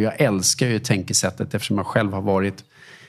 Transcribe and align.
Och 0.00 0.04
jag 0.04 0.20
älskar 0.20 0.66
ju 0.66 0.78
tänkesättet 0.78 1.54
eftersom 1.54 1.76
jag 1.76 1.86
själv 1.86 2.12
har 2.12 2.20
varit 2.20 2.64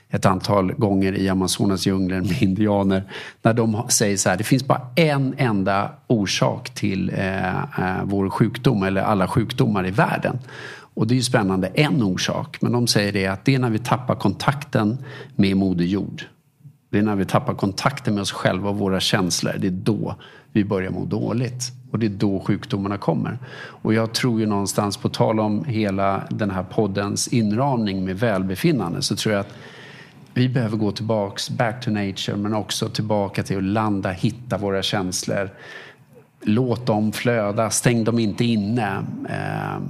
ett 0.09 0.25
antal 0.25 0.73
gånger 0.73 1.13
i 1.13 1.29
Amazonas 1.29 1.85
djungler 1.85 2.21
med 2.21 2.41
indianer. 2.41 3.03
När 3.41 3.53
de 3.53 3.83
säger 3.89 4.17
så 4.17 4.29
här, 4.29 4.37
det 4.37 4.43
finns 4.43 4.67
bara 4.67 4.87
en 4.95 5.35
enda 5.37 5.91
orsak 6.07 6.69
till 6.69 7.09
eh, 7.09 7.57
eh, 7.57 8.03
vår 8.03 8.29
sjukdom 8.29 8.83
eller 8.83 9.01
alla 9.01 9.27
sjukdomar 9.27 9.87
i 9.87 9.91
världen. 9.91 10.39
Och 10.93 11.07
det 11.07 11.13
är 11.13 11.15
ju 11.15 11.23
spännande, 11.23 11.67
en 11.67 12.03
orsak. 12.03 12.57
Men 12.61 12.71
de 12.71 12.87
säger 12.87 13.13
det 13.13 13.27
att 13.27 13.45
det 13.45 13.55
är 13.55 13.59
när 13.59 13.69
vi 13.69 13.79
tappar 13.79 14.15
kontakten 14.15 14.97
med 15.35 15.57
Moder 15.57 15.85
Jord. 15.85 16.23
Det 16.89 16.97
är 16.97 17.03
när 17.03 17.15
vi 17.15 17.25
tappar 17.25 17.53
kontakten 17.53 18.13
med 18.13 18.21
oss 18.21 18.31
själva 18.31 18.69
och 18.69 18.77
våra 18.77 18.99
känslor. 18.99 19.53
Det 19.57 19.67
är 19.67 19.71
då 19.71 20.15
vi 20.53 20.63
börjar 20.63 20.91
må 20.91 21.05
dåligt. 21.05 21.71
Och 21.91 21.99
det 21.99 22.05
är 22.05 22.09
då 22.09 22.39
sjukdomarna 22.39 22.97
kommer. 22.97 23.37
Och 23.55 23.93
jag 23.93 24.13
tror 24.13 24.39
ju 24.39 24.45
någonstans, 24.45 24.97
på 24.97 25.09
tal 25.09 25.39
om 25.39 25.65
hela 25.65 26.23
den 26.29 26.51
här 26.51 26.63
poddens 26.63 27.27
inramning 27.27 28.05
med 28.05 28.19
välbefinnande, 28.19 29.01
så 29.01 29.15
tror 29.15 29.33
jag 29.33 29.39
att 29.41 29.53
vi 30.33 30.49
behöver 30.49 30.77
gå 30.77 30.91
tillbaks, 30.91 31.49
back 31.49 31.81
to 31.81 31.91
nature, 31.91 32.35
men 32.37 32.53
också 32.53 32.89
tillbaka 32.89 33.43
till 33.43 33.57
att 33.57 33.63
landa, 33.63 34.11
hitta 34.11 34.57
våra 34.57 34.81
känslor. 34.81 35.49
Låt 36.41 36.85
dem 36.85 37.11
flöda, 37.11 37.69
stäng 37.69 38.03
dem 38.03 38.19
inte 38.19 38.45
inne. 38.45 39.05
Eh, 39.29 39.81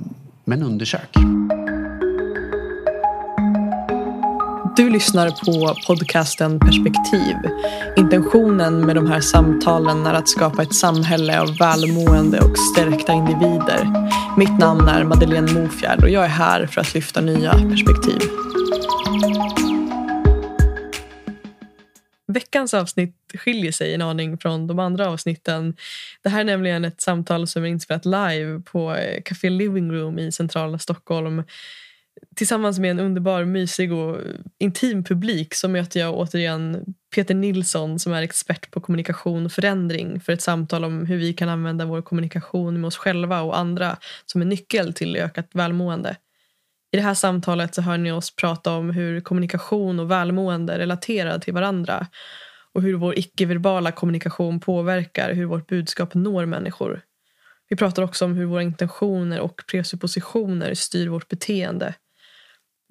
men 0.45 0.63
undersök. 0.63 1.17
Du 4.75 4.89
lyssnar 4.89 5.29
på 5.29 5.75
podcasten 5.87 6.59
Perspektiv. 6.59 7.35
Intentionen 7.97 8.85
med 8.85 8.95
de 8.95 9.07
här 9.07 9.21
samtalen 9.21 10.05
är 10.05 10.13
att 10.13 10.29
skapa 10.29 10.63
ett 10.63 10.75
samhälle 10.75 11.41
av 11.41 11.57
välmående 11.57 12.39
och 12.39 12.57
stärkta 12.57 13.13
individer. 13.13 13.87
Mitt 14.37 14.59
namn 14.59 14.87
är 14.87 15.03
Madeleine 15.03 15.51
Mofjärd 15.53 16.03
och 16.03 16.09
jag 16.09 16.23
är 16.23 16.29
här 16.29 16.65
för 16.65 16.81
att 16.81 16.93
lyfta 16.93 17.21
nya 17.21 17.51
perspektiv. 17.51 18.21
Veckans 22.27 22.73
avsnitt 22.73 23.15
skiljer 23.33 23.71
sig 23.71 23.93
en 23.93 24.01
aning 24.01 24.37
från 24.37 24.67
de 24.67 24.79
andra 24.79 25.09
avsnitten. 25.09 25.75
Det 26.23 26.29
här 26.29 26.39
är 26.39 26.43
nämligen 26.43 26.85
ett 26.85 27.01
samtal 27.01 27.47
som 27.47 27.63
är 27.63 27.67
inspelat 27.67 28.05
live 28.05 28.61
på 28.65 28.95
eh, 28.95 29.21
Café 29.25 29.49
Living 29.49 29.91
Room 29.91 30.19
i 30.19 30.31
centrala 30.31 30.79
Stockholm. 30.79 31.43
Tillsammans 32.35 32.79
med 32.79 32.91
en 32.91 32.99
underbar, 32.99 33.45
mysig 33.45 33.93
och 33.93 34.17
intim 34.59 35.03
publik 35.03 35.53
så 35.53 35.69
möter 35.69 35.99
jag 35.99 36.15
återigen 36.17 36.85
Peter 37.15 37.35
Nilsson 37.35 37.99
som 37.99 38.13
är 38.13 38.21
expert 38.21 38.71
på 38.71 38.81
kommunikation 38.81 39.45
och 39.45 39.51
förändring 39.51 40.19
för 40.19 40.33
ett 40.33 40.41
samtal 40.41 40.85
om 40.85 41.05
hur 41.05 41.17
vi 41.17 41.33
kan 41.33 41.49
använda 41.49 41.85
vår 41.85 42.01
kommunikation 42.01 42.81
med 42.81 42.87
oss 42.87 42.97
själva 42.97 43.41
och 43.41 43.57
andra 43.57 43.97
som 44.25 44.41
en 44.41 44.49
nyckel 44.49 44.93
till 44.93 45.15
ökat 45.15 45.49
välmående. 45.53 46.15
I 46.91 46.97
det 46.97 47.03
här 47.03 47.13
samtalet 47.13 47.75
så 47.75 47.81
hör 47.81 47.97
ni 47.97 48.11
oss 48.11 48.35
prata 48.35 48.71
om 48.71 48.89
hur 48.89 49.21
kommunikation 49.21 49.99
och 49.99 50.11
välmående 50.11 50.77
relaterar 50.77 51.39
till 51.39 51.53
varandra 51.53 52.07
och 52.73 52.81
hur 52.81 52.93
vår 52.93 53.19
icke-verbala 53.19 53.91
kommunikation 53.91 54.59
påverkar 54.59 55.33
hur 55.33 55.45
vårt 55.45 55.67
budskap 55.67 56.13
når 56.13 56.45
människor. 56.45 57.01
Vi 57.69 57.75
pratar 57.75 58.03
också 58.03 58.25
om 58.25 58.33
hur 58.33 58.45
våra 58.45 58.63
intentioner 58.63 59.39
och 59.39 59.61
presuppositioner 59.71 60.73
styr 60.73 61.07
vårt 61.07 61.27
beteende. 61.27 61.93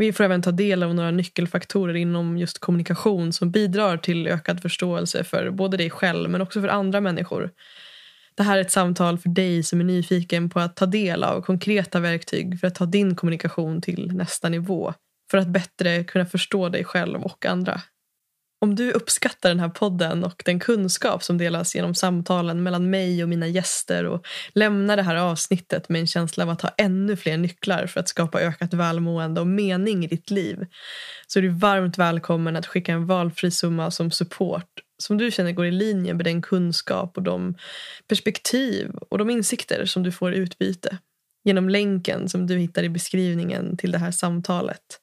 Vi 0.01 0.13
får 0.13 0.25
även 0.25 0.43
ta 0.43 0.51
del 0.51 0.83
av 0.83 0.95
några 0.95 1.11
nyckelfaktorer 1.11 1.95
inom 1.95 2.39
just 2.39 2.59
kommunikation 2.59 3.33
som 3.33 3.51
bidrar 3.51 3.97
till 3.97 4.27
ökad 4.27 4.63
förståelse 4.63 5.25
för 5.25 5.51
både 5.51 5.77
dig 5.77 5.91
själv 5.91 6.31
men 6.31 6.41
också 6.41 6.61
för 6.61 6.69
andra 6.69 7.01
människor. 7.01 7.51
Det 8.35 8.43
här 8.43 8.57
är 8.57 8.61
ett 8.61 8.71
samtal 8.71 9.19
för 9.19 9.29
dig 9.29 9.63
som 9.63 9.81
är 9.81 9.85
nyfiken 9.85 10.51
på 10.51 10.61
att 10.61 10.77
ta 10.77 10.87
del 10.87 11.25
av 11.25 11.41
konkreta 11.43 12.01
verktyg 12.01 12.61
för 12.61 12.67
att 12.67 12.75
ta 12.75 12.87
din 12.87 13.15
kommunikation 13.15 13.81
till 13.81 14.13
nästa 14.13 14.49
nivå. 14.49 14.95
För 15.31 15.39
att 15.39 15.49
bättre 15.49 16.05
kunna 16.05 16.27
förstå 16.27 16.69
dig 16.69 16.85
själv 16.85 17.23
och 17.23 17.47
andra. 17.47 17.81
Om 18.63 18.75
du 18.75 18.93
uppskattar 18.93 19.49
den 19.49 19.61
här 19.61 19.69
podden 19.69 20.25
och 20.25 20.43
den 20.45 20.61
kunskap 20.61 21.23
som 21.23 21.39
delas 21.39 21.75
genom 21.75 21.95
samtalen 21.95 22.63
mellan 22.63 22.91
mig 22.91 23.23
och 23.23 23.29
mina 23.29 23.47
gäster 23.47 24.05
och 24.05 24.27
lämnar 24.55 24.97
det 24.97 25.03
här 25.03 25.17
avsnittet 25.17 25.89
med 25.89 26.01
en 26.01 26.07
känsla 26.07 26.45
av 26.45 26.51
att 26.51 26.63
ha 26.63 26.71
ännu 26.79 27.17
fler 27.17 27.37
nycklar 27.37 27.87
för 27.87 28.01
att 28.01 28.09
skapa 28.09 28.41
ökat 28.41 28.75
välmående 28.75 29.41
och 29.41 29.47
mening 29.47 30.05
i 30.05 30.07
ditt 30.07 30.31
liv 30.31 30.67
så 31.27 31.39
är 31.39 31.43
du 31.43 31.49
varmt 31.49 31.99
välkommen 31.99 32.57
att 32.57 32.67
skicka 32.67 32.93
en 32.93 33.07
valfri 33.07 33.51
summa 33.51 33.91
som 33.91 34.11
support 34.11 34.69
som 35.03 35.19
du 35.19 35.31
känner 35.31 35.53
går 35.53 35.67
i 35.67 35.71
linje 35.71 36.15
med 36.15 36.25
den 36.25 36.43
kunskap 36.43 37.17
och 37.17 37.23
de 37.23 37.55
perspektiv 38.09 38.91
och 39.11 39.19
de 39.19 39.31
insikter 39.31 39.85
som 39.85 40.03
du 40.03 40.13
får 40.13 40.35
i 40.35 40.37
utbyte 40.37 40.99
genom 41.45 41.69
länken 41.69 42.29
som 42.29 42.47
du 42.47 42.59
hittar 42.59 42.83
i 42.83 42.89
beskrivningen 42.89 43.77
till 43.77 43.93
det 43.93 43.99
här 43.99 44.11
samtalet. 44.11 45.00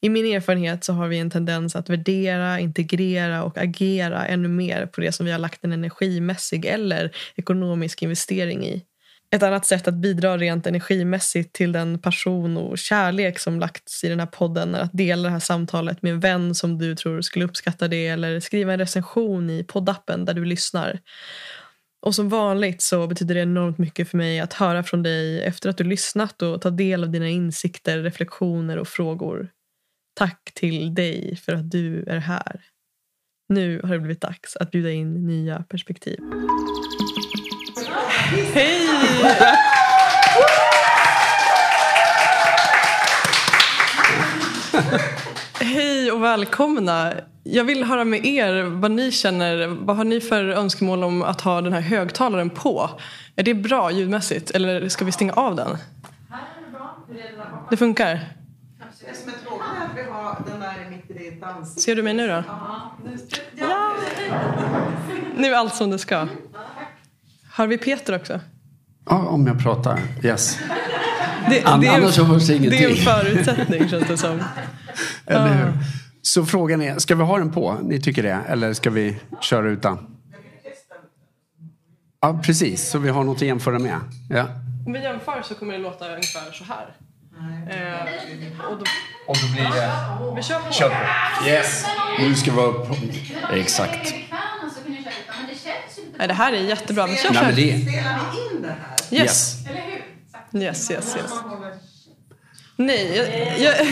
I 0.00 0.08
min 0.08 0.26
erfarenhet 0.26 0.84
så 0.84 0.92
har 0.92 1.08
vi 1.08 1.18
en 1.18 1.30
tendens 1.30 1.76
att 1.76 1.90
värdera, 1.90 2.60
integrera 2.60 3.44
och 3.44 3.58
agera 3.58 4.26
ännu 4.26 4.48
mer 4.48 4.86
på 4.86 5.00
det 5.00 5.12
som 5.12 5.26
vi 5.26 5.32
har 5.32 5.38
lagt 5.38 5.64
en 5.64 5.72
energimässig 5.72 6.64
eller 6.64 7.10
ekonomisk 7.36 8.02
investering 8.02 8.66
i. 8.66 8.84
Ett 9.30 9.42
annat 9.42 9.66
sätt 9.66 9.88
att 9.88 9.94
bidra 9.94 10.36
rent 10.36 10.66
energimässigt 10.66 11.52
till 11.52 11.72
den 11.72 11.98
passion 11.98 12.56
och 12.56 12.78
kärlek 12.78 13.38
som 13.38 13.60
lagts 13.60 14.04
i 14.04 14.08
den 14.08 14.20
här 14.20 14.26
podden 14.26 14.74
är 14.74 14.80
att 14.80 14.92
dela 14.92 15.22
det 15.22 15.32
här 15.32 15.38
samtalet 15.38 16.02
med 16.02 16.12
en 16.12 16.20
vän 16.20 16.54
som 16.54 16.78
du 16.78 16.94
tror 16.94 17.20
skulle 17.20 17.44
uppskatta 17.44 17.88
det 17.88 18.06
eller 18.06 18.40
skriva 18.40 18.72
en 18.72 18.78
recension 18.78 19.50
i 19.50 19.64
poddappen 19.64 20.24
där 20.24 20.34
du 20.34 20.44
lyssnar. 20.44 21.00
Och 22.06 22.14
som 22.14 22.28
vanligt 22.28 22.82
så 22.82 23.06
betyder 23.06 23.34
det 23.34 23.40
enormt 23.40 23.78
mycket 23.78 24.08
för 24.08 24.16
mig 24.16 24.40
att 24.40 24.52
höra 24.52 24.82
från 24.82 25.02
dig 25.02 25.42
efter 25.42 25.70
att 25.70 25.78
du 25.78 25.84
lyssnat 25.84 26.42
och 26.42 26.62
ta 26.62 26.70
del 26.70 27.04
av 27.04 27.10
dina 27.10 27.28
insikter, 27.28 28.02
reflektioner 28.02 28.76
och 28.78 28.88
frågor. 28.88 29.48
Tack 30.18 30.50
till 30.54 30.94
dig 30.94 31.36
för 31.36 31.52
att 31.52 31.70
du 31.70 32.04
är 32.06 32.18
här. 32.18 32.60
Nu 33.48 33.80
har 33.84 33.94
det 33.94 33.98
blivit 33.98 34.20
dags 34.20 34.56
att 34.56 34.70
bjuda 34.70 34.90
in 34.90 35.26
nya 35.26 35.62
perspektiv. 35.62 36.18
Hej! 38.54 38.88
Hej 45.60 46.12
och 46.12 46.22
välkomna. 46.22 47.12
Jag 47.42 47.64
vill 47.64 47.84
höra 47.84 48.04
med 48.04 48.26
er 48.26 48.62
vad 48.62 48.90
ni 48.90 49.12
känner. 49.12 49.66
Vad 49.66 49.96
har 49.96 50.04
ni 50.04 50.20
för 50.20 50.44
önskemål 50.44 51.04
om 51.04 51.22
att 51.22 51.40
ha 51.40 51.60
den 51.60 51.72
här 51.72 51.80
högtalaren 51.80 52.50
på? 52.50 52.90
Är 53.36 53.42
det 53.42 53.54
bra 53.54 53.90
ljudmässigt 53.90 54.50
eller 54.50 54.88
ska 54.88 55.04
vi 55.04 55.12
stänga 55.12 55.32
av 55.32 55.56
den? 55.56 55.76
Det 57.70 57.76
funkar? 57.76 58.37
Det 59.10 59.14
som 59.16 59.28
är 59.28 59.32
tråkigt 59.32 59.66
är 59.80 59.84
att 59.84 59.96
vi 60.06 60.10
har 60.10 60.42
den 60.50 60.60
där 60.60 60.90
mitt 60.90 61.10
i 61.10 61.30
ditt 61.30 61.42
ansikte. 61.42 61.82
Ser 61.82 61.96
du 61.96 62.02
mig 62.02 62.14
nu 62.14 62.26
då? 62.26 62.44
Ja! 63.56 63.94
Nu 65.36 65.46
är 65.48 65.56
allt 65.56 65.74
som 65.74 65.90
det 65.90 65.98
ska. 65.98 66.28
Har 67.52 67.66
vi 67.66 67.78
Peter 67.78 68.16
också? 68.16 68.40
Ja, 69.06 69.16
om 69.26 69.46
jag 69.46 69.62
pratar. 69.62 70.00
Yes. 70.22 70.58
Det, 71.50 71.64
An- 71.64 71.80
det, 71.80 71.86
är, 71.86 71.96
annars 71.98 72.18
hörs 72.18 72.46
det 72.46 72.52
är 72.52 72.56
en 72.56 72.64
ingenting. 72.64 72.96
förutsättning 73.04 73.88
känns 73.88 74.08
det 74.08 74.16
som. 74.16 74.42
Eller 75.26 75.54
hur? 75.54 75.72
Så 76.22 76.46
frågan 76.46 76.82
är, 76.82 76.98
ska 76.98 77.14
vi 77.14 77.22
ha 77.22 77.38
den 77.38 77.52
på? 77.52 77.76
Ni 77.82 78.00
tycker 78.00 78.22
det? 78.22 78.38
Eller 78.48 78.72
ska 78.72 78.90
vi 78.90 79.16
köra 79.40 79.68
utan? 79.68 80.16
Ja, 82.20 82.40
precis. 82.44 82.90
Så 82.90 82.98
vi 82.98 83.08
har 83.08 83.24
något 83.24 83.36
att 83.36 83.42
jämföra 83.42 83.78
med. 83.78 84.00
Ja. 84.30 84.46
Om 84.86 84.92
vi 84.92 85.02
jämför 85.02 85.42
så 85.42 85.54
kommer 85.54 85.72
det 85.72 85.78
låta 85.78 86.08
ungefär 86.08 86.52
så 86.52 86.64
här. 86.64 86.96
Eh, 87.70 88.70
och 88.70 88.78
då, 88.78 88.84
Och 89.26 89.36
då 89.42 89.52
blir 89.52 89.64
det... 89.64 89.92
vi 90.36 90.42
kör 90.42 90.60
på. 90.60 90.72
Kör 90.72 90.88
på. 90.88 91.48
Yes. 91.48 91.84
Nu 92.18 92.34
ska 92.34 92.50
vi 92.50 92.56
vara 92.56 92.72
på... 92.72 92.96
Exakt. 93.52 94.14
Nej, 96.18 96.28
det 96.28 96.34
här 96.34 96.52
är 96.52 96.56
jättebra. 96.56 97.06
Vi 97.06 97.16
kör 97.16 97.30
Nej, 97.30 97.42
men 97.42 97.44
här. 97.44 97.52
det... 97.52 97.80
Spelar 97.80 98.20
vi 98.32 98.56
in 98.56 98.62
det 98.62 98.68
här? 98.68 99.22
Yes. 99.22 99.54
Yes, 100.54 100.90
yes, 100.90 101.16
yes. 101.16 101.32
Nej, 102.76 103.16
jag, 103.16 103.58
jag, 103.60 103.86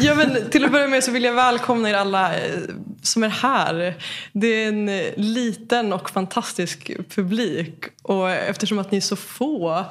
ja, 0.00 0.14
men 0.14 0.50
till 0.50 0.64
att 0.64 0.72
börja 0.72 0.88
med 0.88 1.04
så 1.04 1.10
vill 1.10 1.24
jag 1.24 1.34
välkomna 1.34 1.90
er 1.90 1.94
alla 1.94 2.34
eh, 2.38 2.60
som 3.02 3.22
är 3.22 3.28
här. 3.28 3.94
Det 4.32 4.46
är 4.46 4.68
en 4.68 4.88
eh, 4.88 5.12
liten 5.16 5.92
och 5.92 6.10
fantastisk 6.10 6.90
publik 7.14 7.84
och 8.02 8.30
eftersom 8.30 8.78
att 8.78 8.90
ni 8.90 8.96
är 8.96 9.00
så 9.00 9.16
få 9.16 9.84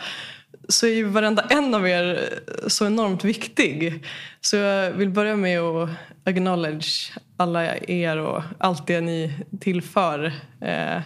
så 0.69 0.85
är 0.87 0.91
ju 0.91 1.03
varenda 1.03 1.41
en 1.49 1.75
av 1.75 1.87
er 1.87 2.29
eh, 2.63 2.67
så 2.67 2.85
enormt 2.85 3.23
viktig. 3.23 4.05
Så 4.41 4.55
jag 4.55 4.91
vill 4.91 5.09
börja 5.09 5.35
med 5.35 5.59
att 5.59 5.89
acknowledge 6.23 7.11
alla 7.37 7.77
er 7.77 8.17
och 8.17 8.43
allt 8.57 8.87
det 8.87 9.01
ni 9.01 9.33
tillför. 9.59 10.25
Eh, 10.61 11.01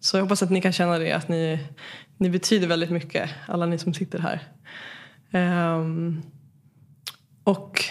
så 0.00 0.16
jag 0.16 0.22
hoppas 0.22 0.42
att 0.42 0.50
ni 0.50 0.60
kan 0.60 0.72
känna 0.72 0.98
det, 0.98 1.12
att 1.12 1.28
ni, 1.28 1.58
ni 2.16 2.30
betyder 2.30 2.66
väldigt 2.66 2.90
mycket, 2.90 3.30
alla 3.46 3.66
ni 3.66 3.78
som 3.78 3.94
sitter 3.94 4.18
här. 4.18 4.42
Ehm, 5.32 6.22
och 7.44 7.84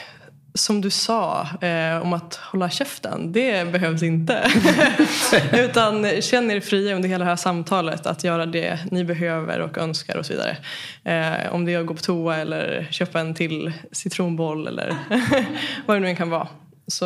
som 0.57 0.81
du 0.81 0.89
sa 0.89 1.47
eh, 1.61 2.01
om 2.01 2.13
att 2.13 2.35
hålla 2.35 2.69
käften, 2.69 3.31
det 3.31 3.71
behövs 3.71 4.03
inte. 4.03 4.51
Utan 5.53 6.21
känn 6.21 6.51
er 6.51 6.59
fria 6.59 6.95
under 6.95 7.09
hela 7.09 7.25
det 7.25 7.29
här 7.29 7.35
samtalet 7.35 8.05
att 8.05 8.23
göra 8.23 8.45
det 8.45 8.79
ni 8.91 9.03
behöver 9.03 9.59
och 9.59 9.77
önskar 9.77 10.17
och 10.17 10.25
så 10.25 10.33
vidare. 10.33 10.57
Eh, 11.03 11.53
om 11.53 11.65
det 11.65 11.73
är 11.73 11.79
att 11.79 11.85
gå 11.85 11.93
på 11.93 12.01
toa 12.01 12.37
eller 12.37 12.87
köpa 12.91 13.19
en 13.19 13.35
till 13.35 13.73
citronboll 13.91 14.67
eller 14.67 14.95
vad 15.85 15.97
det 15.97 16.01
nu 16.01 16.07
än 16.07 16.15
kan 16.15 16.29
vara. 16.29 16.47
Så 16.87 17.05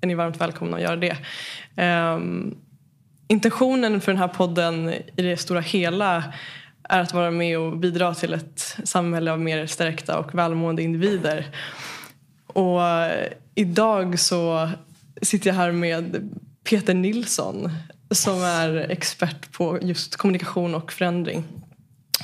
är 0.00 0.06
ni 0.06 0.14
varmt 0.14 0.40
välkomna 0.40 0.76
att 0.76 0.82
göra 0.82 0.96
det. 0.96 1.16
Eh, 1.76 2.18
intentionen 3.28 4.00
för 4.00 4.12
den 4.12 4.20
här 4.20 4.28
podden 4.28 4.88
i 5.16 5.22
det 5.22 5.36
stora 5.36 5.60
hela 5.60 6.24
är 6.90 7.00
att 7.00 7.14
vara 7.14 7.30
med 7.30 7.58
och 7.58 7.76
bidra 7.76 8.14
till 8.14 8.34
ett 8.34 8.76
samhälle 8.84 9.32
av 9.32 9.40
mer 9.40 9.66
stärkta 9.66 10.18
och 10.18 10.34
välmående 10.34 10.82
individer. 10.82 11.46
Och 12.52 12.82
eh, 12.82 13.28
idag 13.54 14.18
så 14.18 14.70
sitter 15.22 15.50
jag 15.50 15.54
här 15.54 15.72
med 15.72 16.30
Peter 16.64 16.94
Nilsson 16.94 17.70
som 18.10 18.42
är 18.42 18.76
expert 18.90 19.52
på 19.52 19.78
just 19.82 20.16
kommunikation 20.16 20.74
och 20.74 20.92
förändring. 20.92 21.44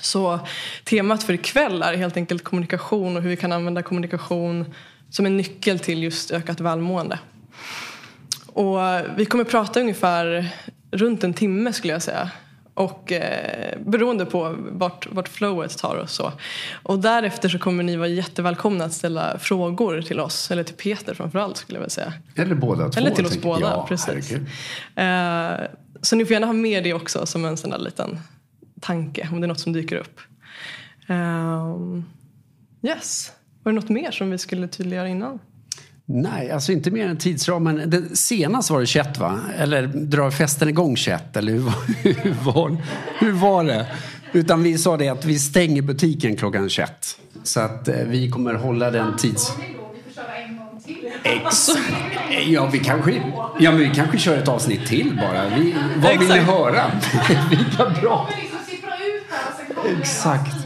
Så 0.01 0.41
temat 0.85 1.23
för 1.23 1.33
ikväll 1.33 1.83
är 1.83 1.95
helt 1.95 2.17
enkelt 2.17 2.45
kommunikation 2.45 3.17
och 3.17 3.23
hur 3.23 3.31
vi 3.31 3.37
kan 3.37 3.53
använda 3.53 3.83
kommunikation 3.83 4.75
som 5.11 5.27
en 5.27 5.37
nyckel 5.37 5.79
till 5.79 6.03
just 6.03 6.31
ökat 6.31 6.61
välmående. 6.61 7.19
Och 8.47 8.83
eh, 8.83 9.05
vi 9.17 9.25
kommer 9.25 9.45
prata 9.45 9.81
ungefär 9.81 10.55
runt 10.91 11.25
en 11.25 11.35
timme 11.35 11.73
skulle 11.73 11.93
jag 11.93 12.03
säga. 12.03 12.31
Och 12.77 13.13
eh, 13.13 13.79
beroende 13.87 14.25
på 14.25 14.55
vart, 14.59 15.07
vart 15.11 15.29
flowet 15.29 15.79
tar 15.79 15.97
oss. 15.97 16.13
Så. 16.13 16.33
Och 16.83 16.99
därefter 16.99 17.49
så 17.49 17.59
kommer 17.59 17.83
ni 17.83 17.97
vara 17.97 18.09
jättevälkomna 18.09 18.85
att 18.85 18.93
ställa 18.93 19.39
frågor 19.39 20.03
till 20.03 20.21
oss. 20.21 20.51
Eller 20.51 20.65
till 20.65 20.75
Peter 20.75 21.15
framförallt 21.15 21.57
skulle 21.57 21.77
jag 21.77 21.81
vilja 21.81 21.91
säga. 21.91 22.13
Eller 22.35 22.55
båda 22.55 22.89
två. 22.89 23.01
Eller 23.01 23.11
till 23.11 23.27
oss 23.27 23.43
båda, 23.43 23.61
ja, 23.61 23.87
precis. 23.89 24.33
Eh, 24.97 25.61
så 26.03 26.17
ni 26.17 26.25
får 26.25 26.33
gärna 26.33 26.47
ha 26.47 26.53
med 26.53 26.85
det 26.85 26.95
också 26.95 27.27
som 27.27 27.45
en 27.45 27.57
sån 27.57 27.71
där 27.71 27.79
liten 27.79 28.19
tanke 28.81 29.29
om 29.33 29.41
det 29.41 29.47
är 29.47 29.49
något 29.49 29.61
som 29.61 29.73
dyker 29.73 29.97
upp. 29.97 30.21
Um, 31.09 32.05
yes. 32.83 33.33
Var 33.63 33.73
det 33.73 33.77
något 33.77 33.89
mer 33.89 34.11
som 34.11 34.31
vi 34.31 34.39
skulle 34.39 34.69
tydliggöra 34.69 35.09
innan? 35.09 35.39
Nej, 36.09 36.51
alltså 36.51 36.73
inte 36.73 36.91
mer 36.91 37.09
än 37.09 37.17
tidsramen. 37.17 37.91
Det, 37.91 38.17
senast 38.17 38.71
var 38.71 38.81
det 38.81 38.87
21 38.87 39.19
va? 39.19 39.41
Eller 39.59 39.87
drar 39.87 40.31
festen 40.31 40.69
igång 40.69 40.97
21? 40.97 41.37
Eller 41.37 41.53
hur, 41.53 41.73
hur, 42.03 42.35
var, 42.45 42.77
hur 43.19 43.33
var 43.33 43.65
det? 43.65 43.87
Utan 44.33 44.63
vi 44.63 44.79
sa 44.79 44.97
det 44.97 45.09
att 45.09 45.25
vi 45.25 45.39
stänger 45.39 45.83
butiken 45.83 46.37
klockan 46.37 46.69
21. 46.69 47.19
Så 47.43 47.61
att 47.61 47.89
eh, 47.89 47.95
vi 47.95 48.31
kommer 48.31 48.55
hålla 48.55 48.91
den 48.91 49.17
tids... 49.17 49.53
Exakt. 51.23 51.93
Ja, 52.47 52.69
vi 52.73 52.79
kanske, 52.79 53.23
ja, 53.61 53.71
men 53.71 53.81
vi 53.81 53.91
kanske 53.95 54.19
kör 54.19 54.37
ett 54.37 54.49
avsnitt 54.49 54.87
till 54.87 55.17
bara. 55.17 55.49
Vi, 55.49 55.75
vad 55.97 56.19
vill 56.19 56.29
ni 56.29 56.39
höra? 56.39 56.91
Vilka 57.51 58.01
bra... 58.01 58.29
Exakt. 59.99 60.66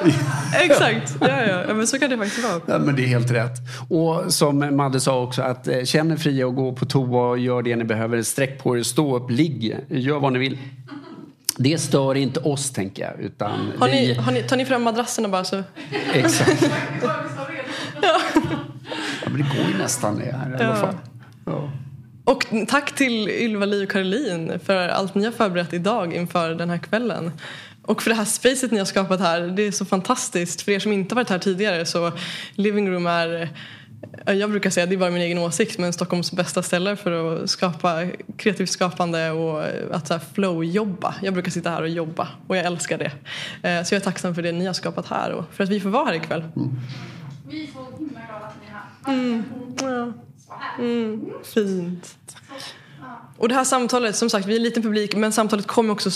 Exakt, 0.62 1.16
ja, 1.20 1.28
ja. 1.28 1.64
ja, 1.68 1.74
men 1.74 1.86
så 1.86 1.98
kan 1.98 2.10
det 2.10 2.18
faktiskt 2.18 2.44
vara. 2.48 2.60
Ja, 2.66 2.78
men 2.78 2.96
det 2.96 3.02
är 3.02 3.06
helt 3.06 3.30
rätt. 3.30 3.56
Och 3.88 4.34
som 4.34 4.76
Madde 4.76 5.00
sa 5.00 5.22
också, 5.22 5.42
att 5.42 5.68
eh, 5.68 5.84
känn 5.84 6.10
er 6.10 6.16
fria 6.16 6.46
och 6.46 6.54
gå 6.54 6.72
på 6.72 6.86
toa 6.86 7.28
och 7.28 7.38
gör 7.38 7.62
det 7.62 7.76
ni 7.76 7.84
behöver. 7.84 8.22
Sträck 8.22 8.62
på 8.62 8.78
er, 8.78 8.82
stå 8.82 9.16
upp, 9.16 9.30
ligg, 9.30 9.76
gör 9.88 10.20
vad 10.20 10.32
ni 10.32 10.38
vill. 10.38 10.58
Det 11.56 11.78
stör 11.78 12.14
inte 12.14 12.40
oss, 12.40 12.70
tänker 12.70 13.02
jag. 13.02 13.20
Utan 13.20 13.72
Har 13.78 13.88
vi... 13.88 13.92
ni, 13.92 14.14
har 14.14 14.32
ni, 14.32 14.42
tar 14.42 14.56
ni 14.56 14.64
fram 14.64 14.82
madrasserna 14.82 15.28
bara 15.28 15.44
så? 15.44 15.62
Exakt. 16.12 16.70
Ja. 18.02 18.20
Ja, 19.22 19.28
men 19.30 19.36
det 19.36 19.56
går 19.56 19.70
ju 19.72 19.78
nästan 19.78 20.18
det 20.18 20.36
här 20.36 20.62
i 20.62 20.64
alla 20.64 20.76
fall. 20.76 20.94
Ja. 21.44 21.70
Och 22.24 22.46
tack 22.68 22.94
till 22.94 23.28
Ylva-Li 23.28 23.84
och 23.84 23.90
Caroline 23.90 24.60
för 24.64 24.88
allt 24.88 25.14
ni 25.14 25.24
har 25.24 25.32
förberett 25.32 25.72
idag 25.72 26.14
inför 26.14 26.54
den 26.54 26.70
här 26.70 26.78
kvällen. 26.78 27.32
Och 27.90 28.02
för 28.02 28.10
det 28.10 28.16
här 28.16 28.24
spacet 28.24 28.70
ni 28.70 28.78
har 28.78 28.84
skapat 28.84 29.20
här, 29.20 29.40
det 29.40 29.62
är 29.62 29.72
så 29.72 29.84
fantastiskt. 29.84 30.62
För 30.62 30.72
er 30.72 30.78
som 30.78 30.92
inte 30.92 31.14
varit 31.14 31.30
här 31.30 31.38
tidigare 31.38 31.86
så 31.86 32.12
Living 32.54 32.90
Room 32.90 33.06
är, 33.06 33.48
jag 34.26 34.50
brukar 34.50 34.70
säga, 34.70 34.86
det 34.86 34.94
är 34.94 34.98
bara 34.98 35.10
min 35.10 35.22
egen 35.22 35.38
åsikt, 35.38 35.78
men 35.78 35.92
Stockholms 35.92 36.32
bästa 36.32 36.62
ställe 36.62 36.96
för 36.96 37.42
att 37.42 37.50
skapa 37.50 38.06
kreativt 38.36 38.70
skapande 38.70 39.30
och 39.30 39.64
att 39.90 40.06
så 40.06 40.14
här 40.14 40.20
flow-jobba. 40.34 41.14
Jag 41.22 41.34
brukar 41.34 41.50
sitta 41.50 41.70
här 41.70 41.82
och 41.82 41.88
jobba 41.88 42.28
och 42.46 42.56
jag 42.56 42.64
älskar 42.64 42.98
det. 42.98 43.12
Eh, 43.68 43.84
Så 43.84 43.94
jag 43.94 44.00
är 44.00 44.04
tacksam 44.04 44.34
för 44.34 44.42
det 44.42 44.52
ni 44.52 44.66
har 44.66 44.72
skapat 44.72 45.06
här 45.06 45.32
och 45.32 45.44
för 45.52 45.64
att 45.64 45.70
vi 45.70 45.80
får 45.80 45.90
vara 45.90 46.04
här 46.04 46.14
ikväll. 46.14 46.44
Vi 47.48 47.62
är 47.62 47.66
så 47.72 47.98
himla 47.98 48.20
glada 48.20 48.46
att 48.46 48.54
ni 48.60 48.66
är 48.66 48.72
här. 48.72 49.42
Ja. 49.82 50.12
Så 50.46 50.52
här. 50.58 50.78
Mm, 50.84 51.30
fint. 51.54 52.16
Och 53.40 53.48
det 53.48 53.54
här 53.54 53.64
samtalet, 53.64 54.16
som 54.16 54.30
sagt, 54.30 54.46
vi 54.46 54.52
är 54.52 54.56
en 54.56 54.62
liten 54.62 54.82
publik 54.82 55.16
men 55.16 55.32
samtalet 55.32 55.66
kommer 55.66 55.92
också 55.92 56.10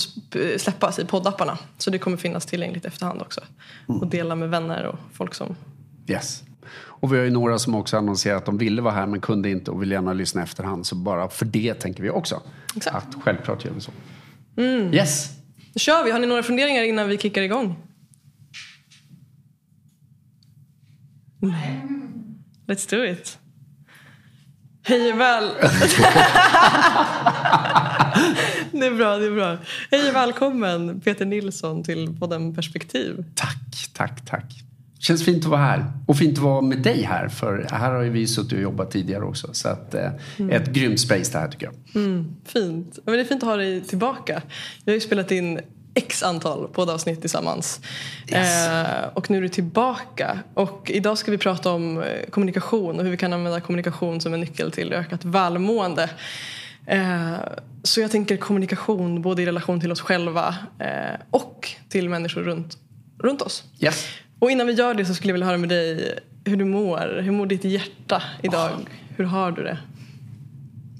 släppas 0.57 0.99
i 0.99 1.05
poddapparna. 1.05 1.59
Så 1.79 1.91
det 1.91 1.99
kommer 1.99 2.17
finnas 2.17 2.47
tillgängligt 2.47 2.85
efterhand 2.85 3.23
också. 3.23 3.41
Och 3.87 4.07
dela 4.07 4.35
med 4.35 4.51
vänner 4.51 4.87
och 4.87 4.99
folk 5.13 5.35
som... 5.35 5.57
Yes. 6.09 6.43
Och 6.77 7.13
vi 7.13 7.17
har 7.17 7.25
ju 7.25 7.31
några 7.31 7.59
som 7.59 7.75
också 7.75 7.97
annonserat 7.97 8.39
att 8.39 8.47
de 8.47 8.59
ville 8.59 8.83
vara 8.83 8.95
här 8.95 9.07
men 9.07 9.21
kunde 9.21 9.51
inte 9.51 9.71
och 9.71 9.83
vill 9.83 9.91
gärna 9.91 10.13
lyssna 10.13 10.43
efterhand. 10.43 10.87
Så 10.87 10.95
bara 10.95 11.29
för 11.29 11.45
det 11.45 11.75
tänker 11.75 12.03
vi 12.03 12.11
också. 12.11 12.43
Exakt. 12.77 12.97
Att 12.97 13.23
självklart 13.23 13.65
gör 13.65 13.73
vi 13.73 13.81
så. 13.81 13.93
Yes. 14.95 15.31
Nu 15.75 15.79
kör 15.79 16.05
vi! 16.05 16.11
Har 16.11 16.19
ni 16.19 16.27
några 16.27 16.43
funderingar 16.43 16.83
innan 16.83 17.09
vi 17.09 17.19
kickar 17.19 17.43
igång? 17.43 17.77
Nej. 21.39 21.85
Let's 22.67 22.91
do 22.91 23.05
it. 23.05 23.39
Hej 24.87 25.13
väl... 25.13 25.45
det 28.73 28.87
är 28.87 28.95
bra, 28.97 29.17
det 29.17 29.27
är 29.27 29.35
bra. 29.35 29.59
Hej 29.91 30.09
och 30.09 30.15
välkommen 30.15 31.01
Peter 31.01 31.25
Nilsson 31.25 31.83
till 31.85 32.17
podden 32.21 32.55
Perspektiv. 32.55 33.25
Tack, 33.35 33.89
tack, 33.93 34.25
tack. 34.27 34.45
Känns 34.99 35.25
fint 35.25 35.45
att 35.45 35.51
vara 35.51 35.61
här. 35.61 35.93
Och 36.07 36.17
fint 36.17 36.39
att 36.39 36.45
vara 36.45 36.61
med 36.61 36.79
dig 36.79 37.03
här. 37.03 37.29
För 37.29 37.67
här 37.71 37.93
har 37.93 38.03
ju 38.03 38.11
vi 38.11 38.27
suttit 38.27 38.53
och 38.53 38.61
jobbat 38.61 38.91
tidigare 38.91 39.25
också. 39.25 39.49
Så 39.53 39.69
att, 39.69 39.95
eh, 39.95 40.11
ett 40.51 40.73
grymt 40.73 41.01
space 41.01 41.33
det 41.33 41.39
här 41.39 41.49
tycker 41.49 41.67
jag. 41.67 42.05
Mm, 42.05 42.37
fint. 42.45 42.99
Men 43.05 43.15
det 43.15 43.21
är 43.21 43.25
fint 43.25 43.43
att 43.43 43.49
ha 43.49 43.57
dig 43.57 43.81
tillbaka. 43.81 44.43
Vi 44.85 44.93
har 44.93 44.95
ju 44.95 45.01
spelat 45.01 45.31
in 45.31 45.61
x 45.95 46.23
antal 46.23 46.69
poddavsnitt 46.69 47.21
tillsammans. 47.21 47.81
Yes. 48.29 48.67
Eh, 48.67 49.09
och 49.15 49.31
nu 49.31 49.37
är 49.37 49.43
du 49.43 49.49
tillbaka. 49.49 50.39
Och 50.55 50.91
idag 50.91 51.19
ska 51.19 51.31
vi 51.31 51.39
prata 51.39 51.73
om 51.73 52.03
eh, 52.03 52.31
kommunikation 52.31 52.99
och 52.99 53.05
hur 53.05 53.11
vi 53.11 53.17
kan 53.17 53.33
använda 53.33 53.61
kommunikation 53.61 54.21
som 54.21 54.35
en 54.35 54.41
nyckel 54.41 54.73
till 54.73 54.93
ökat 54.93 55.25
välmående. 55.25 56.11
Eh, 56.87 57.35
så 57.83 58.01
jag 58.01 58.11
tänker 58.11 58.37
kommunikation 58.37 59.23
både 59.23 59.43
i 59.43 59.47
relation 59.47 59.81
till 59.81 59.93
oss 59.93 60.01
själva 60.01 60.57
eh, 60.79 61.21
och 61.31 61.71
till 61.89 62.09
människor 62.09 62.43
runt, 62.43 62.79
runt 63.19 63.43
oss. 63.43 63.65
Yes. 63.81 64.07
Och 64.39 64.51
innan 64.51 64.67
vi 64.67 64.73
gör 64.73 64.95
det 64.95 65.05
så 65.05 65.15
skulle 65.15 65.31
jag 65.31 65.35
vilja 65.35 65.47
höra 65.47 65.59
med 65.59 65.69
dig 65.69 66.19
hur 66.45 66.57
du 66.57 66.65
mår. 66.65 67.21
Hur 67.23 67.33
mår 67.33 67.47
ditt 67.47 67.65
hjärta 67.65 68.23
idag? 68.43 68.71
Hur 69.17 69.25
har 69.25 69.53
du 69.53 69.63
det? 69.63 69.79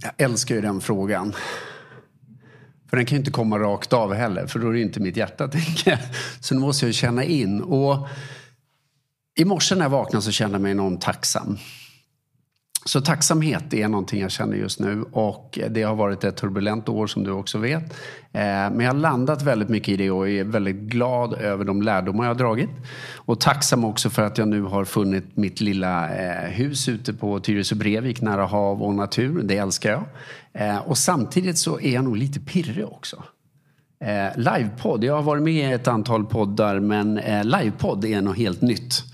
Jag 0.03 0.13
älskar 0.17 0.55
ju 0.55 0.61
den 0.61 0.81
frågan. 0.81 1.35
För 2.95 2.97
den 2.97 3.07
kan 3.07 3.17
ju 3.17 3.19
inte 3.19 3.31
komma 3.31 3.59
rakt 3.59 3.93
av 3.93 4.15
heller, 4.15 4.47
för 4.47 4.59
då 4.59 4.69
är 4.69 4.73
det 4.73 4.81
inte 4.81 5.01
mitt 5.01 5.17
hjärta, 5.17 5.49
tänker 5.53 5.91
jag. 5.91 5.99
Så 6.41 6.55
nu 6.55 6.61
måste 6.61 6.87
jag 6.87 6.95
känna 6.95 7.25
in. 7.25 7.63
Och 7.63 8.09
i 9.37 9.45
morse 9.45 9.75
när 9.75 9.83
jag 9.83 9.91
vaknade 9.91 10.23
så 10.23 10.31
kände 10.31 10.55
jag 10.55 10.63
mig 10.63 10.73
enormt 10.73 11.01
tacksam. 11.01 11.59
Så 12.87 13.01
tacksamhet 13.01 13.75
är 13.75 13.89
någonting 13.89 14.21
jag 14.21 14.31
känner 14.31 14.57
just 14.57 14.81
nu 14.81 15.05
och 15.13 15.59
det 15.71 15.83
har 15.83 15.95
varit 15.95 16.25
ett 16.25 16.37
turbulent 16.37 16.89
år 16.89 17.07
som 17.07 17.25
du 17.25 17.31
också 17.31 17.59
vet. 17.59 17.93
Eh, 18.33 18.43
men 18.43 18.81
jag 18.81 18.93
har 18.93 18.99
landat 18.99 19.43
väldigt 19.43 19.69
mycket 19.69 19.89
i 19.89 19.97
det 19.97 20.11
och 20.11 20.29
är 20.29 20.45
väldigt 20.45 20.77
glad 20.77 21.35
över 21.35 21.65
de 21.65 21.83
lärdomar 21.83 22.25
jag 22.25 22.31
har 22.31 22.39
dragit. 22.39 22.71
Och 23.17 23.41
tacksam 23.41 23.85
också 23.85 24.11
för 24.11 24.23
att 24.23 24.39
jag 24.39 24.49
nu 24.49 24.63
har 24.63 24.85
funnit 24.85 25.37
mitt 25.37 25.61
lilla 25.61 26.17
eh, 26.17 26.51
hus 26.51 26.89
ute 26.89 27.13
på 27.13 27.41
Tyresö 27.41 27.75
Brevik 27.75 28.21
nära 28.21 28.47
hav 28.47 28.83
och 28.83 28.95
natur. 28.95 29.43
Det 29.43 29.57
älskar 29.57 29.91
jag. 29.91 30.05
Eh, 30.53 30.79
och 30.79 30.99
samtidigt 30.99 31.59
så 31.59 31.81
är 31.81 31.95
jag 31.95 32.05
nog 32.05 32.17
lite 32.17 32.41
pirrig 32.41 32.87
också. 32.87 33.23
Livepodd, 34.37 35.05
jag 35.05 35.15
har 35.15 35.23
varit 35.23 35.43
med 35.43 35.71
i 35.71 35.73
ett 35.73 35.89
antal 35.89 36.25
poddar 36.25 36.81
men 36.81 37.15
livepodd 37.45 38.05
är 38.05 38.21
något 38.21 38.37
helt 38.37 38.63
nytt. 38.63 39.05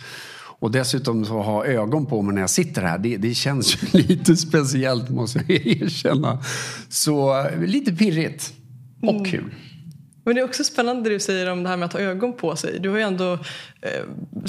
Och 0.60 0.70
dessutom 0.70 1.24
så 1.24 1.42
ha 1.42 1.64
ögon 1.64 2.06
på 2.06 2.22
mig 2.22 2.34
när 2.34 2.40
jag 2.40 2.50
sitter 2.50 2.82
här, 2.82 2.98
det, 2.98 3.16
det 3.16 3.34
känns 3.34 3.92
lite 3.94 4.36
speciellt 4.36 5.10
måste 5.10 5.44
jag 5.48 5.66
erkänna. 5.66 6.38
Så 6.88 7.46
lite 7.66 7.92
pirrigt 7.92 8.52
och 9.02 9.26
kul. 9.26 9.54
Men 10.24 10.34
det 10.34 10.40
är 10.40 10.44
också 10.44 10.64
spännande 10.64 11.08
det 11.10 11.14
du 11.14 11.20
säger 11.20 11.50
om 11.50 11.62
det 11.62 11.68
här 11.68 11.76
med 11.76 11.86
att 11.86 11.92
ha 11.92 12.00
ögon 12.00 12.32
på 12.32 12.56
sig. 12.56 12.78
Du 12.80 12.88
har 12.88 12.96
ju 12.96 13.02
ändå 13.02 13.32
eh, 13.82 13.90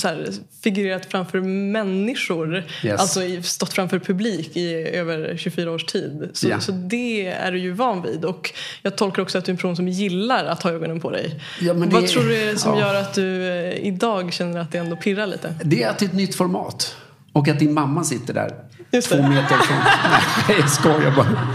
här, 0.03 0.27
figurerat 0.63 1.05
framför 1.05 1.41
människor. 1.41 2.63
Yes. 2.83 3.01
Alltså 3.01 3.19
stått 3.43 3.73
framför 3.73 3.99
publik 3.99 4.57
i 4.57 4.73
över 4.73 5.37
24 5.37 5.71
års 5.71 5.85
tid. 5.85 6.29
Så, 6.33 6.47
Ja. 6.49 6.59
så 6.59 6.71
det 6.71 7.25
är 7.27 7.51
du 7.51 7.57
ju 7.59 7.71
van 7.71 8.01
vid. 8.01 8.25
Och 8.25 8.51
jag 8.81 8.95
tolkar 8.97 9.21
också 9.21 9.37
att 9.37 9.45
du 9.45 9.49
är 9.49 9.53
en 9.53 9.57
person 9.57 9.75
som 9.75 9.87
gillar 9.87 10.45
att 10.45 10.63
ha 10.63 10.71
ögonen 10.71 10.99
på 10.99 11.09
dig. 11.11 11.41
Ja, 11.59 11.73
men 11.73 11.89
Vad 11.89 12.03
det- 12.03 12.07
tror 12.07 12.23
du 12.23 12.35
är 12.35 12.45
det 12.45 12.57
som 12.59 12.73
ja. 12.73 12.79
gör 12.79 12.95
att 12.95 13.13
du 13.13 13.47
eh, 13.47 13.73
idag 13.87 14.33
känner 14.33 14.59
att 14.59 14.71
det 14.71 14.77
ändå 14.77 14.95
pirrar 14.95 15.27
lite? 15.27 15.55
Det 15.63 15.83
är 15.83 15.89
att 15.89 15.99
det 15.99 16.05
är 16.05 16.07
ett 16.09 16.13
nytt 16.15 16.35
format. 16.35 16.95
Och 17.33 17.47
att 17.47 17.59
din 17.59 17.73
mamma 17.73 18.03
sitter 18.03 18.33
där 18.33 18.53
Just 18.91 19.09
två 19.09 19.15
det. 19.15 19.29
meter 19.29 19.55
från... 19.57 19.77
Nej, 20.47 20.57
jag 20.59 20.69
skojar 20.69 21.15
bara. 21.15 21.27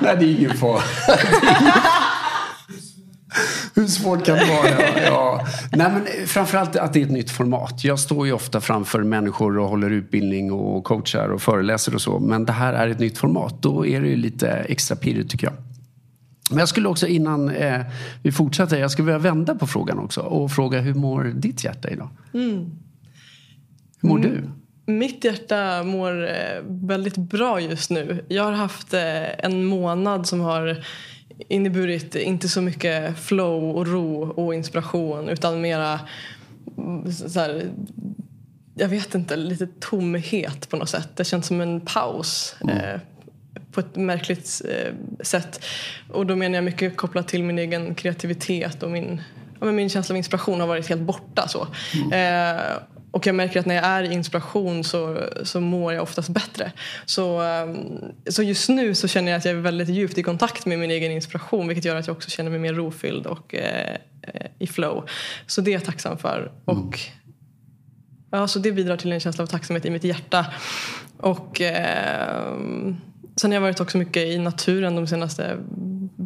Nej, 0.00 0.16
det 0.18 0.24
är 0.24 0.28
ingen 0.38 0.56
fara. 0.56 0.80
Hur 3.74 3.86
svårt 3.86 4.24
kan 4.24 4.38
det 4.38 4.44
vara? 4.44 5.02
Ja. 5.04 5.46
Nej, 5.72 5.92
men 5.92 6.26
framförallt 6.26 6.76
att 6.76 6.92
det 6.92 7.00
är 7.00 7.04
ett 7.04 7.10
nytt 7.10 7.30
format. 7.30 7.84
Jag 7.84 7.98
står 7.98 8.26
ju 8.26 8.32
ofta 8.32 8.60
framför 8.60 9.02
människor 9.02 9.58
och 9.58 9.68
håller 9.68 9.90
utbildning 9.90 10.52
och 10.52 10.84
coachar 10.84 11.28
och 11.28 11.42
föreläser 11.42 11.94
och 11.94 12.00
så. 12.00 12.18
Men 12.18 12.44
det 12.44 12.52
här 12.52 12.72
är 12.72 12.88
ett 12.88 12.98
nytt 12.98 13.18
format. 13.18 13.62
Då 13.62 13.86
är 13.86 14.00
det 14.00 14.08
ju 14.08 14.16
lite 14.16 14.48
extra 14.50 14.96
pirrigt 14.96 15.30
tycker 15.30 15.46
jag. 15.46 15.54
Men 16.50 16.58
jag 16.58 16.68
skulle 16.68 16.88
också 16.88 17.06
innan 17.06 17.48
eh, 17.48 17.80
vi 18.22 18.32
fortsätter, 18.32 18.78
jag 18.78 18.90
skulle 18.90 19.06
vilja 19.06 19.18
vända 19.18 19.54
på 19.54 19.66
frågan 19.66 19.98
också 19.98 20.20
och 20.20 20.52
fråga 20.52 20.80
hur 20.80 20.94
mår 20.94 21.24
ditt 21.24 21.64
hjärta 21.64 21.90
idag? 21.90 22.08
Hur 24.00 24.08
mår 24.08 24.18
du? 24.18 24.42
Mitt 24.86 25.24
hjärta 25.24 25.82
mår 25.82 26.28
eh, 26.28 26.62
väldigt 26.66 27.16
bra 27.16 27.60
just 27.60 27.90
nu. 27.90 28.24
Jag 28.28 28.44
har 28.44 28.52
haft 28.52 28.94
eh, 28.94 29.44
en 29.44 29.64
månad 29.64 30.26
som 30.26 30.40
har 30.40 30.84
inneburit 31.48 32.14
inte 32.14 32.48
så 32.48 32.60
mycket 32.60 33.18
flow 33.18 33.76
och 33.76 33.86
ro 33.86 34.22
och 34.22 34.54
inspiration 34.54 35.28
utan 35.28 35.60
mera 35.60 36.00
mm, 36.78 37.12
så 37.12 37.40
här, 37.40 37.70
jag 38.74 38.88
vet 38.88 39.14
inte, 39.14 39.36
lite 39.36 39.66
tomhet 39.80 40.68
på 40.68 40.76
något 40.76 40.88
sätt. 40.88 41.08
Det 41.16 41.24
känns 41.24 41.46
som 41.46 41.60
en 41.60 41.80
paus. 41.80 42.56
Eh, 42.68 43.00
på 43.72 43.80
ett 43.80 43.96
märkligt 43.96 44.62
eh, 44.68 44.94
sätt. 45.20 45.64
Och 46.10 46.26
då 46.26 46.36
menar 46.36 46.54
jag 46.54 46.64
mycket 46.64 46.96
kopplat 46.96 47.28
till 47.28 47.42
min 47.42 47.58
egen 47.58 47.94
kreativitet 47.94 48.82
och 48.82 48.90
min, 48.90 49.22
ja, 49.60 49.66
men 49.66 49.76
min 49.76 49.90
känsla 49.90 50.12
av 50.12 50.16
inspiration 50.16 50.60
har 50.60 50.66
varit 50.66 50.88
helt 50.88 51.00
borta. 51.00 51.48
Så. 51.48 51.66
Eh, 52.14 52.76
och 53.10 53.26
jag 53.26 53.34
märker 53.34 53.60
att 53.60 53.66
när 53.66 53.74
jag 53.74 53.84
är 53.84 54.02
i 54.02 54.12
inspiration 54.12 54.84
så, 54.84 55.28
så 55.42 55.60
mår 55.60 55.92
jag 55.92 56.02
oftast 56.02 56.28
bättre. 56.28 56.72
Så, 57.06 57.42
eh, 57.42 57.74
så 58.30 58.42
just 58.42 58.68
nu 58.68 58.94
så 58.94 59.08
känner 59.08 59.30
jag 59.30 59.38
att 59.38 59.44
jag 59.44 59.54
är 59.54 59.60
väldigt 59.60 59.88
djupt 59.88 60.18
i 60.18 60.22
kontakt 60.22 60.66
med 60.66 60.78
min 60.78 60.90
egen 60.90 61.12
inspiration 61.12 61.68
vilket 61.68 61.84
gör 61.84 61.96
att 61.96 62.06
jag 62.06 62.16
också 62.16 62.30
känner 62.30 62.50
mig 62.50 62.58
mer 62.58 62.74
rofylld 62.74 63.26
och 63.26 63.54
eh, 63.54 63.96
eh, 64.22 64.46
i 64.58 64.66
flow. 64.66 65.08
Så 65.46 65.60
det 65.60 65.70
är 65.70 65.72
jag 65.72 65.84
tacksam 65.84 66.18
för. 66.18 66.52
Och 66.64 67.00
Ja, 68.32 68.48
så 68.48 68.58
det 68.58 68.72
bidrar 68.72 68.96
till 68.96 69.12
en 69.12 69.20
känsla 69.20 69.42
av 69.42 69.46
tacksamhet 69.46 69.84
i 69.84 69.90
mitt 69.90 70.04
hjärta. 70.04 70.46
Och 71.16 71.60
eh, 71.60 72.56
sen 73.36 73.50
har 73.50 73.54
jag 73.54 73.60
varit 73.60 73.80
också 73.80 73.98
mycket 73.98 74.22
i 74.22 74.38
naturen 74.38 74.96
de 74.96 75.06
senaste 75.06 75.58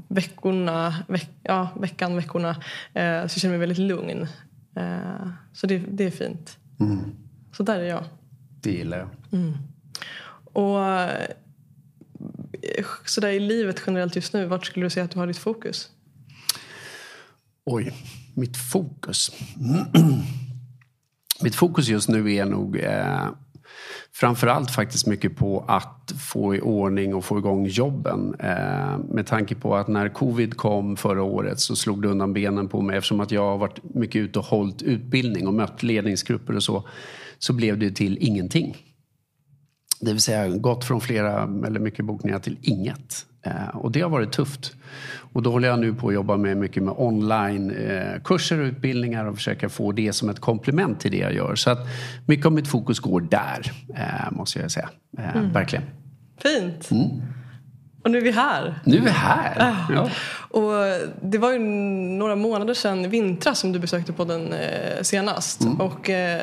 veckorna, 0.08 0.94
veck, 1.08 1.28
ja, 1.42 1.68
veckan, 1.80 2.16
veckorna. 2.16 2.50
Eh, 2.94 3.26
så 3.26 3.34
jag 3.34 3.40
känner 3.40 3.52
mig 3.52 3.58
väldigt 3.58 3.78
lugn. 3.78 4.26
Eh, 4.76 5.28
så 5.52 5.66
det, 5.66 5.78
det 5.78 6.04
är 6.04 6.10
fint. 6.10 6.58
Så 7.56 7.62
där 7.62 7.80
är 7.80 7.88
jag. 7.88 8.04
Det 8.60 8.72
gillar 8.72 8.98
jag. 8.98 9.08
Och 10.44 10.80
eh, 10.80 11.26
sådär 13.04 13.28
i 13.28 13.40
livet 13.40 13.82
generellt 13.86 14.16
just 14.16 14.32
nu, 14.32 14.46
vart 14.46 14.66
skulle 14.66 14.86
du 14.86 14.90
säga 14.90 15.04
att 15.04 15.10
du 15.10 15.18
har 15.18 15.26
ditt 15.26 15.38
fokus? 15.38 15.90
Oj, 17.64 17.94
mitt 18.34 18.56
fokus. 18.56 19.30
mitt 21.42 21.54
fokus 21.54 21.88
just 21.88 22.08
nu 22.08 22.34
är 22.34 22.44
nog 22.44 22.76
eh, 22.76 23.28
framförallt 24.14 24.70
faktiskt 24.70 25.06
mycket 25.06 25.36
på 25.36 25.64
att 25.68 26.12
få 26.18 26.54
i 26.54 26.60
ordning 26.60 27.14
och 27.14 27.24
få 27.24 27.38
igång 27.38 27.66
jobben. 27.66 28.34
Eh, 28.38 28.98
med 29.10 29.26
tanke 29.26 29.54
på 29.54 29.76
att 29.76 29.88
när 29.88 30.08
covid 30.08 30.56
kom 30.56 30.96
förra 30.96 31.22
året 31.22 31.60
så 31.60 31.76
slog 31.76 32.02
det 32.02 32.08
undan 32.08 32.32
benen 32.32 32.68
på 32.68 32.80
mig 32.80 32.96
eftersom 32.96 33.20
att 33.20 33.30
jag 33.30 33.42
har 33.42 33.58
varit 33.58 33.94
mycket 33.94 34.16
ute 34.16 34.38
och 34.38 34.44
hållit 34.44 34.82
utbildning 34.82 35.46
och 35.46 35.54
mött 35.54 35.82
ledningsgrupper 35.82 36.56
och 36.56 36.62
så. 36.62 36.88
Så 37.38 37.52
blev 37.52 37.78
det 37.78 37.90
till 37.90 38.18
ingenting. 38.20 38.76
Det 40.00 40.12
vill 40.12 40.20
säga 40.20 40.48
gått 40.48 40.84
från 40.84 41.00
flera 41.00 41.42
eller 41.66 41.80
mycket 41.80 42.04
bokningar 42.04 42.38
till 42.38 42.58
inget. 42.60 43.26
Eh, 43.42 43.68
och 43.76 43.92
det 43.92 44.00
har 44.00 44.10
varit 44.10 44.32
tufft. 44.32 44.72
Och 45.32 45.42
då 45.42 45.50
håller 45.50 45.68
jag 45.68 45.78
nu 45.78 45.94
på 45.94 46.08
att 46.08 46.14
jobba 46.14 46.36
med 46.36 46.56
mycket 46.56 46.82
med 46.82 46.94
online 46.96 47.70
eh, 47.70 48.22
och 48.22 48.40
utbildningar 48.52 49.24
och 49.24 49.34
försöka 49.34 49.68
få 49.68 49.92
det 49.92 50.12
som 50.12 50.28
ett 50.28 50.40
komplement 50.40 51.00
till 51.00 51.10
det 51.10 51.18
jag 51.18 51.34
gör. 51.34 51.54
Så 51.54 51.70
att 51.70 51.78
mycket 52.26 52.46
av 52.46 52.52
mitt 52.52 52.68
fokus 52.68 53.00
går 53.00 53.20
där, 53.20 53.72
eh, 53.94 54.32
måste 54.32 54.58
jag 54.58 54.70
säga. 54.70 54.88
Eh, 55.18 55.40
Verkligen. 55.40 55.84
Fint! 56.42 56.90
Och 58.04 58.10
nu 58.10 58.18
är 58.18 58.22
vi 58.22 58.30
här. 58.30 58.78
Nu 58.84 58.96
är 58.96 59.00
vi 59.00 59.10
här. 59.10 59.74
Ja. 59.90 60.10
Och 60.54 60.72
det 61.20 61.38
var 61.38 61.52
ju 61.52 61.58
några 61.58 62.36
månader 62.36 62.74
sedan 62.74 63.10
vintras 63.10 63.58
som 63.58 63.72
du 63.72 63.78
besökte 63.78 64.12
podden 64.12 64.52
eh, 64.52 65.02
senast. 65.02 65.60
Och, 65.78 66.10
eh, 66.10 66.40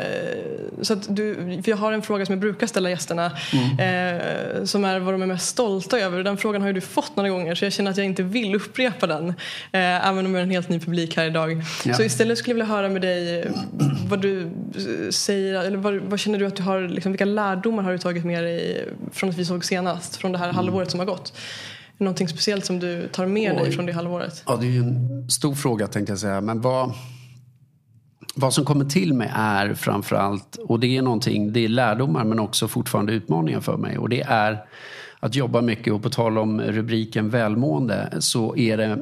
så 0.81 0.95
du, 0.95 1.35
för 1.35 1.69
jag 1.69 1.77
har 1.77 1.91
en 1.91 2.01
fråga 2.01 2.25
som 2.25 2.33
jag 2.33 2.39
brukar 2.39 2.67
ställa 2.67 2.89
gästerna 2.89 3.25
eh, 3.25 4.63
som 4.63 4.85
är 4.85 4.99
vad 4.99 5.13
de 5.13 5.21
är 5.21 5.25
mest 5.25 5.47
stolta 5.47 5.99
över. 5.99 6.23
Den 6.23 6.37
frågan 6.37 6.61
har 6.61 6.67
ju 6.69 6.73
du 6.73 6.81
fått 6.81 7.15
några 7.15 7.29
gånger 7.29 7.55
så 7.55 7.65
jag 7.65 7.73
känner 7.73 7.91
att 7.91 7.97
jag 7.97 8.05
inte 8.05 8.23
vill 8.23 8.55
upprepa 8.55 9.07
den. 9.07 9.29
Eh, 9.71 10.07
även 10.07 10.25
om 10.25 10.33
vi 10.33 10.39
har 10.39 10.43
en 10.43 10.51
helt 10.51 10.69
ny 10.69 10.79
publik 10.79 11.17
här 11.17 11.25
idag. 11.25 11.63
Ja. 11.85 11.93
Så 11.93 12.03
istället 12.03 12.37
skulle 12.37 12.51
jag 12.51 12.55
vilja 12.55 12.75
höra 12.75 12.89
med 12.89 13.01
dig 13.01 13.39
eh, 13.39 13.51
vad 14.09 14.21
du 14.21 14.41
eh, 14.41 15.09
säger, 15.11 15.53
eller 15.53 15.77
vad, 15.77 15.95
vad 15.95 16.19
känner 16.19 16.39
du 16.39 16.45
att 16.45 16.55
du 16.55 16.63
har, 16.63 16.81
liksom, 16.81 17.11
vilka 17.11 17.25
lärdomar 17.25 17.83
har 17.83 17.91
du 17.91 17.97
tagit 17.97 18.25
med 18.25 18.43
dig 18.43 18.87
från 19.11 19.29
att 19.29 19.37
vi 19.37 19.45
såg 19.45 19.65
senast, 19.65 20.15
från 20.15 20.31
det 20.31 20.37
här 20.37 20.53
halvåret 20.53 20.91
som 20.91 20.99
har 20.99 21.07
gått? 21.07 21.33
Någonting 22.01 22.27
speciellt 22.27 22.65
som 22.65 22.79
du 22.79 23.07
tar 23.07 23.25
med 23.25 23.55
dig 23.55 23.63
Oj. 23.63 23.71
från 23.71 23.85
det 23.85 23.91
halvåret? 23.91 24.43
Ja, 24.45 24.55
det 24.55 24.65
är 24.65 24.71
ju 24.71 24.79
en 24.79 25.29
stor 25.29 25.55
fråga 25.55 25.87
tänkte 25.87 26.11
jag 26.11 26.19
säga. 26.19 26.41
Men 26.41 26.61
vad, 26.61 26.93
vad 28.35 28.53
som 28.53 28.65
kommer 28.65 28.85
till 28.85 29.13
mig 29.13 29.31
är 29.33 29.73
framförallt, 29.73 30.55
och 30.55 30.79
det 30.79 30.97
är 30.97 31.01
någonting, 31.01 31.53
det 31.53 31.59
är 31.59 31.67
lärdomar 31.67 32.23
men 32.23 32.39
också 32.39 32.67
fortfarande 32.67 33.13
utmaningar 33.13 33.59
för 33.59 33.77
mig. 33.77 33.97
Och 33.97 34.09
det 34.09 34.21
är 34.21 34.65
att 35.19 35.35
jobba 35.35 35.61
mycket 35.61 35.93
och 35.93 36.03
på 36.03 36.09
tal 36.09 36.37
om 36.37 36.61
rubriken 36.61 37.29
välmående 37.29 38.13
så 38.19 38.55
är 38.55 38.77
det 38.77 38.97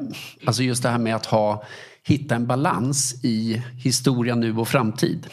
alltså 0.45 0.63
just 0.63 0.83
det 0.83 0.89
här 0.89 0.97
med 0.97 1.15
att 1.15 1.25
ha, 1.25 1.63
hitta 2.03 2.35
en 2.35 2.47
balans 2.47 3.23
i 3.23 3.63
historia, 3.77 4.35
nu 4.35 4.57
och 4.57 4.67
framtid. 4.67 5.27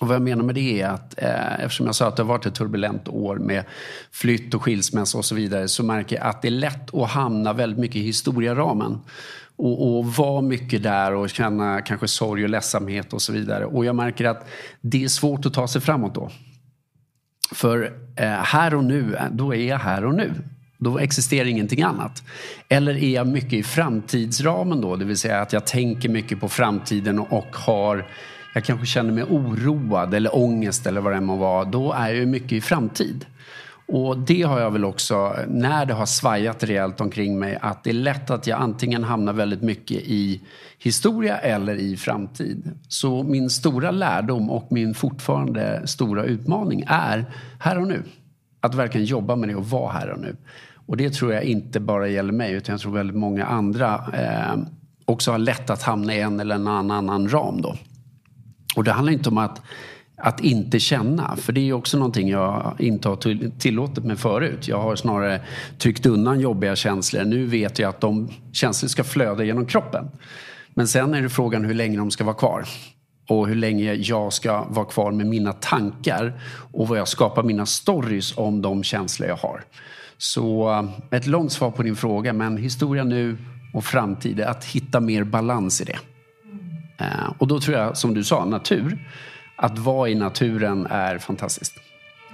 Och 0.00 0.08
vad 0.08 0.14
jag 0.14 0.22
menar 0.22 0.44
med 0.44 0.54
det 0.54 0.80
är 0.80 0.88
att 0.88 1.22
eh, 1.22 1.60
eftersom 1.64 1.86
jag 1.86 1.94
sa 1.94 2.08
att 2.08 2.16
det 2.16 2.22
har 2.22 2.28
varit 2.28 2.46
ett 2.46 2.54
turbulent 2.54 3.08
år 3.08 3.36
med 3.36 3.64
flytt 4.10 4.54
och 4.54 4.62
skilsmässa 4.62 5.18
och 5.18 5.24
så 5.24 5.34
vidare 5.34 5.68
så 5.68 5.82
märker 5.82 6.16
jag 6.16 6.26
att 6.26 6.42
det 6.42 6.48
är 6.48 6.52
lätt 6.52 6.94
att 6.94 7.10
hamna 7.10 7.52
väldigt 7.52 7.78
mycket 7.78 7.96
i 7.96 8.02
historieramen. 8.02 8.98
Och, 9.56 9.98
och 9.98 10.06
vara 10.06 10.40
mycket 10.40 10.82
där 10.82 11.14
och 11.14 11.30
känna 11.30 11.80
kanske 11.80 12.08
sorg 12.08 12.44
och 12.44 12.50
ledsamhet 12.50 13.12
och 13.12 13.22
så 13.22 13.32
vidare. 13.32 13.64
Och 13.64 13.84
jag 13.84 13.96
märker 13.96 14.24
att 14.24 14.48
det 14.80 15.04
är 15.04 15.08
svårt 15.08 15.46
att 15.46 15.54
ta 15.54 15.68
sig 15.68 15.80
framåt 15.80 16.14
då. 16.14 16.30
För 17.52 17.92
eh, 18.16 18.28
här 18.28 18.74
och 18.74 18.84
nu, 18.84 19.14
eh, 19.14 19.24
då 19.30 19.54
är 19.54 19.68
jag 19.68 19.78
här 19.78 20.04
och 20.04 20.14
nu. 20.14 20.34
Då 20.78 20.98
existerar 20.98 21.48
ingenting 21.48 21.82
annat. 21.82 22.22
Eller 22.68 22.94
är 22.94 23.14
jag 23.14 23.26
mycket 23.26 23.52
i 23.52 23.62
framtidsramen 23.62 24.80
då, 24.80 24.96
det 24.96 25.04
vill 25.04 25.18
säga 25.18 25.40
att 25.40 25.52
jag 25.52 25.66
tänker 25.66 26.08
mycket 26.08 26.40
på 26.40 26.48
framtiden 26.48 27.18
och 27.18 27.56
har 27.56 28.06
jag 28.54 28.64
kanske 28.64 28.86
känner 28.86 29.12
mig 29.12 29.24
oroad 29.24 30.14
eller 30.14 30.36
ångest 30.36 30.86
eller 30.86 31.00
vad 31.00 31.12
det 31.12 31.16
än 31.16 31.24
må 31.24 31.36
vara. 31.36 31.64
Då 31.64 31.92
är 31.92 32.08
jag 32.08 32.16
ju 32.16 32.26
mycket 32.26 32.52
i 32.52 32.60
framtid. 32.60 33.26
Och 33.92 34.18
det 34.18 34.42
har 34.42 34.60
jag 34.60 34.70
väl 34.70 34.84
också, 34.84 35.36
när 35.48 35.86
det 35.86 35.94
har 35.94 36.06
svajat 36.06 36.64
rejält 36.64 37.00
omkring 37.00 37.38
mig, 37.38 37.58
att 37.60 37.84
det 37.84 37.90
är 37.90 37.94
lätt 37.94 38.30
att 38.30 38.46
jag 38.46 38.60
antingen 38.60 39.04
hamnar 39.04 39.32
väldigt 39.32 39.62
mycket 39.62 39.96
i 39.96 40.40
historia 40.78 41.38
eller 41.38 41.74
i 41.74 41.96
framtid. 41.96 42.70
Så 42.88 43.22
min 43.22 43.50
stora 43.50 43.90
lärdom 43.90 44.50
och 44.50 44.68
min 44.70 44.94
fortfarande 44.94 45.86
stora 45.86 46.24
utmaning 46.24 46.84
är 46.86 47.24
här 47.60 47.78
och 47.78 47.88
nu. 47.88 48.02
Att 48.60 48.74
verkligen 48.74 49.06
jobba 49.06 49.36
med 49.36 49.48
det 49.48 49.54
och 49.54 49.66
vara 49.66 49.92
här 49.92 50.10
och 50.10 50.20
nu. 50.20 50.36
Och 50.86 50.96
det 50.96 51.10
tror 51.10 51.32
jag 51.32 51.42
inte 51.42 51.80
bara 51.80 52.08
gäller 52.08 52.32
mig, 52.32 52.52
utan 52.52 52.72
jag 52.72 52.80
tror 52.80 52.92
väldigt 52.92 53.16
många 53.16 53.44
andra 53.44 54.04
eh, 54.12 54.58
också 55.04 55.30
har 55.30 55.38
lätt 55.38 55.70
att 55.70 55.82
hamna 55.82 56.14
i 56.14 56.20
en 56.20 56.40
eller 56.40 56.54
en 56.54 56.68
annan, 56.68 56.90
annan 56.90 57.28
ram 57.28 57.60
då. 57.62 57.76
Och 58.76 58.84
det 58.84 58.92
handlar 58.92 59.12
inte 59.12 59.28
om 59.28 59.38
att, 59.38 59.62
att 60.16 60.40
inte 60.40 60.80
känna, 60.80 61.36
för 61.36 61.52
det 61.52 61.68
är 61.68 61.72
också 61.72 61.98
någonting 61.98 62.28
jag 62.28 62.76
inte 62.78 63.08
har 63.08 63.58
tillåtit 63.58 64.04
mig 64.04 64.16
förut. 64.16 64.68
Jag 64.68 64.78
har 64.78 64.96
snarare 64.96 65.40
tryckt 65.78 66.06
undan 66.06 66.40
jobbiga 66.40 66.76
känslor. 66.76 67.24
Nu 67.24 67.46
vet 67.46 67.78
jag 67.78 67.88
att 67.88 68.00
de 68.00 68.28
känslor 68.52 68.88
ska 68.88 69.04
flöda 69.04 69.44
genom 69.44 69.66
kroppen. 69.66 70.04
Men 70.74 70.88
sen 70.88 71.14
är 71.14 71.22
det 71.22 71.28
frågan 71.28 71.64
hur 71.64 71.74
länge 71.74 71.98
de 71.98 72.10
ska 72.10 72.24
vara 72.24 72.34
kvar. 72.34 72.64
Och 73.28 73.48
hur 73.48 73.54
länge 73.54 73.94
jag 73.94 74.32
ska 74.32 74.64
vara 74.68 74.86
kvar 74.86 75.12
med 75.12 75.26
mina 75.26 75.52
tankar 75.52 76.40
och 76.72 76.88
vad 76.88 76.98
jag 76.98 77.08
skapar 77.08 77.42
mina 77.42 77.66
stories 77.66 78.38
om 78.38 78.62
de 78.62 78.82
känslor 78.82 79.28
jag 79.28 79.36
har. 79.36 79.64
Så 80.18 80.70
eh, 80.70 81.16
ett 81.18 81.26
långt 81.26 81.52
svar 81.52 81.70
på 81.70 81.82
din 81.82 81.96
fråga, 81.96 82.32
men 82.32 82.56
historia 82.56 83.04
nu 83.04 83.38
och 83.74 83.84
framtid, 83.84 84.40
att 84.40 84.64
hitta 84.64 85.00
mer 85.00 85.24
balans 85.24 85.80
i 85.80 85.84
det. 85.84 85.98
Eh, 87.00 87.32
Och 87.38 87.46
då 87.48 87.60
tror 87.60 87.76
jag, 87.76 87.96
som 87.96 88.14
du 88.14 88.24
sa, 88.24 88.44
natur. 88.44 88.98
Att 89.56 89.78
vara 89.78 90.08
i 90.08 90.14
naturen 90.14 90.86
är 90.90 91.18
fantastiskt. 91.18 91.74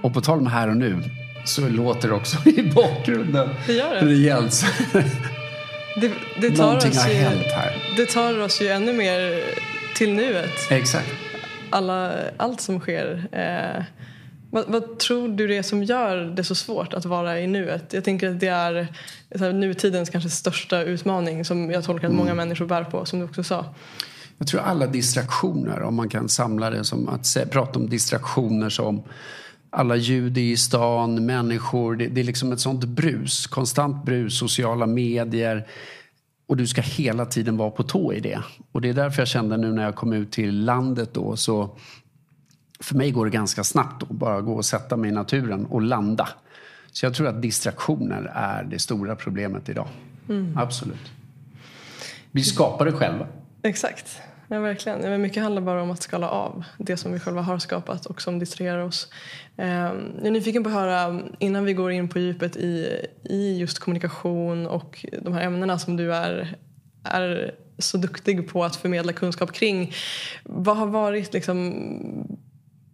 Och 0.03 0.15
på 0.15 0.21
tal 0.21 0.39
om 0.39 0.47
här 0.47 0.69
och 0.69 0.77
nu 0.77 1.03
så 1.45 1.69
låter 1.69 2.09
det 2.09 2.15
också 2.15 2.49
i 2.49 2.73
bakgrunden 2.75 3.49
Det 3.67 3.73
gör 3.73 3.95
det. 3.95 4.01
rejält. 4.07 4.65
Det, 6.01 6.13
det, 6.41 6.51
tar 6.51 6.65
Någonting 6.65 6.91
oss 6.91 7.03
har 7.03 7.11
ju, 7.11 7.17
hänt 7.17 7.47
här. 7.57 7.95
det 7.97 8.07
tar 8.07 8.41
oss 8.41 8.63
ju 8.63 8.69
ännu 8.69 8.93
mer 8.93 9.45
till 9.97 10.13
nuet. 10.13 10.71
Exakt. 10.71 11.09
Alla, 11.71 12.13
allt 12.37 12.61
som 12.61 12.81
sker. 12.81 13.29
Eh, 13.33 13.85
Vad, 14.51 14.65
vad, 14.69 14.99
tror 14.99 15.29
du 15.29 15.47
det 15.49 15.57
är 15.57 15.63
som 15.63 15.85
gör 15.85 16.17
det 16.17 16.45
så 16.45 16.55
svårt 16.55 16.95
att 16.95 17.05
vara 17.05 17.41
i 17.41 17.47
nuet? 17.47 17.93
Jag 17.93 18.05
tänker 18.05 18.31
att 18.31 18.41
det 18.41 18.49
är 18.49 18.87
här, 19.39 19.53
nutidens 19.53 20.11
kanske 20.11 20.31
största 20.31 20.83
utmaning 20.83 21.45
som 21.45 21.71
jag 21.71 21.85
tolkar 21.85 22.09
att 22.09 22.15
många 22.15 22.31
mm. 22.31 22.37
människor 22.49 22.67
bär 22.67 22.85
på, 22.85 23.05
som 23.05 23.19
du 23.19 23.25
också 23.25 23.43
sa. 23.45 23.65
Jag 24.39 24.49
tror 24.49 24.61
alla 24.61 24.87
distraktioner, 24.87 25.83
om 25.83 25.95
man 25.95 26.09
kan 26.09 26.29
samla 26.29 26.71
det 26.71 26.85
som 26.85 27.09
att 27.09 27.37
prata 27.51 27.79
om 27.79 27.89
distraktioner 27.89 28.69
som 28.69 29.03
alla 29.71 29.97
ljud 29.97 30.39
i 30.39 30.57
stan, 30.57 31.27
människor. 31.27 31.97
Det, 31.97 32.07
det, 32.07 32.21
är 32.21 32.25
liksom 32.25 32.53
ett 32.53 32.61
sånt 32.61 32.85
brus, 32.85 33.47
konstant 33.47 34.05
brus, 34.05 34.39
sociala 34.39 34.87
medier. 34.87 35.67
Och 36.47 36.57
du 36.57 36.67
ska 36.67 36.81
hela 36.81 37.27
tiden 37.27 37.57
vara 37.57 37.71
på 37.71 37.83
tå 37.83 38.13
i 38.13 38.21
det. 38.21 38.43
Och 38.73 38.81
det 38.81 38.89
är 38.89 38.95
därför 38.95 39.21
jag 39.21 39.29
kände 39.29 39.57
nu 39.57 39.73
när 39.73 39.83
jag 39.83 39.95
kom 39.95 40.13
ut 40.13 40.33
till 40.33 40.65
landet 40.65 41.15
då 41.15 41.37
så 41.37 41.71
för 42.81 42.95
mig 42.95 43.11
går 43.11 43.25
det 43.25 43.31
ganska 43.31 43.65
snabbt 43.65 44.01
då, 44.01 44.15
bara 44.15 44.41
gå 44.41 44.53
och 44.53 44.65
sätta 44.65 44.97
mig 44.97 45.11
i 45.11 45.13
naturen 45.13 45.67
och 45.67 45.83
landa. 45.83 46.29
Så 46.93 47.07
jag 47.07 47.15
tror 47.15 47.27
att 47.29 47.43
distraktioner 47.43 48.33
är 48.35 48.65
det 48.65 48.79
stora 48.79 49.17
problemet 49.17 49.69
idag. 49.69 49.89
Mm. 50.29 50.59
Absolut. 50.59 51.13
Vi 52.31 52.43
skapar 52.43 52.85
det 52.85 52.93
själva. 52.93 53.27
Exakt. 53.67 54.21
Ja, 54.49 54.61
verkligen. 54.61 55.03
Ja, 55.03 55.19
mycket 55.19 55.43
handlar 55.43 55.63
bara 55.63 55.83
om 55.83 55.91
att 55.91 56.03
skala 56.03 56.29
av 56.29 56.65
det 56.79 56.97
som 56.97 57.13
vi 57.13 57.21
själva 57.21 57.43
har 57.43 57.59
skapat 57.59 58.07
och 58.07 58.23
som 58.23 58.39
distraherar 58.39 58.83
oss. 58.83 59.09
Ehm, 59.57 60.13
jag 60.19 60.27
är 60.27 60.31
nyfiken 60.31 60.63
på 60.63 60.69
att 60.69 60.75
höra, 60.75 61.21
innan 61.39 61.65
vi 61.65 61.73
går 61.73 61.93
in 61.93 62.09
på 62.09 62.19
djupet 62.19 62.57
i, 62.57 63.01
i 63.25 63.59
just 63.59 63.79
kommunikation 63.79 64.67
och 64.67 65.07
de 65.23 65.33
här 65.33 65.43
ämnena 65.43 65.79
som 65.79 65.97
du 65.97 66.15
är, 66.15 66.57
är 67.05 67.55
så 67.79 67.99
duktig 67.99 68.49
på 68.49 68.65
att 68.65 68.77
förmedla 68.77 69.13
kunskap 69.13 69.53
kring. 69.53 69.93
Vad 70.45 70.77
har 70.77 70.87
varit 70.87 71.33
liksom 71.33 71.75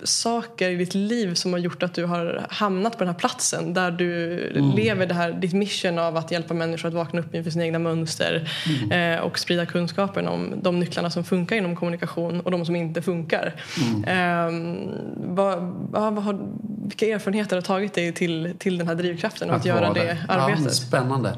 saker 0.04 0.70
i 0.70 0.76
ditt 0.76 0.94
liv 0.94 1.34
som 1.34 1.52
har 1.52 1.60
gjort 1.60 1.82
att 1.82 1.94
du 1.94 2.04
har 2.04 2.46
hamnat 2.50 2.92
på 2.92 2.98
den 2.98 3.08
här 3.08 3.18
platsen 3.18 3.74
där 3.74 3.90
du 3.90 4.38
mm. 4.50 4.76
lever 4.76 5.06
det 5.06 5.14
här, 5.14 5.32
ditt 5.32 5.52
mission 5.52 5.98
av 5.98 6.16
att 6.16 6.30
hjälpa 6.30 6.54
människor 6.54 6.88
att 6.88 6.94
vakna 6.94 7.20
upp 7.20 7.34
inför 7.34 7.50
sina 7.50 7.64
egna 7.64 7.78
mönster 7.78 8.50
mm. 8.82 9.18
eh, 9.18 9.24
och 9.24 9.38
sprida 9.38 9.66
kunskapen 9.66 10.28
om 10.28 10.54
de 10.62 10.80
nycklarna 10.80 11.10
som 11.10 11.24
funkar 11.24 11.56
inom 11.56 11.76
kommunikation 11.76 12.40
och 12.40 12.50
de 12.50 12.66
som 12.66 12.76
inte 12.76 13.02
funkar. 13.02 13.54
Mm. 13.80 14.04
Eh, 14.04 14.76
vad, 15.16 15.58
vad, 15.90 16.14
vad 16.14 16.24
har, 16.24 16.38
vilka 16.82 17.06
erfarenheter 17.06 17.56
har 17.56 17.62
tagit 17.62 17.94
dig 17.94 18.12
till, 18.12 18.54
till 18.58 18.78
den 18.78 18.88
här 18.88 18.94
drivkraften 18.94 19.50
och 19.50 19.56
att, 19.56 19.60
att 19.60 19.66
göra 19.66 19.92
det, 19.92 20.00
det 20.00 20.18
arbetet? 20.28 20.64
Ja, 20.64 20.70
spännande. 20.70 21.36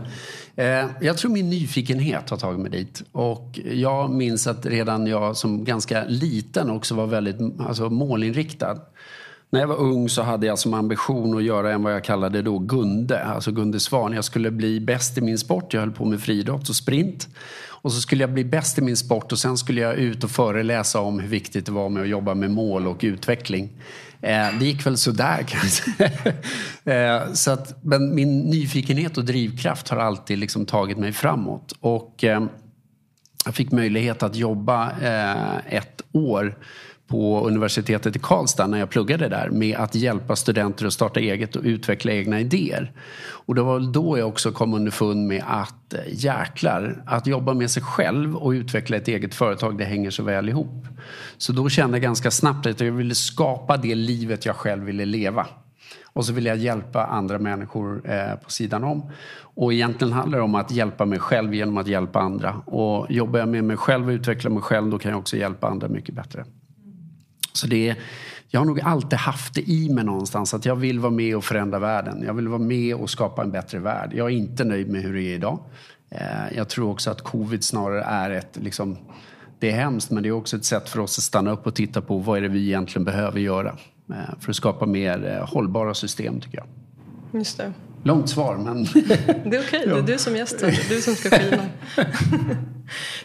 Eh, 0.57 0.87
jag 1.01 1.19
tror 1.19 1.31
min 1.31 1.51
nyfikenhet 1.51 2.31
har 2.31 2.37
tagit 2.37 2.61
mig 2.61 2.71
dit. 2.71 3.03
Och 3.13 3.61
jag 3.65 4.11
minns 4.11 4.47
att 4.47 4.67
redan 4.67 5.07
jag 5.07 5.37
som 5.37 5.65
ganska 5.65 6.05
liten 6.05 6.71
också 6.71 6.95
var 6.95 7.07
väldigt 7.07 7.61
alltså, 7.61 7.91
målinriktad. 7.91 8.79
När 9.51 9.61
jag 9.61 9.67
var 9.67 9.81
ung 9.81 10.09
så 10.09 10.23
hade 10.23 10.47
jag 10.47 10.59
som 10.59 10.75
ambition 10.75 11.37
att 11.37 11.45
göra 11.45 11.73
en 11.73 11.83
vad 11.83 11.95
jag 11.95 12.05
kallade 12.05 12.43
då 12.43 12.59
Gunde, 12.59 13.25
alltså 13.25 13.53
Gunde 13.53 13.81
Svan. 13.81 14.13
Jag 14.13 14.25
skulle 14.25 14.51
bli 14.51 14.81
bäst 14.81 15.19
i 15.19 15.21
min 15.21 15.39
sport. 15.39 15.75
Jag 15.75 15.81
höll 15.81 15.91
på 15.91 16.05
med 16.05 16.21
friidrott 16.21 16.69
och 16.69 16.77
sprint. 16.77 17.29
Och 17.85 17.93
så 17.93 18.01
skulle 18.01 18.23
jag 18.23 18.33
bli 18.33 18.45
bäst 18.45 18.79
i 18.79 18.83
min 18.83 18.97
sport 18.97 19.33
och 19.33 19.39
sen 19.39 19.57
skulle 19.57 19.81
jag 19.81 19.95
ut 19.95 20.25
och 20.25 20.31
föreläsa 20.31 21.01
om 21.01 21.19
hur 21.19 21.29
viktigt 21.29 21.67
det 21.67 21.73
var 21.73 21.89
med 21.89 22.03
att 22.03 22.09
jobba 22.09 22.35
med 22.35 22.51
mål 22.51 22.87
och 22.87 23.01
utveckling. 23.03 23.71
Eh, 24.25 24.59
det 24.59 24.65
gick 24.65 24.87
väl 24.87 24.97
sådär 24.97 25.45
kanske. 25.49 26.13
eh, 26.93 27.33
så 27.33 27.51
att, 27.51 27.85
men 27.85 28.15
min 28.15 28.41
nyfikenhet 28.41 29.19
och 29.19 29.25
drivkraft 29.25 29.89
har 29.89 29.97
alltid 29.97 30.39
liksom 30.39 30.67
tagit 30.67 30.99
mig 30.99 31.13
framåt. 31.13 31.75
Och 31.81 32.25
eh, 32.25 32.45
jag 33.45 33.55
fick 33.55 33.73
möjlighet 33.73 34.23
att 34.23 34.37
jobba 34.37 34.91
eh, 34.91 35.77
ett 35.77 36.03
år 36.13 36.59
på 37.15 37.47
universitetet 37.47 38.17
i 38.17 38.19
Karlstad 38.19 38.67
när 38.67 38.79
jag 38.79 38.91
pluggade 38.91 39.29
där 39.29 39.51
med 39.51 39.77
att 39.77 39.95
hjälpa 39.95 40.37
studenter 40.37 40.87
att 40.87 40.93
starta 40.93 41.21
eget 41.21 41.57
och 41.57 41.63
utveckla 41.65 42.13
egna 42.13 42.41
idéer. 42.41 42.93
Och 43.47 43.55
det 43.55 43.63
var 43.63 43.81
då 43.81 44.19
jag 44.19 44.29
också 44.29 44.53
kom 44.53 44.75
underfund 44.75 45.29
med 45.29 45.45
att 45.47 45.95
eh, 45.95 46.01
jäklar, 46.07 47.03
att 47.07 47.27
jobba 47.27 47.55
med 47.55 47.71
sig 47.71 47.83
själv 47.83 48.37
och 48.37 48.51
utveckla 48.51 48.97
ett 48.97 49.09
eget 49.09 49.35
företag 49.35 49.79
det 49.79 49.85
hänger 49.85 50.11
så 50.11 50.23
väl 50.23 50.49
ihop. 50.49 50.87
Så 51.39 51.53
då 51.53 51.69
kände 51.69 51.97
jag 51.97 52.03
ganska 52.03 52.31
snabbt 52.31 52.67
att 52.67 52.81
jag 52.81 52.93
ville 52.93 53.15
skapa 53.15 53.77
det 53.77 53.95
livet 53.95 54.47
jag 54.47 54.57
själv 54.57 54.85
ville 54.85 55.05
leva. 55.05 55.47
Och 56.13 56.25
så 56.25 56.33
ville 56.33 56.49
jag 56.49 56.59
hjälpa 56.59 57.05
andra 57.07 57.39
människor 57.39 58.11
eh, 58.11 58.35
på 58.45 58.51
sidan 58.51 58.85
om. 58.85 59.11
Och 59.41 59.73
egentligen 59.73 60.13
handlar 60.13 60.39
det 60.39 60.45
om 60.45 60.55
att 60.55 60.71
hjälpa 60.71 61.05
mig 61.05 61.19
själv 61.19 61.55
genom 61.55 61.79
att 61.79 61.87
hjälpa 61.87 62.21
andra. 62.21 62.55
Och 62.67 63.07
jobbar 63.11 63.39
jag 63.39 63.49
med 63.49 63.65
mig 63.65 63.77
själv 63.77 64.07
och 64.09 64.13
utvecklar 64.13 64.51
mig 64.51 64.63
själv 64.63 64.91
då 64.91 64.99
kan 64.99 65.11
jag 65.11 65.21
också 65.21 65.37
hjälpa 65.37 65.69
andra 65.69 65.89
mycket 65.89 66.15
bättre. 66.15 66.45
Så 67.55 67.67
det 67.67 67.89
är, 67.89 67.97
jag 68.49 68.61
har 68.61 68.65
nog 68.65 68.81
alltid 68.81 69.19
haft 69.19 69.55
det 69.55 69.71
i 69.71 69.89
mig 69.89 70.05
någonstans 70.05 70.55
att 70.55 70.65
jag 70.65 70.77
vill 70.77 70.99
vara 70.99 71.13
med 71.13 71.37
och 71.37 71.45
förändra 71.45 71.79
världen. 71.79 72.23
Jag 72.27 72.35
vill 72.35 72.49
vara 72.49 72.59
med 72.59 72.95
och 72.95 73.11
skapa 73.11 73.43
en 73.43 73.51
bättre 73.51 73.79
värld. 73.79 74.11
Jag 74.15 74.27
är 74.27 74.35
inte 74.35 74.65
nöjd 74.65 74.89
med 74.89 75.03
hur 75.03 75.15
det 75.15 75.23
är 75.23 75.35
idag. 75.35 75.59
Eh, 76.11 76.57
jag 76.57 76.69
tror 76.69 76.91
också 76.91 77.11
att 77.11 77.23
covid 77.23 77.65
snarare 77.65 78.03
är 78.03 78.31
ett, 78.31 78.59
liksom, 78.63 78.99
det 79.59 79.71
är 79.71 79.77
hemskt 79.77 80.11
men 80.11 80.23
det 80.23 80.29
är 80.29 80.33
också 80.33 80.57
ett 80.57 80.65
sätt 80.65 80.89
för 80.89 81.01
oss 81.01 81.19
att 81.19 81.25
stanna 81.25 81.51
upp 81.51 81.67
och 81.67 81.75
titta 81.75 82.01
på 82.01 82.19
vad 82.19 82.39
är 82.39 82.43
det 82.43 82.49
vi 82.49 82.67
egentligen 82.67 83.05
behöver 83.05 83.41
göra 83.41 83.77
eh, 84.11 84.17
för 84.41 84.51
att 84.51 84.57
skapa 84.57 84.87
mer 84.87 85.27
eh, 85.27 85.49
hållbara 85.49 85.95
system 85.95 86.41
tycker 86.41 86.59
jag. 86.59 86.67
Just 87.41 87.59
det. 87.59 87.73
Långt 88.03 88.29
svar 88.31 88.57
men... 88.57 88.85
Det 88.95 89.57
är 89.57 89.61
okej, 89.61 89.61
okay. 89.61 89.87
det 89.87 89.99
är 89.99 90.03
du 90.03 90.19
som 90.19 90.37
gäst. 90.37 90.65
Du 90.89 91.01
som 91.01 91.15
ska 91.15 91.31
skina. 91.31 91.67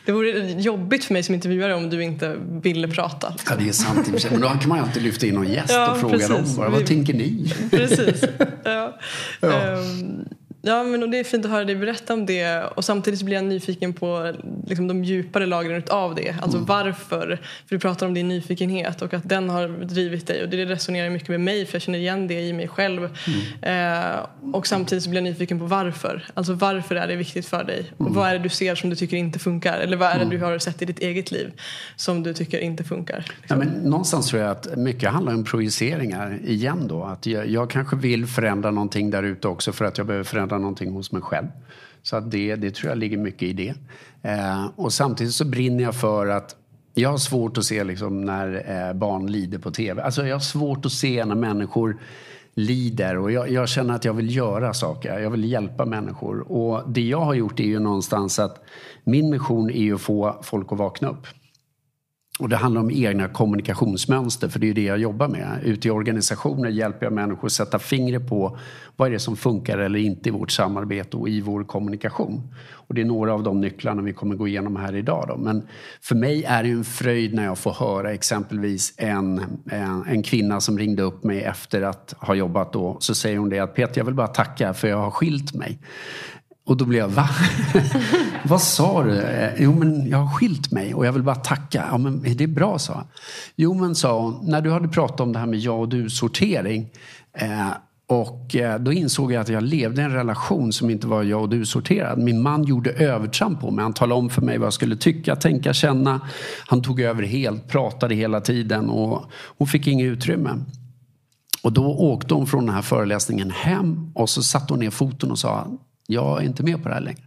Det 0.06 0.12
vore 0.12 0.52
jobbigt 0.52 1.06
för 1.06 1.14
mig 1.14 1.24
som 1.24 1.36
intervjuare 1.36 1.76
om 1.76 1.90
du 1.90 2.04
inte 2.04 2.36
ville 2.64 2.88
prata. 2.88 3.34
Ja, 3.50 3.56
det 3.56 3.70
är 3.70 3.72
sant. 3.72 4.32
Men 4.32 4.42
då 4.42 4.48
kan 4.48 4.70
man 4.70 4.78
ju 4.78 4.84
alltid 4.84 5.04
lyfta 5.04 5.26
in 5.28 5.34
någon 5.34 5.52
gäst 5.52 5.74
ja, 5.74 5.92
och 5.92 6.00
fråga 6.00 6.14
precis. 6.14 6.30
dem 6.30 6.56
bara, 6.58 6.70
vad 6.70 6.86
tänker 6.86 7.14
ni? 7.14 7.54
Precis. 7.72 8.24
Ja. 8.64 8.98
ja. 9.42 9.78
Um, 9.78 10.26
Ja, 10.62 10.84
men 10.84 11.12
det 11.12 11.20
är 11.20 11.24
fint 11.24 11.46
att 11.46 11.52
höra 11.52 11.66
dig 11.66 11.76
berätta 11.76 12.14
om 12.14 12.26
det 12.26 12.64
och 12.64 12.86
samtidigt 12.86 13.22
blir 13.22 13.36
jag 13.36 13.46
nyfiken 13.46 13.94
på 13.94 14.34
liksom, 14.68 14.88
de 14.88 15.04
djupare 15.04 15.46
lagren 15.46 15.84
av 15.90 16.16
det. 16.16 16.36
Alltså 16.42 16.58
mm. 16.58 16.68
varför. 16.68 17.40
För 17.68 17.76
du 17.76 17.80
pratar 17.80 18.08
om 18.08 18.14
din 18.14 18.28
nyfikenhet 18.28 19.02
och 19.02 19.14
att 19.14 19.30
den 19.30 19.50
har 19.50 19.68
drivit 19.68 20.28
dig 20.28 20.44
och 20.44 20.50
det 20.50 20.66
resonerar 20.66 21.10
mycket 21.10 21.30
med 21.30 21.42
mig 21.42 21.66
för 21.66 21.76
jag 21.76 21.82
känner 21.82 22.00
igen 22.00 22.28
det 22.28 22.42
i 22.42 22.54
mig 22.54 22.68
själv. 22.68 23.10
Mm. 23.62 24.14
Eh, 24.14 24.20
och 24.54 24.68
samtidigt 24.68 25.04
så 25.04 25.10
blir 25.10 25.22
jag 25.22 25.30
nyfiken 25.30 25.60
på 25.60 25.66
varför. 25.66 26.26
Alltså 26.34 26.54
varför 26.54 26.96
är 26.96 27.08
det 27.08 27.16
viktigt 27.16 27.46
för 27.46 27.64
dig? 27.64 27.80
Mm. 27.80 28.08
Och 28.08 28.16
vad 28.16 28.30
är 28.30 28.34
det 28.34 28.40
du 28.40 28.50
ser 28.50 28.76
som 28.76 28.90
du 28.90 28.96
tycker 28.96 29.18
inte 29.18 29.40
funkar? 29.40 29.80
Eller 29.80 29.98
vad 29.98 30.10
är 30.10 30.16
det 30.16 30.24
mm. 30.24 30.40
du 30.40 30.46
har 30.46 30.60
sett 30.60 30.82
i 30.82 30.86
ditt 30.86 31.00
eget 31.00 31.32
liv 31.32 31.52
som 31.96 32.24
du 32.24 32.34
tycker 32.34 32.60
inte 32.60 32.84
funkar? 32.84 33.18
Liksom? 33.18 33.40
Ja, 33.48 33.56
men 33.56 33.90
någonstans 33.90 34.28
tror 34.28 34.42
jag 34.42 34.52
att 34.52 34.78
mycket 34.78 35.10
handlar 35.10 35.34
om 35.34 35.44
projiceringar 35.44 36.40
igen 36.46 36.88
då. 36.88 37.04
Att 37.04 37.26
jag, 37.26 37.50
jag 37.50 37.70
kanske 37.70 37.96
vill 37.96 38.28
förändra 38.28 38.72
någonting 38.72 39.12
där 39.12 39.24
ute 39.24 39.48
också 39.48 39.72
för 39.72 39.86
att 39.86 39.98
jag 39.98 40.08
behöver 40.08 40.24
förändra 40.24 40.49
någonting 40.58 40.92
hos 40.92 41.12
mig 41.12 41.22
själv. 41.22 41.48
Så 42.02 42.16
att 42.16 42.32
det, 42.32 42.56
det 42.56 42.72
tror 42.72 42.90
jag 42.90 42.98
ligger 42.98 43.18
mycket 43.18 43.44
i 43.44 43.54
det. 43.54 43.74
Eh, 44.22 44.66
och 44.76 44.94
samtidigt 44.94 45.34
så 45.34 45.46
brinner 45.46 45.84
jag 45.84 45.96
för 45.96 46.28
att 46.28 46.56
jag 46.94 47.10
har 47.10 47.18
svårt 47.18 47.58
att 47.58 47.66
se 47.66 47.84
liksom 47.84 48.22
när 48.22 48.88
eh, 48.88 48.94
barn 48.94 49.32
lider 49.32 49.58
på 49.58 49.72
tv. 49.72 50.02
Alltså 50.02 50.28
jag 50.28 50.36
har 50.36 50.40
svårt 50.40 50.86
att 50.86 50.92
se 50.92 51.26
när 51.26 51.36
människor 51.36 51.98
lider 52.54 53.18
och 53.18 53.32
jag, 53.32 53.50
jag, 53.50 53.70
känner 53.70 53.96
att 53.96 54.06
jag 54.06 54.14
vill 54.14 54.36
göra 54.36 54.74
saker. 54.74 55.20
Jag 55.20 55.30
vill 55.30 55.52
hjälpa 55.52 55.86
människor. 55.86 56.52
Och 56.52 56.90
det 56.90 57.02
jag 57.02 57.22
har 57.22 57.34
gjort 57.34 57.60
är 57.60 57.64
ju 57.64 57.80
någonstans 57.80 58.40
att 58.40 58.64
min 59.04 59.30
mission 59.30 59.70
är 59.70 59.82
ju 59.82 59.96
att 59.96 60.02
få 60.02 60.40
folk 60.44 60.72
att 60.72 60.78
vakna 60.78 61.10
upp. 61.10 61.28
Och 62.40 62.50
det 62.50 62.56
handlar 62.56 62.82
om 62.82 62.92
egna 62.92 63.28
kommunikationsmönster, 63.28 64.50
för 64.50 64.60
det 64.60 64.70
är 64.70 64.74
det 64.74 64.84
jag 64.84 64.98
jobbar 64.98 65.28
med. 65.28 65.60
Ute 65.64 65.88
i 65.88 65.92
organisationer 65.92 66.70
hjälper 66.70 67.06
jag 67.06 67.14
människor 67.14 67.46
att 67.46 67.52
sätta 67.52 67.80
fingret 67.80 68.30
på 68.30 68.58
vad 68.96 69.08
är 69.08 69.12
det 69.12 69.20
som 69.20 69.36
funkar 69.36 69.78
eller 69.78 70.00
inte 70.00 70.30
i 70.30 70.32
vårt 70.32 70.52
samarbete 70.52 71.18
och 71.18 71.30
i 71.30 71.42
vår 71.42 71.64
kommunikation. 71.64 72.54
Och 72.72 72.96
det 72.96 73.02
är 73.02 73.06
några 73.06 73.34
av 73.34 73.44
de 73.44 73.62
nycklarna 73.62 74.02
vi 74.02 74.14
kommer 74.14 74.36
gå 74.36 74.48
igenom 74.48 74.76
här 74.76 74.96
idag. 74.96 75.26
Då. 75.28 75.38
Men 75.38 75.68
för 76.02 76.16
mig 76.16 76.44
är 76.44 76.64
det 76.64 76.70
en 76.70 76.84
fröjd 76.84 77.34
när 77.34 77.46
jag 77.46 77.58
får 77.58 77.72
höra 77.72 78.14
exempelvis 78.14 78.94
en, 78.98 79.42
en, 79.72 80.04
en, 80.08 80.24
kvinna 80.24 80.62
som 80.62 80.78
ringde 80.78 81.04
upp 81.04 81.24
mig 81.24 81.44
efter 81.44 81.82
att 81.82 82.16
ha 82.18 82.36
jobbat 82.36 82.74
då. 82.74 82.98
Så 83.00 83.16
säger 83.16 83.38
hon 83.38 83.50
det 83.50 83.60
att 83.60 83.76
Peter, 83.76 83.98
jag 83.98 84.06
vill 84.06 84.16
bara 84.16 84.28
tacka 84.28 84.74
för 84.74 84.88
jag 84.88 84.98
har 84.98 85.12
skilt 85.12 85.54
mig. 85.54 85.80
Och 86.70 86.78
då 86.78 86.86
blev 86.86 87.00
jag, 87.00 87.10
va? 87.10 87.30
Vad 88.44 88.62
sa 88.62 89.04
du? 89.04 89.22
Eh, 89.22 89.54
jo 89.58 89.74
men 89.74 90.10
jag 90.10 90.18
har 90.18 90.36
skilt 90.36 90.72
mig 90.72 90.94
och 90.94 91.06
jag 91.06 91.14
vill 91.14 91.24
bara 91.24 91.36
tacka. 91.36 91.86
Ja 91.92 91.98
men 91.98 92.26
är 92.26 92.36
det 92.36 92.48
bra 92.48 92.80
sa 92.80 93.04
Jo 93.56 93.74
men 93.74 93.96
sa 93.96 94.22
hon, 94.22 94.40
när 94.52 94.62
du 94.62 94.72
hade 94.72 94.88
pratat 94.88 95.20
om 95.20 95.34
det 95.34 95.40
här 95.40 95.46
med 95.46 95.60
ja 95.60 95.72
och 95.72 95.90
du 95.90 96.10
sortering. 96.10 96.90
Eh, 97.34 97.68
och 98.08 98.56
eh, 98.56 98.80
då 98.80 98.94
insåg 98.94 99.32
jag 99.32 99.42
att 99.42 99.50
jag 99.50 99.64
levde 99.64 100.02
i 100.02 100.06
en 100.06 100.14
relation 100.14 100.74
som 100.74 100.90
inte 100.90 101.08
var 101.08 101.24
jag 101.24 101.42
och 101.42 101.50
du 101.50 101.66
sorterad. 101.66 102.20
Min 102.20 102.42
man 102.42 102.64
gjorde 102.64 102.92
övertramp 102.92 103.62
på 103.62 103.72
mig. 103.72 103.84
Han 103.84 103.94
talade 103.94 104.20
om 104.20 104.30
för 104.30 104.42
mig 104.42 104.58
vad 104.58 104.66
jag 104.66 104.74
skulle 104.74 104.96
tycka, 104.96 105.36
tänka, 105.36 105.74
känna. 105.74 106.22
Han 106.68 106.82
tog 106.82 107.02
över 107.02 107.24
helt, 107.24 107.68
pratade 107.68 108.16
hela 108.16 108.42
tiden 108.42 108.90
och 108.90 109.24
hon 109.58 109.68
fick 109.68 109.88
inget 109.88 110.06
utrymme. 110.06 110.50
Och 111.64 111.74
då 111.74 111.86
åkte 111.86 112.34
hon 112.34 112.48
från 112.48 112.66
den 112.66 112.76
här 112.76 112.82
föreläsningen 112.82 113.52
hem 113.52 114.12
och 114.16 114.30
så 114.30 114.44
satte 114.44 114.74
hon 114.74 114.80
ner 114.80 114.90
foten 114.90 115.32
och 115.32 115.40
sa 115.40 115.68
jag 116.10 116.42
är 116.42 116.46
inte 116.46 116.64
med 116.64 116.84
på 116.84 116.90
det 116.90 116.96
här 116.96 117.02
längre. 117.02 117.24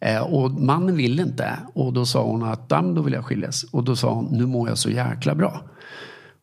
Eh, 0.00 0.22
och 0.22 0.50
mannen 0.50 0.96
ville 0.96 1.22
inte. 1.22 1.58
Och 1.74 1.92
då 1.92 2.06
sa 2.06 2.24
hon 2.24 2.42
att 2.42 2.68
då 2.68 3.02
vill 3.02 3.14
jag 3.14 3.24
skiljas. 3.24 3.64
Och 3.64 3.84
då 3.84 3.96
sa 3.96 4.14
hon, 4.14 4.28
nu 4.30 4.46
mår 4.46 4.68
jag 4.68 4.78
så 4.78 4.90
jäkla 4.90 5.34
bra. 5.34 5.62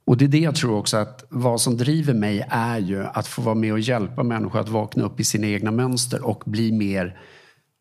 Och 0.06 0.18
det 0.18 0.26
är 0.26 0.30
det 0.30 0.40
jag 0.40 0.56
tror 0.56 0.78
också 0.78 0.98
att 0.98 1.26
vad 1.30 1.62
som 1.62 1.78
driver 1.78 2.14
mig 2.14 2.46
är 2.50 2.80
ju 2.80 3.04
att 3.06 3.28
få 3.28 3.42
vara 3.42 3.56
med 3.56 3.74
och 3.74 3.80
hjälpa 3.80 4.24
människor 4.24 4.60
att 4.60 4.70
vakna 4.70 5.04
upp 5.04 5.20
i 5.20 5.24
sina 5.24 5.48
egna 5.48 5.72
mönster 5.72 6.26
och 6.26 6.44
bli 6.46 6.72
mer, 6.72 7.18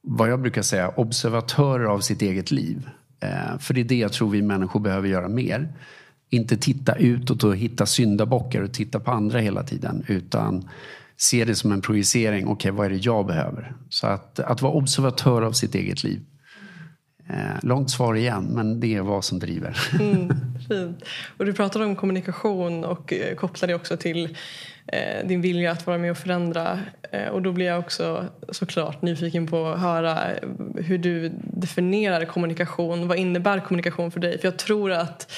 vad 0.03 0.31
jag 0.31 0.41
brukar 0.41 0.63
säga, 0.63 0.89
observatörer 0.89 1.85
av 1.85 2.01
sitt 2.01 2.23
eget 2.23 2.51
liv. 2.51 2.89
Eh, 3.21 3.59
för 3.59 3.75
det 3.75 3.81
är 3.81 3.85
det 3.85 3.99
jag 3.99 4.13
tror 4.13 4.31
vi 4.31 4.43
människor 4.43 4.81
behöver 4.81 5.09
göra 5.09 5.29
mer. 5.29 5.75
Inte 6.31 6.57
titta 6.57 6.95
utåt 6.95 7.45
och 7.45 7.57
hitta 7.57 7.87
syndabockar 7.87 8.63
och 8.63 8.73
titta 8.73 9.01
på 9.01 9.11
andra 9.11 9.39
hela 9.39 9.63
tiden. 9.63 10.05
Utan 10.09 10.69
se 11.23 11.45
det 11.45 11.55
som 11.55 11.73
en 11.73 11.81
projicering. 11.81 12.45
Okej, 12.45 12.53
okay, 12.53 12.71
vad 12.71 12.87
är 12.87 12.91
det 12.91 12.97
jag 12.97 13.27
behöver? 13.27 13.77
Så 13.89 14.07
att, 14.07 14.41
att 14.41 14.63
vara 14.63 14.73
observatör 14.73 15.43
av 15.43 15.53
sitt 15.53 15.75
eget 15.75 16.05
liv. 16.05 16.21
Eh, 17.29 17.57
långt 17.63 17.91
svar 17.91 18.15
igen, 18.15 18.45
men 18.45 18.81
det 18.81 18.95
är 18.95 19.01
vad 19.01 19.25
som 19.25 19.39
driver. 19.39 19.77
Mm, 20.01 20.29
fint. 20.69 21.05
Och 21.37 21.45
du 21.45 21.53
pratade 21.53 21.85
om 21.85 21.97
kommunikation 21.97 22.85
och 22.85 23.13
eh, 23.13 23.35
kopplar 23.35 23.69
det 23.69 23.75
också 23.75 23.97
till 23.97 24.37
eh, 24.87 25.27
din 25.27 25.41
vilja 25.41 25.73
att 25.73 25.87
vara 25.87 25.99
med 25.99 26.11
och 26.11 26.19
förändra. 26.19 26.79
Eh, 27.13 27.29
och 27.29 27.43
då 27.43 27.53
blir 27.53 27.67
jag 27.67 27.79
också 27.79 28.25
såklart 28.49 29.03
nyfiken 29.03 29.47
på 29.47 29.67
att 29.67 29.81
höra 29.81 30.19
hur 30.77 30.99
du 30.99 31.33
definierar 31.43 32.25
kommunikation. 32.25 33.09
Vad 33.09 33.19
innebär 33.19 33.61
kommunikation 33.61 34.11
för 34.11 34.21
dig? 34.21 34.39
För 34.39 34.49
jag 34.49 34.59
tror 34.59 34.93
att 34.93 35.33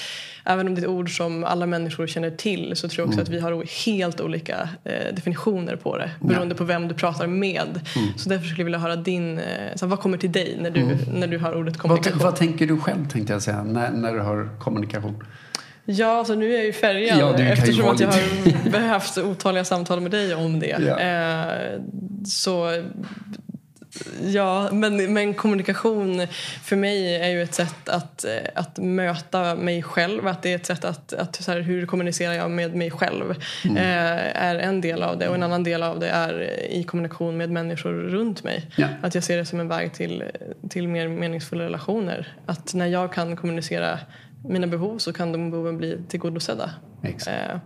även 0.45 0.67
om 0.67 0.75
det 0.75 0.81
är 0.81 0.83
ett 0.83 0.89
ord 0.89 1.17
som 1.17 1.43
alla 1.43 1.65
människor 1.65 2.07
känner 2.07 2.29
till 2.29 2.75
så 2.75 2.89
tror 2.89 3.01
jag 3.01 3.07
också 3.07 3.19
mm. 3.19 3.23
att 3.23 3.29
vi 3.29 3.39
har 3.39 3.85
helt 3.85 4.21
olika 4.21 4.69
eh, 4.83 5.15
definitioner 5.15 5.75
på 5.75 5.97
det 5.97 6.11
beroende 6.19 6.53
ja. 6.55 6.57
på 6.57 6.63
vem 6.63 6.87
du 6.87 6.93
pratar 6.93 7.27
med. 7.27 7.79
Mm. 7.95 8.17
Så 8.17 8.29
därför 8.29 8.45
skulle 8.45 8.61
jag 8.61 8.65
vilja 8.65 8.79
höra 8.79 8.95
din, 8.95 9.39
eh, 9.39 9.45
så 9.75 9.87
vad 9.87 9.99
kommer 9.99 10.17
till 10.17 10.31
dig 10.31 10.57
när 10.61 10.69
du, 10.69 10.81
mm. 10.81 10.97
när 11.13 11.27
du 11.27 11.37
hör 11.37 11.57
ordet 11.57 11.77
kommunikation? 11.77 12.19
Vad, 12.19 12.31
vad 12.31 12.35
tänker 12.35 12.67
du 12.67 12.77
själv 12.77 13.07
tänkte 13.07 13.33
jag 13.33 13.41
säga 13.41 13.63
när, 13.63 13.91
när 13.91 14.13
du 14.13 14.19
hör 14.19 14.49
kommunikation? 14.59 15.23
Ja, 15.85 16.17
alltså 16.17 16.35
nu 16.35 16.53
är 16.53 16.55
jag 16.55 16.65
ju 16.65 16.73
färgad 16.73 17.19
ja, 17.19 17.39
eftersom 17.39 17.89
att 17.89 17.99
jag 17.99 18.07
har 18.07 18.69
behövt 18.71 19.17
otaliga 19.17 19.63
samtal 19.63 20.01
med 20.01 20.11
dig 20.11 20.35
om 20.35 20.59
det. 20.59 20.77
Ja. 20.87 20.99
Eh, 20.99 21.81
så 22.25 22.83
Ja, 24.25 24.69
men, 24.71 25.13
men 25.13 25.33
kommunikation 25.33 26.27
för 26.63 26.75
mig 26.75 27.15
är 27.15 27.29
ju 27.29 27.41
ett 27.41 27.53
sätt 27.53 27.89
att, 27.89 28.25
eh, 28.25 28.31
att 28.55 28.77
möta 28.77 29.55
mig 29.55 29.83
själv. 29.83 30.27
Att 30.27 30.43
det 30.43 30.51
är 30.51 30.55
ett 30.55 30.65
sätt 30.65 30.85
att, 30.85 31.13
att 31.13 31.35
så 31.35 31.51
här, 31.51 31.59
hur 31.59 31.85
kommunicerar 31.85 32.33
jag 32.33 32.51
med 32.51 32.75
mig 32.75 32.91
själv 32.91 33.35
mm. 33.65 33.77
eh, 33.77 34.43
är 34.43 34.55
en 34.55 34.81
del 34.81 35.03
av 35.03 35.17
det. 35.17 35.29
Och 35.29 35.35
en 35.35 35.43
annan 35.43 35.63
del 35.63 35.83
av 35.83 35.99
det 35.99 36.09
är 36.09 36.61
i 36.69 36.83
kommunikation 36.83 37.37
med 37.37 37.51
människor 37.51 37.93
runt 37.93 38.43
mig. 38.43 38.71
Ja. 38.75 38.87
Att 39.01 39.15
jag 39.15 39.23
ser 39.23 39.37
det 39.37 39.45
som 39.45 39.59
en 39.59 39.67
väg 39.67 39.93
till, 39.93 40.23
till 40.69 40.87
mer 40.87 41.07
meningsfulla 41.07 41.63
relationer. 41.63 42.37
Att 42.45 42.73
när 42.73 42.87
jag 42.87 43.13
kan 43.13 43.35
kommunicera 43.35 43.99
mina 44.47 44.67
behov 44.67 44.97
så 44.97 45.13
kan 45.13 45.31
de 45.31 45.51
behoven 45.51 45.77
bli 45.77 45.97
tillgodosedda. 46.07 46.71
Eh, 47.03 47.57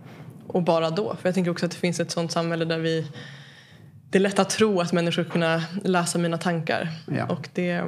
och 0.46 0.62
bara 0.62 0.90
då. 0.90 1.16
För 1.20 1.28
jag 1.28 1.34
tänker 1.34 1.50
också 1.50 1.66
att 1.66 1.72
det 1.72 1.78
finns 1.78 2.00
ett 2.00 2.10
sånt 2.10 2.32
samhälle 2.32 2.64
där 2.64 2.78
vi 2.78 3.06
det 4.10 4.18
är 4.18 4.22
lätt 4.22 4.38
att 4.38 4.50
tro 4.50 4.80
att 4.80 4.92
människor 4.92 5.24
kunna 5.24 5.64
läsa 5.84 6.18
mina 6.18 6.38
tankar. 6.38 6.88
Ja. 7.06 7.26
Och 7.26 7.48
det, 7.54 7.82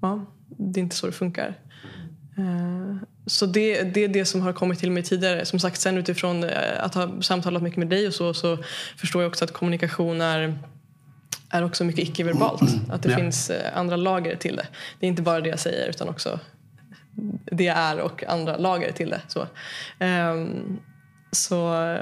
ja, 0.00 0.26
det 0.48 0.80
är 0.80 0.82
inte 0.82 0.96
så 0.96 1.06
det 1.06 1.12
funkar. 1.12 1.54
Eh, 2.38 2.96
så 3.26 3.46
det, 3.46 3.82
det 3.82 4.04
är 4.04 4.08
det 4.08 4.24
som 4.24 4.40
har 4.40 4.52
kommit 4.52 4.78
till 4.78 4.90
mig 4.90 5.02
tidigare. 5.02 5.44
Som 5.44 5.58
sagt, 5.58 5.80
sen 5.80 5.98
utifrån 5.98 6.44
eh, 6.44 6.50
att 6.84 6.94
ha 6.94 7.22
samtalat 7.22 7.62
mycket 7.62 7.78
med 7.78 7.88
dig 7.88 8.06
och 8.06 8.14
så, 8.14 8.34
så 8.34 8.58
förstår 8.96 9.22
jag 9.22 9.28
också 9.28 9.44
att 9.44 9.52
kommunikation 9.52 10.20
är, 10.20 10.58
är 11.50 11.64
också 11.64 11.84
mycket 11.84 12.08
icke-verbalt. 12.08 12.62
Mm. 12.62 12.90
Att 12.90 13.02
det 13.02 13.10
ja. 13.10 13.16
finns 13.16 13.50
eh, 13.50 13.78
andra 13.78 13.96
lager 13.96 14.36
till 14.36 14.56
det. 14.56 14.66
Det 15.00 15.06
är 15.06 15.08
inte 15.08 15.22
bara 15.22 15.40
det 15.40 15.48
jag 15.48 15.58
säger 15.60 15.88
utan 15.88 16.08
också 16.08 16.40
det 17.44 17.64
jag 17.64 17.76
är 17.76 18.00
och 18.00 18.24
andra 18.24 18.56
lager 18.56 18.92
till 18.92 19.10
det. 19.10 19.20
Så, 19.28 19.46
um, 20.00 20.78
så 21.32 21.54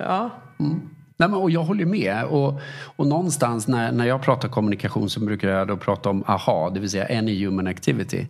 ja. 0.05 0.31
Mm. 0.61 0.96
Nej, 1.17 1.29
men, 1.29 1.39
och 1.39 1.51
jag 1.51 1.63
håller 1.63 1.87
med. 1.87 2.25
Och, 2.25 2.61
och 2.97 3.07
någonstans 3.07 3.69
när, 3.69 3.93
när 3.93 4.07
jag 4.07 4.23
pratar 4.23 4.49
kommunikation 4.49 5.11
så 5.11 5.21
brukar 5.21 5.49
jag 5.49 5.69
då 5.69 5.77
prata 5.77 6.11
om 6.11 6.25
AHA, 6.27 6.71
det 6.71 6.81
vill 6.81 6.91
säga 6.91 7.19
any 7.19 7.45
human 7.45 7.67
activity. 7.67 8.27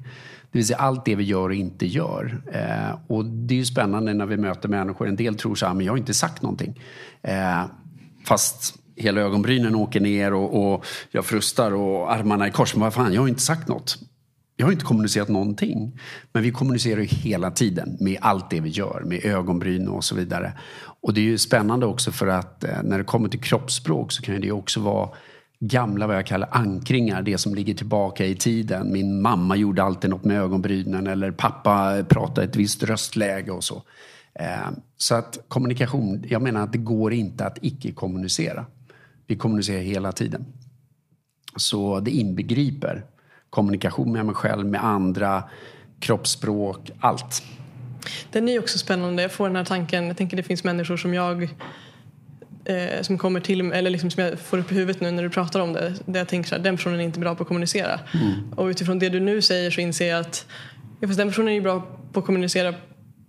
Det 0.53 0.59
vill 0.59 0.67
säga 0.67 0.79
allt 0.79 1.05
det 1.05 1.15
vi 1.15 1.25
gör 1.25 1.49
och 1.49 1.55
inte 1.55 1.87
gör. 1.87 2.43
Eh, 2.53 2.99
och 3.07 3.25
det 3.25 3.55
är 3.55 3.59
ju 3.59 3.65
spännande 3.65 4.15
när 4.15 4.27
vi 4.27 4.37
möter 4.37 4.69
människor. 4.69 5.09
En 5.09 5.17
del 5.17 5.35
tror 5.35 5.55
så 5.55 5.67
här, 5.67 5.75
men 5.75 5.87
jag 5.87 5.93
har 5.93 5.99
inte 5.99 6.15
sagt 6.15 6.43
någonting. 6.43 6.81
Eh, 7.23 7.65
fast 8.25 8.75
hela 8.97 9.21
ögonbrynen 9.21 9.75
åker 9.75 10.01
ner 10.01 10.35
och, 10.35 10.75
och 10.75 10.87
jag 11.11 11.25
frustar 11.25 11.73
och 11.73 12.13
armarna 12.13 12.49
i 12.49 12.51
kors. 12.51 12.75
Men 12.75 12.83
vad 12.83 12.95
fan, 12.95 13.13
jag 13.13 13.21
har 13.21 13.29
inte 13.29 13.43
sagt 13.43 13.69
något. 13.69 13.99
Jag 14.57 14.67
har 14.67 14.73
inte 14.73 14.85
kommunicerat 14.85 15.29
någonting. 15.29 16.01
Men 16.33 16.43
vi 16.43 16.51
kommunicerar 16.51 17.01
ju 17.01 17.07
hela 17.07 17.51
tiden 17.51 17.97
med 18.01 18.19
allt 18.21 18.51
det 18.51 18.61
vi 18.61 18.69
gör, 18.69 19.03
med 19.07 19.25
ögonbryn 19.25 19.89
och 19.89 20.05
så 20.05 20.15
vidare. 20.15 20.53
Och 21.07 21.15
det 21.15 21.21
är 21.21 21.25
ju 21.25 21.39
spännande 21.39 21.87
också 21.87 22.13
för 22.13 22.27
att 22.27 22.65
eh, 22.65 22.83
när 22.85 22.99
det 22.99 23.05
kommer 23.05 23.29
till 23.29 23.41
kroppsspråk 23.41 24.13
så 24.13 24.23
kan 24.23 24.41
det 24.41 24.53
också 24.53 24.81
vara 24.81 25.09
gamla 25.61 26.07
vad 26.07 26.17
jag 26.17 26.27
kallar 26.27 26.49
ankringar, 26.53 27.23
det 27.23 27.39
som 27.39 27.55
ligger 27.55 27.75
tillbaka 27.75 28.25
i 28.25 28.35
tiden. 28.35 28.93
Min 28.93 29.23
mamma 29.23 29.57
gjorde 29.57 29.83
alltid 29.83 30.11
något 30.11 30.25
med 30.25 30.41
ögonbrynen 30.41 31.07
eller 31.07 31.31
pappa 31.31 32.05
pratade 32.09 32.47
ett 32.47 32.57
visst 32.57 32.83
röstläge 32.83 33.51
och 33.51 33.65
så. 33.65 33.83
Eh, 34.35 34.69
så 34.97 35.15
att 35.15 35.39
kommunikation, 35.49 36.25
jag 36.29 36.43
menar 36.43 36.63
att 36.63 36.73
det 36.73 36.79
går 36.79 37.13
inte 37.13 37.47
att 37.47 37.59
icke-kommunicera. 37.63 38.67
Vi 39.27 39.37
kommunicerar 39.37 39.81
hela 39.81 40.13
tiden. 40.13 40.45
Så 41.57 42.01
det 42.01 42.11
inbegriper 42.11 43.05
kommunikation 43.51 44.13
med 44.13 44.27
mig 44.27 44.35
själv, 44.35 44.67
med 44.67 44.85
andra, 44.85 45.45
kroppsspråk, 46.01 46.91
allt. 47.01 47.43
Den 48.33 48.49
är 48.49 48.59
också 48.59 48.79
spännande. 48.79 49.23
Jag 49.23 49.33
får 49.33 49.47
den 49.47 49.57
här 49.57 49.65
tanken. 49.65 50.07
Jag 50.07 50.17
tänker 50.17 50.37
det 50.37 50.43
finns 50.43 50.65
människor 50.65 50.97
som 50.97 51.15
jag 51.15 51.43
eh, 52.65 53.03
som 53.03 53.19
kommer 53.19 53.41
till 53.41 53.73
eller 53.73 53.91
liksom 53.91 54.11
som 54.11 54.23
jag 54.23 54.39
får 54.39 54.59
upp 54.59 54.73
i 54.73 54.75
huvudet 54.75 55.01
nu 55.01 55.11
när 55.11 55.23
du 55.23 55.31
pratar 55.31 55.61
om 55.61 55.73
det. 55.73 55.95
Där 56.07 56.21
jag 56.21 56.29
tänker 56.29 56.49
så 56.49 56.55
här, 56.55 56.63
den 56.63 56.77
personen 56.77 57.01
är 57.01 57.05
inte 57.05 57.21
bra 57.21 57.35
på 57.35 57.43
att 57.43 57.49
kommunicera. 57.49 58.01
Mm. 58.15 58.53
Och 58.57 58.67
utifrån 58.67 58.99
det 58.99 59.09
du 59.09 59.21
nu 59.21 59.43
säger 59.43 59.71
så 59.71 59.81
inser 59.81 60.09
jag 60.09 60.21
att 60.21 60.47
ja, 61.01 61.09
fast 61.09 61.19
den 61.19 61.29
personen 61.29 61.49
är 61.49 61.53
ju 61.53 61.61
bra 61.61 61.87
på 62.13 62.21
att 62.21 62.27
kommunicera 62.27 62.75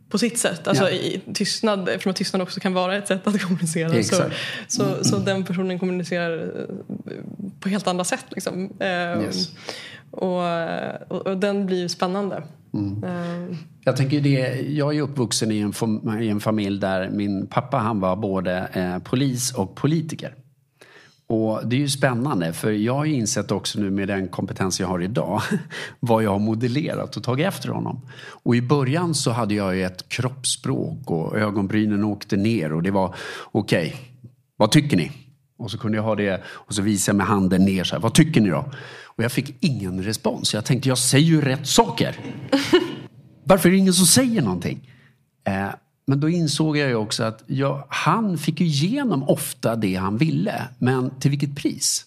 på 0.10 0.18
sitt 0.18 0.38
sätt. 0.38 0.68
Alltså 0.68 0.84
ja. 0.84 0.90
i 0.90 1.22
tystnad, 1.34 1.90
eftersom 1.90 2.10
att 2.10 2.16
tystnad 2.16 2.42
också 2.42 2.60
kan 2.60 2.74
vara 2.74 2.96
ett 2.96 3.08
sätt 3.08 3.28
att 3.28 3.42
kommunicera. 3.42 4.04
Så, 4.04 4.24
så, 4.68 4.84
mm. 4.84 5.04
så, 5.04 5.18
den 5.18 5.44
personen 5.44 5.80
kommunicerar 5.80 6.38
eh, 6.38 7.14
på 7.60 7.70
helt 7.70 7.88
andra 7.88 8.04
sätt. 8.04 8.26
Liksom. 8.30 8.70
Ehm, 8.80 9.22
yes. 9.22 9.52
Och, 10.12 10.42
och, 11.08 11.28
och, 11.28 11.38
den 11.38 11.66
blir 11.66 11.88
spännande. 11.88 12.44
Mm. 12.74 13.04
Uh. 13.04 13.56
Jag, 13.84 13.98
tänker 13.98 14.22
det, 14.22 14.62
jag 14.62 14.96
är 14.96 15.02
uppvuxen 15.02 15.52
i 15.52 15.60
en, 15.60 15.74
i 16.22 16.28
en 16.28 16.40
familj 16.40 16.80
där 16.80 17.10
min 17.10 17.48
pappa 17.48 17.78
han 17.78 18.00
var 18.00 18.16
både 18.16 18.68
eh, 18.74 19.00
polis 19.00 19.54
och 19.54 19.76
politiker. 19.76 20.36
Och 21.30 21.68
det 21.68 21.76
är 21.76 21.80
ju 21.80 21.90
spännande 21.90 22.54
för 22.54 22.72
jag 22.72 22.94
har 22.94 23.06
ju 23.06 23.14
insett 23.14 23.52
också 23.52 23.80
nu 23.80 23.92
med 23.92 24.08
den 24.08 24.28
kompetens 24.28 24.80
jag 24.80 24.88
har 24.88 25.02
idag 25.02 25.42
vad 26.00 26.24
jag 26.24 26.32
har 26.32 26.40
modellerat 26.40 27.18
och 27.18 27.24
tagit 27.24 27.48
efter 27.48 27.70
honom. 27.70 28.02
Och 28.44 28.56
i 28.56 28.62
början 28.62 29.16
så 29.16 29.32
hade 29.32 29.54
jag 29.54 29.76
ju 29.76 29.84
ett 29.84 30.10
kroppsspråk 30.10 31.12
och 31.12 31.38
ögonbrynen 31.38 32.04
åkte 32.04 32.38
ner 32.38 32.74
och 32.74 32.84
det 32.84 32.92
var 32.92 33.16
okej, 33.52 33.88
okay, 33.88 34.00
vad 34.58 34.72
tycker 34.72 34.98
ni? 34.98 35.12
Och 35.58 35.72
så 35.72 35.78
kunde 35.78 35.98
jag 35.98 36.04
ha 36.04 36.16
det 36.16 36.44
och 36.48 36.74
så 36.74 36.82
visade 36.82 37.16
jag 37.16 37.18
med 37.18 37.28
handen 37.28 37.66
ner 37.66 37.84
så 37.84 37.96
här, 37.96 38.02
vad 38.02 38.14
tycker 38.14 38.42
ni 38.42 38.50
då? 38.50 38.72
Och 39.06 39.24
jag 39.24 39.32
fick 39.32 39.56
ingen 39.60 40.04
respons. 40.04 40.54
Jag 40.54 40.66
tänkte, 40.66 40.90
jag 40.90 40.98
säger 40.98 41.26
ju 41.26 41.42
rätt 41.42 41.68
saker. 41.68 42.16
Varför 43.44 43.70
är 43.70 43.74
det 43.74 43.78
ingen 43.78 43.94
som 43.94 44.06
säger 44.06 44.42
någonting? 44.42 44.94
Eh, 45.48 45.68
men 46.08 46.20
då 46.20 46.30
insåg 46.30 46.78
jag 46.78 46.90
ju 46.90 46.96
också 46.96 47.24
att 47.24 47.44
jag, 47.48 47.84
han 47.90 48.38
fick 48.38 48.60
ju 48.60 48.66
igenom 48.66 49.24
ofta 49.24 49.76
det 49.76 49.96
han 49.96 50.18
ville. 50.18 50.68
Men 50.80 51.10
till 51.20 51.32
vilket 51.32 51.56
pris? 51.56 52.06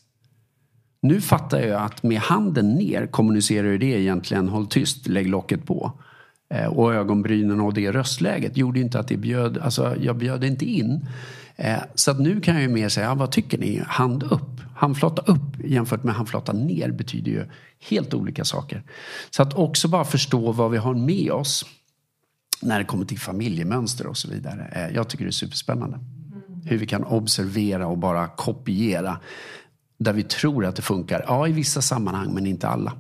Nu 1.02 1.20
fattar 1.20 1.60
jag 1.60 1.82
att 1.82 2.02
med 2.02 2.20
handen 2.20 2.74
ner 2.74 3.06
kommunicerar 3.06 3.78
det 3.78 3.86
egentligen 3.86 4.48
håll 4.48 4.66
tyst, 4.66 5.08
lägg 5.08 5.28
locket 5.28 5.66
på. 5.66 5.92
Eh, 6.54 6.66
och 6.66 6.94
ögonbrynen 6.94 7.60
och 7.60 7.74
det 7.74 7.92
röstläget 7.92 8.56
gjorde 8.56 8.80
inte 8.80 8.98
att 8.98 9.08
det 9.08 9.16
bjöd, 9.16 9.58
alltså 9.58 9.96
jag 10.00 10.16
bjöd 10.16 10.44
inte 10.44 10.64
in. 10.64 11.06
Eh, 11.56 11.78
så 11.94 12.10
att 12.10 12.20
nu 12.20 12.40
kan 12.40 12.54
jag 12.54 12.62
ju 12.62 12.68
mer 12.68 12.88
säga, 12.88 13.06
ja, 13.06 13.14
vad 13.14 13.30
tycker 13.30 13.58
ni? 13.58 13.82
Hand 13.86 14.22
upp. 14.22 14.60
Handflata 14.76 15.22
upp 15.32 15.64
jämfört 15.64 16.04
med 16.04 16.14
handflata 16.14 16.52
ner 16.52 16.90
betyder 16.90 17.32
ju 17.32 17.46
helt 17.88 18.14
olika 18.14 18.44
saker. 18.44 18.82
Så 19.30 19.42
att 19.42 19.54
också 19.54 19.88
bara 19.88 20.04
förstå 20.04 20.52
vad 20.52 20.70
vi 20.70 20.78
har 20.78 20.94
med 20.94 21.32
oss 21.32 21.66
när 22.60 22.78
det 22.78 22.84
kommer 22.84 23.04
till 23.04 23.18
familjemönster 23.18 24.06
och 24.06 24.16
så 24.16 24.28
vidare. 24.28 24.68
Eh, 24.72 24.94
jag 24.94 25.08
tycker 25.08 25.24
det 25.24 25.30
är 25.30 25.32
superspännande. 25.32 25.98
Hur 26.64 26.78
vi 26.78 26.86
kan 26.86 27.04
observera 27.04 27.86
och 27.86 27.98
bara 27.98 28.28
kopiera 28.28 29.18
där 29.98 30.12
vi 30.12 30.22
tror 30.22 30.64
att 30.64 30.76
det 30.76 30.82
funkar. 30.82 31.24
Ja, 31.26 31.48
i 31.48 31.52
vissa 31.52 31.82
sammanhang, 31.82 32.34
men 32.34 32.46
inte 32.46 32.68
alla. 32.68 32.92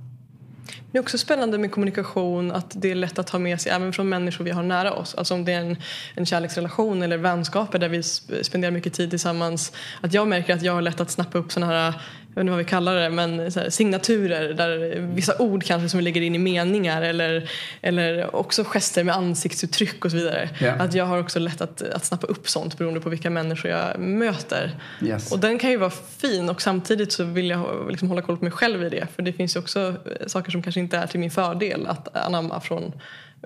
Det 0.92 0.98
är 0.98 1.02
också 1.02 1.18
spännande 1.18 1.58
med 1.58 1.72
kommunikation 1.72 2.52
att 2.52 2.82
det 2.82 2.90
är 2.90 2.94
lätt 2.94 3.18
att 3.18 3.26
ta 3.26 3.38
med 3.38 3.60
sig 3.60 3.72
även 3.72 3.92
från 3.92 4.08
människor 4.08 4.44
vi 4.44 4.50
har 4.50 4.62
nära 4.62 4.92
oss. 4.92 5.14
Alltså 5.14 5.34
om 5.34 5.44
det 5.44 5.52
är 5.52 5.60
en, 5.60 5.76
en 6.14 6.26
kärleksrelation 6.26 7.02
eller 7.02 7.18
vänskaper 7.18 7.78
där 7.78 7.88
vi 7.88 8.02
spenderar 8.42 8.72
mycket 8.72 8.92
tid 8.92 9.10
tillsammans. 9.10 9.72
Att 10.00 10.14
jag 10.14 10.28
märker 10.28 10.54
att 10.54 10.62
jag 10.62 10.72
har 10.72 10.82
lätt 10.82 11.00
att 11.00 11.10
snappa 11.10 11.38
upp 11.38 11.52
sådana 11.52 11.72
här 11.72 12.02
jag 12.34 12.34
vet 12.34 12.40
inte 12.40 12.50
vad 12.50 12.58
vi 12.58 12.64
kallar 12.64 12.96
det, 12.96 13.10
men 13.10 13.38
här, 13.38 13.70
signaturer 13.70 14.54
där 14.54 15.00
vissa 15.14 15.38
ord 15.38 15.64
kanske 15.64 15.88
som 15.88 15.98
vi 15.98 16.04
lägger 16.04 16.20
in 16.20 16.34
i 16.34 16.38
meningar 16.38 17.02
eller, 17.02 17.50
eller 17.80 18.36
också 18.36 18.64
gester 18.64 19.04
med 19.04 19.14
ansiktsuttryck 19.14 20.04
och 20.04 20.10
så 20.10 20.16
vidare. 20.16 20.50
Ja. 20.60 20.72
Att 20.72 20.94
jag 20.94 21.04
har 21.04 21.18
också 21.18 21.38
lätt 21.38 21.60
att, 21.60 21.82
att 21.82 22.04
snappa 22.04 22.26
upp 22.26 22.48
sånt 22.48 22.78
beroende 22.78 23.00
på 23.00 23.08
vilka 23.08 23.30
människor 23.30 23.70
jag 23.70 24.00
möter. 24.00 24.80
Yes. 25.02 25.32
Och 25.32 25.38
den 25.38 25.58
kan 25.58 25.70
ju 25.70 25.76
vara 25.76 25.90
fin 25.90 26.50
och 26.50 26.62
samtidigt 26.62 27.12
så 27.12 27.24
vill 27.24 27.50
jag 27.50 27.90
liksom 27.90 28.08
hålla 28.08 28.22
koll 28.22 28.36
på 28.36 28.44
mig 28.44 28.52
själv 28.52 28.84
i 28.84 28.88
det 28.88 29.06
för 29.14 29.22
det 29.22 29.32
finns 29.32 29.56
ju 29.56 29.60
också 29.60 29.80
eh, 30.20 30.26
saker 30.26 30.50
som 30.50 30.62
kanske 30.62 30.80
inte 30.80 30.96
är 30.96 31.06
till 31.06 31.20
min 31.20 31.30
fördel 31.30 31.86
att 31.86 32.16
anamma 32.16 32.60
från, 32.60 32.92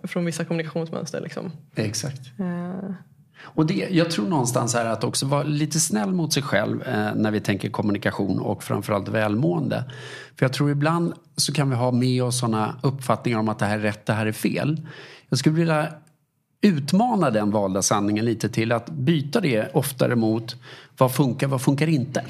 från 0.03 0.25
vissa 0.25 0.45
kommunikationsmönster. 0.45 1.21
Liksom. 1.21 1.53
Exakt. 1.77 2.21
Eh, 2.39 2.95
och 3.45 3.67
det, 3.67 3.89
jag 3.91 4.11
tror 4.11 4.29
någonstans 4.29 4.75
här 4.75 4.87
att 4.87 5.05
också 5.05 5.27
vara 5.27 5.43
lite 5.43 5.81
snäll 5.81 6.13
mot 6.13 6.33
sig 6.33 6.43
själv 6.43 6.83
eh, 6.83 7.15
när 7.15 7.31
vi 7.31 7.41
tänker 7.41 7.71
kommunikation 7.71 8.39
och 8.39 8.65
framförallt 8.65 9.09
välmående. 9.09 9.85
För 10.37 10.45
jag 10.45 10.53
tror 10.53 10.71
ibland 10.71 11.13
så 11.37 11.53
kan 11.53 11.71
vi 11.71 11.77
ha 11.77 11.91
med 11.91 12.23
oss 12.23 12.39
sådana 12.39 12.75
uppfattningar 12.83 13.39
om 13.39 13.49
att 13.49 13.59
det 13.59 13.67
här 13.67 13.79
är 13.79 13.83
rätt, 13.83 14.07
det 14.07 14.13
här 14.13 14.27
är 14.27 14.33
fel. 14.33 14.81
Jag 15.29 15.39
skulle 15.39 15.55
vilja 15.55 15.89
utmana 16.61 17.31
den 17.31 17.51
valda 17.51 17.83
sanningen 17.83 18.25
lite 18.25 18.49
till 18.49 18.73
att 18.73 18.91
byta 18.91 19.41
det 19.41 19.71
oftare 19.75 20.17
mot 20.17 20.57
vad 20.99 21.15
funkar, 21.15 21.47
vad 21.47 21.63
funkar 21.63 21.87
inte? 21.87 22.25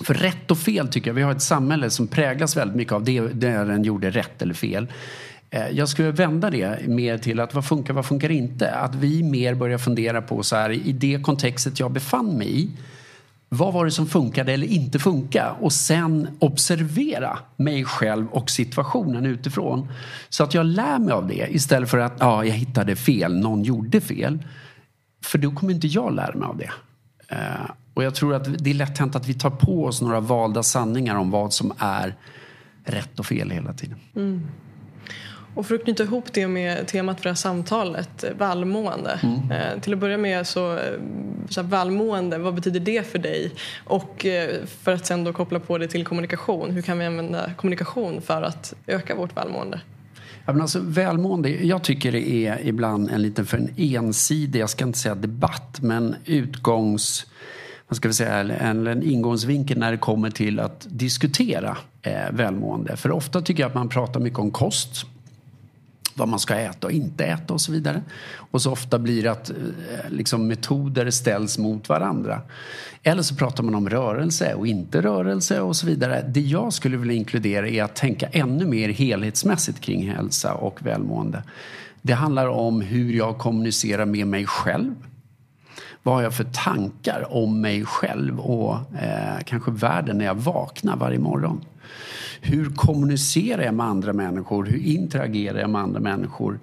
För 0.00 0.14
rätt 0.14 0.50
och 0.50 0.58
fel 0.58 0.88
tycker 0.88 1.10
jag, 1.10 1.14
vi 1.14 1.22
har 1.22 1.32
ett 1.32 1.42
samhälle 1.42 1.90
som 1.90 2.06
präglas 2.06 2.56
väldigt 2.56 2.76
mycket 2.76 2.92
av 2.92 3.04
det, 3.04 3.20
det 3.20 3.50
den 3.50 3.84
gjorde 3.84 4.10
rätt 4.10 4.42
eller 4.42 4.54
fel. 4.54 4.86
Eh, 5.50 5.68
jag 5.68 5.88
skulle 5.88 6.10
vända 6.10 6.50
det 6.50 6.88
mer 6.88 7.18
till 7.18 7.40
att 7.40 7.54
vad 7.54 7.64
funkar, 7.64 7.94
vad 7.94 8.06
funkar 8.06 8.30
inte? 8.30 8.70
Att 8.70 8.94
vi 8.94 9.22
mer 9.22 9.54
börjar 9.54 9.78
fundera 9.78 10.22
på 10.22 10.42
så 10.42 10.56
här 10.56 10.70
i 10.70 10.92
det 10.92 11.22
kontextet 11.22 11.80
jag 11.80 11.92
befann 11.92 12.26
mig 12.38 12.60
i. 12.60 12.70
Vad 13.48 13.72
var 13.72 13.84
det 13.84 13.90
som 13.90 14.06
funkade 14.06 14.52
eller 14.52 14.66
inte 14.66 14.98
funka? 14.98 15.52
Och 15.60 15.72
sen 15.72 16.28
observera 16.38 17.38
mig 17.56 17.84
själv 17.84 18.26
och 18.28 18.50
situationen 18.50 19.26
utifrån. 19.26 19.88
Så 20.28 20.44
att 20.44 20.54
jag 20.54 20.66
lär 20.66 20.98
mig 20.98 21.12
av 21.12 21.26
det 21.26 21.46
istället 21.50 21.90
för 21.90 21.98
att 21.98 22.16
ja, 22.18 22.44
jag 22.44 22.54
hittade 22.54 22.96
fel, 22.96 23.38
någon 23.38 23.62
gjorde 23.62 24.00
fel. 24.00 24.38
För 25.24 25.38
då 25.38 25.50
kommer 25.50 25.72
inte 25.72 25.86
jag 25.86 26.14
lära 26.14 26.34
mig 26.34 26.46
av 26.46 26.56
det. 26.56 26.70
Eh, 27.28 27.70
och 27.94 28.04
jag 28.04 28.14
tror 28.14 28.34
att 28.34 28.64
det 28.64 28.70
är 28.70 28.74
lätt 28.74 28.98
hänt 28.98 29.16
att 29.16 29.28
vi 29.28 29.34
tar 29.34 29.50
på 29.50 29.84
oss 29.84 30.00
några 30.00 30.20
valda 30.20 30.62
sanningar 30.62 31.16
om 31.16 31.30
vad 31.30 31.52
som 31.52 31.72
är 31.78 32.14
rätt 32.84 33.18
och 33.18 33.26
fel 33.26 33.50
hela 33.50 33.72
tiden. 33.72 33.98
Mm. 34.16 34.42
Och 35.54 35.66
för 35.66 35.74
att 35.74 35.84
knyta 35.84 36.02
ihop 36.02 36.32
det 36.32 36.46
med 36.46 36.86
temat 36.86 37.16
för 37.16 37.24
det 37.24 37.30
här 37.30 37.34
samtalet, 37.34 38.24
eh, 38.24 38.30
välmående. 38.38 39.20
Eh, 39.50 39.80
till 39.80 39.92
att 39.92 39.98
börja 39.98 40.18
med 40.18 40.46
så, 40.46 40.72
eh, 40.72 40.78
så 41.48 41.62
här, 41.62 41.68
välmående, 41.68 42.38
vad 42.38 42.54
betyder 42.54 42.80
det 42.80 43.06
för 43.06 43.18
dig? 43.18 43.52
Och 43.84 44.26
eh, 44.26 44.50
för 44.66 44.92
att 44.92 45.06
sen 45.06 45.24
då 45.24 45.32
koppla 45.32 45.60
på 45.60 45.78
det 45.78 45.88
till 45.88 46.04
kommunikation, 46.04 46.70
hur 46.70 46.82
kan 46.82 46.98
vi 46.98 47.06
använda 47.06 47.50
kommunikation 47.56 48.20
för 48.20 48.42
att 48.42 48.74
öka 48.86 49.14
vårt 49.14 49.36
välmående? 49.36 49.80
Ja, 50.46 50.52
men 50.52 50.62
alltså, 50.62 50.80
välmående, 50.82 51.50
jag 51.50 51.82
tycker 51.82 52.12
det 52.12 52.30
är 52.30 52.60
ibland 52.66 53.10
en 53.10 53.22
liten 53.22 53.46
för 53.46 53.56
en 53.56 53.70
ensidig, 53.76 54.60
jag 54.60 54.70
ska 54.70 54.84
inte 54.84 54.98
säga 54.98 55.14
debatt, 55.14 55.78
men 55.80 56.16
utgångs 56.24 57.26
vad 57.88 57.96
ska 57.96 58.08
vi 58.08 58.14
säga, 58.14 58.34
en, 58.38 58.86
en 58.86 59.02
ingångsvinkel 59.02 59.78
när 59.78 59.90
det 59.90 59.98
kommer 59.98 60.30
till 60.30 60.60
att 60.60 60.86
diskutera 60.90 61.76
eh, 62.02 62.30
välmående. 62.32 62.96
För 62.96 63.10
ofta 63.10 63.42
tycker 63.42 63.62
jag 63.62 63.68
att 63.68 63.74
man 63.74 63.88
pratar 63.88 64.20
mycket 64.20 64.38
om 64.38 64.50
kost 64.50 65.06
vad 66.14 66.28
man 66.28 66.38
ska 66.38 66.54
äta 66.54 66.86
och 66.86 66.92
inte 66.92 67.24
äta 67.24 67.54
och 67.54 67.60
så 67.60 67.72
vidare. 67.72 68.02
Och 68.32 68.62
så 68.62 68.72
ofta 68.72 68.98
blir 68.98 69.22
det 69.22 69.30
att 69.30 69.50
eh, 69.50 69.56
liksom, 70.08 70.46
metoder 70.46 71.10
ställs 71.10 71.58
mot 71.58 71.88
varandra. 71.88 72.40
Eller 73.02 73.22
så 73.22 73.34
pratar 73.34 73.62
man 73.62 73.74
om 73.74 73.88
rörelse 73.88 74.54
och 74.54 74.66
inte 74.66 75.02
rörelse 75.02 75.60
och 75.60 75.76
så 75.76 75.86
vidare. 75.86 76.24
Det 76.28 76.40
jag 76.40 76.72
skulle 76.72 76.96
vilja 76.96 77.14
inkludera 77.14 77.68
är 77.68 77.82
att 77.82 77.94
tänka 77.94 78.26
ännu 78.26 78.66
mer 78.66 78.88
helhetsmässigt 78.88 79.80
kring 79.80 80.10
hälsa 80.10 80.54
och 80.54 80.86
välmående. 80.86 81.42
Det 82.02 82.12
handlar 82.12 82.46
om 82.46 82.80
hur 82.80 83.12
jag 83.12 83.38
kommunicerar 83.38 84.04
med 84.04 84.26
mig 84.26 84.46
själv. 84.46 84.94
Vad 86.02 86.14
har 86.14 86.22
jag 86.22 86.34
för 86.34 86.44
tankar 86.44 87.26
om 87.30 87.60
mig 87.60 87.84
själv 87.84 88.40
och 88.40 88.74
eh, 88.74 89.40
kanske 89.44 89.70
världen 89.70 90.18
när 90.18 90.24
jag 90.24 90.34
vaknar 90.34 90.96
varje 90.96 91.18
morgon? 91.18 91.64
Hur 92.40 92.70
kommunicerar 92.70 93.62
jag 93.62 93.74
med 93.74 93.86
andra 93.86 94.12
människor? 94.12 94.64
Hur 94.66 94.78
interagerar 94.78 95.58
jag 95.58 95.70
med 95.70 95.80
andra 95.80 96.00
människor? 96.00 96.60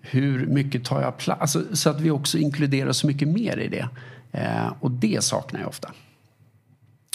Hur 0.00 0.46
mycket 0.46 0.84
tar 0.84 1.02
jag 1.02 1.18
plats? 1.18 1.40
Alltså, 1.40 1.76
så 1.76 1.90
att 1.90 2.00
vi 2.00 2.10
också 2.10 2.38
inkluderar 2.38 2.92
så 2.92 3.06
mycket 3.06 3.28
mer 3.28 3.56
i 3.56 3.68
det. 3.68 3.88
Eh, 4.32 4.72
och 4.80 4.90
det 4.90 5.24
saknar 5.24 5.60
jag 5.60 5.68
ofta. 5.68 5.92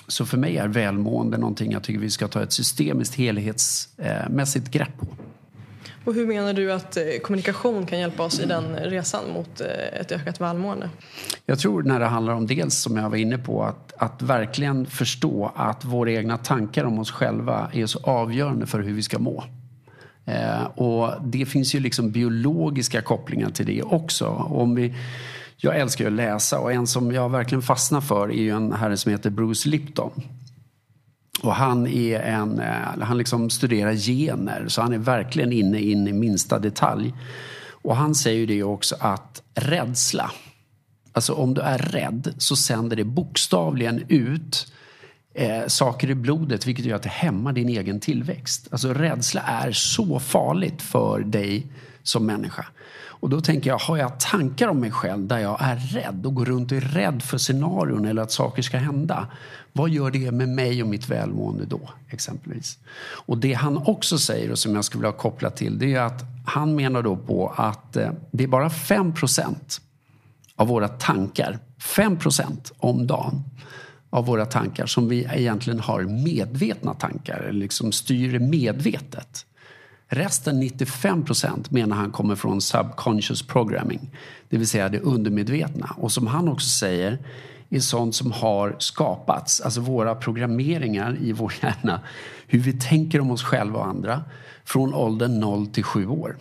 Så 0.08 0.26
för 0.26 0.38
mig 0.38 0.58
är 0.58 0.68
välmående 0.68 1.38
någonting 1.38 1.72
jag 1.72 1.84
tycker 1.84 2.00
vi 2.00 2.10
ska 2.10 2.28
ta 2.28 2.44
ett 2.44 2.54
systemiskt 2.54 3.16
helhetsmässigt 3.16 4.68
eh, 4.68 4.72
grepp 4.72 5.00
på. 5.00 5.08
Och 6.06 6.14
hur 6.14 6.28
menar 6.28 6.54
du 6.54 6.74
att 6.74 6.98
eh, 6.98 7.04
kommunikation 7.22 7.86
kan 7.86 8.00
hjälpa 8.00 8.24
oss 8.24 8.40
i 8.40 8.46
den 8.46 8.76
eh, 8.76 8.82
resan 8.82 9.24
mot 9.34 9.62
eh, 9.62 10.00
ett 10.02 10.12
ökat 10.12 10.42
välmående? 10.42 10.90
Jag 11.46 11.60
tror 11.60 11.84
när 11.84 12.00
det 12.00 12.06
handlar 12.06 12.34
om 12.34 12.48
dels 12.48 12.76
som 12.76 12.98
jag 12.98 13.10
var 13.10 13.18
inne 13.18 13.38
på 13.38 13.64
att, 13.64 13.94
att 13.98 14.22
verkligen 14.22 14.86
förstå 14.86 15.52
att 15.56 15.86
våra 15.86 16.12
egna 16.12 16.38
tankar 16.38 16.84
om 16.84 17.00
oss 17.00 17.12
själva 17.12 17.70
är 17.74 17.86
så 17.86 18.00
avgörande 18.04 18.66
för 18.66 18.80
hur 18.80 18.94
vi 18.94 19.04
ska 19.04 19.20
må. 19.20 19.44
Eh, 20.26 20.64
och 20.64 21.14
det 21.24 21.46
finns 21.46 21.76
ju 21.76 21.80
liksom 21.80 22.12
biologiska 22.12 23.02
kopplingar 23.02 23.50
till 23.50 23.66
det 23.66 23.84
också. 23.84 24.28
Om 24.30 24.76
vi, 24.76 24.96
jag 25.58 25.80
älskar 25.80 26.06
ju 26.06 26.08
att 26.08 26.16
läsa 26.16 26.60
och 26.60 26.74
en 26.74 26.88
som 26.88 27.12
jag 27.12 27.30
verkligen 27.30 27.62
fastnar 27.62 28.02
för 28.02 28.32
är 28.32 28.42
ju 28.42 28.50
en 28.50 28.72
herre 28.72 28.98
som 28.98 29.12
heter 29.12 29.30
Bruce 29.30 29.70
Lipton. 29.70 30.12
Och 31.42 31.56
han, 31.56 31.88
är 31.88 32.20
en, 32.20 32.60
eh, 32.60 33.02
han 33.02 33.18
liksom 33.18 33.50
studerar 33.50 33.94
gener, 33.94 34.66
så 34.68 34.82
han 34.82 34.94
är 34.94 34.98
verkligen 34.98 35.52
inne 35.52 35.80
in 35.80 36.08
i 36.08 36.14
minsta 36.14 36.60
detalj. 36.60 37.14
Och 37.70 37.96
han 37.96 38.16
säger 38.16 38.40
ju 38.40 38.46
det 38.46 38.64
också 38.64 38.96
att 39.00 39.44
rädsla, 39.56 40.32
alltså 41.12 41.34
om 41.34 41.54
du 41.54 41.62
är 41.62 41.78
rädd 41.78 42.34
så 42.38 42.56
sänder 42.56 42.96
det 42.96 43.04
bokstavligen 43.04 44.04
ut 44.08 44.74
eh, 45.34 45.68
saker 45.68 46.10
i 46.10 46.16
blodet 46.16 46.68
vilket 46.68 46.86
gör 46.86 46.96
att 46.96 47.04
det 47.04 47.10
hämmar 47.10 47.54
din 47.54 47.70
egen 47.70 48.00
tillväxt. 48.00 48.68
Alltså 48.72 48.94
rädsla 48.94 49.42
är 49.42 49.72
så 49.72 50.20
farligt 50.20 50.82
för 50.82 51.20
dig 51.20 51.68
som 52.04 52.26
människa. 52.26 52.66
Och 53.24 53.30
då 53.30 53.42
tänker 53.42 53.70
jag, 53.70 53.78
har 53.78 53.98
jag 53.98 54.20
tankar 54.20 54.68
om 54.68 54.80
mig 54.80 54.92
själv 54.92 55.28
där 55.28 55.38
jag 55.38 55.58
är 55.62 55.76
rädd 55.76 56.26
och 56.26 56.36
går 56.36 56.46
runt 56.46 56.72
och 56.72 56.78
är 56.78 56.82
rädd 56.82 57.24
för 57.24 57.38
scenarion 57.38 58.06
eller 58.06 58.22
att 58.22 58.32
saker 58.32 58.62
ska 58.62 58.78
hända. 58.78 59.28
Vad 59.74 59.90
gör 59.90 60.12
det 60.12 60.32
med 60.32 60.50
mig 60.50 60.84
och 60.84 60.90
mitt 60.90 61.10
välmående 61.10 61.66
då, 61.66 61.90
exempelvis? 62.10 62.78
Och 63.26 63.38
det 63.38 63.54
han 63.54 63.78
också 63.78 64.18
säger 64.18 64.52
och 64.52 64.60
som 64.60 64.76
jag 64.76 64.86
skulle 64.86 65.02
vilja 65.02 65.18
koppla 65.18 65.50
till 65.50 65.80
det 65.80 65.94
är 65.94 66.02
att 66.02 66.24
han 66.46 66.76
menar 66.76 67.02
då 67.02 67.18
på 67.18 67.54
att 67.56 67.96
eh, 67.96 68.12
det 68.32 68.44
är 68.44 68.48
bara 68.48 68.68
5% 68.68 69.56
av 70.56 70.68
våra 70.68 70.88
tankar, 70.88 71.60
5% 71.80 72.72
om 72.78 73.08
dagen 73.08 73.44
av 74.10 74.26
våra 74.26 74.46
tankar 74.46 74.86
som 74.86 75.10
vi 75.10 75.28
egentligen 75.34 75.80
har 75.80 76.02
medvetna 76.02 76.94
tankar, 76.94 77.40
eller 77.40 77.60
liksom 77.60 77.92
styr 77.92 78.40
medvetet. 78.40 79.46
Resten, 80.14 80.60
95 80.60 81.26
procent, 81.26 81.72
menar 81.72 81.96
han 81.96 82.12
kommer 82.12 82.36
från 82.36 82.62
subconscious 82.62 83.48
programming. 83.48 84.12
Det 84.50 84.58
vill 84.58 84.68
säga 84.68 84.90
det 84.90 85.00
undermedvetna. 85.00 85.96
Och 85.98 86.12
som 86.12 86.28
han 86.28 86.48
också 86.48 86.70
säger 86.70 87.20
är 87.70 87.80
sånt 87.80 88.16
som 88.16 88.32
har 88.32 88.76
skapats, 88.80 89.62
alltså 89.62 89.82
våra 89.82 90.16
programmeringar 90.16 91.18
i 91.22 91.32
vår 91.32 91.54
hjärna. 91.62 92.02
Hur 92.48 92.60
vi 92.60 92.74
tänker 92.74 93.20
om 93.20 93.32
oss 93.32 93.44
själva 93.44 93.80
och 93.80 93.88
andra 93.88 94.24
från 94.66 94.94
åldern 94.94 95.40
0 95.40 95.68
till 95.68 95.84
7 95.84 96.08
år. 96.08 96.38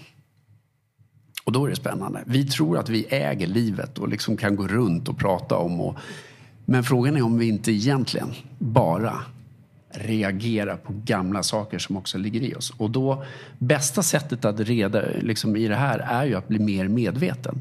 Och 1.44 1.52
då 1.52 1.66
är 1.66 1.70
det 1.70 1.76
spännande. 1.76 2.22
Vi 2.26 2.44
tror 2.44 2.78
att 2.78 2.88
vi 2.88 3.04
äger 3.04 3.46
livet 3.46 3.98
och 3.98 4.08
liksom 4.08 4.36
kan 4.36 4.56
gå 4.56 4.68
runt 4.68 5.08
och 5.08 5.18
prata 5.18 5.56
om 5.56 5.80
och 5.80 5.96
men 6.64 6.84
frågan 6.84 7.16
är 7.16 7.22
om 7.22 7.38
vi 7.38 7.48
inte 7.48 7.72
egentligen 7.72 8.28
bara 8.58 9.20
reagera 9.92 10.76
på 10.76 10.92
gamla 11.04 11.42
saker 11.42 11.78
som 11.78 11.96
också 11.96 12.18
ligger 12.18 12.40
i 12.40 12.54
oss. 12.54 12.72
Och 12.76 12.90
då, 12.90 13.24
bästa 13.58 14.02
sättet 14.02 14.44
att 14.44 14.60
reda 14.60 15.02
liksom, 15.20 15.56
i 15.56 15.68
det 15.68 15.76
här 15.76 15.98
är 15.98 16.24
ju 16.24 16.34
att 16.34 16.48
bli 16.48 16.58
mer 16.58 16.88
medveten. 16.88 17.60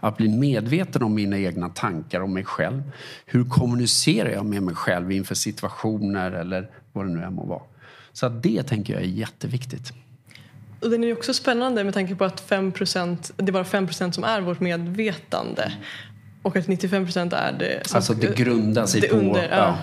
Att 0.00 0.16
bli 0.16 0.28
medveten 0.28 1.02
om 1.02 1.14
mina 1.14 1.38
egna 1.38 1.68
tankar 1.68 2.20
om 2.20 2.34
mig 2.34 2.44
själv. 2.44 2.82
Hur 3.26 3.44
kommunicerar 3.44 4.30
jag 4.30 4.46
med 4.46 4.62
mig 4.62 4.74
själv 4.74 5.12
inför 5.12 5.34
situationer 5.34 6.32
eller 6.32 6.70
vad 6.92 7.06
det 7.06 7.12
nu 7.12 7.22
än 7.22 7.34
må 7.34 7.46
vara. 7.46 7.62
Så 8.12 8.26
att 8.26 8.42
det 8.42 8.62
tänker 8.62 8.94
jag 8.94 9.02
är 9.02 9.06
jätteviktigt. 9.06 9.92
Och 10.80 10.90
den 10.90 11.02
är 11.02 11.08
ju 11.08 11.12
också 11.12 11.34
spännande 11.34 11.84
med 11.84 11.94
tanke 11.94 12.14
på 12.14 12.24
att 12.24 12.40
5 12.40 12.72
det 13.36 13.48
är 13.48 13.52
bara 13.52 13.64
5 13.64 13.88
som 13.92 14.24
är 14.24 14.40
vårt 14.40 14.60
medvetande. 14.60 15.72
Och 16.42 16.56
att 16.56 16.66
95% 16.66 17.36
är 17.36 17.52
det... 17.52 17.86
som- 17.88 17.96
Alltså 17.96 18.14
det 18.14 18.36
grundar 18.36 18.86
sig 18.86 19.00
det 19.00 19.08
på 19.08 19.16
under, 19.16 19.48
ja. 19.50 19.78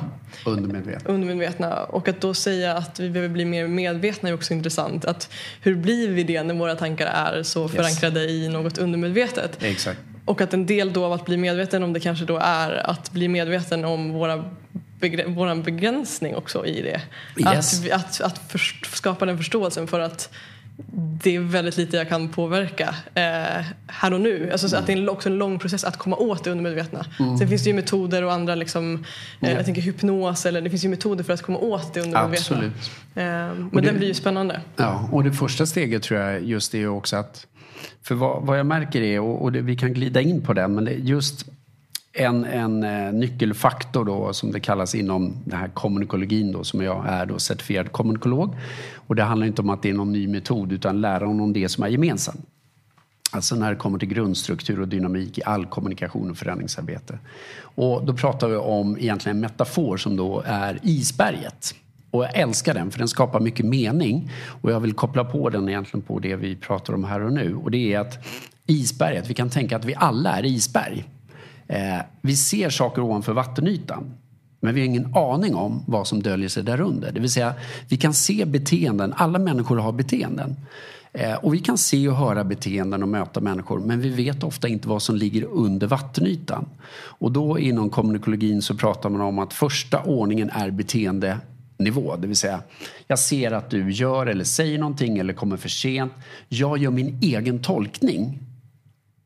undermedvetet. 0.46 1.08
undermedvetna. 1.08 1.84
Och 1.84 2.08
att 2.08 2.22
då 2.22 2.34
säga 2.34 2.74
att 2.78 3.00
vi 3.00 3.10
behöver 3.10 3.34
bli 3.34 3.46
mer 3.46 3.68
medvetna 3.68 4.30
är 4.30 4.34
också 4.34 4.54
intressant. 4.54 5.06
Att 5.06 5.30
hur 5.62 5.76
blir 5.76 6.10
vi 6.10 6.24
det 6.24 6.44
när 6.44 6.54
våra 6.54 6.76
tankar 6.76 7.06
är 7.08 7.44
så 7.44 7.68
förankrade 7.68 8.24
i 8.32 8.50
något 8.50 8.78
undermedvetet? 8.78 9.64
Exakt. 9.64 10.00
Och 10.26 10.42
att 10.42 10.54
en 10.54 10.66
del 10.66 10.94
då 10.94 11.06
av 11.06 11.14
att 11.14 11.26
bli 11.26 11.38
medveten 11.38 11.84
om 11.84 11.94
det 11.94 12.00
kanske 12.00 12.26
då 12.26 12.38
är 12.38 12.90
att 12.90 13.12
bli 13.12 13.28
medveten 13.28 13.86
om 13.86 14.12
våra 14.14 14.44
begr- 15.00 15.24
vår 15.36 15.64
begränsning 15.64 16.36
också 16.36 16.66
i 16.66 16.82
det. 16.82 17.02
Yes. 17.54 17.86
Att, 17.92 18.22
att, 18.22 18.22
att 18.22 18.56
skapa 18.94 19.26
den 19.26 19.38
förståelsen 19.38 19.88
för 19.88 20.00
att 20.00 20.30
det 21.24 21.36
är 21.36 21.40
väldigt 21.40 21.78
lite 21.78 21.98
jag 21.98 22.10
kan 22.10 22.30
påverka 22.30 22.96
eh, 23.14 23.66
här 23.88 24.14
och 24.14 24.22
nu. 24.22 24.50
Alltså, 24.52 24.70
så 24.70 24.78
att 24.78 24.88
det 24.88 24.94
är 24.94 25.10
också 25.10 25.30
en 25.30 25.38
lång 25.38 25.60
process 25.60 25.84
att 25.84 25.98
komma 25.98 26.16
åt 26.16 26.44
det 26.44 26.52
undermedvetna. 26.52 27.06
Sen 27.40 27.48
finns 27.48 27.64
det 27.64 27.70
ju 27.70 27.74
metoder 27.76 28.24
och 28.24 28.34
andra, 28.34 28.56
liksom, 28.56 28.94
eh, 29.42 29.50
Ja. 29.50 29.56
jag 29.56 29.66
tänker 29.66 29.82
hypnos, 29.82 30.46
eller 30.46 30.62
det 30.62 30.70
finns 30.70 30.86
ju 30.86 30.90
metoder 30.90 31.24
för 31.24 31.34
att 31.34 31.42
komma 31.42 31.58
åt 31.58 31.94
det 31.94 32.00
undermedvetna. 32.02 32.56
Absolut. 32.56 32.74
Eh, 33.16 33.24
men 33.24 33.70
det- 33.72 33.82
den 33.82 33.98
blir 33.98 34.08
ju 34.08 34.14
spännande. 34.14 34.62
Ja, 34.76 35.10
och 35.12 35.24
det 35.24 35.32
första 35.32 35.66
steget 35.66 36.04
tror 36.04 36.20
jag 36.20 36.44
just 36.44 36.76
är 36.76 36.88
också 36.88 37.16
att... 37.16 37.48
För 38.04 38.16
vad, 38.16 38.46
vad 38.46 38.60
jag 38.60 38.66
märker 38.66 39.02
är, 39.02 39.20
och, 39.20 39.42
och 39.44 39.52
det, 39.52 39.62
vi 39.62 39.76
kan 39.76 39.94
glida 39.94 40.22
in 40.22 40.42
på 40.42 40.54
den, 40.54 40.76
men 40.76 40.86
det 40.86 40.92
just 40.94 41.46
en, 42.16 42.46
en 42.46 42.84
eh, 42.84 43.14
nyckelfaktor 43.14 44.06
då 44.06 44.34
som 44.34 44.52
det 44.52 44.60
kallas 44.60 44.96
inom 44.96 45.34
den 45.46 45.60
här 45.60 45.68
kommunikologin 45.68 46.52
då 46.52 46.64
som 46.64 46.82
jag 46.82 47.06
är 47.08 47.26
då 47.26 47.40
certifierad 47.40 47.92
kommunikolog. 47.92 48.56
Och 48.96 49.16
det 49.16 49.24
handlar 49.24 49.48
inte 49.48 49.62
om 49.62 49.70
att 49.70 49.82
det 49.82 49.90
är 49.90 49.94
någon 49.94 50.12
ny 50.12 50.28
metod 50.28 50.72
utan 50.72 51.02
lära 51.02 51.26
honom 51.26 51.54
det 51.54 51.70
som 51.70 51.84
är 51.84 51.88
gemensamt. 51.88 52.46
Alltså 53.32 53.56
när 53.56 53.70
det 53.70 53.76
kommer 53.76 54.00
till 54.00 54.08
grundstruktur 54.08 54.82
och 54.82 54.88
dynamik 54.88 55.38
i 55.38 55.44
all 55.44 55.66
kommunikation 55.66 56.32
och 56.32 56.38
förändringsarbete. 56.38 57.20
Och 57.60 58.06
då 58.06 58.14
pratar 58.14 58.48
vi 58.48 58.56
om 58.56 58.98
egentligen 58.98 59.38
en 59.38 59.42
metafor 59.42 59.98
som 59.98 60.16
då 60.16 60.44
är 60.46 60.80
isberget. 60.84 61.76
Och 62.12 62.24
jag 62.24 62.36
älskar 62.36 62.74
den 62.74 62.92
för 62.92 63.00
den 63.00 63.08
skapar 63.08 63.40
mycket 63.40 63.66
mening. 63.66 64.32
Och 64.62 64.72
jag 64.72 64.80
vill 64.80 64.94
koppla 64.94 65.24
på 65.24 65.50
den 65.50 65.70
egentligen 65.70 66.02
på 66.02 66.20
det 66.20 66.36
vi 66.36 66.56
pratar 66.56 66.94
om 66.94 67.04
här 67.04 67.22
och 67.22 67.34
nu. 67.34 67.56
Och 67.56 67.72
det 67.72 67.94
är 67.94 68.00
att 68.00 68.26
isberget, 68.68 69.30
vi 69.30 69.34
kan 69.34 69.50
tänka 69.50 69.76
att 69.76 69.86
vi 69.86 69.96
alla 69.98 70.38
är 70.38 70.46
isberg. 70.46 71.06
Eh, 71.68 71.98
vi 72.22 72.36
ser 72.36 72.70
saker 72.70 73.02
ovanför 73.02 73.34
vattenytan. 73.34 74.14
Men 74.60 74.76
vi 74.76 74.82
har 74.82 74.86
ingen 74.86 75.16
aning 75.16 75.56
om 75.56 75.84
vad 75.88 76.08
som 76.08 76.24
döljer 76.24 76.50
sig 76.50 76.64
där 76.64 76.82
under. 76.82 77.12
Det 77.12 77.20
vill 77.20 77.32
säga, 77.32 77.54
vi 77.90 77.98
kan 77.98 78.14
se 78.14 78.46
beteenden. 78.46 79.14
Alla 79.18 79.40
människor 79.40 79.78
har 79.78 79.92
beteenden. 79.92 80.56
Eh, 81.14 81.34
och 81.34 81.54
vi 81.54 81.60
kan 81.60 81.78
se 81.78 82.08
och 82.08 82.16
höra 82.16 82.44
beteenden 82.44 83.04
och 83.04 83.10
möta 83.10 83.42
människor 83.42 83.80
men 83.80 84.02
vi 84.02 84.10
vet 84.10 84.44
ofta 84.44 84.68
inte 84.68 84.88
vad 84.88 85.02
som 85.02 85.16
ligger 85.16 85.44
under 85.44 85.88
vattenytan. 85.88 86.66
Och 86.96 87.32
då 87.32 87.60
inom 87.60 87.90
kommunikologin 87.90 88.62
så 88.62 88.76
pratar 88.76 89.10
man 89.10 89.22
om 89.22 89.40
att 89.40 89.54
första 89.54 90.04
ordningen 90.04 90.50
är 90.50 90.70
beteendenivå. 90.70 92.16
Det 92.16 92.28
vill 92.28 92.36
säga, 92.36 92.60
jag 93.08 93.20
ser 93.20 93.52
att 93.52 93.70
du 93.70 93.92
gör 93.92 94.26
eller 94.26 94.44
säger 94.44 94.80
någonting 94.80 95.18
eller 95.18 95.34
kommer 95.34 95.58
för 95.58 95.70
sent. 95.70 96.14
Jag 96.50 96.78
gör 96.78 96.92
min 96.92 97.20
egen 97.22 97.60
tolkning 97.60 98.40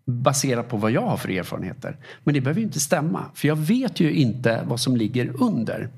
baserat 0.10 0.70
på 0.70 0.78
vad 0.78 0.92
jag 0.92 1.02
har 1.02 1.18
för 1.18 1.30
erfarenheter. 1.30 1.98
Men 2.24 2.34
det 2.34 2.42
behöver 2.42 2.60
ju 2.60 2.66
inte 2.66 2.80
stämma, 2.80 3.26
för 3.34 3.48
jag 3.48 3.56
vet 3.56 4.00
ju 4.00 4.14
inte 4.14 4.64
vad 4.68 4.80
som 4.80 4.98
ligger 4.98 5.44
under 5.44 5.90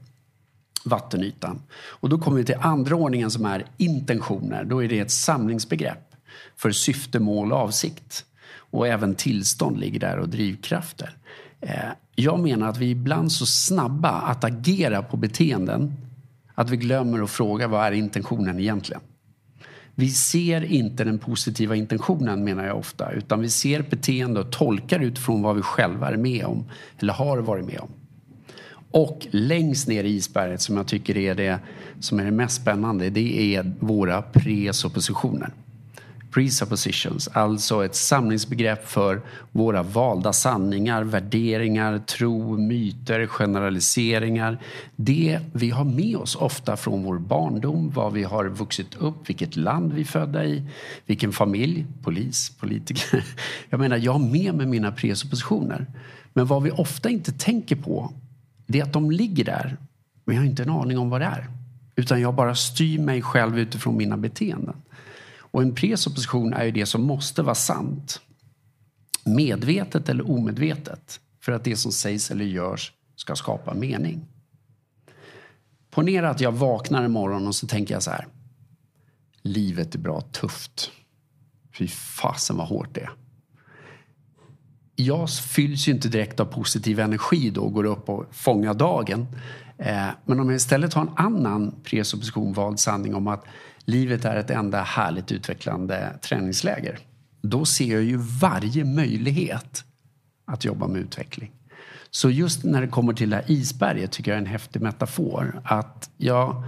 vattenytan. 0.86 1.62
Och 1.74 2.10
då 2.10 2.20
kommer 2.20 2.38
vi 2.38 2.46
till 2.46 2.58
andra 2.60 2.96
ordningen 2.96 3.32
som 3.32 3.46
är 3.46 3.66
intentioner. 3.78 4.64
Då 4.64 4.84
är 4.84 4.88
det 4.88 5.00
ett 5.00 5.12
samlingsbegrepp 5.12 6.16
för 6.56 6.72
syfte, 6.72 7.20
mål 7.20 7.52
och 7.52 7.58
avsikt. 7.58 8.26
Och 8.54 8.88
även 8.88 9.16
tillstånd 9.16 9.80
ligger 9.80 10.00
där 10.00 10.18
och 10.18 10.30
drivkrafter. 10.30 11.16
Eh, 11.62 11.76
jag 12.16 12.40
menar 12.40 12.70
att 12.70 12.78
vi 12.78 12.86
är 12.86 12.92
ibland 12.92 13.32
så 13.32 13.46
snabba 13.46 14.10
att 14.10 14.44
agera 14.44 15.04
på 15.04 15.18
beteenden 15.18 15.94
att 16.56 16.70
vi 16.70 16.78
glömmer 16.78 17.24
att 17.24 17.30
fråga 17.30 17.68
vad 17.68 17.86
är 17.86 17.92
intentionen 17.92 18.60
egentligen. 18.60 19.02
Vi 19.96 20.10
ser 20.10 20.64
inte 20.64 21.04
den 21.04 21.20
positiva 21.20 21.76
intentionen 21.76 22.44
menar 22.44 22.66
jag 22.66 22.78
ofta 22.78 23.12
utan 23.12 23.42
vi 23.42 23.50
ser 23.50 23.82
beteende 23.82 24.40
och 24.40 24.52
tolkar 24.52 25.00
utifrån 25.00 25.42
vad 25.42 25.56
vi 25.56 25.62
själva 25.62 26.10
är 26.10 26.18
med 26.18 26.46
om 26.46 26.66
eller 27.00 27.14
har 27.14 27.38
varit 27.38 27.66
med 27.66 27.80
om. 27.80 27.90
Och 28.92 29.28
längst 29.32 29.88
ner 29.88 30.04
i 30.04 30.10
isberget 30.10 30.62
som 30.62 30.78
jag 30.78 30.88
tycker 30.88 31.18
är 31.18 31.36
det 31.36 31.60
som 32.00 32.20
är 32.20 32.26
det 32.26 32.32
mest 32.32 32.62
spännande 32.62 33.10
det 33.10 33.56
är 33.56 33.72
våra 33.80 34.22
presuppositioner. 34.22 35.54
Presuppositions, 36.32 37.28
alltså 37.28 37.86
ett 37.86 37.96
samlingsbegrepp 37.96 38.88
för 38.88 39.22
våra 39.52 39.84
valda 39.84 40.34
sanningar, 40.34 41.04
värderingar, 41.04 42.00
tro, 42.00 42.58
myter, 42.58 43.28
generaliseringar. 43.28 44.58
Det 44.96 45.40
vi 45.54 45.70
har 45.70 45.86
med 45.86 46.16
oss 46.16 46.36
ofta 46.36 46.78
från 46.78 47.04
vår 47.04 47.20
barndom, 47.20 47.92
vad 47.96 48.14
vi 48.14 48.24
har 48.24 48.46
vuxit 48.46 48.96
upp, 48.96 49.30
vilket 49.30 49.56
land 49.56 49.94
vi 49.94 50.02
är 50.02 50.06
födda 50.06 50.46
i, 50.46 50.64
vilken 51.06 51.32
familj, 51.32 51.86
polis, 52.04 52.50
politiker. 52.60 53.24
Jag 53.70 53.80
menar, 53.80 53.98
jag 53.98 54.12
har 54.12 54.20
med 54.20 54.56
mig 54.56 54.66
mina 54.66 54.92
presuppositioner. 54.92 55.86
Men 56.34 56.46
vad 56.46 56.64
vi 56.64 56.72
ofta 56.72 57.10
inte 57.10 57.32
tänker 57.32 57.76
på 57.76 58.14
det 58.68 58.80
är 58.80 58.84
att 58.84 58.94
de 58.94 59.12
ligger 59.12 59.46
där, 59.46 59.78
men 60.26 60.36
jag 60.36 60.44
har 60.44 60.48
inte 60.48 60.64
en 60.64 60.70
aning 60.70 60.98
om 60.98 61.10
vad 61.10 61.22
det 61.22 61.26
är. 61.26 61.48
Utan 61.96 62.22
jag 62.22 62.36
bara 62.36 62.56
styr 62.56 63.00
mig 63.00 63.22
själv 63.22 63.60
utifrån 63.60 63.98
mina 63.98 64.18
beteenden. 64.18 64.76
Och 65.52 65.62
en 65.62 65.76
presupposition 65.76 66.54
är 66.54 66.64
ju 66.66 66.72
det 66.72 66.86
som 66.86 67.02
måste 67.02 67.42
vara 67.42 67.56
sant. 67.56 68.22
Medvetet 69.24 70.10
eller 70.10 70.32
omedvetet. 70.32 71.20
För 71.42 71.52
att 71.52 71.64
det 71.64 71.76
som 71.76 71.92
sägs 71.92 72.32
eller 72.32 72.46
görs 72.46 72.94
ska 73.16 73.36
skapa 73.36 73.74
mening. 73.74 74.26
Ponera 75.92 76.30
att 76.30 76.42
jag 76.42 76.52
vaknar 76.52 77.04
en 77.04 77.12
morgon 77.12 77.48
och 77.48 77.56
så 77.56 77.68
tänker 77.68 77.94
jag 77.94 78.04
så 78.04 78.12
här. 78.12 78.28
Livet 79.42 79.96
är 79.96 80.00
bra 80.00 80.22
tufft. 80.22 80.92
Fy 81.78 81.88
fasen 81.88 82.58
vad 82.58 82.68
hårt 82.68 82.96
det 82.96 83.02
är. 83.02 83.12
Jag 84.96 85.30
fylls 85.30 85.88
ju 85.88 85.92
inte 85.92 86.10
direkt 86.10 86.40
av 86.40 86.46
positiv 86.46 87.00
energi 87.00 87.50
då 87.50 87.62
och 87.62 87.74
går 87.74 87.84
upp 87.84 88.10
och 88.10 88.26
fångar 88.32 88.74
dagen. 88.74 89.28
Eh, 89.78 90.08
men 90.26 90.40
om 90.40 90.50
jag 90.50 90.56
istället 90.56 90.94
har 90.94 91.02
en 91.02 91.14
annan 91.16 91.76
presupposition, 91.84 92.54
vald 92.54 92.80
sanning 92.80 93.16
om 93.16 93.28
att 93.28 93.44
livet 93.86 94.26
är 94.26 94.36
ett 94.36 94.50
enda 94.50 94.82
härligt 94.82 95.32
utvecklande 95.32 96.14
träningsläger. 96.22 97.00
Då 97.42 97.66
ser 97.66 97.94
jag 97.94 98.04
ju 98.04 98.18
varje 98.18 98.86
möjlighet 98.86 99.84
att 100.46 100.66
jobba 100.66 100.88
med 100.88 101.02
utveckling. 101.02 101.52
Så 102.12 102.30
just 102.30 102.64
när 102.64 102.82
det 102.82 102.88
kommer 102.88 103.14
till 103.14 103.30
det 103.30 103.36
här 103.36 103.52
isberget 103.52 104.12
tycker 104.12 104.32
jag 104.32 104.36
är 104.36 104.42
en 104.42 104.48
häftig 104.48 104.82
metafor. 104.82 105.62
Att 105.64 106.10
jag, 106.18 106.64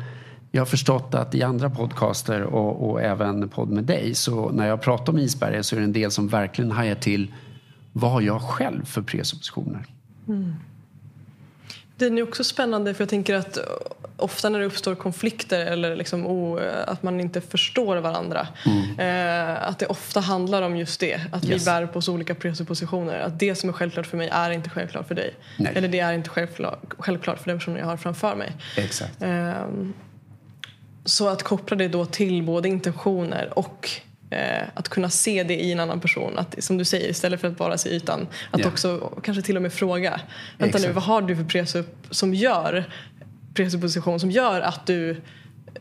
jag 0.51 0.61
har 0.61 0.65
förstått 0.65 1.13
att 1.13 1.35
i 1.35 1.43
andra 1.43 1.69
podcaster 1.69 2.41
och, 2.41 2.89
och 2.89 3.01
även 3.01 3.49
podd 3.49 3.69
med 3.69 3.83
dig 3.83 4.15
så 4.15 4.51
när 4.51 4.67
jag 4.67 4.81
pratar 4.81 5.13
om 5.13 5.19
isberget 5.19 5.65
så 5.65 5.75
är 5.75 5.79
det 5.79 5.85
en 5.85 5.93
del 5.93 6.11
som 6.11 6.27
verkligen 6.27 6.71
hajar 6.71 6.95
till 6.95 7.33
vad 7.91 8.11
har 8.11 8.21
jag 8.21 8.41
själv 8.41 8.85
för 8.85 9.01
presuppositioner? 9.01 9.85
Mm. 10.27 10.55
Den 12.03 12.17
är 12.17 12.23
också 12.23 12.43
spännande 12.43 12.93
för 12.93 13.01
jag 13.01 13.09
tänker 13.09 13.35
att 13.35 13.57
eh, 13.57 13.63
ofta 14.17 14.49
när 14.49 14.59
det 14.59 14.65
uppstår 14.65 14.95
konflikter 14.95 15.65
eller 15.65 15.95
liksom, 15.95 16.27
o- 16.27 16.59
att 16.87 17.03
man 17.03 17.19
inte 17.19 17.41
förstår 17.41 17.97
varandra 17.97 18.47
eh, 18.99 19.67
att 19.69 19.79
det 19.79 19.85
ofta 19.85 20.19
handlar 20.19 20.61
om 20.61 20.77
just 20.77 20.99
det, 20.99 21.21
att 21.31 21.45
Yes. 21.45 21.61
vi 21.61 21.65
bär 21.65 21.85
på 21.87 21.99
oss 21.99 22.09
olika 22.09 22.35
presuppositioner. 22.35 23.19
Att 23.19 23.39
det 23.39 23.55
som 23.55 23.69
är 23.69 23.73
självklart 23.73 24.05
för 24.07 24.17
mig 24.17 24.29
är 24.31 24.51
inte 24.51 24.69
självklart 24.69 25.07
för 25.07 25.15
dig. 25.15 25.33
Nej. 25.59 25.73
Eller 25.75 25.87
det 25.87 25.99
är 25.99 26.13
inte 26.13 26.29
självklart, 26.29 26.93
självklart 26.97 27.39
för 27.39 27.45
den 27.49 27.57
personen 27.59 27.79
jag 27.79 27.85
har 27.85 27.97
framför 27.97 28.35
mig. 28.35 28.51
Exakt. 28.77 29.21
Ehm, 29.21 29.93
Så 31.05 31.29
att 31.29 31.43
koppla 31.43 31.77
det 31.77 31.87
då 31.87 32.05
till 32.05 32.43
både 32.43 32.67
intentioner 32.69 33.59
och 33.59 33.89
eh, 34.33 34.67
att 34.73 34.89
kunna 34.89 35.09
se 35.09 35.43
det 35.43 35.55
i 35.63 35.71
en 35.71 35.79
annan 35.79 35.99
person. 35.99 36.37
Att, 36.37 36.63
som 36.63 36.77
du 36.77 36.85
säger, 36.85 37.09
istället 37.09 37.41
för 37.41 37.47
att 37.47 37.57
bara 37.57 37.77
se 37.77 37.89
ytan. 37.89 38.27
Att 38.51 38.59
Ja. 38.59 38.67
också 38.67 38.99
kanske 39.23 39.41
till 39.43 39.55
och 39.55 39.61
med 39.61 39.73
fråga. 39.73 40.21
Vänta 40.57 40.77
nu, 40.77 40.79
Exakt. 40.79 40.95
vad 40.95 41.03
har 41.03 41.21
du 41.21 41.35
för 41.35 41.43
presupp 41.43 42.07
som 42.09 42.33
gör 42.33 42.85
presupposition 43.53 44.19
som 44.19 44.31
gör 44.31 44.61
att 44.61 44.85
du 44.85 45.21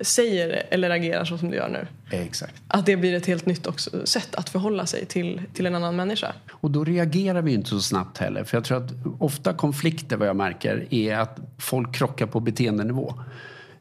säger 0.00 0.62
eller 0.70 0.90
agerar 0.90 1.24
så 1.24 1.38
som 1.38 1.50
du 1.50 1.56
gör 1.56 1.68
nu? 1.68 1.86
Exakt. 2.16 2.54
Att 2.68 2.86
det 2.86 2.96
blir 2.96 3.14
ett 3.14 3.26
helt 3.26 3.46
nytt 3.46 3.66
också, 3.66 4.06
sätt 4.06 4.34
att 4.34 4.48
förhålla 4.48 4.86
sig 4.86 5.06
till, 5.06 5.42
till 5.54 5.66
en 5.66 5.74
annan 5.74 5.96
människa. 5.96 6.32
Och 6.52 6.70
då 6.70 6.84
reagerar 6.84 7.42
vi 7.42 7.52
inte 7.54 7.70
så 7.70 7.80
snabbt 7.80 8.18
heller. 8.18 8.44
För 8.44 8.56
jag 8.56 8.64
tror 8.64 8.84
att 8.84 8.90
ofta 9.18 9.52
konflikter, 9.52 10.16
vad 10.16 10.28
jag 10.28 10.36
märker, 10.36 10.86
är 10.90 11.16
att 11.16 11.38
folk 11.58 11.94
krockar 11.94 12.26
på 12.26 12.40
beteendenivå. 12.40 13.14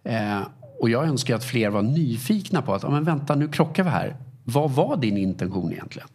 Eh, 0.03 0.39
och 0.79 0.89
jag 0.89 1.03
önskar 1.07 1.35
att 1.35 1.43
fler 1.43 1.69
var 1.69 1.81
nyfikna 1.81 2.61
på 2.61 2.73
att, 2.73 2.83
ja 2.83 2.89
men 2.89 3.03
vänta 3.03 3.35
nu 3.35 3.47
krockar 3.47 3.83
vi 3.83 3.89
här. 3.89 4.15
Vad 4.53 4.71
var 4.71 4.97
din 4.97 5.17
intention 5.17 5.71
egentligen? 5.71 6.07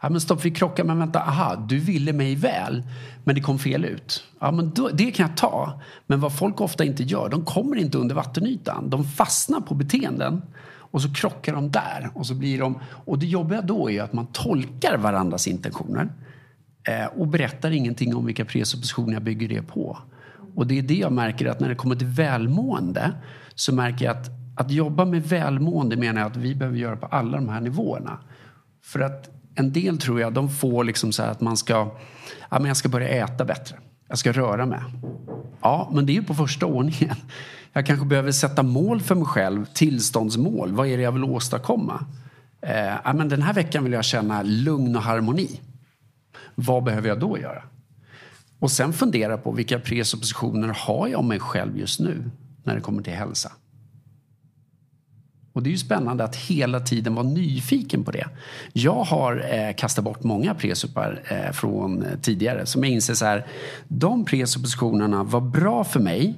Ja 0.00 0.08
men 0.10 0.20
stopp, 0.20 0.44
vi 0.44 0.50
krockar, 0.50 0.84
men 0.84 0.98
vänta, 0.98 1.20
aha, 1.20 1.66
du 1.68 1.78
ville 1.78 2.12
mig 2.12 2.34
väl, 2.34 2.82
men 3.24 3.34
det 3.34 3.40
kom 3.40 3.58
fel 3.58 3.84
ut. 3.84 4.24
Ja 4.40 4.50
men 4.50 4.70
då, 4.70 4.88
det 4.88 5.10
kan 5.10 5.26
jag 5.26 5.36
ta. 5.36 5.80
Men 6.06 6.20
vad 6.20 6.38
folk 6.38 6.60
ofta 6.60 6.84
inte 6.84 7.02
gör, 7.02 7.28
de 7.28 7.44
kommer 7.44 7.76
inte 7.76 7.98
under 7.98 8.14
vattenytan. 8.14 8.90
De 8.90 9.04
fastnar 9.04 9.60
på 9.60 9.74
beteenden 9.74 10.42
och 10.92 11.02
så 11.02 11.14
krockar 11.14 11.54
de 11.54 11.70
där. 11.70 12.10
Och, 12.14 12.26
så 12.26 12.34
blir 12.34 12.58
de, 12.58 12.78
och 13.04 13.18
det 13.18 13.26
jobbiga 13.26 13.60
då 13.60 13.90
är 13.90 14.02
att 14.02 14.12
man 14.12 14.26
tolkar 14.26 14.98
varandras 14.98 15.48
intentioner 15.48 16.08
eh, 16.88 17.20
och 17.20 17.28
berättar 17.28 17.70
ingenting 17.70 18.16
om 18.16 18.26
vilka 18.26 18.44
presuppositioner 18.44 19.12
jag 19.12 19.22
bygger 19.22 19.48
det 19.48 19.62
på. 19.62 19.98
Och 20.54 20.66
det 20.66 20.78
är 20.78 20.82
det 20.82 20.94
jag 20.94 21.12
märker 21.12 21.46
att 21.46 21.60
när 21.60 21.68
det 21.68 21.74
kommer 21.74 21.96
till 21.96 22.06
välmående 22.06 23.12
så 23.54 23.74
märker 23.74 24.04
jag 24.04 24.16
att 24.16 24.41
att 24.56 24.70
jobba 24.70 25.04
med 25.04 25.22
välmående 25.22 25.96
menar 25.96 26.20
jag 26.20 26.30
att 26.30 26.36
vi 26.36 26.54
behöver 26.54 26.78
göra 26.78 26.96
på 26.96 27.06
alla 27.06 27.36
de 27.36 27.48
här 27.48 27.60
nivåerna. 27.60 28.18
För 28.82 29.00
att 29.00 29.30
en 29.54 29.72
del 29.72 29.98
tror 29.98 30.20
jag, 30.20 30.32
de 30.32 30.50
får 30.50 30.84
liksom 30.84 31.12
så 31.12 31.22
här 31.22 31.30
att 31.30 31.40
man 31.40 31.56
ska, 31.56 31.74
ja 32.50 32.58
men 32.58 32.64
jag 32.64 32.76
ska 32.76 32.88
börja 32.88 33.08
äta 33.08 33.44
bättre. 33.44 33.76
Jag 34.08 34.18
ska 34.18 34.32
röra 34.32 34.66
mig. 34.66 34.80
Ja, 35.60 35.90
men 35.92 36.06
det 36.06 36.12
är 36.12 36.14
ju 36.14 36.22
på 36.22 36.34
första 36.34 36.66
ordningen. 36.66 37.16
Jag 37.72 37.86
kanske 37.86 38.06
behöver 38.06 38.32
sätta 38.32 38.62
mål 38.62 39.00
för 39.00 39.14
mig 39.14 39.24
själv, 39.24 39.64
tillståndsmål. 39.64 40.72
Vad 40.72 40.86
är 40.86 40.96
det 40.96 41.02
jag 41.02 41.12
vill 41.12 41.24
åstadkomma? 41.24 42.06
Eh, 42.60 42.94
ja, 43.04 43.12
men 43.12 43.28
den 43.28 43.42
här 43.42 43.54
veckan 43.54 43.84
vill 43.84 43.92
jag 43.92 44.04
känna 44.04 44.42
lugn 44.42 44.96
och 44.96 45.02
harmoni. 45.02 45.60
Vad 46.54 46.84
behöver 46.84 47.08
jag 47.08 47.20
då 47.20 47.38
göra? 47.38 47.62
Och 48.58 48.70
sen 48.70 48.92
fundera 48.92 49.38
på 49.38 49.52
vilka 49.52 49.78
presuppositioner 49.78 50.68
har 50.68 51.08
jag 51.08 51.20
om 51.20 51.28
mig 51.28 51.40
själv 51.40 51.78
just 51.78 52.00
nu 52.00 52.30
när 52.64 52.74
det 52.74 52.80
kommer 52.80 53.02
till 53.02 53.12
hälsa. 53.12 53.52
Och 55.52 55.62
det 55.62 55.68
är 55.68 55.72
ju 55.72 55.78
spännande 55.78 56.24
att 56.24 56.36
hela 56.36 56.80
tiden 56.80 57.14
vara 57.14 57.26
nyfiken 57.26 58.04
på 58.04 58.10
det. 58.10 58.28
Jag 58.72 59.04
har 59.04 59.44
eh, 59.50 59.74
kastat 59.74 60.04
bort 60.04 60.22
många 60.22 60.54
presupar 60.54 61.22
eh, 61.28 61.52
från 61.52 62.04
tidigare 62.22 62.66
som 62.66 62.84
jag 62.84 62.92
inser 62.92 63.14
så 63.14 63.24
här. 63.24 63.46
De 63.88 64.24
presuppositionerna 64.24 65.24
var 65.24 65.40
bra 65.40 65.84
för 65.84 66.00
mig 66.00 66.34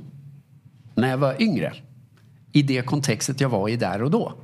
när 0.94 1.10
jag 1.10 1.18
var 1.18 1.42
yngre. 1.42 1.72
I 2.52 2.62
det 2.62 2.82
kontextet 2.82 3.40
jag 3.40 3.48
var 3.48 3.68
i 3.68 3.76
där 3.76 4.02
och 4.02 4.10
då. 4.10 4.34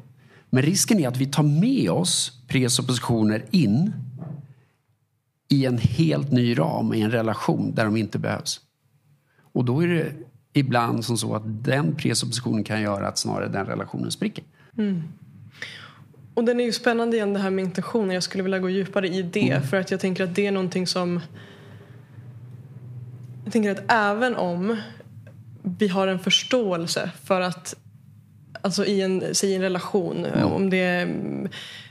Men 0.50 0.62
risken 0.62 1.00
är 1.00 1.08
att 1.08 1.16
vi 1.16 1.26
tar 1.26 1.42
med 1.42 1.90
oss 1.90 2.42
presuppositioner 2.48 3.44
in 3.50 3.92
i 5.48 5.66
en 5.66 5.78
helt 5.78 6.32
ny 6.32 6.58
ram, 6.58 6.94
i 6.94 7.00
en 7.00 7.10
relation 7.10 7.74
där 7.74 7.84
de 7.84 7.96
inte 7.96 8.18
behövs. 8.18 8.60
Och 9.52 9.64
då 9.64 9.82
är 9.82 9.88
det 9.88 10.12
ibland 10.52 11.04
som 11.04 11.18
så 11.18 11.34
att 11.34 11.64
den 11.64 11.94
presuppositionen 11.94 12.64
kan 12.64 12.82
göra 12.82 13.08
att 13.08 13.18
snarare 13.18 13.48
den 13.48 13.66
relationen 13.66 14.10
spricker. 14.10 14.44
Mm. 14.78 15.02
Och 16.34 16.44
den 16.44 16.60
är 16.60 16.64
ju 16.64 16.72
spännande 16.72 17.16
igen 17.16 17.32
det 17.32 17.40
här 17.40 17.50
med 17.50 17.64
intentioner. 17.64 18.14
Jag 18.14 18.22
skulle 18.22 18.42
vilja 18.42 18.58
gå 18.58 18.70
djupare 18.70 19.08
i 19.08 19.22
det 19.22 19.50
mm. 19.50 19.62
för 19.62 19.76
att 19.76 19.90
jag 19.90 20.00
tänker 20.00 20.24
att 20.24 20.34
det 20.34 20.46
är 20.46 20.52
någonting 20.52 20.86
som 20.86 21.20
jag 23.44 23.52
tänker 23.52 23.70
att 23.70 23.82
även 23.88 24.36
om 24.36 24.76
vi 25.62 25.88
har 25.88 26.06
en 26.06 26.18
förståelse 26.18 27.10
för 27.24 27.40
att 27.40 27.76
Alltså 28.62 28.84
i 28.84 29.00
en, 29.00 29.34
säg 29.34 29.54
en 29.54 29.62
relation, 29.62 30.24
mm. 30.24 30.52
om 30.52 30.70
det 30.70 30.76
är 30.76 31.02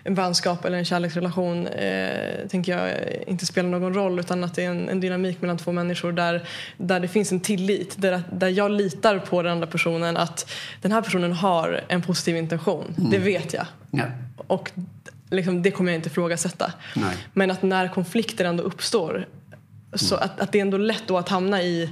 en 0.03 0.15
vänskap 0.15 0.65
eller 0.65 0.77
en 0.77 0.85
kärleksrelation 0.85 1.67
eh, 1.67 2.47
tänker 2.49 2.77
jag 2.77 2.91
inte 3.27 3.45
spelar 3.45 3.69
någon 3.69 3.93
roll 3.93 4.19
utan 4.19 4.43
att 4.43 4.55
det 4.55 4.65
är 4.65 4.69
en, 4.69 4.89
en, 4.89 4.99
dynamik 4.99 5.41
mellan 5.41 5.57
två 5.57 5.71
människor 5.71 6.11
där, 6.11 6.43
där 6.77 6.99
det 6.99 7.07
finns 7.07 7.31
en 7.31 7.39
tillit, 7.39 8.01
där, 8.01 8.21
där 8.31 8.49
jag 8.49 8.71
litar 8.71 9.19
på 9.19 9.41
den 9.41 9.51
andra 9.51 9.67
personen 9.67 10.17
att 10.17 10.51
den 10.81 10.91
här 10.91 11.01
personen 11.01 11.33
har 11.33 11.81
en 11.87 12.01
positiv 12.01 12.37
intention, 12.37 12.95
mm. 12.97 13.11
det 13.11 13.17
vet 13.17 13.53
jag. 13.53 13.65
Ja. 13.91 14.03
Och 14.47 14.71
liksom, 15.29 15.61
det 15.61 15.71
kommer 15.71 15.91
jag 15.91 15.97
inte 15.97 16.09
ifrågasätta. 16.09 16.73
Nej. 16.95 17.15
Men 17.33 17.51
att 17.51 17.61
när 17.61 17.87
konflikter 17.87 18.45
ändå 18.45 18.63
uppstår 18.63 19.27
så 19.93 20.15
mm. 20.15 20.25
att, 20.25 20.39
att 20.39 20.51
det 20.51 20.57
är 20.57 20.61
ändå 20.61 20.77
lätt 20.77 21.03
då 21.07 21.17
att 21.17 21.29
hamna 21.29 21.61
i 21.61 21.89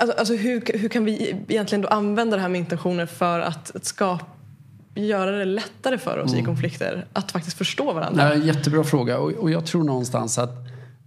Alltså, 0.00 0.18
alltså 0.18 0.34
hur, 0.34 0.78
hur 0.78 0.88
kan 0.88 1.04
vi 1.04 1.36
egentligen 1.48 1.82
då 1.82 1.88
använda 1.88 2.36
det 2.36 2.42
här 2.42 2.48
med 2.48 2.58
intentioner 2.58 3.06
för 3.06 3.40
att, 3.40 3.76
att 3.76 3.84
skapa 3.84 4.24
göra 4.94 5.30
det 5.30 5.44
lättare 5.44 5.98
för 5.98 6.18
oss 6.18 6.32
mm. 6.32 6.42
i 6.42 6.46
konflikter 6.46 7.06
att 7.12 7.32
faktiskt 7.32 7.58
förstå 7.58 7.92
varandra? 7.92 8.34
Ja, 8.34 8.44
jättebra 8.44 8.84
fråga 8.84 9.18
och, 9.18 9.30
och 9.30 9.50
jag 9.50 9.66
tror 9.66 9.84
någonstans 9.84 10.38
att 10.38 10.54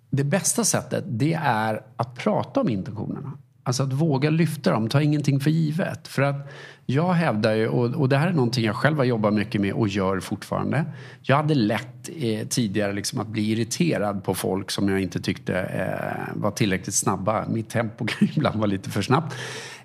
det 0.10 0.24
bästa 0.24 0.64
sättet 0.64 1.04
det 1.08 1.34
är 1.44 1.82
att 1.98 2.16
prata 2.16 2.62
om 2.62 2.70
intentionerna. 2.70 3.32
Alltså 3.66 3.84
att 3.84 3.94
våga 3.94 4.30
lyfta 4.30 4.72
dem, 4.72 4.90
ta 4.90 5.02
ingenting 5.02 5.40
för 5.40 5.50
givet. 5.50 6.08
För 6.08 6.22
att 6.22 6.52
jag 6.86 7.14
hävdar 7.14 7.54
ju, 7.54 7.68
och, 7.68 7.86
och 7.86 8.10
det 8.10 8.18
här 8.18 8.28
är 8.28 8.34
någonting 8.34 8.66
jag 8.66 8.76
själv 8.76 8.98
har 8.98 9.04
jobbat 9.04 9.34
mycket 9.34 9.62
med 9.62 9.74
och 9.74 9.88
gör 9.88 10.20
fortfarande. 10.20 10.86
Jag 11.22 11.36
hade 11.36 11.56
lätt 11.56 12.10
eh, 12.16 12.48
tidigare 12.48 12.94
liksom 12.94 13.20
att 13.20 13.28
bli 13.28 13.52
irriterad 13.52 14.24
på 14.24 14.34
folk 14.34 14.72
som 14.72 14.90
jag 14.90 15.02
inte 15.02 15.20
tyckte 15.20 15.60
eh, 15.60 16.34
var 16.42 16.52
tillräckligt 16.52 16.96
snabba. 16.96 17.46
Mitt 17.48 17.70
tempo 17.70 18.06
kan 18.08 18.28
ibland 18.36 18.56
vara 18.56 18.68
lite 18.68 18.90
för 18.90 19.02
snabbt. 19.02 19.36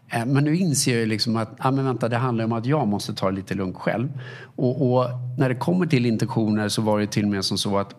Eh, 0.08 0.26
men 0.26 0.44
nu 0.44 0.56
inser 0.56 0.92
jag 0.92 1.00
ju 1.00 1.06
liksom 1.06 1.36
att 1.36 1.54
ah, 1.58 1.70
men 1.70 1.84
vänta, 1.84 2.08
det 2.08 2.16
handlar 2.16 2.44
om 2.44 2.52
att 2.52 2.66
jag 2.66 2.88
måste 2.88 3.14
ta 3.14 3.30
det 3.30 3.36
lite 3.36 3.54
lugnt 3.54 3.76
själv. 3.76 4.08
Och, 4.56 4.92
och 4.92 5.06
när 5.38 5.48
det 5.48 5.54
kommer 5.54 5.86
till 5.86 6.06
intentioner 6.06 6.68
så 6.68 6.82
var 6.82 6.98
det 7.00 7.06
till 7.06 7.24
och 7.24 7.30
med 7.30 7.44
som 7.44 7.58
så 7.58 7.78
att 7.78 7.94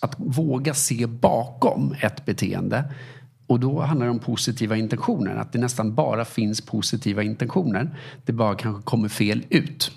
att 0.00 0.14
våga 0.18 0.74
se 0.74 1.06
bakom 1.06 1.94
ett 2.00 2.24
beteende 2.24 2.84
och 3.46 3.60
då 3.60 3.80
handlar 3.80 4.06
det 4.06 4.10
om 4.12 4.18
positiva 4.18 4.76
intentioner, 4.76 5.36
att 5.36 5.52
det 5.52 5.58
nästan 5.58 5.94
bara 5.94 6.24
finns 6.24 6.60
positiva 6.60 7.22
intentioner. 7.22 7.98
Det 8.24 8.32
bara 8.32 8.54
kanske 8.54 8.82
kommer 8.82 9.08
fel 9.08 9.44
ut. 9.50 9.90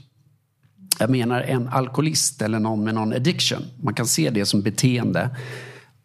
Jag 0.99 1.09
menar 1.09 1.41
en 1.41 1.67
alkoholist 1.67 2.41
eller 2.41 2.59
någon 2.59 2.83
med 2.83 2.95
någon 2.95 3.13
addiction. 3.13 3.61
Man 3.81 3.93
kan 3.93 4.05
se 4.05 4.29
det 4.29 4.45
som 4.45 4.61
beteende 4.61 5.29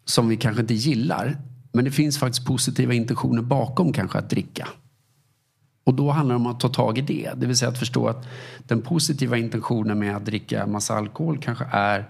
som 0.05 0.29
vi 0.29 0.37
kanske 0.37 0.61
inte 0.61 0.73
gillar. 0.73 1.37
Men 1.71 1.85
det 1.85 1.91
finns 1.91 2.19
faktiskt 2.19 2.45
positiva 2.45 2.93
intentioner 2.93 3.41
bakom 3.41 3.93
kanske 3.93 4.17
att 4.19 4.29
dricka. 4.29 4.67
Och 5.83 5.93
då 5.93 6.11
handlar 6.11 6.35
det 6.35 6.39
om 6.39 6.47
att 6.47 6.59
ta 6.59 6.69
tag 6.69 6.97
i 6.97 7.01
det. 7.01 7.31
Det 7.35 7.47
vill 7.47 7.57
säga 7.57 7.69
att 7.69 7.79
förstå 7.79 8.07
att 8.07 8.27
den 8.67 8.81
positiva 8.81 9.37
intentionen 9.37 9.99
med 9.99 10.15
att 10.15 10.25
dricka 10.25 10.67
massa 10.67 10.95
alkohol 10.95 11.37
kanske 11.37 11.65
är 11.71 12.09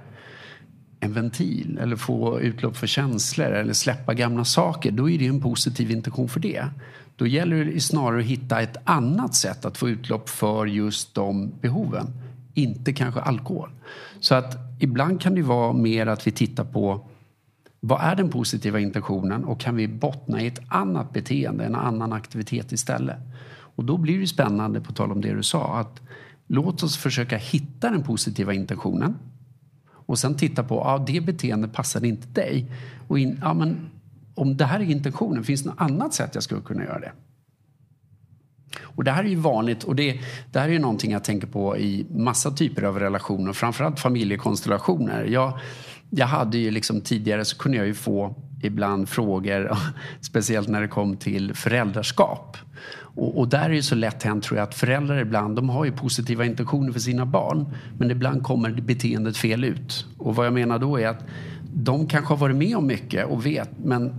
en 1.03 1.13
ventil 1.13 1.79
eller 1.81 1.95
få 1.95 2.39
utlopp 2.41 2.77
för 2.77 2.87
känslor 2.87 3.47
eller 3.47 3.73
släppa 3.73 4.13
gamla 4.13 4.45
saker, 4.45 4.91
då 4.91 5.09
är 5.09 5.19
det 5.19 5.27
en 5.27 5.41
positiv 5.41 5.91
intention 5.91 6.29
för 6.29 6.39
det. 6.39 6.65
Då 7.15 7.27
gäller 7.27 7.65
det 7.65 7.79
snarare 7.79 8.19
att 8.19 8.25
hitta 8.25 8.61
ett 8.61 8.77
annat 8.83 9.35
sätt 9.35 9.65
att 9.65 9.77
få 9.77 9.89
utlopp 9.89 10.29
för 10.29 10.65
just 10.65 11.15
de 11.15 11.51
behoven. 11.61 12.07
Inte 12.53 12.93
kanske 12.93 13.21
alkohol. 13.21 13.69
Så 14.19 14.35
att 14.35 14.57
ibland 14.79 15.21
kan 15.21 15.35
det 15.35 15.41
vara 15.41 15.73
mer 15.73 16.07
att 16.07 16.27
vi 16.27 16.31
tittar 16.31 16.63
på 16.63 17.05
vad 17.79 18.01
är 18.01 18.15
den 18.15 18.29
positiva 18.29 18.79
intentionen 18.79 19.43
och 19.43 19.59
kan 19.59 19.75
vi 19.75 19.87
bottna 19.87 20.41
i 20.41 20.47
ett 20.47 20.59
annat 20.67 21.13
beteende, 21.13 21.65
en 21.65 21.75
annan 21.75 22.13
aktivitet 22.13 22.71
istället? 22.71 23.17
Och 23.75 23.83
då 23.83 23.97
blir 23.97 24.19
det 24.19 24.27
spännande, 24.27 24.81
på 24.81 24.93
tal 24.93 25.11
om 25.11 25.21
det 25.21 25.33
du 25.33 25.43
sa, 25.43 25.79
att 25.79 26.01
låt 26.47 26.83
oss 26.83 26.97
försöka 26.97 27.37
hitta 27.37 27.89
den 27.89 28.03
positiva 28.03 28.53
intentionen 28.53 29.15
och 30.05 30.19
sen 30.19 30.35
titta 30.37 30.63
på, 30.63 30.75
ja 30.75 31.03
det 31.07 31.21
beteendet 31.21 31.73
passar 31.73 32.05
inte 32.05 32.27
dig. 32.27 32.65
Och 33.07 33.19
in, 33.19 33.41
ah, 33.43 33.53
men, 33.53 33.89
om 34.35 34.57
det 34.57 34.65
här 34.65 34.79
är 34.79 34.83
intentionen, 34.83 35.43
finns 35.43 35.63
det 35.63 35.69
något 35.69 35.81
annat 35.81 36.13
sätt 36.13 36.31
jag 36.33 36.43
skulle 36.43 36.61
kunna 36.61 36.83
göra 36.83 36.99
det? 36.99 37.11
Och 38.81 39.03
det 39.03 39.11
här 39.11 39.23
är 39.23 39.27
ju 39.27 39.35
vanligt 39.35 39.83
och 39.83 39.95
det, 39.95 40.19
det 40.51 40.59
här 40.59 40.67
är 40.67 40.73
ju 40.73 40.79
någonting 40.79 41.11
jag 41.11 41.23
tänker 41.23 41.47
på 41.47 41.77
i 41.77 42.05
massa 42.09 42.51
typer 42.51 42.83
av 42.83 42.99
relationer, 42.99 43.53
framförallt 43.53 43.99
familjekonstellationer. 43.99 45.23
Jag, 45.23 45.59
jag 46.15 46.27
hade 46.27 46.57
ju 46.57 46.71
liksom 46.71 47.01
tidigare 47.01 47.45
så 47.45 47.57
kunde 47.57 47.77
jag 47.77 47.87
ju 47.87 47.93
få 47.93 48.35
ibland 48.61 49.09
frågor, 49.09 49.77
speciellt 50.21 50.67
när 50.67 50.81
det 50.81 50.87
kom 50.87 51.17
till 51.17 51.53
föräldraskap. 51.53 52.57
Och, 53.15 53.39
och, 53.39 53.47
där 53.47 53.69
är 53.69 53.73
det 53.73 53.83
så 53.83 53.95
lätt 53.95 54.23
hänt 54.23 54.43
tror 54.43 54.57
jag 54.57 54.67
att 54.67 54.75
föräldrar 54.75 55.17
ibland, 55.17 55.55
de 55.55 55.69
har 55.69 55.85
ju 55.85 55.91
positiva 55.91 56.45
intentioner 56.45 56.91
för 56.91 56.99
sina 56.99 57.25
barn. 57.25 57.65
Men 57.97 58.11
ibland 58.11 58.43
kommer 58.43 58.71
beteendet 58.71 59.37
fel 59.37 59.63
ut. 59.63 60.05
Och 60.17 60.35
vad 60.35 60.45
jag 60.45 60.53
menar 60.53 60.79
då 60.79 60.99
är 60.99 61.07
att 61.07 61.23
de 61.73 62.07
kanske 62.07 62.33
har 62.33 62.37
varit 62.37 62.55
med 62.55 62.77
om 62.77 62.87
mycket 62.87 63.25
och 63.25 63.45
vet, 63.45 63.69
men 63.83 64.13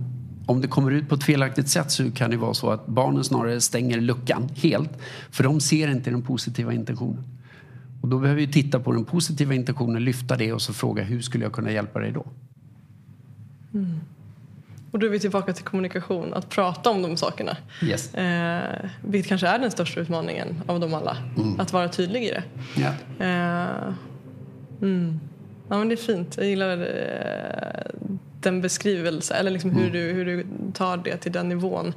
om 0.45 0.61
det 0.61 0.67
kommer 0.67 0.91
ut 0.91 1.09
på 1.09 1.15
ett 1.15 1.23
felaktigt 1.23 1.69
sätt 1.69 1.91
så 1.91 2.11
kan 2.11 2.29
det 2.29 2.37
vara 2.37 2.53
så 2.53 2.69
att 2.69 2.87
barnen 2.87 3.23
snarare 3.23 3.61
stänger 3.61 4.01
luckan 4.01 4.49
helt. 4.55 4.89
För 5.31 5.43
de 5.43 5.59
ser 5.59 5.87
inte 5.87 6.09
den 6.09 6.21
positiva 6.21 6.73
intentionen. 6.73 7.34
Och 8.05 8.11
då 8.11 8.19
behöver 8.19 8.41
vi 8.41 8.47
titta 8.47 8.79
på 8.79 8.91
den 8.91 9.05
positiva 9.05 9.53
intentionen, 9.53 10.03
lyfta 10.03 10.35
det 10.35 10.53
och 10.53 10.61
så 10.61 10.73
fråga 10.73 11.03
hur 11.03 11.21
skulle 11.21 11.43
jag 11.43 11.53
kunna 11.53 11.71
hjälpa 11.71 11.99
dig 11.99 12.11
då? 12.11 12.25
Mm. 13.73 13.99
Och 14.91 14.99
då 14.99 15.05
är 15.05 15.09
vi 15.09 15.19
tillbaka 15.19 15.53
till 15.53 15.63
kommunikation, 15.63 16.33
att 16.33 16.49
prata 16.49 16.89
om 16.89 17.01
de 17.01 17.17
sakerna. 17.17 17.57
Yes. 17.83 18.13
Eh, 18.13 18.89
vilket 19.01 19.29
kanske 19.29 19.47
är 19.47 19.59
den 19.59 19.71
största 19.71 19.99
utmaningen 19.99 20.61
av 20.67 20.79
dem 20.79 20.93
alla. 20.93 21.17
Mm. 21.37 21.59
Att 21.59 21.73
vara 21.73 21.89
tydlig 21.89 22.23
i 22.23 22.29
det. 22.29 22.43
Yeah. 22.79 22.95
Eh, 23.19 23.93
mm. 24.81 25.19
Ja 25.69 25.77
men 25.77 25.87
det 25.87 25.93
är 25.93 26.15
fint. 26.15 26.37
Jag 26.37 26.45
gillar 26.45 26.77
eh, 26.77 27.91
den 28.41 28.61
beskrivelse, 28.61 29.33
eller 29.33 29.51
liksom 29.51 29.71
hur, 29.71 29.89
mm. 29.89 29.93
du, 29.93 29.99
hur 29.99 30.25
du 30.25 30.45
tar 30.73 30.97
det 30.97 31.17
till 31.17 31.31
den 31.31 31.49
nivån. 31.49 31.93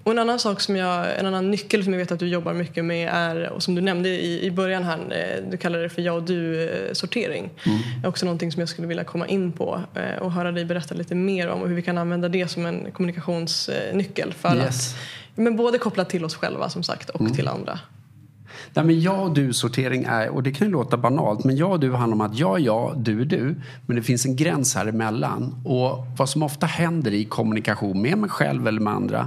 Eh, 0.00 0.04
och 0.04 0.12
en 0.12 0.18
annan 0.18 0.38
sak 0.38 0.60
som 0.60 0.76
jag, 0.76 1.18
en 1.18 1.26
annan 1.26 1.50
nyckel 1.50 1.84
som 1.84 1.92
jag 1.92 2.00
vet 2.00 2.12
att 2.12 2.18
du 2.18 2.28
jobbar 2.28 2.54
mycket 2.54 2.84
med 2.84 3.10
är, 3.12 3.50
och 3.50 3.62
som 3.62 3.74
du 3.74 3.80
nämnde 3.80 4.08
i, 4.08 4.46
i 4.46 4.50
början 4.50 4.82
här, 4.82 4.98
eh, 4.98 5.50
du 5.50 5.56
kallar 5.56 5.78
det 5.78 5.88
för 5.88 6.02
jag 6.02 6.16
och 6.16 6.22
du-sortering. 6.22 7.50
Mm. 7.66 7.78
är 8.02 8.08
också 8.08 8.26
någonting 8.26 8.52
som 8.52 8.60
jag 8.60 8.68
skulle 8.68 8.88
vilja 8.88 9.04
komma 9.04 9.26
in 9.26 9.52
på 9.52 9.80
eh, 9.94 10.22
och 10.22 10.32
höra 10.32 10.52
dig 10.52 10.64
berätta 10.64 10.94
lite 10.94 11.14
mer 11.14 11.48
om 11.48 11.62
och 11.62 11.68
hur 11.68 11.76
vi 11.76 11.82
kan 11.82 11.98
använda 11.98 12.28
det 12.28 12.48
som 12.48 12.66
en 12.66 12.90
kommunikationsnyckel 12.92 14.32
för 14.32 14.56
yes. 14.56 14.94
att, 14.94 14.98
men 15.34 15.56
både 15.56 15.78
kopplat 15.78 16.10
till 16.10 16.24
oss 16.24 16.34
själva 16.34 16.68
som 16.68 16.82
sagt 16.82 17.10
och 17.10 17.20
mm. 17.20 17.32
till 17.32 17.48
andra. 17.48 17.78
Nej, 18.74 18.84
men 18.84 19.00
jag 19.00 19.22
och 19.22 19.34
du-sortering 19.34 20.04
är, 20.08 20.28
och 20.28 20.42
det 20.42 20.52
kan 20.52 20.66
ju 20.66 20.72
låta 20.72 20.96
banalt, 20.96 21.44
men 21.44 21.56
jag 21.56 21.70
och 21.70 21.80
du 21.80 21.92
handlar 21.92 22.14
om 22.14 22.20
att 22.20 22.38
jag 22.38 22.60
är 22.60 22.64
jag, 22.64 22.98
du 22.98 23.20
är 23.20 23.24
du. 23.24 23.54
Men 23.86 23.96
det 23.96 24.02
finns 24.02 24.26
en 24.26 24.36
gräns 24.36 24.74
här 24.74 24.86
emellan. 24.86 25.62
Och 25.64 26.06
vad 26.16 26.28
som 26.28 26.42
ofta 26.42 26.66
händer 26.66 27.14
i 27.14 27.24
kommunikation 27.24 28.02
med 28.02 28.18
mig 28.18 28.30
själv 28.30 28.68
eller 28.68 28.80
med 28.80 28.92
andra 28.92 29.26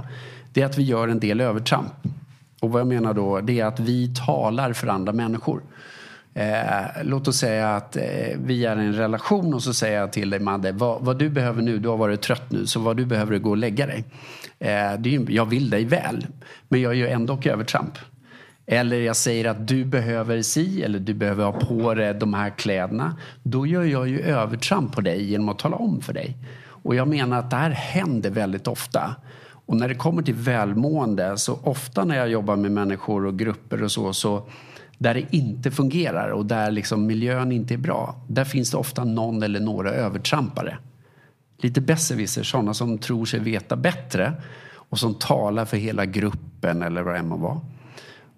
det 0.54 0.62
är 0.62 0.66
att 0.66 0.78
vi 0.78 0.82
gör 0.82 1.08
en 1.08 1.20
del 1.20 1.40
övertramp. 1.40 1.92
Och 2.60 2.70
vad 2.70 2.80
jag 2.80 2.86
menar 2.86 3.14
då, 3.14 3.40
det 3.40 3.60
är 3.60 3.64
att 3.64 3.80
vi 3.80 4.14
talar 4.26 4.72
för 4.72 4.86
andra 4.86 5.12
människor. 5.12 5.62
Eh, 6.34 7.02
låt 7.02 7.28
oss 7.28 7.36
säga 7.36 7.76
att 7.76 7.96
eh, 7.96 8.02
vi 8.44 8.64
är 8.64 8.76
i 8.80 8.86
en 8.86 8.92
relation 8.92 9.54
och 9.54 9.62
så 9.62 9.74
säger 9.74 10.00
jag 10.00 10.12
till 10.12 10.30
dig 10.30 10.40
Madde, 10.40 10.72
vad, 10.72 11.04
vad, 11.04 11.18
du 11.18 11.28
behöver 11.28 11.62
nu, 11.62 11.78
du 11.78 11.88
har 11.88 11.96
varit 11.96 12.22
trött 12.22 12.50
nu, 12.50 12.66
så 12.66 12.80
vad 12.80 12.96
du 12.96 13.06
behöver 13.06 13.34
är 13.34 13.38
gå 13.38 13.50
och 13.50 13.56
lägga 13.56 13.86
dig. 13.86 14.04
Eh, 14.58 14.92
det 14.98 15.14
är, 15.14 15.30
jag 15.30 15.46
vill 15.46 15.70
dig 15.70 15.84
väl, 15.84 16.26
men 16.68 16.80
jag 16.80 16.94
gör 16.94 17.08
ändå 17.08 17.38
övertramp. 17.44 17.98
Eller 18.66 19.00
jag 19.00 19.16
säger 19.16 19.44
att 19.44 19.68
du 19.68 19.84
behöver 19.84 20.42
si 20.42 20.82
eller 20.82 20.98
du 20.98 21.14
behöver 21.14 21.44
ha 21.44 21.52
på 21.52 21.94
dig 21.94 22.14
de 22.14 22.34
här 22.34 22.50
kläderna. 22.50 23.16
Då 23.42 23.66
gör 23.66 23.84
jag 23.84 24.08
ju 24.08 24.20
övertramp 24.20 24.92
på 24.92 25.00
dig 25.00 25.24
genom 25.30 25.48
att 25.48 25.58
tala 25.58 25.76
om 25.76 26.00
för 26.00 26.12
dig. 26.12 26.36
Och 26.66 26.94
jag 26.94 27.08
menar 27.08 27.38
att 27.38 27.50
det 27.50 27.56
här 27.56 27.70
händer 27.70 28.30
väldigt 28.30 28.66
ofta. 28.66 29.14
Och 29.66 29.76
när 29.76 29.88
det 29.88 29.94
kommer 29.94 30.22
till 30.22 30.34
välmående 30.34 31.38
så 31.38 31.58
ofta 31.62 32.04
när 32.04 32.16
jag 32.16 32.28
jobbar 32.28 32.56
med 32.56 32.72
människor 32.72 33.26
och 33.26 33.38
grupper 33.38 33.82
och 33.82 33.92
så, 33.92 34.12
så 34.12 34.48
där 34.98 35.14
det 35.14 35.36
inte 35.36 35.70
fungerar 35.70 36.28
och 36.28 36.46
där 36.46 36.70
liksom 36.70 37.06
miljön 37.06 37.52
inte 37.52 37.74
är 37.74 37.78
bra, 37.78 38.16
där 38.28 38.44
finns 38.44 38.70
det 38.70 38.76
ofta 38.76 39.04
någon 39.04 39.42
eller 39.42 39.60
några 39.60 39.90
övertrampare. 39.90 40.78
Lite 41.58 41.80
besserwisser, 41.80 42.42
sådana 42.42 42.74
som 42.74 42.98
tror 42.98 43.24
sig 43.24 43.40
veta 43.40 43.76
bättre 43.76 44.32
och 44.74 44.98
som 44.98 45.14
talar 45.14 45.64
för 45.64 45.76
hela 45.76 46.04
gruppen 46.04 46.82
eller 46.82 47.02
vad 47.02 47.14
det 47.14 47.18
än 47.18 47.28
må 47.28 47.36
vara. 47.36 47.60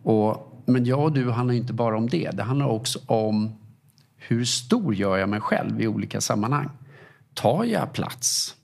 Och, 0.03 0.62
men 0.66 0.85
jag 0.85 1.01
och 1.01 1.12
du 1.12 1.31
handlar 1.31 1.55
inte 1.55 1.72
bara 1.72 1.97
om 1.97 2.09
det. 2.09 2.31
Det 2.31 2.43
handlar 2.43 2.66
också 2.66 2.99
om 3.07 3.53
hur 4.16 4.45
stor 4.45 4.95
gör 4.95 5.16
jag 5.16 5.29
mig 5.29 5.41
själv 5.41 5.81
i 5.81 5.87
olika 5.87 6.20
sammanhang. 6.20 6.70
Tar 7.35 7.64
jag 7.64 7.93
plats? 7.93 8.55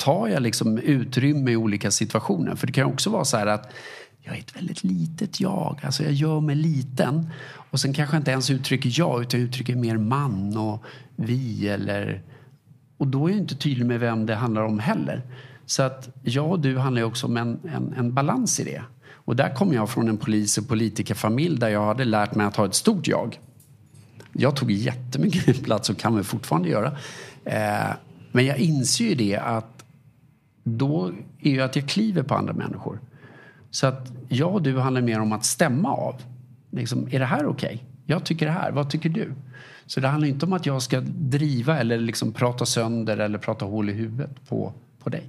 Tar 0.00 0.28
jag 0.28 0.42
liksom 0.42 0.78
utrymme 0.78 1.50
i 1.50 1.56
olika 1.56 1.90
situationer? 1.90 2.54
För 2.54 2.66
det 2.66 2.72
kan 2.72 2.86
också 2.86 3.10
vara 3.10 3.24
så 3.24 3.36
här 3.36 3.46
att 3.46 3.72
jag 4.22 4.34
är 4.34 4.38
ett 4.38 4.56
väldigt 4.56 4.84
litet 4.84 5.40
jag. 5.40 5.80
Alltså 5.82 6.02
jag 6.02 6.12
gör 6.12 6.40
mig 6.40 6.56
liten. 6.56 7.30
Och 7.70 7.80
sen 7.80 7.92
kanske 7.92 8.16
jag 8.16 8.20
inte 8.20 8.30
ens 8.30 8.50
uttrycker 8.50 8.92
jag 8.94 9.22
utan 9.22 9.40
jag 9.40 9.48
uttrycker 9.48 9.76
mer 9.76 9.96
man 9.96 10.56
och 10.56 10.84
vi 11.16 11.68
eller... 11.68 12.22
Och 12.96 13.06
då 13.06 13.26
är 13.26 13.30
jag 13.30 13.38
inte 13.38 13.54
tydlig 13.54 13.86
med 13.86 14.00
vem 14.00 14.26
det 14.26 14.34
handlar 14.34 14.62
om 14.62 14.78
heller. 14.78 15.22
Så 15.66 15.82
att 15.82 16.08
jag 16.22 16.50
och 16.50 16.60
du 16.60 16.78
handlar 16.78 17.02
ju 17.02 17.06
också 17.06 17.26
om 17.26 17.36
en, 17.36 17.60
en, 17.74 17.94
en 17.96 18.14
balans 18.14 18.60
i 18.60 18.64
det. 18.64 18.82
Och 19.12 19.36
där 19.36 19.54
kommer 19.54 19.74
jag 19.74 19.90
från 19.90 20.08
en 20.08 20.16
polis 20.16 20.58
och 20.58 20.68
politikerfamilj 20.68 21.58
där 21.58 21.68
jag 21.68 21.86
hade 21.86 22.04
lärt 22.04 22.34
mig 22.34 22.46
att 22.46 22.56
ha 22.56 22.66
ett 22.66 22.74
stort 22.74 23.08
jag. 23.08 23.40
Jag 24.32 24.56
tog 24.56 24.70
jättemycket 24.70 25.62
plats 25.64 25.90
och 25.90 25.98
kan 25.98 26.14
väl 26.14 26.24
fortfarande 26.24 26.68
göra. 26.68 26.96
Eh, 27.44 27.94
men 28.32 28.46
jag 28.46 28.58
inser 28.58 29.04
ju 29.04 29.14
det 29.14 29.36
att 29.36 29.79
då 30.62 31.12
är 31.40 31.50
ju 31.50 31.60
att 31.60 31.76
jag 31.76 31.88
kliver 31.88 32.22
på 32.22 32.34
andra 32.34 32.52
människor. 32.52 33.00
Så 33.70 33.86
att 33.86 34.12
jag 34.28 34.54
och 34.54 34.62
du 34.62 34.78
handlar 34.78 35.02
mer 35.02 35.20
om 35.20 35.32
att 35.32 35.44
stämma 35.44 35.92
av. 35.92 36.14
Liksom, 36.70 37.08
är 37.10 37.18
det 37.18 37.24
här 37.24 37.46
okej? 37.46 37.74
Okay? 37.74 37.78
Jag 38.06 38.24
tycker 38.24 38.46
det 38.46 38.52
här. 38.52 38.72
Vad 38.72 38.90
tycker 38.90 39.08
du? 39.08 39.32
Så 39.86 40.00
det 40.00 40.08
handlar 40.08 40.28
inte 40.28 40.46
om 40.46 40.52
att 40.52 40.66
jag 40.66 40.82
ska 40.82 41.00
driva 41.00 41.78
eller 41.78 41.98
liksom 41.98 42.32
prata 42.32 42.66
sönder 42.66 43.18
eller 43.18 43.38
prata 43.38 43.64
hål 43.64 43.90
i 43.90 43.92
huvudet 43.92 44.48
på, 44.48 44.72
på 45.02 45.10
dig. 45.10 45.22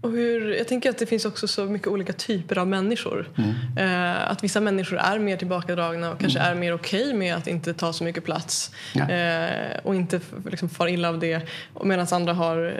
Och 0.00 0.10
hur, 0.10 0.54
jag 0.54 0.68
tänker 0.68 0.90
att 0.90 0.98
det 0.98 1.06
finns 1.06 1.24
också 1.24 1.48
så 1.48 1.64
mycket 1.64 1.88
olika 1.88 2.12
typer 2.12 2.58
av 2.58 2.66
människor. 2.66 3.28
Mm. 3.38 3.54
Eh, 3.76 4.30
att 4.30 4.44
vissa 4.44 4.60
människor 4.60 4.98
är 4.98 5.18
mer 5.18 5.36
tillbakadragna 5.36 6.10
och 6.12 6.20
kanske 6.20 6.38
mm. 6.38 6.52
är 6.52 6.60
mer 6.60 6.74
okej 6.74 7.02
okay 7.02 7.14
med 7.14 7.36
att 7.36 7.46
inte 7.46 7.74
ta 7.74 7.92
så 7.92 8.04
mycket 8.04 8.24
plats. 8.24 8.70
Ja. 8.94 9.10
Eh, 9.10 9.78
och 9.82 9.94
inte 9.94 10.20
liksom, 10.50 10.68
far 10.68 10.88
illa 10.88 11.08
av 11.08 11.18
det. 11.18 11.40
Medan 11.84 12.06
andra 12.10 12.32
har, 12.32 12.74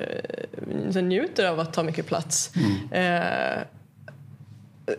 eh, 0.95 1.03
njuter 1.03 1.47
av 1.49 1.61
att 1.61 1.73
ta 1.73 1.83
mycket 1.83 2.07
plats. 2.07 2.51
Mm. 2.91 3.65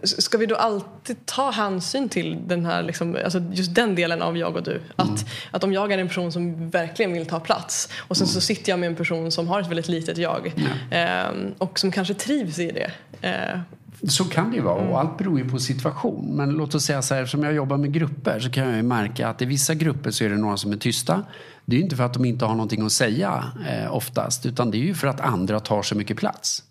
Ska 0.04 0.38
vi 0.38 0.46
då 0.46 0.56
alltid 0.56 1.26
ta 1.26 1.52
hänsyn 1.52 2.10
till 2.10 2.38
den 2.48 2.66
här, 2.66 2.84
liksom, 2.84 3.18
alltså 3.24 3.40
just 3.52 3.76
den 3.76 3.96
delen 3.96 4.22
av 4.22 4.38
jag 4.38 4.56
och 4.56 4.64
du? 4.64 4.82
Att, 4.96 5.08
mm. 5.08 5.20
att 5.52 5.64
om 5.64 5.74
jag 5.74 5.92
är 5.92 5.98
en 5.98 6.08
person 6.08 6.32
som 6.32 6.70
verkligen 6.70 7.14
vill 7.14 7.26
ta 7.26 7.40
plats 7.40 7.90
och 8.08 8.18
sen 8.18 8.26
mm. 8.26 8.34
så 8.34 8.42
sitter 8.42 8.72
jag 8.72 8.80
med 8.80 8.88
en 8.88 8.96
person 8.96 9.32
som 9.32 9.48
har 9.48 9.62
ett 9.62 9.68
väldigt 9.68 9.88
litet 9.88 10.18
jag 10.18 10.54
eh, 10.92 11.32
och 11.58 11.80
som 11.80 11.92
kanske 11.92 12.14
trivs 12.14 12.60
i 12.60 12.72
det. 12.72 12.92
Eh, 13.28 13.60
så 14.08 14.26
kan 14.26 14.50
det 14.50 14.56
ju 14.56 14.62
vara 14.64 14.76
och 14.76 14.82
mm. 14.82 14.96
allt 14.96 15.18
beror 15.18 15.40
ju 15.40 15.50
på 15.50 15.60
situation. 15.60 16.36
Men 16.36 16.50
låt 16.50 16.76
oss 16.76 16.84
säga 16.84 17.02
så 17.02 17.16
här, 17.16 17.26
som 17.26 17.44
jag 17.44 17.54
jobbar 17.54 17.78
med 17.78 17.94
grupper 17.94 18.40
så 18.40 18.50
kan 18.50 18.68
jag 18.68 18.76
ju 18.76 18.84
märka 18.84 19.28
att 19.28 19.42
i 19.42 19.46
vissa 19.46 19.74
grupper 19.74 20.12
så 20.12 20.24
är 20.24 20.30
det 20.30 20.38
några 20.38 20.58
som 20.58 20.72
är 20.72 20.78
tysta. 20.78 21.24
Det 21.66 21.76
är 21.76 21.78
ju 21.78 21.84
inte 21.84 21.96
för 21.96 22.04
att 22.04 22.14
de 22.14 22.26
inte 22.26 22.46
har 22.46 22.56
någonting 22.56 22.86
att 22.86 22.92
säga 22.92 23.44
eh, 23.70 23.96
oftast 23.96 24.46
utan 24.46 24.72
det 24.72 24.78
är 24.78 24.84
ju 24.84 24.94
för 24.94 25.08
att 25.08 25.22
andra 25.22 25.60
tar 25.60 25.82
så 25.82 25.96
mycket 25.96 26.18
plats. 26.18 26.64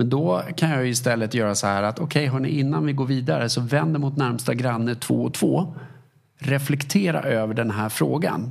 Men 0.00 0.10
då 0.10 0.42
kan 0.56 0.70
jag 0.70 0.88
istället 0.88 1.34
göra 1.34 1.54
så 1.54 1.66
här 1.66 1.82
att 1.82 1.98
okej 1.98 2.30
okay, 2.30 2.50
innan 2.50 2.86
vi 2.86 2.92
går 2.92 3.06
vidare 3.06 3.48
så 3.48 3.60
vänder 3.60 4.00
mot 4.00 4.16
närmsta 4.16 4.54
granne 4.54 4.94
två 4.94 5.24
och 5.24 5.34
två. 5.34 5.74
Reflektera 6.38 7.22
över 7.22 7.54
den 7.54 7.70
här 7.70 7.88
frågan. 7.88 8.50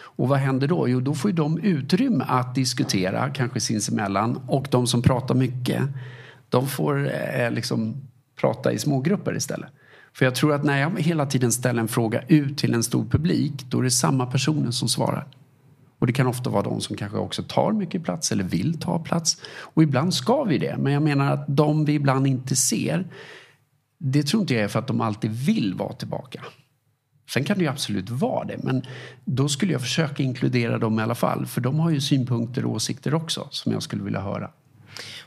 Och 0.00 0.28
vad 0.28 0.38
händer 0.38 0.68
då? 0.68 0.88
Jo, 0.88 1.00
då 1.00 1.14
får 1.14 1.30
ju 1.30 1.36
de 1.36 1.58
utrymme 1.58 2.24
att 2.28 2.54
diskutera, 2.54 3.30
kanske 3.30 3.60
sinsemellan. 3.60 4.40
Och 4.46 4.66
de 4.70 4.86
som 4.86 5.02
pratar 5.02 5.34
mycket, 5.34 5.82
de 6.48 6.66
får 6.66 7.10
eh, 7.34 7.50
liksom 7.50 7.96
prata 8.40 8.72
i 8.72 8.78
smågrupper 8.78 9.36
istället. 9.36 9.70
För 10.12 10.24
jag 10.24 10.34
tror 10.34 10.54
att 10.54 10.64
när 10.64 10.80
jag 10.80 11.00
hela 11.00 11.26
tiden 11.26 11.52
ställer 11.52 11.80
en 11.80 11.88
fråga 11.88 12.22
ut 12.28 12.58
till 12.58 12.74
en 12.74 12.82
stor 12.82 13.04
publik, 13.04 13.66
då 13.68 13.78
är 13.78 13.82
det 13.82 13.90
samma 13.90 14.26
personer 14.26 14.70
som 14.70 14.88
svarar. 14.88 15.26
Och 15.98 16.06
det 16.06 16.12
kan 16.12 16.26
ofta 16.26 16.50
vara 16.50 16.62
de 16.62 16.80
som 16.80 16.96
kanske 16.96 17.18
också 17.18 17.42
tar 17.42 17.72
mycket 17.72 18.04
plats 18.04 18.32
eller 18.32 18.44
vill 18.44 18.80
ta 18.80 18.98
plats. 18.98 19.40
Och 19.58 19.82
ibland 19.82 20.14
ska 20.14 20.44
vi 20.44 20.58
det. 20.58 20.76
Men 20.78 20.92
jag 20.92 21.02
menar 21.02 21.32
att 21.32 21.44
de 21.48 21.84
vi 21.84 21.94
ibland 21.94 22.26
inte 22.26 22.56
ser, 22.56 23.06
det 23.98 24.22
tror 24.22 24.40
inte 24.40 24.54
jag 24.54 24.62
är 24.62 24.68
för 24.68 24.78
att 24.78 24.86
de 24.86 25.00
alltid 25.00 25.30
vill 25.30 25.74
vara 25.74 25.92
tillbaka. 25.92 26.44
Sen 27.30 27.44
kan 27.44 27.58
det 27.58 27.64
ju 27.64 27.70
absolut 27.70 28.10
vara 28.10 28.44
det, 28.44 28.58
men 28.62 28.82
då 29.24 29.48
skulle 29.48 29.72
jag 29.72 29.80
försöka 29.80 30.22
inkludera 30.22 30.78
dem 30.78 30.98
i 30.98 31.02
alla 31.02 31.14
fall. 31.14 31.46
För 31.46 31.60
de 31.60 31.80
har 31.80 31.90
ju 31.90 32.00
synpunkter 32.00 32.64
och 32.64 32.72
åsikter 32.72 33.14
också 33.14 33.48
som 33.50 33.72
jag 33.72 33.82
skulle 33.82 34.02
vilja 34.02 34.20
höra. 34.20 34.50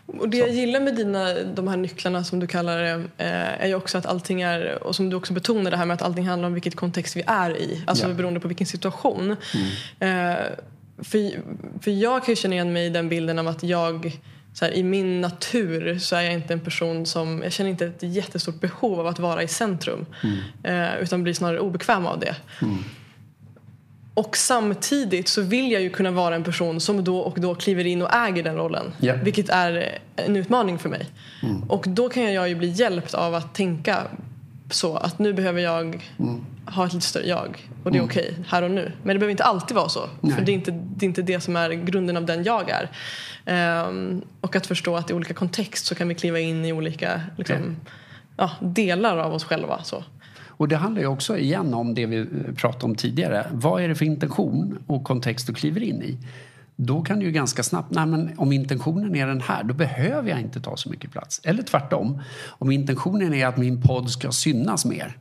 Och 0.06 0.30
det 0.30 0.38
jag 0.38 0.50
gillar 0.50 0.80
med 0.80 0.96
dina, 0.96 1.34
de 1.34 1.68
här 1.68 1.78
nycklarna 1.78 2.24
som 2.24 2.40
du 2.40 2.48
kallar 2.48 2.78
det 2.78 2.92
eh, 3.18 3.64
är 3.64 3.68
ju 3.68 3.76
också 3.76 3.98
att 3.98 4.06
allting 4.06 4.42
är, 4.42 4.84
och 4.84 4.96
som 4.96 5.10
du 5.10 5.16
också 5.16 5.34
betonar 5.34 5.72
det 5.72 5.78
här 5.78 5.86
med 5.86 5.94
att 5.94 6.02
allting 6.02 6.28
handlar 6.28 6.48
om 6.48 6.54
vilket 6.54 6.76
kontext 6.76 7.16
vi 7.16 7.24
är 7.28 7.58
i. 7.58 7.84
Alltså 7.88 8.08
ja. 8.08 8.14
beroende 8.14 8.40
på 8.40 8.48
vilken 8.48 8.68
situation. 8.68 9.36
Mm. 10.00 10.36
Eh, 10.36 10.46
för, 10.98 11.32
för 11.82 11.92
jag 11.92 12.26
kan 12.26 12.32
ju 12.32 12.36
känna 12.36 12.54
igen 12.54 12.74
mig 12.74 12.86
i 12.86 12.90
den 12.90 13.10
bilden 13.10 13.40
av 13.40 13.48
att 13.48 13.64
jag 13.64 14.20
så 14.54 14.66
här, 14.66 14.72
i 14.72 14.84
min 14.84 15.22
natur 15.22 16.00
så 16.00 16.16
är 16.16 16.22
jag 16.22 16.34
inte 16.34 16.54
en 16.54 16.60
person 16.60 17.06
som, 17.06 17.42
jag 17.44 17.52
känner 17.52 17.70
inte 17.70 17.86
ett 17.86 18.04
jättestort 18.04 18.60
behov 18.60 19.00
av 19.00 19.08
att 19.08 19.20
vara 19.20 19.44
i 19.44 19.48
centrum. 19.48 20.06
Mm. 20.24 20.38
Eh, 20.64 21.02
utan 21.02 21.24
blir 21.24 21.34
snarare 21.34 21.60
obekväm 21.60 22.06
av 22.06 22.20
det. 22.20 22.36
Mm. 22.62 22.84
Och 24.22 24.38
samtidigt 24.38 25.28
så 25.28 25.42
vill 25.42 25.72
jag 25.72 25.82
ju 25.82 25.90
kunna 25.90 26.12
vara 26.12 26.36
en 26.36 26.44
person 26.44 26.80
som 26.80 27.04
då 27.04 27.20
och 27.20 27.40
då 27.40 27.56
kliver 27.56 27.86
in 27.86 28.02
och 28.02 28.14
äger 28.14 28.44
den 28.44 28.56
rollen. 28.56 28.94
Yeah. 29.02 29.24
Vilket 29.24 29.50
är 29.50 30.00
en 30.16 30.36
utmaning 30.36 30.80
för 30.80 30.90
mig. 30.90 31.10
Mm. 31.44 31.64
Och 31.64 31.86
då 31.88 32.10
kan 32.10 32.34
jag 32.34 32.50
ju 32.50 32.56
bli 32.56 32.70
hjälpt 32.70 33.14
av 33.14 33.36
att 33.36 33.54
tänka 33.54 34.04
så 34.70 34.98
att 34.98 35.20
nu 35.20 35.34
behöver 35.34 35.62
jag 35.62 36.08
mm. 36.20 36.46
ha 36.66 36.86
ett 36.86 36.94
lite 36.94 37.06
större 37.06 37.28
jag. 37.28 37.68
Och 37.84 37.92
det 37.92 37.98
är 37.98 38.00
mm. 38.00 38.10
okej 38.10 38.30
okay, 38.32 38.44
här 38.48 38.62
och 38.62 38.72
nu. 38.72 38.92
Men 39.04 39.16
det 39.16 39.20
behöver 39.20 39.32
inte 39.32 39.44
alltid 39.44 39.76
vara 39.76 39.90
så. 39.90 40.10
Nej. 40.22 40.36
För 40.36 40.42
det 40.42 40.52
är, 40.52 40.54
inte, 40.54 40.72
det 40.72 41.06
är 41.06 41.08
inte 41.08 41.22
det 41.22 41.42
som 41.42 41.56
är 41.56 41.70
grunden 41.70 42.18
av 42.18 42.26
den 42.26 42.44
jag 42.44 42.70
är. 42.70 42.90
Um, 43.88 44.22
och 44.42 44.56
att 44.56 44.68
förstå 44.68 44.96
att 44.96 45.10
i 45.10 45.14
olika 45.14 45.34
kontext 45.34 45.86
så 45.86 45.96
kan 45.96 46.08
vi 46.08 46.16
kliva 46.16 46.40
in 46.40 46.66
i 46.66 46.74
olika 46.74 47.22
liksom, 47.38 47.78
ja, 48.38 48.52
delar 48.60 49.18
av 49.18 49.34
oss 49.34 49.44
själva. 49.44 49.84
Så. 49.84 50.04
Och 50.62 50.68
det 50.68 50.76
handlar 50.76 51.02
ju 51.02 51.08
också 51.08 51.38
igen 51.38 51.74
om 51.74 51.94
det 51.94 52.06
vi 52.06 52.18
eh, 52.18 52.26
pratade 52.56 52.86
om 52.86 52.96
tidigare. 52.96 53.48
Vad 53.52 53.84
är 53.84 53.88
det 53.88 53.96
för 53.96 54.06
intention 54.06 54.84
och 54.88 55.04
kontext 55.04 55.48
du 55.48 55.54
kliver 55.54 55.84
in 55.84 56.02
i? 56.02 56.18
Då 56.76 57.02
kan 57.02 57.20
du 57.20 57.26
ju 57.26 57.32
ganska 57.32 57.64
snabbt, 57.64 57.92
nej 57.92 58.06
men 58.06 58.34
om 58.38 58.52
intentionen 58.52 59.16
är 59.16 59.28
den 59.28 59.42
här, 59.42 59.64
då 59.64 59.74
behöver 59.74 60.30
jag 60.30 60.42
inte 60.42 60.62
ta 60.62 60.78
så 60.78 60.90
mycket 60.90 61.12
plats. 61.12 61.42
Eller 61.44 61.64
tvärtom, 61.64 62.22
om 62.48 62.72
intentionen 62.72 63.34
är 63.34 63.48
att 63.48 63.58
min 63.58 63.82
podd 63.82 64.10
ska 64.10 64.32
synas 64.32 64.86
mer, 64.86 65.18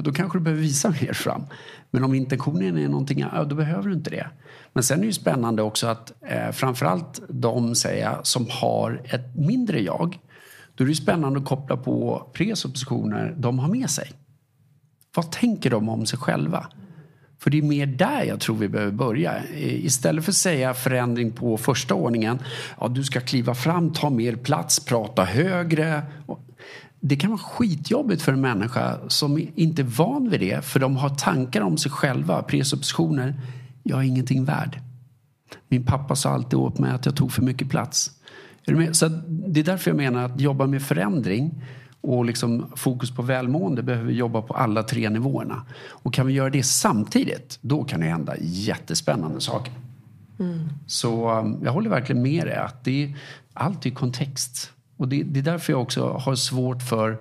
då 0.00 0.12
kanske 0.12 0.38
du 0.38 0.42
behöver 0.42 0.62
visa 0.62 0.90
mer 0.90 1.12
fram. 1.12 1.42
Men 1.90 2.04
om 2.04 2.14
intentionen 2.14 2.78
är 2.78 2.88
någonting 2.88 3.22
annat, 3.22 3.50
då 3.50 3.56
behöver 3.56 3.88
du 3.88 3.94
inte 3.94 4.10
det. 4.10 4.26
Men 4.72 4.82
sen 4.82 4.98
är 4.98 5.00
det 5.00 5.06
ju 5.06 5.12
spännande 5.12 5.62
också 5.62 5.86
att 5.86 6.12
eh, 6.26 6.50
framförallt 6.50 7.22
de, 7.28 7.74
säger 7.74 8.04
jag, 8.04 8.26
som 8.26 8.46
har 8.50 9.02
ett 9.04 9.36
mindre 9.36 9.80
jag, 9.80 10.18
då 10.74 10.84
är 10.84 10.86
det 10.86 10.90
ju 10.92 10.94
spännande 10.94 11.38
att 11.38 11.46
koppla 11.46 11.76
på 11.76 12.26
presuppositioner 12.32 13.34
de 13.38 13.58
har 13.58 13.68
med 13.68 13.90
sig. 13.90 14.12
Vad 15.14 15.30
tänker 15.32 15.70
de 15.70 15.88
om 15.88 16.06
sig 16.06 16.18
själva? 16.18 16.66
För 17.38 17.50
det 17.50 17.58
är 17.58 17.62
mer 17.62 17.86
där 17.86 18.22
jag 18.22 18.40
tror 18.40 18.56
vi 18.56 18.68
behöver 18.68 18.92
börja. 18.92 19.42
Istället 19.54 20.24
för 20.24 20.32
att 20.32 20.36
säga 20.36 20.74
förändring 20.74 21.32
på 21.32 21.56
första 21.56 21.94
ordningen. 21.94 22.38
Ja, 22.80 22.88
du 22.88 23.04
ska 23.04 23.20
kliva 23.20 23.54
fram, 23.54 23.92
ta 23.92 24.10
mer 24.10 24.36
plats, 24.36 24.84
prata 24.84 25.24
högre. 25.24 26.02
Det 27.00 27.16
kan 27.16 27.30
vara 27.30 27.38
skitjobbigt 27.38 28.22
för 28.22 28.32
en 28.32 28.40
människa 28.40 28.98
som 29.08 29.48
inte 29.54 29.82
är 29.82 29.86
van 29.86 30.30
vid 30.30 30.40
det. 30.40 30.64
För 30.64 30.80
de 30.80 30.96
har 30.96 31.08
tankar 31.08 31.60
om 31.60 31.76
sig 31.76 31.90
själva, 31.90 32.42
presuppositioner. 32.42 33.40
Jag 33.82 33.98
är 33.98 34.02
ingenting 34.02 34.44
värd. 34.44 34.80
Min 35.68 35.86
pappa 35.86 36.16
sa 36.16 36.30
alltid 36.30 36.58
åt 36.58 36.78
mig 36.78 36.90
att 36.90 37.06
jag 37.06 37.16
tog 37.16 37.32
för 37.32 37.42
mycket 37.42 37.70
plats. 37.70 38.10
Så 38.92 39.08
det 39.28 39.60
är 39.60 39.64
därför 39.64 39.90
jag 39.90 39.96
menar 39.96 40.24
att 40.24 40.40
jobba 40.40 40.66
med 40.66 40.82
förändring 40.82 41.62
och 42.04 42.24
liksom 42.24 42.66
fokus 42.76 43.10
på 43.10 43.22
välmående 43.22 43.82
behöver 43.82 44.06
vi 44.06 44.12
jobba 44.12 44.42
på 44.42 44.54
alla 44.54 44.82
tre 44.82 45.10
nivåerna. 45.10 45.62
Och 45.88 46.14
kan 46.14 46.26
vi 46.26 46.32
göra 46.32 46.50
det 46.50 46.62
samtidigt, 46.62 47.58
då 47.60 47.84
kan 47.84 48.00
det 48.00 48.06
hända 48.06 48.34
jättespännande 48.40 49.40
saker. 49.40 49.72
Så 50.86 51.38
um, 51.38 51.60
jag 51.64 51.72
håller 51.72 51.90
verkligen 51.90 52.22
med 52.22 52.46
dig 52.46 52.56
att 52.56 52.84
det 52.84 53.04
är 53.04 53.16
alltid 53.52 53.94
kontext. 53.94 54.72
Och 54.96 55.08
det, 55.08 55.22
det 55.22 55.40
är 55.40 55.44
därför 55.44 55.72
jag 55.72 55.82
också 55.82 56.08
har 56.08 56.34
svårt 56.34 56.82
för 56.82 57.18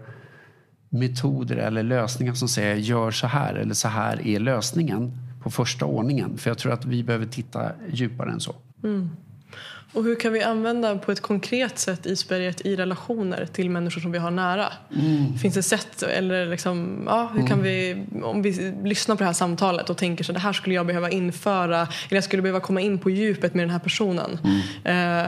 metoder 0.89 1.55
eller 1.55 1.83
lösningar 1.83 2.33
som 2.33 2.47
säger 2.47 2.75
gör 2.75 3.11
så 3.11 3.27
här 3.27 3.53
eller 3.53 3.73
så 3.73 3.87
här 3.87 4.27
är 4.27 4.39
lösningen 4.39 5.11
på 5.43 5.49
första 5.49 5.85
ordningen. 5.85 6.37
För 6.37 6.49
jag 6.49 6.57
tror 6.57 6.73
att 6.73 6.85
vi 6.85 7.03
behöver 7.03 7.25
titta 7.25 7.71
djupare 7.91 8.31
än 8.31 8.39
så. 8.39 8.55
Och 9.93 10.03
hur 10.03 10.15
kan 10.15 10.33
vi 10.33 10.41
använda 10.41 10.97
på 10.97 11.11
ett 11.11 11.21
konkret 11.21 11.79
sätt 11.79 12.05
isberget 12.05 12.61
i 12.61 12.75
relationer 12.75 13.45
till 13.45 13.69
människor 13.69 14.01
som 14.01 14.11
vi 14.11 14.17
har 14.17 14.31
nära? 14.31 14.67
Finns 15.41 15.55
det 15.55 15.63
sätt, 15.63 16.03
eller 16.03 16.45
liksom, 16.45 17.03
ja, 17.05 17.31
hur 17.35 17.47
kan 17.47 17.63
vi, 17.63 18.05
om 18.23 18.41
vi 18.41 18.73
lyssnar 18.83 19.15
på 19.15 19.19
det 19.19 19.25
här 19.25 19.33
samtalet 19.33 19.89
och 19.89 19.97
tänker 19.97 20.23
så 20.23 20.33
det 20.33 20.39
här 20.39 20.53
skulle 20.53 20.75
jag 20.75 20.85
behöva 20.85 21.09
införa, 21.09 21.77
eller 21.77 22.17
jag 22.17 22.23
skulle 22.23 22.41
behöva 22.41 22.59
komma 22.59 22.81
in 22.81 22.99
på 22.99 23.09
djupet 23.09 23.53
med 23.53 23.63
den 23.63 23.69
här 23.69 23.79
personen. 23.79 24.37
Eh, 24.83 25.23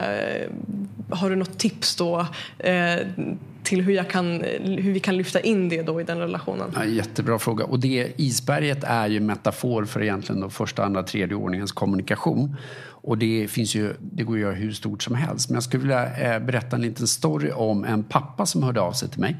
har 1.10 1.30
du 1.30 1.36
något 1.36 1.58
tips 1.58 1.96
då 1.96 2.28
eh, 2.60 3.08
till 3.64 3.82
hur, 3.82 3.94
jag 3.94 4.10
kan, 4.10 4.42
hur 4.64 4.94
vi 4.94 5.00
kan 5.00 5.18
lyfta 5.18 5.40
in 5.40 5.70
det 5.70 5.82
då 5.82 6.02
i 6.02 6.04
den 6.04 6.20
relationen? 6.20 6.72
Ja, 6.76 6.86
jättebra 6.86 7.40
fråga. 7.40 7.66
Och 7.66 7.80
det, 7.80 8.14
isberget 8.18 8.84
är 8.84 9.08
ju 9.08 9.20
metafor 9.20 9.86
för 9.86 10.04
egentligen 10.04 10.42
då 10.42 10.50
första, 10.50 10.84
andra, 10.84 11.04
tredje 11.04 11.36
ordningens 11.36 11.72
kommunikation. 11.72 12.56
Och 13.06 13.18
det, 13.18 13.48
finns 13.48 13.76
ju, 13.76 13.94
det 14.00 14.24
går 14.24 14.34
att 14.34 14.42
göra 14.42 14.54
hur 14.54 14.72
stort 14.72 15.04
som 15.04 15.16
helst. 15.16 15.50
Men 15.50 15.54
jag 15.54 15.64
skulle 15.64 15.82
vilja 15.82 16.36
eh, 16.36 16.46
berätta 16.46 16.76
en 16.76 16.82
liten 16.82 17.08
story 17.08 17.52
om 17.52 17.84
en 17.84 18.04
pappa 18.04 18.46
som 18.46 18.64
hörde 18.64 18.82
av 18.82 18.92
sig 18.92 19.10
till 19.10 19.20
mig. 19.20 19.38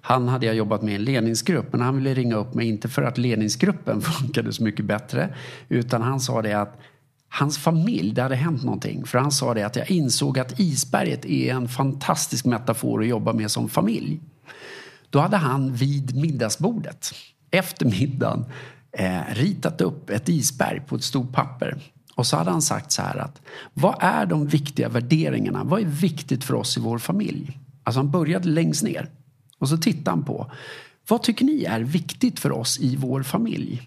Han 0.00 0.28
hade 0.28 0.46
jag 0.46 0.54
jobbat 0.54 0.82
med 0.82 0.92
i 0.92 0.94
en 0.94 1.04
ledningsgrupp 1.04 1.72
men 1.72 1.80
han 1.80 1.96
ville 1.96 2.14
ringa 2.14 2.36
upp 2.36 2.54
mig 2.54 2.68
inte 2.68 2.88
för 2.88 3.02
att 3.02 3.18
ledningsgruppen 3.18 4.00
funkade 4.00 4.52
så 4.52 4.62
mycket 4.62 4.84
bättre 4.84 5.34
utan 5.68 6.02
han 6.02 6.20
sa 6.20 6.42
det 6.42 6.52
att 6.52 6.80
hans 7.28 7.58
familj, 7.58 8.14
det 8.14 8.22
hade 8.22 8.36
hänt 8.36 8.64
någonting. 8.64 9.04
För 9.06 9.18
han 9.18 9.32
sa 9.32 9.54
det 9.54 9.62
att 9.62 9.76
jag 9.76 9.90
insåg 9.90 10.38
att 10.38 10.60
isberget 10.60 11.24
är 11.24 11.54
en 11.54 11.68
fantastisk 11.68 12.44
metafor 12.44 13.00
att 13.00 13.08
jobba 13.08 13.32
med 13.32 13.50
som 13.50 13.68
familj. 13.68 14.20
Då 15.10 15.18
hade 15.18 15.36
han 15.36 15.74
vid 15.74 16.16
middagsbordet 16.16 17.14
efter 17.50 17.86
middagen 17.86 18.44
eh, 18.92 19.20
ritat 19.32 19.80
upp 19.80 20.10
ett 20.10 20.28
isberg 20.28 20.80
på 20.80 20.96
ett 20.96 21.04
stort 21.04 21.32
papper. 21.32 21.78
Och 22.20 22.26
så 22.26 22.36
hade 22.36 22.50
han 22.50 22.62
sagt 22.62 22.92
så 22.92 23.02
här 23.02 23.16
att 23.16 23.42
vad 23.74 23.96
är 24.00 24.26
de 24.26 24.46
viktiga 24.46 24.88
värderingarna? 24.88 25.64
Vad 25.64 25.80
är 25.80 25.84
viktigt 25.84 26.44
för 26.44 26.54
oss 26.54 26.76
i 26.76 26.80
vår 26.80 26.98
familj? 26.98 27.58
Alltså 27.84 28.00
han 28.00 28.10
började 28.10 28.48
längst 28.48 28.82
ner. 28.82 29.08
Och 29.58 29.68
så 29.68 29.76
tittade 29.76 30.10
han 30.10 30.24
på 30.24 30.52
vad 31.08 31.22
tycker 31.22 31.44
ni 31.44 31.64
är 31.64 31.80
viktigt 31.80 32.40
för 32.40 32.52
oss 32.52 32.78
i 32.80 32.96
vår 32.96 33.22
familj? 33.22 33.82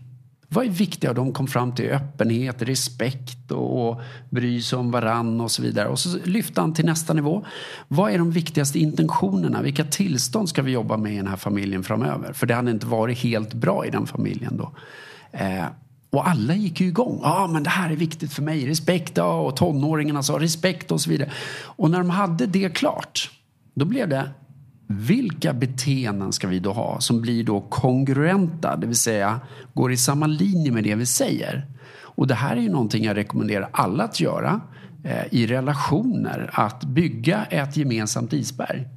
Vad 0.49 0.65
är 0.65 0.69
viktigt? 0.69 1.09
Och 1.09 1.15
de 1.15 1.34
kom 1.34 1.47
fram 1.47 1.75
till 1.75 1.91
öppenhet, 1.91 2.61
respekt 2.61 3.51
och, 3.51 4.01
bry 4.29 4.61
sig 4.61 4.79
om 4.79 4.91
varann 4.91 5.41
och 5.41 5.51
så 5.51 5.61
vidare. 5.61 5.88
Och 5.88 5.99
så 5.99 6.17
lyfte 6.23 6.61
han 6.61 6.73
till 6.73 6.86
nästa 6.86 7.13
nivå. 7.13 7.45
Vad 7.88 8.11
är 8.11 8.17
de 8.17 8.31
viktigaste 8.31 8.79
intentionerna? 8.79 9.61
Vilka 9.61 9.84
tillstånd 9.84 10.49
ska 10.49 10.61
vi 10.61 10.71
jobba 10.71 10.97
med 10.97 11.13
i 11.13 11.17
den 11.17 11.27
här 11.27 11.38
familjen 11.38 11.84
framöver? 11.84 12.34
För 12.34 12.47
det 12.47 12.53
hade 12.53 12.71
inte 12.71 12.86
varit 12.86 13.17
helt 13.17 13.53
bra 13.53 13.86
i 13.86 13.89
den 13.89 14.07
familjen 14.07 14.57
då. 14.57 14.71
Eh, 15.31 15.65
och 16.14 16.30
alla 16.30 16.55
gick 16.55 16.82
ju 16.82 16.88
igång. 16.88 17.20
Ja, 17.24 17.43
ah, 17.43 17.47
men 17.47 17.64
det 17.64 17.70
här 17.70 17.89
är 17.89 17.95
viktigt 17.95 18.34
för 18.34 18.41
mig. 18.41 18.70
Respekt, 18.70 19.18
ja. 19.18 19.41
Och 19.41 19.55
tonåringarna 19.55 20.24
sa 20.24 20.39
respekt 20.39 20.91
och 20.91 21.01
så 21.01 21.09
vidare. 21.09 21.32
Och 21.64 21.91
när 21.91 21.97
de 21.97 22.09
hade 22.09 22.45
det 22.45 22.70
klart, 22.70 23.32
då 23.74 23.86
blev 23.86 24.09
det 24.09 24.30
vilka 24.88 25.53
beteenden 25.53 26.34
ska 26.34 26.47
vi 26.47 26.59
då 26.59 26.74
ha 26.74 26.99
som 26.99 27.22
blir 27.22 27.43
då 27.43 27.61
kongruenta, 27.61 28.76
det 28.76 28.88
vill 28.88 28.95
säga 28.95 29.39
går 29.74 29.91
i 29.91 29.97
samma 29.97 30.28
linje 30.28 30.72
med 30.72 30.84
det 30.84 30.95
vi 30.95 31.05
säger? 31.05 31.66
Och 32.01 32.28
det 32.28 32.36
här 32.36 32.55
är 32.55 32.61
ju 32.61 32.70
någonting 32.70 33.03
jag 33.03 33.18
rekommenderar 33.18 33.70
alla 33.72 34.03
att 34.03 34.20
göra 34.20 34.61
eh, 35.03 35.24
i 35.32 35.47
relationer, 35.47 36.49
att 36.53 36.84
bygga 36.84 37.45
ett 37.45 37.78
gemensamt 37.78 38.34
isberg. 38.34 38.88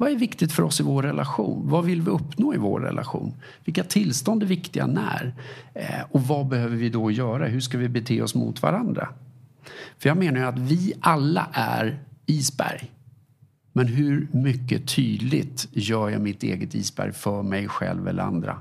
Vad 0.00 0.10
är 0.10 0.16
viktigt 0.16 0.52
för 0.52 0.62
oss 0.62 0.80
i 0.80 0.82
vår 0.82 1.02
relation? 1.02 1.62
Vad 1.64 1.84
vill 1.84 2.02
vi 2.02 2.10
uppnå 2.10 2.54
i 2.54 2.56
vår 2.56 2.80
relation? 2.80 3.34
Vilka 3.64 3.84
tillstånd 3.84 4.42
är 4.42 4.46
viktiga 4.46 4.86
när? 4.86 5.34
Eh, 5.74 6.00
och 6.10 6.22
vad 6.22 6.48
behöver 6.48 6.76
vi 6.76 6.88
då 6.88 7.10
göra? 7.10 7.46
Hur 7.46 7.60
ska 7.60 7.78
vi 7.78 7.88
bete 7.88 8.22
oss 8.22 8.34
mot 8.34 8.62
varandra? 8.62 9.08
För 9.98 10.08
jag 10.08 10.18
menar 10.18 10.40
ju 10.40 10.46
att 10.46 10.58
vi 10.58 10.92
alla 11.00 11.48
är 11.52 11.98
isberg. 12.26 12.90
Men 13.72 13.86
hur 13.86 14.28
mycket 14.32 14.88
tydligt 14.88 15.68
gör 15.72 16.08
jag 16.08 16.20
mitt 16.20 16.42
eget 16.42 16.74
isberg 16.74 17.12
för 17.12 17.42
mig 17.42 17.68
själv 17.68 18.08
eller 18.08 18.22
andra? 18.22 18.58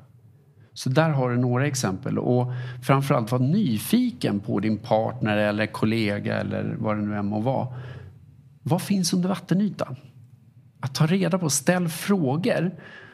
Så 0.74 0.90
där 0.90 1.10
har 1.10 1.30
du 1.30 1.38
några 1.38 1.68
exempel. 1.68 2.20
Och 2.20 2.48
framförallt 2.84 3.32
var 3.32 3.40
nyfiken 3.40 4.40
på 4.40 4.60
din 4.60 4.78
partner 4.78 5.38
eller 5.38 5.66
kollega 5.66 6.40
eller 6.40 6.76
vad 6.80 6.98
det 6.98 7.02
nu 7.02 7.16
än 7.16 7.26
må 7.26 7.40
vara. 7.40 7.68
Vad 8.64 8.82
finns 8.82 9.14
under 9.14 9.30
vattenytan? 9.30 9.96
Att 10.88 10.96
ta 10.96 11.06
reda 11.06 11.38
på, 11.38 11.50
ställ 11.50 11.90
frågor 11.90 12.72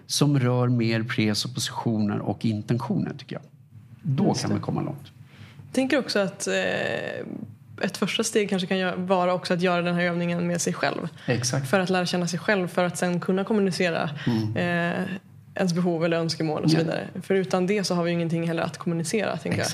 som 0.07 0.39
rör 0.39 0.67
mer 0.67 1.03
presuppositioner 1.03 2.19
och 2.19 2.45
intentioner 2.45 3.13
tycker 3.17 3.35
jag. 3.35 3.43
Då 4.01 4.33
kan 4.33 4.53
vi 4.55 4.59
komma 4.59 4.81
långt. 4.81 5.11
Jag 5.65 5.73
tänker 5.75 5.99
också 5.99 6.19
att 6.19 6.47
eh, 6.47 6.53
ett 7.81 7.97
första 7.97 8.23
steg 8.23 8.49
kanske 8.49 8.67
kan 8.67 9.05
vara 9.07 9.33
också 9.33 9.53
att 9.53 9.61
göra 9.61 9.81
den 9.81 9.95
här 9.95 10.01
övningen 10.03 10.47
med 10.47 10.61
sig 10.61 10.73
själv. 10.73 11.09
Exakt. 11.25 11.69
För 11.69 11.79
att 11.79 11.89
lära 11.89 12.05
känna 12.05 12.27
sig 12.27 12.39
själv 12.39 12.67
för 12.67 12.83
att 12.83 12.97
sen 12.97 13.19
kunna 13.19 13.43
kommunicera 13.43 14.09
eh, 14.55 15.03
ens 15.55 15.73
behov 15.73 16.05
eller 16.05 16.17
önskemål 16.17 16.63
och 16.63 16.71
så 16.71 16.77
Mm. 16.77 16.87
Ja. 16.89 16.93
vidare. 16.95 17.21
För 17.21 17.35
utan 17.35 17.67
det 17.67 17.83
så 17.83 17.95
har 17.95 18.03
vi 18.03 18.09
ju 18.09 18.13
ingenting 18.15 18.47
heller 18.47 18.63
att 18.63 18.77
kommunicera. 18.77 19.37
Tänker 19.37 19.59
jag. 19.59 19.67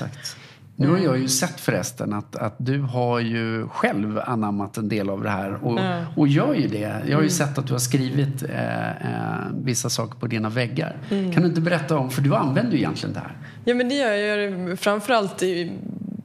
Nu 0.80 0.88
har 0.88 0.98
jag 0.98 1.18
ju 1.18 1.28
sett 1.28 1.60
förresten 1.60 2.12
att, 2.12 2.36
att 2.36 2.54
du 2.58 2.80
har 2.80 3.20
ju 3.20 3.68
själv 3.68 4.20
anammat 4.24 4.76
en 4.76 4.88
del 4.88 5.10
av 5.10 5.22
det 5.22 5.30
här 5.30 5.64
och, 5.64 5.78
Ja. 5.80 6.04
och 6.16 6.28
gör 6.28 6.54
ju 6.54 6.68
det. 6.68 6.94
Jag 7.08 7.16
har 7.16 7.22
ju 7.22 7.30
sett 7.30 7.58
att 7.58 7.66
du 7.66 7.72
har 7.72 7.78
skrivit 7.78 8.42
eh, 8.42 8.88
eh, 8.90 9.46
vissa 9.64 9.90
saker 9.90 10.18
på 10.18 10.26
dina 10.26 10.48
väggar. 10.48 10.96
Kan 11.08 11.42
du 11.42 11.46
inte 11.48 11.60
berätta 11.60 11.98
om, 11.98 12.10
för 12.10 12.22
du 12.22 12.34
använder 12.34 12.72
ju 12.72 12.78
egentligen 12.78 13.12
det 13.14 13.20
här. 13.20 13.36
Ja 13.64 13.74
men 13.74 13.88
det 13.88 13.94
gör 13.94 14.12
jag 14.12 14.78
framförallt 14.78 15.42
i, 15.42 15.72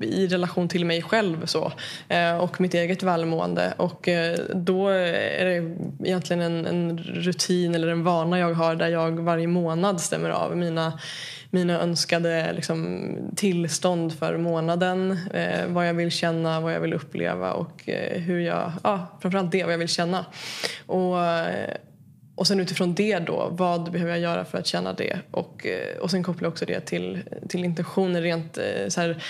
i 0.01 0.27
relation 0.27 0.67
till 0.67 0.85
mig 0.85 1.01
själv 1.01 1.45
så, 1.45 1.71
eh, 2.07 2.37
och 2.37 2.61
mitt 2.61 2.73
eget 2.73 3.03
välmående. 3.03 3.73
Och 3.77 4.07
eh, 4.07 4.37
då 4.53 4.87
är 4.87 5.45
det 5.45 5.75
egentligen 6.07 6.41
en, 6.41 6.65
en 6.65 6.97
rutin 6.97 7.75
eller 7.75 7.87
en 7.87 8.03
vana 8.03 8.39
jag 8.39 8.53
har 8.53 8.75
där 8.75 8.87
jag 8.87 9.11
varje 9.19 9.47
månad 9.47 10.01
stämmer 10.01 10.29
av 10.29 10.57
mina, 10.57 10.99
mina 11.49 11.81
önskade 11.81 12.53
liksom, 12.53 13.07
tillstånd 13.35 14.13
för 14.13 14.37
månaden. 14.37 15.19
Eh, 15.33 15.67
vad 15.67 15.87
jag 15.87 15.93
vill 15.93 16.11
känna, 16.11 16.59
vad 16.59 16.73
jag 16.73 16.79
vill 16.79 16.93
uppleva 16.93 17.53
och 17.53 17.89
eh, 17.89 18.19
hur 18.21 18.39
jag, 18.39 18.71
ja, 18.83 19.17
framförallt 19.21 19.51
det, 19.51 19.63
vad 19.63 19.73
jag 19.73 19.77
vill 19.77 19.87
känna. 19.87 20.25
Och, 20.85 21.25
eh, 21.25 21.75
och 22.35 22.47
sen 22.47 22.59
utifrån 22.59 22.95
det 22.95 23.19
då, 23.19 23.47
vad 23.51 23.91
behöver 23.91 24.11
jag 24.11 24.21
göra 24.21 24.45
för 24.45 24.57
att 24.57 24.67
känna 24.67 24.93
det? 24.93 25.19
Och, 25.31 25.65
eh, 25.65 25.97
och 25.97 26.11
sen 26.11 26.23
kopplar 26.23 26.45
jag 26.45 26.51
också 26.51 26.65
det 26.65 26.79
till, 26.79 27.19
till 27.49 27.65
intentioner 27.65 28.21
rent 28.21 28.57
eh, 28.57 28.87
så 28.87 29.01
här, 29.01 29.23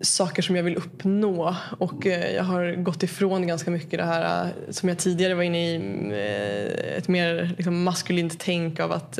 saker 0.00 0.42
som 0.42 0.56
jag 0.56 0.62
vill 0.62 0.76
uppnå. 0.76 1.56
Och 1.78 2.06
eh, 2.06 2.34
jag 2.34 2.44
har 2.44 2.74
gått 2.74 3.02
ifrån 3.02 3.46
ganska 3.46 3.70
mycket 3.70 3.98
det 3.98 4.04
här 4.04 4.44
eh, 4.44 4.70
som 4.70 4.88
jag 4.88 4.98
tidigare 4.98 5.34
var 5.34 5.42
inne 5.42 5.70
i, 5.70 5.74
eh, 6.10 6.96
ett 6.96 7.08
mer 7.08 7.54
liksom, 7.56 7.82
maskulint 7.82 8.38
tänk 8.38 8.80
av 8.80 8.92
att 8.92 9.18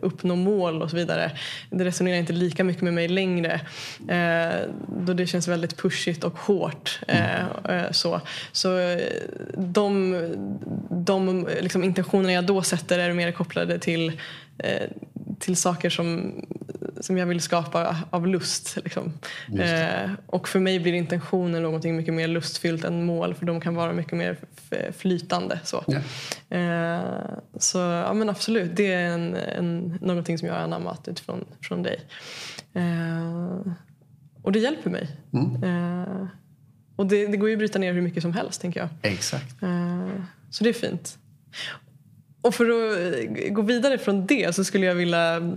uppnå 0.00 0.36
mål 0.36 0.82
och 0.82 0.90
så 0.90 0.96
vidare. 0.96 1.32
Det 1.70 1.84
resonerar 1.84 2.16
inte 2.16 2.32
lika 2.32 2.64
mycket 2.64 2.82
med 2.82 2.94
mig 2.94 3.08
längre. 3.08 3.60
Då 4.88 5.12
det 5.12 5.26
känns 5.26 5.48
väldigt 5.48 5.76
pushigt 5.76 6.24
och 6.24 6.38
hårt. 6.38 7.00
Så 7.90 8.20
så 8.52 8.98
de, 9.56 10.16
de 10.90 11.48
liksom, 11.60 11.84
intentionerna 11.84 12.32
jag 12.32 12.46
då 12.46 12.62
sätter 12.62 12.98
är 12.98 13.12
mer 13.12 13.32
kopplade 13.32 13.78
till 13.78 14.12
till 15.42 15.56
saker 15.56 15.90
som, 15.90 16.32
som 17.02 17.18
jag 17.18 17.26
vill 17.26 17.40
skapa 17.40 17.96
av 18.10 18.26
lust. 18.26 18.76
Liksom. 18.84 19.12
Eh, 19.60 20.10
och 20.26 20.48
för 20.48 20.58
mig 20.60 20.80
blir 20.80 20.92
intentioner 20.92 21.60
någonting 21.60 21.96
mycket 21.96 22.14
mer 22.14 22.28
lustfyllt 22.28 22.84
än 22.84 23.04
mål 23.04 23.34
för 23.34 23.46
de 23.46 23.60
kan 23.60 23.74
vara 23.74 23.92
mycket 23.92 24.12
mer 24.18 24.36
flytande. 24.92 25.60
Så, 25.64 25.84
Ja. 25.86 25.98
eh, 26.58 27.00
så 27.58 27.78
ja, 27.78 28.12
men 28.12 28.30
absolut, 28.30 28.76
det 28.76 28.92
är 28.92 29.06
en, 29.08 29.34
en, 29.34 29.98
någonting 30.00 30.38
som 30.38 30.48
jag 30.48 30.54
har 30.54 30.60
anammat 30.62 31.08
utifrån 31.08 31.44
från 31.62 31.82
dig. 31.82 32.00
Eh, 32.74 33.72
och 34.42 34.52
det 34.52 34.58
hjälper 34.58 34.90
mig. 34.90 35.08
Eh, 35.64 36.26
och 36.96 37.06
det, 37.06 37.26
det 37.26 37.36
går 37.36 37.48
ju 37.48 37.54
att 37.54 37.58
bryta 37.58 37.78
ner 37.78 37.92
hur 37.92 38.02
mycket 38.02 38.22
som 38.22 38.32
helst 38.32 38.60
tänker 38.60 38.80
jag. 38.80 38.88
Exakt. 39.02 39.62
Eh, 39.62 40.08
Så 40.50 40.64
det 40.64 40.70
är 40.70 40.74
fint. 40.74 41.18
Och 42.42 42.54
för 42.54 42.64
att 42.64 43.54
gå 43.54 43.62
vidare 43.62 43.98
från 43.98 44.26
det 44.26 44.54
så 44.54 44.64
skulle 44.64 44.86
jag 44.86 44.94
vilja 44.94 45.56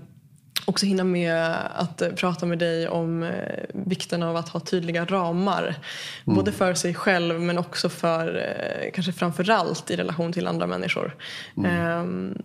också 0.66 0.86
hinna 0.86 1.04
med 1.04 1.56
att 1.76 2.02
eh, 2.02 2.10
prata 2.10 2.46
med 2.46 2.60
dig 2.60 2.88
om 2.88 3.24
eh, 3.24 3.30
vikten 3.74 4.24
av 4.24 4.36
att 4.36 4.50
ha 4.50 4.60
tydliga 4.60 5.06
ramar. 5.06 5.76
Både 6.26 6.52
för 6.52 6.74
sig 6.74 6.94
själv 6.94 7.42
men 7.42 7.58
också 7.58 7.90
för, 7.90 8.36
eh, 8.36 8.92
kanske 8.94 9.12
framförallt 9.12 9.92
i 9.92 9.96
relation 9.96 10.34
till 10.34 10.48
andra 10.48 10.68
människor. 10.68 11.16
Ehm, 11.66 12.38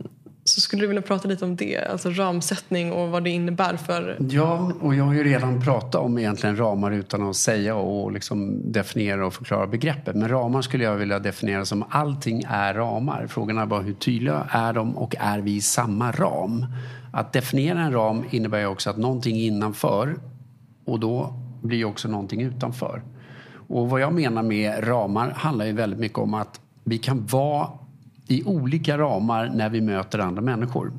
så 0.45 0.61
skulle 0.61 0.83
du 0.83 0.87
vilja 0.87 1.03
prata 1.03 1.29
lite 1.29 1.45
om 1.45 1.57
det, 1.57 1.79
alltså 1.79 2.11
ramsättning 2.11 2.93
och 2.93 3.09
vad 3.09 3.25
det 3.25 3.31
innebär 3.31 3.77
för... 3.77 4.17
Ja, 4.31 4.73
och 4.81 4.95
jag 4.95 5.05
har 5.05 5.15
ju 5.15 5.25
redan 5.25 5.65
pratat 5.65 5.95
om 5.95 6.19
egentligen 6.19 6.57
ramar 6.57 6.91
utan 6.91 7.29
att 7.29 7.37
säga 7.37 7.75
och 7.75 8.13
liksom 8.13 8.73
definiera 8.73 9.27
och 9.27 9.35
förklara 9.35 9.67
begreppet. 9.67 10.17
Men 10.17 10.29
ramar 10.29 10.63
skulle 10.63 10.85
jag 10.85 10.97
vilja 10.97 11.19
definiera 11.19 11.65
som 11.65 11.85
allting 11.91 12.45
är 12.49 12.75
ramar. 12.75 13.27
Frågan 13.27 13.59
är 13.59 13.67
bara 13.67 13.81
hur 13.81 13.95
tydliga 13.95 14.47
är 14.51 14.73
de 14.73 14.97
och 14.97 15.15
är 15.19 15.39
vi 15.39 15.57
i 15.57 15.61
samma 15.61 16.13
ram? 16.13 16.67
Att 17.13 17.33
definiera 17.33 17.81
en 17.81 17.93
ram 17.93 18.25
innebär 18.31 18.59
ju 18.59 18.67
också 18.67 18.91
att 18.91 18.97
någonting 18.97 19.37
är 19.37 19.47
innanför 19.47 20.17
och 20.85 21.01
då 21.01 21.35
blir 21.63 21.85
också 21.85 22.09
någonting 22.09 22.43
utanför. 22.43 23.03
Och 23.69 23.91
vad 23.91 24.01
jag 24.01 24.13
menar 24.13 24.43
med 24.43 24.89
ramar 24.89 25.31
handlar 25.31 25.65
ju 25.65 25.73
väldigt 25.73 25.99
mycket 26.01 26.19
om 26.19 26.35
att 26.35 26.61
vi 26.85 26.99
kan 26.99 27.27
vara 27.27 27.69
i 28.27 28.45
olika 28.45 28.99
ramar 28.99 29.51
när 29.55 29.69
vi 29.69 29.81
möter 29.81 30.19
andra 30.19 30.43
människor. 30.43 30.93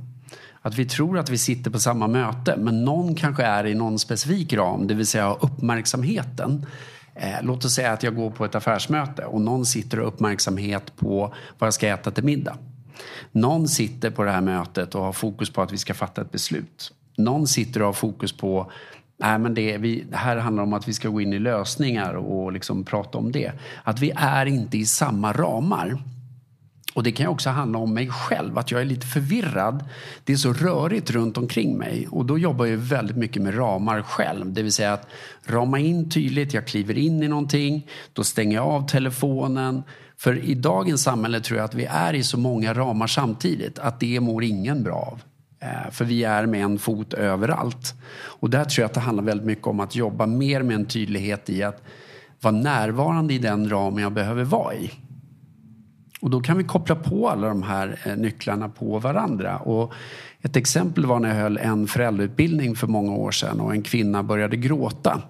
Att 0.61 0.75
vi 0.75 0.85
tror 0.85 1.17
att 1.17 1.29
vi 1.29 1.37
sitter 1.37 1.71
på 1.71 1.79
samma 1.79 2.07
möte 2.07 2.57
men 2.57 2.85
någon 2.85 3.15
kanske 3.15 3.43
är 3.43 3.65
i 3.65 3.75
någon 3.75 3.99
specifik 3.99 4.53
ram, 4.53 4.87
det 4.87 4.93
vill 4.93 5.07
säga 5.07 5.33
uppmärksamheten. 5.33 6.65
Eh, 7.15 7.35
låt 7.41 7.65
oss 7.65 7.73
säga 7.73 7.91
att 7.91 8.03
jag 8.03 8.15
går 8.15 8.31
på 8.31 8.45
ett 8.45 8.55
affärsmöte 8.55 9.25
och 9.25 9.41
någon 9.41 9.65
sitter 9.65 9.99
och 9.99 10.05
har 10.05 10.11
uppmärksamhet 10.11 10.95
på 10.95 11.33
vad 11.59 11.67
jag 11.67 11.73
ska 11.73 11.87
äta 11.87 12.11
till 12.11 12.23
middag. 12.23 12.57
Någon 13.31 13.67
sitter 13.67 14.09
på 14.09 14.23
det 14.23 14.31
här 14.31 14.41
mötet 14.41 14.95
och 14.95 15.03
har 15.03 15.13
fokus 15.13 15.49
på 15.49 15.61
att 15.61 15.71
vi 15.71 15.77
ska 15.77 15.93
fatta 15.93 16.21
ett 16.21 16.31
beslut. 16.31 16.93
Någon 17.17 17.47
sitter 17.47 17.79
och 17.79 17.85
har 17.85 17.93
fokus 17.93 18.31
på 18.31 18.71
Nej, 19.17 19.39
men 19.39 19.53
det, 19.53 19.77
vi, 19.77 20.05
här 20.11 20.37
handlar 20.37 20.63
om 20.63 20.73
att 20.73 20.87
vi 20.87 20.93
ska 20.93 21.09
gå 21.09 21.21
in 21.21 21.33
i 21.33 21.39
lösningar 21.39 22.13
och 22.13 22.51
liksom 22.51 22.83
prata 22.83 23.17
om 23.17 23.31
det. 23.31 23.51
Att 23.83 23.99
vi 23.99 24.11
är 24.15 24.45
inte 24.45 24.77
i 24.77 24.85
samma 24.85 25.33
ramar. 25.33 25.97
Och 26.93 27.03
det 27.03 27.11
kan 27.11 27.27
också 27.27 27.49
handla 27.49 27.79
om 27.79 27.93
mig 27.93 28.09
själv, 28.09 28.57
att 28.57 28.71
jag 28.71 28.81
är 28.81 28.85
lite 28.85 29.07
förvirrad. 29.07 29.83
Det 30.23 30.33
är 30.33 30.37
så 30.37 30.53
rörigt 30.53 31.11
runt 31.11 31.37
omkring 31.37 31.77
mig 31.77 32.07
och 32.11 32.25
då 32.25 32.37
jobbar 32.37 32.65
jag 32.65 32.77
väldigt 32.77 33.17
mycket 33.17 33.41
med 33.41 33.57
ramar 33.57 34.01
själv. 34.01 34.53
Det 34.53 34.63
vill 34.63 34.73
säga 34.73 34.93
att 34.93 35.07
rama 35.45 35.79
in 35.79 36.09
tydligt, 36.09 36.53
jag 36.53 36.67
kliver 36.67 36.97
in 36.97 37.23
i 37.23 37.27
någonting, 37.27 37.87
då 38.13 38.23
stänger 38.23 38.55
jag 38.55 38.67
av 38.67 38.87
telefonen. 38.87 39.83
För 40.21 40.37
i 40.37 40.53
dagens 40.55 41.03
samhälle 41.03 41.39
tror 41.39 41.57
jag 41.57 41.65
att 41.65 41.75
vi 41.75 41.85
är 41.85 42.13
i 42.13 42.23
så 42.23 42.37
många 42.37 42.73
ramar 42.73 43.07
samtidigt 43.07 43.79
att 43.79 43.99
det 43.99 44.19
mår 44.19 44.43
ingen 44.43 44.83
bra 44.83 44.95
av. 44.95 45.21
Eh, 45.59 45.91
för 45.91 46.05
vi 46.05 46.23
är 46.23 46.45
med 46.45 46.63
en 46.63 46.79
fot 46.79 47.13
överallt. 47.13 47.93
Och 48.13 48.49
där 48.49 48.65
tror 48.65 48.81
jag 48.83 48.85
att 48.85 48.93
det 48.93 48.99
handlar 48.99 49.23
väldigt 49.23 49.47
mycket 49.47 49.67
om 49.67 49.79
att 49.79 49.95
jobba 49.95 50.25
mer 50.25 50.61
med 50.63 50.75
en 50.75 50.85
tydlighet 50.85 51.49
i 51.49 51.63
att 51.63 51.83
vara 52.41 52.53
närvarande 52.53 53.33
i 53.33 53.37
den 53.37 53.69
ram 53.69 53.99
jag 53.99 54.11
behöver 54.11 54.43
vara 54.43 54.75
i. 54.75 54.91
Och 56.21 56.29
då 56.29 56.41
kan 56.41 56.57
vi 56.57 56.63
koppla 56.63 56.95
på 56.95 57.29
alla 57.29 57.47
de 57.47 57.63
här 57.63 57.99
eh, 58.05 58.15
nycklarna 58.15 58.69
på 58.69 58.99
varandra. 58.99 59.57
Och 59.57 59.93
ett 60.41 60.55
exempel 60.55 61.05
var 61.05 61.19
när 61.19 61.29
jag 61.29 61.35
höll 61.35 61.57
en 61.57 61.87
föräldrautbildning 61.87 62.75
för 62.75 62.87
många 62.87 63.11
år 63.11 63.31
sedan 63.31 63.59
och 63.59 63.71
en 63.71 63.83
kvinna 63.83 64.23
började 64.23 64.57
gråta. 64.57 65.21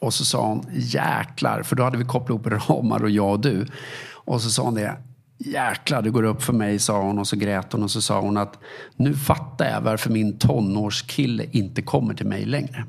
Och 0.00 0.14
så 0.14 0.24
sa 0.24 0.46
hon 0.46 0.66
jäklar, 0.72 1.62
för 1.62 1.76
då 1.76 1.82
hade 1.82 1.98
vi 1.98 2.04
kopplat 2.04 2.46
ihop 2.46 2.68
ramar 2.68 3.02
och 3.02 3.10
jag 3.10 3.30
och 3.30 3.40
du. 3.40 3.66
Och 4.12 4.42
så 4.42 4.50
sa 4.50 4.62
hon 4.62 4.74
det, 4.74 4.96
jäklar 5.38 6.02
det 6.02 6.10
går 6.10 6.22
upp 6.22 6.42
för 6.42 6.52
mig, 6.52 6.78
sa 6.78 7.02
hon 7.02 7.18
och 7.18 7.26
så 7.26 7.36
grät 7.36 7.72
hon 7.72 7.82
och 7.82 7.90
så 7.90 8.00
sa 8.00 8.20
hon 8.20 8.36
att 8.36 8.58
nu 8.96 9.14
fattar 9.14 9.70
jag 9.70 9.80
varför 9.80 10.10
min 10.10 10.38
tonårskille 10.38 11.46
inte 11.50 11.82
kommer 11.82 12.14
till 12.14 12.26
mig 12.26 12.44
längre. 12.44 12.84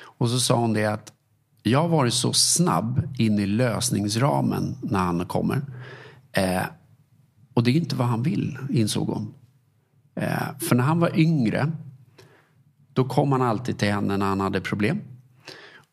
Och 0.00 0.28
så 0.28 0.38
sa 0.38 0.56
hon 0.56 0.72
det 0.72 0.86
att 0.86 1.12
jag 1.62 1.82
har 1.82 1.88
varit 1.88 2.14
så 2.14 2.32
snabb 2.32 3.08
in 3.18 3.38
i 3.38 3.46
lösningsramen 3.46 4.76
när 4.82 4.98
han 4.98 5.26
kommer. 5.26 5.62
Eh, 6.32 6.62
och 7.54 7.62
det 7.62 7.70
är 7.70 7.74
inte 7.74 7.96
vad 7.96 8.06
han 8.06 8.22
vill, 8.22 8.58
insåg 8.70 9.08
hon. 9.08 9.34
Eh, 10.14 10.58
för 10.58 10.76
när 10.76 10.84
han 10.84 11.00
var 11.00 11.18
yngre, 11.18 11.72
då 12.92 13.04
kom 13.04 13.32
han 13.32 13.42
alltid 13.42 13.78
till 13.78 13.92
henne 13.92 14.16
när 14.16 14.26
han 14.26 14.40
hade 14.40 14.60
problem. 14.60 15.00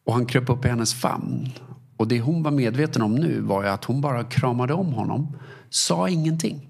Och 0.04 0.14
han 0.14 0.26
kröp 0.26 0.50
upp 0.50 0.66
i 0.66 0.68
hennes 0.70 0.94
famn. 0.94 1.50
Och 1.98 2.08
det 2.08 2.22
hon 2.22 2.44
var 2.44 2.52
medveten 2.52 3.02
om 3.02 3.16
nu 3.16 3.42
var 3.42 3.64
att 3.64 3.86
hon 3.86 4.02
bara 4.02 4.24
kramade 4.24 4.74
om 4.74 4.94
honom, 4.94 5.38
sa 5.70 6.10
ingenting. 6.10 6.70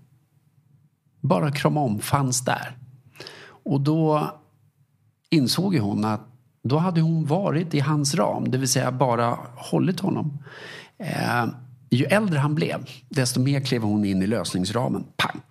Bara 1.21 1.51
krama 1.51 1.81
om, 1.81 1.99
fanns 1.99 2.45
där. 2.45 2.77
Och 3.45 3.81
då 3.81 4.31
insåg 5.29 5.75
hon 5.75 6.05
att 6.05 6.21
då 6.63 6.77
hade 6.77 7.01
hon 7.01 7.25
varit 7.25 7.73
i 7.73 7.79
hans 7.79 8.15
ram, 8.15 8.51
det 8.51 8.57
vill 8.57 8.69
säga 8.69 8.91
bara 8.91 9.37
hållit 9.55 9.99
honom. 9.99 10.43
Eh, 10.97 11.45
ju 11.95 12.05
äldre 12.05 12.39
han 12.39 12.55
blev, 12.55 12.89
desto 13.09 13.39
mer 13.39 13.59
klev 13.59 13.81
hon 13.81 14.05
in 14.05 14.21
i 14.21 14.27
lösningsramen. 14.27 15.03
Pang! 15.17 15.41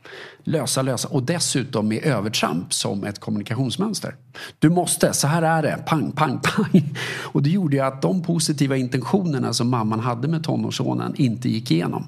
Lösa, 0.45 0.83
lösa. 0.83 1.09
Och 1.09 1.23
dessutom 1.23 1.89
med 1.89 2.05
övertramp 2.05 2.73
som 2.73 3.05
ett 3.05 3.19
kommunikationsmönster. 3.19 4.17
Du 4.59 4.71
måste, 4.71 5.13
så 5.13 5.27
här 5.27 5.43
är 5.43 5.63
det. 5.63 5.83
Pang, 5.87 6.13
pang, 6.13 6.41
pang. 6.41 6.95
Och 7.21 7.43
det 7.43 7.51
gjorde 7.51 7.77
ju 7.77 7.83
att 7.83 8.03
de 8.03 8.23
positiva 8.23 8.77
intentionerna 8.77 9.53
som 9.53 9.71
mamman 9.71 10.01
hade 10.01 10.29
med 10.29 10.45
tonårssonen 10.45 11.15
inte 11.17 11.49
gick 11.49 11.71
igenom. 11.71 12.07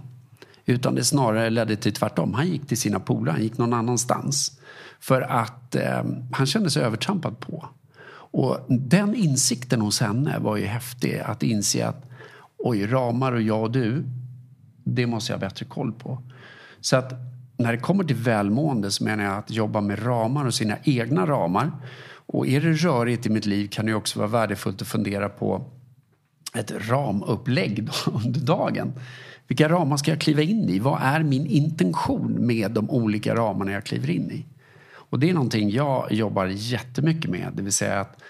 Utan 0.66 0.94
det 0.94 1.04
snarare 1.04 1.50
ledde 1.50 1.76
till 1.76 1.92
tvärtom. 1.92 2.34
Han 2.34 2.48
gick 2.48 2.66
till 2.66 2.78
sina 2.78 3.00
polare, 3.00 3.32
han 3.32 3.42
gick 3.42 3.58
någon 3.58 3.72
annanstans. 3.72 4.60
För 5.00 5.20
att 5.22 5.74
eh, 5.74 6.04
han 6.32 6.46
kände 6.46 6.70
sig 6.70 6.82
övertrampad 6.82 7.40
på. 7.40 7.68
Och 8.14 8.58
den 8.68 9.14
insikten 9.14 9.80
hos 9.80 10.00
henne 10.00 10.38
var 10.38 10.56
ju 10.56 10.64
häftig. 10.64 11.18
Att 11.24 11.42
inse 11.42 11.86
att 11.86 12.10
oj, 12.58 12.86
ramar 12.86 13.32
och 13.32 13.42
jag 13.42 13.62
och 13.62 13.70
du, 13.70 14.04
det 14.84 15.06
måste 15.06 15.32
jag 15.32 15.38
ha 15.38 15.48
bättre 15.48 15.66
koll 15.66 15.92
på. 15.92 16.18
Så 16.80 16.96
att 16.96 17.12
när 17.56 17.72
det 17.72 17.78
kommer 17.78 18.04
till 18.04 18.16
välmående 18.16 18.90
så 18.90 19.04
menar 19.04 19.24
jag 19.24 19.38
att 19.38 19.50
jobba 19.50 19.80
med 19.80 20.06
ramar 20.06 20.44
och 20.44 20.54
sina 20.54 20.76
egna 20.84 21.26
ramar. 21.26 21.72
Och 22.26 22.46
är 22.46 22.60
det 22.60 22.72
rörigt 22.72 23.26
i 23.26 23.30
mitt 23.30 23.46
liv 23.46 23.68
kan 23.68 23.86
det 23.86 23.94
också 23.94 24.18
vara 24.18 24.28
värdefullt 24.28 24.82
att 24.82 24.88
fundera 24.88 25.28
på 25.28 25.64
ett 26.54 26.72
ramupplägg 26.88 27.88
under 28.06 28.40
dagen. 28.40 28.92
Vilka 29.46 29.68
ramar 29.68 29.96
ska 29.96 30.10
jag 30.10 30.20
kliva 30.20 30.42
in 30.42 30.68
i? 30.68 30.78
Vad 30.78 31.02
är 31.02 31.22
min 31.22 31.46
intention 31.46 32.36
med 32.40 32.70
de 32.70 32.90
olika 32.90 33.34
ramarna 33.34 33.72
jag 33.72 33.84
kliver 33.84 34.10
in 34.10 34.30
i? 34.30 34.46
Och 35.14 35.18
det 35.18 35.30
är 35.30 35.34
någonting 35.34 35.70
jag 35.70 36.12
jobbar 36.12 36.46
jättemycket 36.46 37.30
med. 37.30 37.48
Det 37.54 37.62
vill 37.62 37.72
säga 37.72 38.00
att 38.00 38.22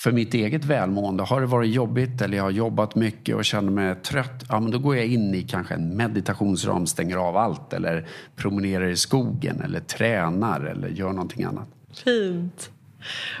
för 0.00 0.12
mitt 0.12 0.34
eget 0.34 0.64
välmående, 0.64 1.22
har 1.22 1.40
det 1.40 1.46
varit 1.46 1.70
jobbigt 1.70 2.22
eller 2.22 2.36
jag 2.36 2.44
har 2.44 2.50
jobbat 2.50 2.94
mycket 2.94 3.36
och 3.36 3.44
känner 3.44 3.70
mig 3.70 3.94
trött, 3.94 4.44
ja 4.48 4.60
men 4.60 4.70
då 4.70 4.78
går 4.78 4.96
jag 4.96 5.06
in 5.06 5.34
i 5.34 5.42
kanske 5.42 5.74
en 5.74 5.96
meditationsram, 5.96 6.86
stänger 6.86 7.16
av 7.16 7.36
allt 7.36 7.72
eller 7.72 8.06
promenerar 8.36 8.88
i 8.88 8.96
skogen 8.96 9.60
eller 9.60 9.80
tränar 9.80 10.60
eller 10.60 10.88
gör 10.88 11.12
någonting 11.12 11.44
annat. 11.44 11.68
Fint. 12.04 12.70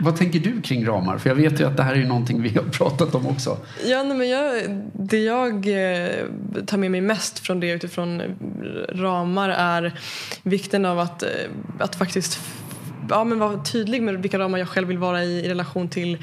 Vad 0.00 0.16
tänker 0.16 0.40
du 0.40 0.62
kring 0.62 0.86
ramar? 0.86 1.18
För 1.18 1.30
jag 1.30 1.36
vet 1.36 1.60
ju 1.60 1.64
att 1.64 1.76
det 1.76 1.82
här 1.82 1.94
är 1.94 2.04
någonting 2.04 2.42
vi 2.42 2.48
har 2.48 2.62
pratat 2.62 3.14
om 3.14 3.26
också. 3.26 3.58
Ja, 3.86 4.02
nej, 4.02 4.16
men 4.16 4.28
jag, 4.28 4.54
det 4.92 5.18
jag 5.18 5.54
eh, 5.54 6.24
tar 6.66 6.76
med 6.76 6.90
mig 6.90 7.00
mest 7.00 7.38
från 7.38 7.60
det 7.60 7.70
utifrån 7.70 8.22
ramar 8.88 9.48
är 9.48 9.98
vikten 10.42 10.84
av 10.84 10.98
att, 10.98 11.22
eh, 11.22 11.28
att 11.78 11.94
faktiskt 11.94 12.40
ja, 13.10 13.24
men 13.24 13.38
vara 13.38 13.64
tydlig 13.64 14.02
med 14.02 14.22
vilka 14.22 14.38
ramar 14.38 14.58
jag 14.58 14.68
själv 14.68 14.88
vill 14.88 14.98
vara 14.98 15.24
i 15.24 15.40
i 15.44 15.48
relation 15.48 15.88
till 15.88 16.18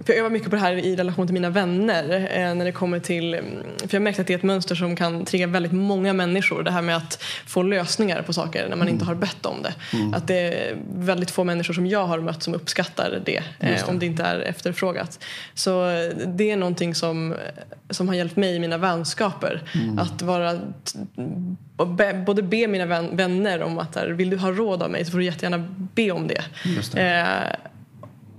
för 0.00 0.12
jag 0.12 0.18
övar 0.18 0.30
mycket 0.30 0.50
på 0.50 0.56
det 0.56 0.62
här 0.62 0.72
i 0.72 0.96
relation 0.96 1.26
till 1.26 1.34
mina 1.34 1.50
vänner. 1.50 2.28
Eh, 2.32 2.54
när 2.54 2.64
det 2.64 2.72
kommer 2.72 2.98
till, 2.98 3.34
mm, 3.34 3.62
för 3.78 3.94
jag 3.94 4.02
märkt 4.02 4.18
att 4.18 4.26
det 4.26 4.32
är 4.32 4.38
ett 4.38 4.42
mönster 4.42 4.74
som 4.74 4.96
kan 4.96 5.24
trigga 5.24 5.46
väldigt 5.46 5.72
många 5.72 6.12
människor. 6.12 6.62
Det 6.62 6.70
här 6.70 6.82
med 6.82 6.96
att 6.96 7.22
få 7.46 7.62
lösningar 7.62 8.22
på 8.22 8.32
saker 8.32 8.62
när 8.62 8.76
man 8.76 8.82
mm. 8.82 8.94
inte 8.94 9.04
har 9.04 9.14
bett 9.14 9.46
om 9.46 9.62
det. 9.62 9.74
Mm. 9.92 10.14
Att 10.14 10.26
det 10.26 10.38
är 10.38 10.76
väldigt 10.94 11.30
få 11.30 11.44
människor 11.44 11.74
som 11.74 11.86
jag 11.86 12.06
har 12.06 12.20
mött 12.20 12.42
som 12.42 12.54
uppskattar 12.54 13.20
det, 13.24 13.42
det. 13.58 13.68
Eh, 13.68 13.88
om 13.88 13.98
det 13.98 14.06
inte 14.06 14.22
är 14.22 14.40
efterfrågat. 14.40 15.24
Så 15.54 15.88
eh, 15.88 16.10
det 16.26 16.50
är 16.50 16.56
någonting 16.56 16.94
som, 16.94 17.34
som 17.90 18.08
har 18.08 18.14
hjälpt 18.14 18.36
mig 18.36 18.56
i 18.56 18.58
mina 18.58 18.78
vänskaper. 18.78 19.62
Mm. 19.74 19.98
Att 19.98 20.22
vara 20.22 20.60
både 22.26 22.42
be 22.42 22.66
mina 22.66 22.86
vänner 23.12 23.62
om 23.62 23.78
att 23.78 23.96
vill 24.08 24.30
du 24.30 24.36
ha 24.36 24.50
råd 24.50 24.82
av 24.82 24.90
mig 24.90 25.04
så 25.04 25.10
får 25.10 25.18
du 25.18 25.24
jättegärna 25.24 25.64
be 25.94 26.10
om 26.10 26.28
det. 26.28 26.42
det. 26.92 27.00
Eh, 27.00 27.71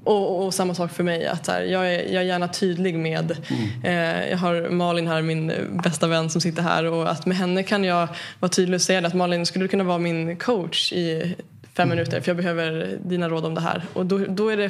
och, 0.04 0.46
och, 0.46 0.54
samma 0.54 0.76
sak 0.76 0.92
för 0.92 1.04
mig. 1.04 1.28
Att 1.28 1.48
här, 1.48 1.62
jag, 1.62 1.94
är, 1.94 2.14
jag 2.14 2.24
är 2.24 2.28
gärna 2.28 2.48
tydlig 2.48 2.96
med... 2.96 3.38
Mm. 3.50 3.70
Eh, 3.84 4.30
jag 4.30 4.38
har 4.38 4.70
Malin 4.70 5.08
här, 5.08 5.22
min 5.22 5.54
bästa 5.84 6.08
vän 6.08 6.30
som 6.30 6.42
sitter 6.42 6.62
här. 6.62 6.86
Och 6.86 7.12
att 7.12 7.26
med 7.26 7.38
henne 7.38 7.64
kan 7.64 7.84
jag 7.84 8.08
vara 8.40 8.50
tydlig 8.50 8.76
och 8.76 8.82
säga 8.82 9.08
att 9.08 9.14
Malin, 9.14 9.46
skulle 9.46 9.66
du 9.66 9.70
kunna 9.70 9.84
vara 9.84 9.98
min 9.98 10.38
coach 10.38 10.94
i 10.94 11.36
fem 11.76 11.88
mm. 11.88 11.98
minuter 11.98 12.22
för 12.22 12.30
jag 12.30 12.38
behöver 12.38 13.00
dina 13.06 13.30
råd 13.30 13.46
om 13.46 13.56
det 13.56 13.62
här. 13.62 13.84
Och 13.94 14.06
då, 14.06 14.18
då 14.18 14.50
är 14.50 14.58
det 14.58 14.70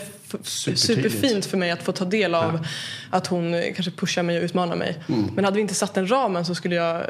superfint 0.77 1.45
för 1.45 1.57
mig 1.57 1.71
att 1.71 1.83
få 1.83 1.91
ta 1.91 2.05
del 2.05 2.35
av 2.35 2.53
ja. 2.53 2.67
att 3.09 3.27
hon 3.27 3.61
kanske 3.75 3.91
pushar 3.91 4.23
mig 4.23 4.37
och 4.37 4.43
utmanar 4.43 4.75
mig. 4.75 5.03
Mm. 5.07 5.29
Men 5.35 5.45
hade 5.45 5.55
vi 5.55 5.61
inte 5.61 5.73
satt 5.73 5.93
den 5.93 6.11
ramen 6.11 6.45
så 6.45 6.55
skulle 6.55 6.75
jag, 6.75 7.03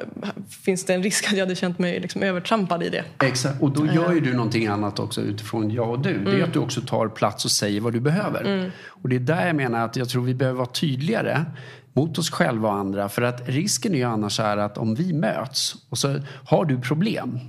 finns 0.65 0.85
det 0.85 0.93
en 0.93 1.03
risk 1.03 1.27
att 1.27 1.31
jag 1.31 1.39
hade 1.39 1.55
känt 1.55 1.79
mig 1.79 1.99
liksom 1.99 2.23
övertrampad 2.23 2.83
i 2.83 2.89
det. 2.89 3.03
Exakt, 3.19 3.61
och 3.61 3.71
då 3.71 3.85
gör 3.85 4.13
ju 4.13 4.19
du 4.19 4.33
någonting 4.33 4.67
annat 4.67 4.99
också 4.99 5.21
utifrån 5.21 5.71
jag 5.71 5.89
och 5.89 5.99
du. 5.99 6.09
Mm. 6.09 6.23
Det 6.23 6.31
är 6.31 6.35
mm. 6.35 6.47
att 6.47 6.53
du 6.53 6.59
också 6.59 6.81
tar 6.81 7.07
plats 7.07 7.45
och 7.45 7.51
säger 7.51 7.81
vad 7.81 7.93
du 7.93 7.99
behöver. 7.99 8.41
Mm. 8.41 8.71
Och 8.87 9.09
det 9.09 9.15
är 9.15 9.19
där 9.19 9.47
jag 9.47 9.55
menar 9.55 9.85
att 9.85 9.95
jag 9.95 10.09
tror 10.09 10.23
vi 10.23 10.33
behöver 10.33 10.57
vara 10.57 10.69
tydligare 10.69 11.45
mot 11.93 12.17
oss 12.17 12.31
själva 12.31 12.69
och 12.69 12.75
andra. 12.75 13.09
För 13.09 13.21
att 13.21 13.49
risken 13.49 13.93
är 13.93 13.97
ju 13.97 14.03
annars 14.03 14.39
är 14.39 14.57
att 14.57 14.77
om 14.77 14.95
vi 14.95 15.13
möts 15.13 15.75
och 15.89 15.97
så 15.97 16.19
har 16.45 16.65
du 16.65 16.81
problem 16.81 17.39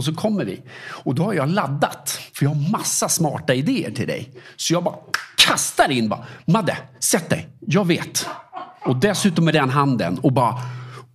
och 0.00 0.04
så 0.04 0.14
kommer 0.14 0.44
vi. 0.44 0.62
Och 1.04 1.14
då 1.14 1.22
har 1.22 1.34
jag 1.34 1.48
laddat. 1.48 2.20
För 2.34 2.44
jag 2.44 2.50
har 2.50 2.70
massa 2.70 3.08
smarta 3.08 3.54
idéer 3.54 3.90
till 3.90 4.06
dig. 4.06 4.32
Så 4.56 4.72
jag 4.72 4.84
bara 4.84 4.96
kastar 5.36 5.90
in 5.90 6.08
bara. 6.08 6.26
Madde, 6.44 6.78
sätt 7.00 7.30
dig. 7.30 7.48
Jag 7.60 7.86
vet. 7.86 8.26
Och 8.84 8.96
dessutom 8.96 9.44
med 9.44 9.54
den 9.54 9.70
handen. 9.70 10.18
Och 10.18 10.32
bara... 10.32 10.54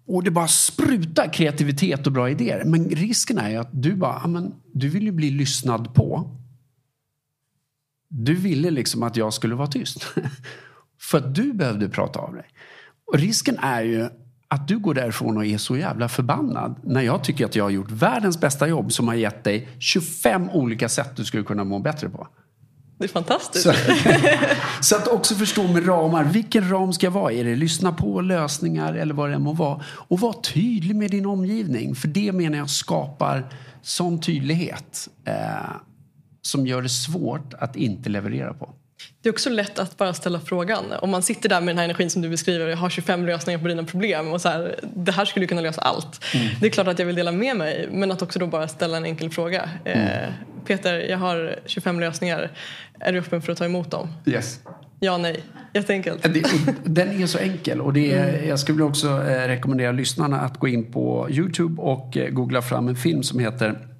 Och 0.08 0.24
det 0.24 0.32
bara 0.32 0.48
sprutar 0.48 1.34
kreativitet 1.34 2.08
och 2.08 2.14
bra 2.14 2.30
idéer. 2.30 2.64
Men 2.66 2.90
risken 2.90 3.38
är 3.38 3.50
ju 3.50 3.56
att 3.58 3.70
du 3.72 3.96
bara, 3.96 4.20
"Ja, 4.22 4.28
men, 4.28 4.54
du 4.74 4.90
vill 4.90 5.04
ju 5.04 5.12
bli 5.12 5.32
lyssnad 5.32 5.94
på. 5.94 6.38
Du 8.10 8.36
ville 8.36 8.72
liksom 8.72 9.04
att 9.04 9.16
jag 9.16 9.34
skulle 9.34 9.56
vara 9.56 9.68
tyst. 9.68 10.06
För 11.02 11.18
att 11.18 11.36
du 11.36 11.54
behövde 11.54 11.90
prata 11.90 12.20
av 12.20 12.34
dig. 12.34 12.46
Och 13.08 13.20
risken 13.20 13.58
är 13.60 13.82
ju 13.84 14.10
att 14.56 14.68
du 14.68 14.80
går 14.80 14.94
därifrån 14.94 15.38
och 15.38 15.46
är 15.46 15.58
så 15.58 15.78
jävla 15.78 16.10
förbannad. 16.10 16.76
När 16.84 17.02
jag 17.02 17.24
tycker 17.24 17.46
att 17.46 17.56
jag 17.56 17.64
har 17.64 17.70
gjort 17.70 17.92
världens 17.92 18.40
bästa 18.40 18.68
jobb 18.68 18.94
som 18.94 19.08
har 19.08 19.16
gett 19.16 19.44
dig 19.44 19.68
25 19.80 20.50
olika 20.50 20.90
sätt 20.90 21.12
du 21.16 21.26
skulle 21.26 21.44
kunna 21.44 21.64
må 21.64 21.80
bättre 21.80 22.10
på. 22.10 22.28
Det 22.98 23.04
är 23.04 23.08
fantastiskt. 23.08 23.64
Så, 23.64 23.74
så 24.82 24.96
att 24.96 25.08
också 25.08 25.36
förstå 25.36 25.68
med 25.68 25.88
ramar. 25.88 26.24
Vilken 26.24 26.72
ram 26.72 26.94
ska 26.94 27.06
jag 27.06 27.12
vara? 27.12 27.32
Är 27.32 27.44
det 27.44 27.56
lyssna 27.56 27.92
på 27.92 28.22
lösningar 28.22 28.94
eller 28.94 29.14
vad 29.14 29.30
det 29.30 29.36
än 29.36 29.42
må 29.42 29.54
vara? 29.54 29.82
Och 29.86 30.20
var 30.20 30.34
tydlig 30.34 30.96
med 30.96 31.12
din 31.12 31.26
omgivning. 31.26 31.96
För 31.96 32.08
det 32.08 32.32
menar 32.32 32.58
jag 32.58 32.70
skapar 32.70 33.54
sån 33.82 34.22
tydlighet 34.22 35.10
eh, 35.26 35.36
som 36.42 36.68
gör 36.68 36.82
det 36.82 36.90
svårt 36.90 37.54
att 37.54 37.76
inte 37.76 38.10
leverera 38.10 38.54
på. 38.54 38.70
Det 39.22 39.30
är 39.30 39.34
också 39.34 39.50
lätt 39.50 39.80
att 39.80 39.98
bara 39.98 40.14
ställa 40.14 40.40
frågan. 40.40 40.86
Om 41.02 41.10
man 41.10 41.22
sitter 41.22 41.50
där 41.50 41.62
med 41.62 41.68
den 41.68 41.78
här 41.78 41.86
energin 41.86 42.10
som 42.10 42.22
du 42.22 42.30
beskriver, 42.30 42.68
jag 42.68 42.78
har 42.78 42.90
25 42.90 43.26
lösningar 43.26 43.60
på 43.60 43.68
dina 43.68 43.84
problem 43.84 44.34
och 44.34 44.42
så 44.42 44.50
här, 44.50 44.80
det 44.96 45.12
här 45.12 45.26
skulle 45.26 45.48
kunna 45.48 45.62
lösa 45.62 45.82
allt. 45.82 46.26
Det 46.62 46.66
är 46.66 46.70
klart 46.70 46.88
att 46.88 47.00
jag 47.00 47.06
vill 47.06 47.16
dela 47.16 47.32
med 47.32 47.58
mig, 47.58 47.88
men 47.92 48.12
att 48.12 48.22
också 48.22 48.40
då 48.40 48.48
bara 48.48 48.68
ställa 48.68 48.98
en 48.98 49.06
enkel 49.06 49.30
fråga. 49.30 49.70
Eh, 49.86 50.30
Peter, 50.66 51.00
jag 51.00 51.18
har 51.18 51.60
25 51.66 52.00
lösningar. 52.00 52.52
Är 53.00 53.14
du 53.14 53.20
öppen 53.20 53.42
för 53.42 53.52
att 53.52 53.58
ta 53.58 53.66
emot 53.66 53.92
dem? 53.92 54.08
Yes. 54.26 54.60
Ja, 55.00 55.18
nej. 55.18 55.44
Jätteenkelt. 55.74 56.26
Och 56.26 56.32
den 56.84 57.22
är 57.22 57.28
så 57.28 57.38
enkel. 57.38 57.82
Och 57.82 57.94
det 57.94 58.12
är, 58.12 58.44
jag 58.48 58.60
skulle 58.60 58.84
också 58.84 59.08
eh, 59.08 59.48
rekommendera 59.48 59.92
lyssnarna 59.92 60.42
att 60.42 60.60
gå 60.60 60.68
in 60.68 60.92
på 60.92 61.28
Youtube 61.30 61.82
och 61.82 62.18
eh, 62.18 62.30
googla 62.30 62.62
fram 62.62 62.88
en 62.88 62.96
film 62.96 63.24
som 63.24 63.40
heter 63.40 63.95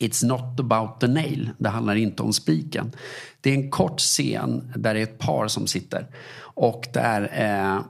It's 0.00 0.26
not 0.26 0.60
about 0.60 1.00
the 1.00 1.06
nail. 1.06 1.50
Det 1.58 1.68
handlar 1.68 1.94
inte 1.94 2.22
om 2.22 2.32
spiken. 2.32 2.92
Det 3.40 3.50
är 3.50 3.54
en 3.54 3.70
kort 3.70 4.00
scen 4.00 4.72
där 4.76 4.94
det 4.94 5.00
är 5.00 5.04
ett 5.04 5.18
par 5.18 5.48
som 5.48 5.66
sitter. 5.66 6.06
Och 6.40 6.88
där 6.92 7.30
eh, 7.34 7.82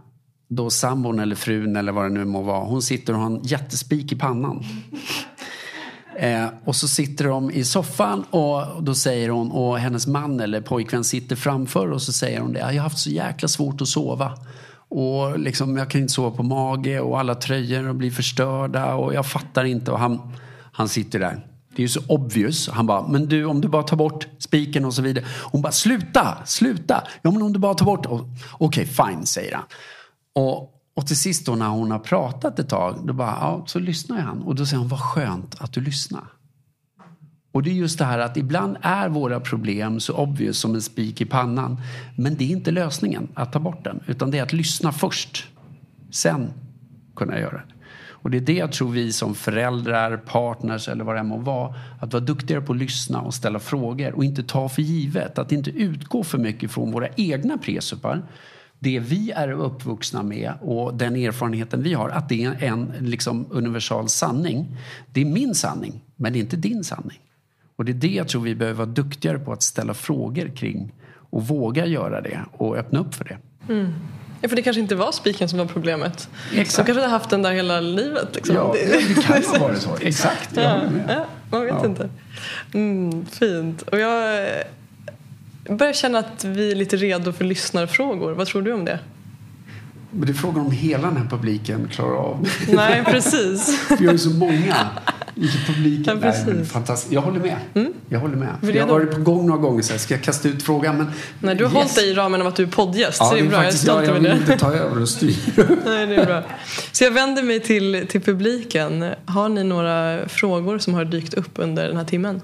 då 0.48 0.70
sambon 0.70 1.18
eller 1.18 1.36
frun 1.36 1.76
eller 1.76 1.92
vad 1.92 2.04
det 2.04 2.08
nu 2.08 2.24
må 2.24 2.42
vara. 2.42 2.64
Hon 2.64 2.82
sitter 2.82 3.12
och 3.12 3.18
har 3.18 3.26
en 3.26 3.42
jättespik 3.42 4.12
i 4.12 4.16
pannan. 4.16 4.64
Eh, 6.16 6.46
och 6.64 6.76
så 6.76 6.88
sitter 6.88 7.24
de 7.24 7.50
i 7.50 7.64
soffan 7.64 8.22
och 8.30 8.82
då 8.82 8.94
säger 8.94 9.28
hon, 9.28 9.50
och 9.50 9.78
hennes 9.78 10.06
man 10.06 10.40
eller 10.40 10.60
pojkvän 10.60 11.04
sitter 11.04 11.36
framför 11.36 11.90
och 11.90 12.02
så 12.02 12.12
säger 12.12 12.40
hon 12.40 12.52
det. 12.52 12.58
Jag 12.58 12.66
har 12.66 12.78
haft 12.78 12.98
så 12.98 13.10
jäkla 13.10 13.48
svårt 13.48 13.80
att 13.80 13.88
sova. 13.88 14.32
Och 14.88 15.38
liksom, 15.38 15.76
jag 15.76 15.90
kan 15.90 16.00
inte 16.00 16.12
sova 16.12 16.36
på 16.36 16.42
mage 16.42 17.00
och 17.00 17.20
alla 17.20 17.34
tröjor 17.34 17.92
blir 17.92 18.10
förstörda 18.10 18.94
och 18.94 19.14
jag 19.14 19.26
fattar 19.26 19.64
inte. 19.64 19.90
Och 19.90 19.98
han, 19.98 20.32
han 20.72 20.88
sitter 20.88 21.18
där. 21.18 21.46
Det 21.76 21.82
är 21.82 21.84
ju 21.84 21.88
så 21.88 22.00
obvious. 22.08 22.68
Han 22.68 22.86
bara, 22.86 23.08
men 23.08 23.26
du 23.26 23.44
om 23.44 23.60
du 23.60 23.68
bara 23.68 23.82
tar 23.82 23.96
bort 23.96 24.26
spiken 24.38 24.84
och 24.84 24.94
så 24.94 25.02
vidare. 25.02 25.24
Hon 25.42 25.62
bara, 25.62 25.72
sluta, 25.72 26.38
sluta. 26.44 27.04
Ja 27.22 27.30
men 27.30 27.42
om 27.42 27.52
du 27.52 27.58
bara 27.58 27.74
tar 27.74 27.86
bort. 27.86 28.06
Okej, 28.06 28.26
Okej, 28.58 28.86
fine, 28.86 29.26
säger 29.26 29.54
han. 29.54 29.64
Och, 30.32 30.74
och 30.94 31.06
till 31.06 31.16
sist 31.18 31.46
då 31.46 31.54
när 31.54 31.68
hon 31.68 31.90
har 31.90 31.98
pratat 31.98 32.58
ett 32.58 32.68
tag, 32.68 33.00
då 33.04 33.12
bara, 33.12 33.38
ja, 33.40 33.64
så 33.66 33.78
lyssnar 33.78 34.20
han. 34.20 34.42
Och 34.42 34.54
då 34.54 34.66
säger 34.66 34.78
han, 34.78 34.88
vad 34.88 35.00
skönt 35.00 35.56
att 35.60 35.72
du 35.72 35.80
lyssnar. 35.80 36.24
Och 37.52 37.62
det 37.62 37.70
är 37.70 37.74
just 37.74 37.98
det 37.98 38.04
här 38.04 38.18
att 38.18 38.36
ibland 38.36 38.76
är 38.80 39.08
våra 39.08 39.40
problem 39.40 40.00
så 40.00 40.14
obvious 40.14 40.58
som 40.58 40.74
en 40.74 40.82
spik 40.82 41.20
i 41.20 41.24
pannan. 41.24 41.80
Men 42.16 42.36
det 42.36 42.44
är 42.44 42.48
inte 42.48 42.70
lösningen 42.70 43.28
att 43.34 43.52
ta 43.52 43.58
bort 43.58 43.84
den. 43.84 44.00
Utan 44.06 44.30
det 44.30 44.38
är 44.38 44.42
att 44.42 44.52
lyssna 44.52 44.92
först. 44.92 45.48
Sen 46.10 46.50
kunna 47.16 47.38
göra 47.38 47.52
det. 47.52 47.79
Och 48.22 48.30
det 48.30 48.36
är 48.36 48.40
det 48.40 48.52
jag 48.52 48.72
tror 48.72 48.90
vi 48.90 49.12
som 49.12 49.34
föräldrar, 49.34 50.16
partners 50.16 50.88
eller 50.88 51.04
vad 51.04 51.14
det 51.14 51.20
än 51.20 51.26
må 51.26 51.36
vara. 51.36 51.74
Att 52.00 52.12
vara 52.12 52.24
duktigare 52.24 52.62
på 52.62 52.72
att 52.72 52.78
lyssna 52.78 53.20
och 53.20 53.34
ställa 53.34 53.58
frågor 53.58 54.12
och 54.12 54.24
inte 54.24 54.42
ta 54.42 54.68
för 54.68 54.82
givet. 54.82 55.38
Att 55.38 55.52
inte 55.52 55.70
utgå 55.70 56.24
för 56.24 56.38
mycket 56.38 56.70
från 56.70 56.92
våra 56.92 57.08
egna 57.16 57.58
presupar. 57.58 58.22
Det 58.78 58.98
vi 58.98 59.30
är 59.30 59.50
uppvuxna 59.50 60.22
med 60.22 60.52
och 60.60 60.94
den 60.94 61.16
erfarenheten 61.16 61.82
vi 61.82 61.94
har. 61.94 62.08
Att 62.08 62.28
det 62.28 62.44
är 62.44 62.64
en 62.64 62.92
liksom, 63.00 63.46
universal 63.50 64.08
sanning. 64.08 64.76
Det 65.12 65.20
är 65.20 65.24
min 65.24 65.54
sanning, 65.54 66.00
men 66.16 66.32
det 66.32 66.38
är 66.38 66.40
inte 66.40 66.56
din 66.56 66.84
sanning. 66.84 67.18
Och 67.76 67.84
det 67.84 67.92
är 67.92 67.94
det 67.94 68.08
jag 68.08 68.28
tror 68.28 68.42
vi 68.42 68.54
behöver 68.54 68.78
vara 68.78 68.94
duktigare 68.94 69.38
på 69.38 69.52
att 69.52 69.62
ställa 69.62 69.94
frågor 69.94 70.48
kring. 70.56 70.92
Och 71.12 71.46
våga 71.46 71.86
göra 71.86 72.20
det 72.20 72.40
och 72.52 72.76
öppna 72.76 72.98
upp 72.98 73.14
för 73.14 73.24
det. 73.24 73.38
Mm. 73.72 73.92
Ja, 74.40 74.48
för 74.48 74.56
det 74.56 74.62
kanske 74.62 74.80
inte 74.80 74.94
var 74.94 75.12
spiken 75.12 75.48
som 75.48 75.58
var 75.58 75.66
problemet. 75.66 76.28
Exakt. 76.54 76.76
De 76.76 76.84
kanske 76.92 77.00
hade 77.02 77.12
haft 77.12 77.30
den 77.30 77.42
där 77.42 77.52
hela 77.52 77.80
livet. 77.80 78.34
Liksom. 78.34 78.54
Ja, 78.56 78.74
det 79.16 79.22
kan 79.22 79.42
ha 79.42 79.58
varit 79.68 79.82
så. 79.82 79.96
Exakt, 80.00 80.50
jag 80.56 80.64
Ja, 80.64 80.78
med. 80.90 81.04
ja, 81.08 81.24
man 81.50 81.60
vet 81.64 81.74
Ja. 81.80 81.84
inte. 81.86 82.08
Mm, 82.74 83.26
fint. 83.26 83.82
Och 83.82 83.98
jag 83.98 84.46
börjar 85.68 85.92
känna 85.92 86.18
att 86.18 86.44
vi 86.44 86.70
är 86.70 86.74
lite 86.76 86.96
redo 86.96 87.32
för 87.32 87.44
lyssnarfrågor. 87.44 88.32
Vad 88.32 88.46
tror 88.46 88.62
du 88.62 88.72
om 88.72 88.84
det? 88.84 88.98
Men 90.12 90.26
det 90.26 90.32
är 90.32 90.34
frågan 90.34 90.66
om 90.66 90.70
hela 90.72 91.08
den 91.08 91.16
här 91.16 91.26
publiken 91.30 91.88
klarar 91.88 92.16
av 92.16 92.48
det. 92.66 92.72
Nej, 92.76 93.04
precis. 93.04 93.80
Vi 93.98 94.06
har 94.06 94.12
ju 94.12 94.18
så 94.18 94.30
många 94.30 94.76
i 95.34 95.48
publiken. 95.66 96.04
Ja, 96.06 96.14
Nej, 96.14 96.22
precis. 96.22 96.46
men 96.46 96.66
fantastiskt. 96.66 97.12
Jag 97.12 97.20
håller 97.20 97.40
med. 97.40 97.56
Jag 98.08 98.20
håller 98.20 98.36
med. 98.36 98.48
För 98.60 98.66
det 98.66 98.72
jag 98.78 98.88
är 98.88 98.92
har 98.92 98.98
varit 99.00 99.14
på 99.14 99.20
gång 99.20 99.46
några 99.46 99.60
gånger 99.60 99.82
så 99.82 99.92
här, 99.92 99.98
ska 99.98 100.14
jag 100.14 100.22
kasta 100.22 100.48
ut 100.48 100.62
frågan? 100.62 100.96
Men 100.96 101.06
Nej, 101.40 101.54
du 101.54 101.64
har 101.64 101.70
hållit 101.72 101.94
dig 101.94 102.10
i 102.10 102.14
ramen 102.14 102.40
av 102.40 102.46
att 102.46 102.56
du 102.56 102.62
är 102.62 102.66
poddgäst. 102.66 103.16
Ja, 103.20 103.26
så 103.26 103.34
det 103.34 103.40
är 103.40 103.44
bra. 103.48 103.52
Jag 103.52 103.60
är 103.60 103.64
faktiskt- 103.64 103.82
stolt 103.82 103.98
ja, 103.98 104.04
jag 104.04 104.16
över 104.16 104.20
vill 104.30 104.30
det. 104.46 104.52
inte 104.52 104.64
ta 104.64 104.72
över 104.72 105.02
och 105.02 105.08
styra. 105.08 105.34
Nej, 105.86 106.06
det 106.06 106.14
är 106.16 106.26
bra. 106.26 106.42
Så 106.92 107.04
jag 107.04 107.10
vänder 107.10 107.42
mig 107.42 107.60
till, 107.60 108.06
till 108.10 108.20
publiken. 108.20 109.04
Har 109.24 109.48
ni 109.48 109.64
några 109.64 110.28
frågor 110.28 110.78
som 110.78 110.94
har 110.94 111.04
dykt 111.04 111.34
upp 111.34 111.50
under 111.54 111.88
den 111.88 111.96
här 111.96 112.04
timmen? 112.04 112.40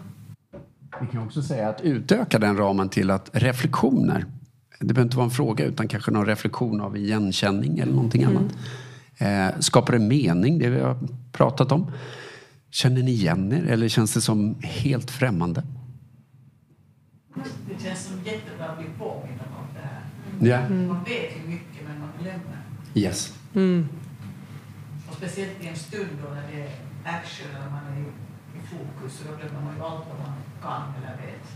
Vi 1.00 1.06
kan 1.06 1.22
också 1.26 1.42
säga 1.42 1.68
att 1.68 1.80
utöka 1.80 2.38
den 2.38 2.56
ramen 2.56 2.88
till 2.88 3.10
att 3.10 3.30
reflektioner. 3.32 4.24
Det 4.78 4.94
behöver 4.94 5.02
inte 5.06 5.16
vara 5.16 5.24
en 5.24 5.30
fråga 5.30 5.64
utan 5.64 5.88
kanske 5.88 6.10
någon 6.10 6.26
reflektion 6.26 6.80
av 6.80 6.96
igenkänning 6.96 7.78
eller 7.78 7.92
någonting 7.92 8.24
annat. 8.24 8.56
Eh, 9.18 9.60
skapar 9.60 9.92
det 9.92 9.98
mening, 9.98 10.58
det 10.58 10.70
vi 10.70 10.80
har 10.80 10.98
pratat 11.32 11.72
om? 11.72 11.92
Känner 12.70 13.02
ni 13.02 13.10
igen 13.10 13.52
er 13.52 13.66
eller 13.66 13.88
känns 13.88 14.14
det 14.14 14.20
som 14.20 14.56
helt 14.62 15.10
främmande? 15.10 15.62
Det 17.68 17.82
känns 17.84 18.04
som 18.04 18.16
jättebra 18.24 18.66
att 18.66 18.78
bli 18.78 18.86
påmind 18.98 19.40
om 19.40 19.66
det 19.74 19.80
här. 19.80 20.02
Ja. 20.40 20.68
Man 20.68 21.04
vet 21.04 21.36
ju 21.36 21.48
mycket 21.48 21.88
men 21.88 22.00
man 22.00 22.08
glömmer. 22.22 22.62
Yes. 22.94 23.34
Och 25.08 25.14
speciellt 25.16 25.64
i 25.64 25.66
en 25.66 25.76
stund 25.76 26.10
då 26.22 26.34
när 26.34 26.42
det 26.52 26.62
är 26.62 26.70
action 27.04 27.46
eller 27.56 27.70
man 27.70 27.86
är 27.92 27.98
i, 28.00 28.02
i 28.58 28.60
fokus 28.70 29.18
så 29.18 29.24
då 29.28 29.36
glömmer 29.36 29.60
man 29.64 29.76
ju 29.76 29.82
allt 29.82 30.04
vad 30.08 30.18
man 30.18 30.34
kan 30.62 31.02
eller 31.02 31.16
vet. 31.16 31.55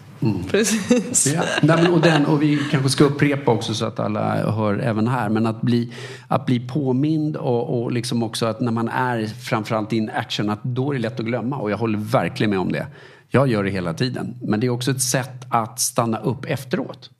Precis. 0.50 1.32
Ja. 1.34 1.42
Nej, 1.62 1.82
men, 1.82 1.92
och, 1.92 2.00
den, 2.00 2.26
och 2.26 2.42
vi 2.42 2.58
kanske 2.70 2.88
ska 2.88 3.04
upprepa 3.04 3.52
också 3.52 3.74
så 3.74 3.86
att 3.86 4.00
alla 4.00 4.52
hör 4.52 4.78
även 4.78 5.08
här. 5.08 5.28
Men 5.28 5.46
att 5.46 5.60
bli, 5.60 5.92
att 6.28 6.46
bli 6.46 6.68
påmind 6.68 7.36
och, 7.36 7.82
och 7.82 7.92
liksom 7.92 8.22
också 8.22 8.46
att 8.46 8.60
när 8.60 8.72
man 8.72 8.88
är 8.88 9.26
framförallt 9.26 9.92
in 9.92 10.10
action 10.14 10.50
att 10.50 10.64
då 10.64 10.90
är 10.90 10.94
det 10.94 11.00
lätt 11.00 11.20
att 11.20 11.26
glömma. 11.26 11.56
Och 11.56 11.70
jag 11.70 11.78
håller 11.78 11.98
verkligen 11.98 12.50
med 12.50 12.58
om 12.58 12.72
det. 12.72 12.86
Jag 13.28 13.48
gör 13.48 13.64
det 13.64 13.70
hela 13.70 13.94
tiden. 13.94 14.34
Men 14.42 14.60
det 14.60 14.66
är 14.66 14.70
också 14.70 14.90
ett 14.90 15.02
sätt 15.02 15.46
att 15.50 15.80
stanna 15.80 16.18
upp 16.18 16.44
efteråt. 16.44 17.10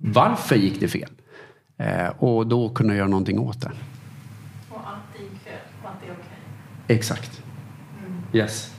Varför 0.00 0.56
gick 0.56 0.80
det 0.80 0.88
fel? 0.88 1.10
Eh, 1.78 2.06
och 2.18 2.46
då 2.46 2.68
kunna 2.68 2.94
göra 2.94 3.08
någonting 3.08 3.38
åt 3.38 3.60
det. 3.60 3.70
Och 4.70 4.80
allt 4.84 5.20
gick 5.20 5.40
fel 5.44 5.58
och 5.82 5.88
att 5.88 6.00
det 6.00 6.06
är 6.06 6.12
okej. 6.12 6.96
Exakt. 6.96 7.42
Yes. 8.32 8.74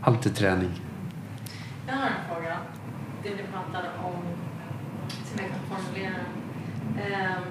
Alltid 0.00 0.34
träning. 0.34 0.70
Jag 1.86 1.94
har 1.94 2.06
en 2.06 2.12
fråga. 2.34 2.56
Det 3.22 3.30
ni 3.30 3.42
pratade 3.52 3.88
om, 4.04 4.22
som 5.08 5.38
jag 5.38 5.48
kan 5.48 5.76
formulera. 5.76 6.14
Ehm, 7.02 7.42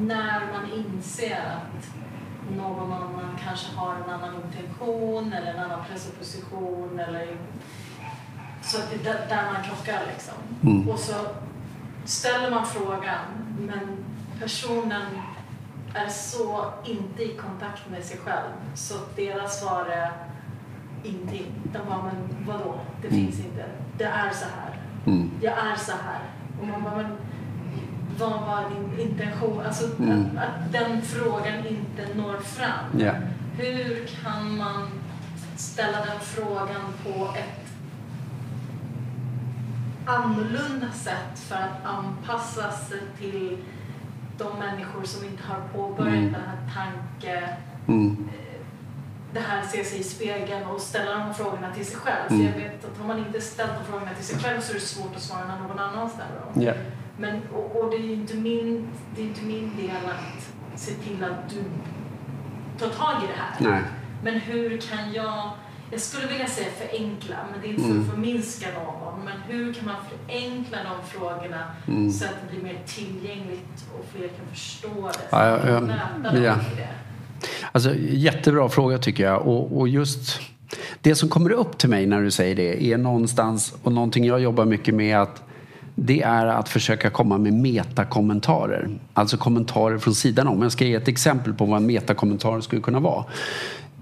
när 0.00 0.40
man 0.52 0.72
inser 0.72 1.40
att 1.40 1.88
någon 2.56 2.92
annan 2.92 3.38
kanske 3.44 3.76
har 3.76 3.94
en 3.94 4.10
annan 4.10 4.34
intention 4.34 5.32
eller 5.32 5.54
en 5.54 5.58
annan 5.58 5.84
presupposition 5.90 6.98
eller 6.98 7.36
så 8.62 8.78
att 8.78 8.90
det, 8.90 9.04
där, 9.04 9.26
där 9.28 9.52
man 9.52 9.62
krockar 9.62 10.00
liksom. 10.12 10.34
Mm. 10.62 10.88
Och 10.88 10.98
så 10.98 11.14
ställer 12.04 12.50
man 12.50 12.66
frågan 12.66 13.24
men 13.58 14.04
personen 14.40 15.02
är 15.94 16.08
så 16.08 16.72
inte 16.84 17.22
i 17.22 17.36
kontakt 17.36 17.90
med 17.90 18.04
sig 18.04 18.18
själv 18.18 18.52
så 18.74 18.94
deras 19.16 19.60
svar 19.60 19.86
är 19.86 20.12
ingenting. 21.04 21.52
De 21.72 21.78
bara, 21.88 22.02
men 22.02 22.46
vadå? 22.46 22.80
Det 23.02 23.08
finns 23.08 23.38
inte. 23.38 23.64
Det 23.98 24.04
är 24.04 24.30
så 24.30 24.44
här. 24.44 24.80
Mm. 25.06 25.30
Jag 25.40 25.52
är 25.52 25.76
så 25.76 25.92
här. 25.92 26.20
Och 26.60 26.66
man 26.66 26.82
bara, 26.82 26.96
men 26.96 27.16
vad 28.18 28.30
var 28.30 28.64
din 28.74 29.08
intention? 29.08 29.62
Alltså 29.66 29.84
Mm. 29.98 30.20
att, 30.36 30.44
att 30.44 30.72
den 30.72 31.02
frågan 31.02 31.66
inte 31.66 32.14
når 32.14 32.36
fram. 32.40 33.00
Ja. 33.00 33.12
Hur 33.58 34.06
kan 34.22 34.56
man 34.56 34.88
ställa 35.56 35.98
den 35.98 36.20
frågan 36.20 36.82
på 37.04 37.34
ett 37.38 37.72
annorlunda 40.06 40.90
sätt 40.92 41.38
för 41.38 41.54
att 41.54 41.84
anpassa 41.84 42.70
sig 42.70 43.00
till 43.18 43.58
de 44.38 44.58
människor 44.58 45.04
som 45.04 45.24
inte 45.24 45.42
har 45.42 45.60
påbörjat 45.74 46.14
Mm. 46.14 46.32
den 46.32 46.42
här 46.42 46.58
tanke 46.74 47.48
Mm. 47.88 48.28
det 49.32 49.40
här 49.40 49.62
se 49.62 49.84
sig 49.84 50.00
i 50.00 50.02
spegeln 50.02 50.66
och 50.66 50.80
ställa 50.80 51.10
de 51.12 51.20
här 51.22 51.32
frågorna 51.32 51.72
till 51.74 51.86
sig 51.86 51.96
själv. 51.96 52.30
Mm. 52.30 52.38
Så 52.40 52.52
jag 52.52 52.64
vet 52.64 52.84
att 52.84 52.98
har 53.00 53.06
man 53.08 53.18
inte 53.18 53.40
ställt 53.40 53.72
de 53.78 53.84
frågorna 53.84 54.14
till 54.14 54.24
sig 54.24 54.38
själv 54.38 54.60
så 54.60 54.70
är 54.70 54.74
det 54.74 54.80
svårt 54.80 55.16
att 55.16 55.22
svara 55.22 55.44
när 55.46 55.60
någon 55.68 55.78
annan 55.78 56.10
ställer 56.10 56.40
dem. 56.54 56.62
Ja. 56.62 56.72
Men, 57.18 57.40
och, 57.54 57.76
och 57.82 57.90
det 57.90 57.96
är 57.96 58.12
inte 58.12 58.34
min, 58.36 58.88
det 59.16 59.22
är 59.22 59.26
inte 59.26 59.44
min 59.44 59.70
del 59.76 59.90
att 60.06 60.80
se 60.80 60.92
till 60.92 61.24
att 61.24 61.50
du 61.50 61.62
tar 62.78 62.88
tag 62.92 63.22
i 63.24 63.26
det 63.26 63.40
här. 63.40 63.70
Nej. 63.70 63.82
Men 64.24 64.34
hur 64.40 64.76
kan 64.78 65.12
jag, 65.12 65.50
jag 65.90 66.00
skulle 66.00 66.26
vilja 66.26 66.46
säga 66.46 66.66
förenkla, 66.78 67.36
men 67.52 67.60
det 67.60 67.66
är 67.66 67.70
inte 67.70 67.82
för 67.82 67.90
Mm. 67.90 68.02
att 68.02 68.10
förminska 68.10 68.66
någon. 68.74 69.24
Men 69.24 69.34
hur 69.48 69.72
kan 69.74 69.84
man 69.84 69.94
förenkla 70.10 70.78
de 70.84 71.08
frågorna 71.08 71.64
Mm. 71.88 72.12
så 72.12 72.24
att 72.24 72.30
det 72.42 72.56
blir 72.56 72.64
mer 72.72 72.80
tillgängligt 72.86 73.84
och 73.98 74.04
fler 74.14 74.28
kan 74.28 74.46
förstå 74.50 74.88
det? 75.08 75.12
Så 75.12 75.20
Ja, 75.30 75.60
ja, 75.68 75.80
ja. 76.24 76.38
Ja. 76.42 76.56
Alltså, 77.72 77.94
jättebra 77.98 78.68
fråga 78.68 78.98
tycker 78.98 79.24
jag. 79.24 79.46
Och, 79.46 79.78
och 79.78 79.88
just 79.88 80.40
det 81.00 81.14
som 81.14 81.28
kommer 81.28 81.50
upp 81.50 81.78
till 81.78 81.88
mig 81.90 82.06
när 82.06 82.22
du 82.22 82.30
säger 82.30 82.54
det 82.54 82.84
är 82.92 82.98
någonstans, 82.98 83.74
och 83.82 83.92
någonting 83.92 84.24
jag 84.24 84.40
jobbar 84.40 84.64
mycket 84.64 84.94
med, 84.94 85.18
att 85.22 85.42
det 85.98 86.22
är 86.22 86.46
att 86.46 86.68
försöka 86.68 87.10
komma 87.10 87.38
med 87.38 87.52
metakommentarer. 87.52 88.88
Alltså 89.14 89.36
kommentarer 89.36 89.98
från 89.98 90.14
sidan 90.14 90.46
om. 90.46 90.62
Jag 90.62 90.72
ska 90.72 90.84
ge 90.84 90.94
ett 90.94 91.08
exempel 91.08 91.54
på 91.54 91.64
vad 91.64 91.76
en 91.76 91.86
metakommentar 91.86 92.60
skulle 92.60 92.82
kunna 92.82 93.00
vara. 93.00 93.24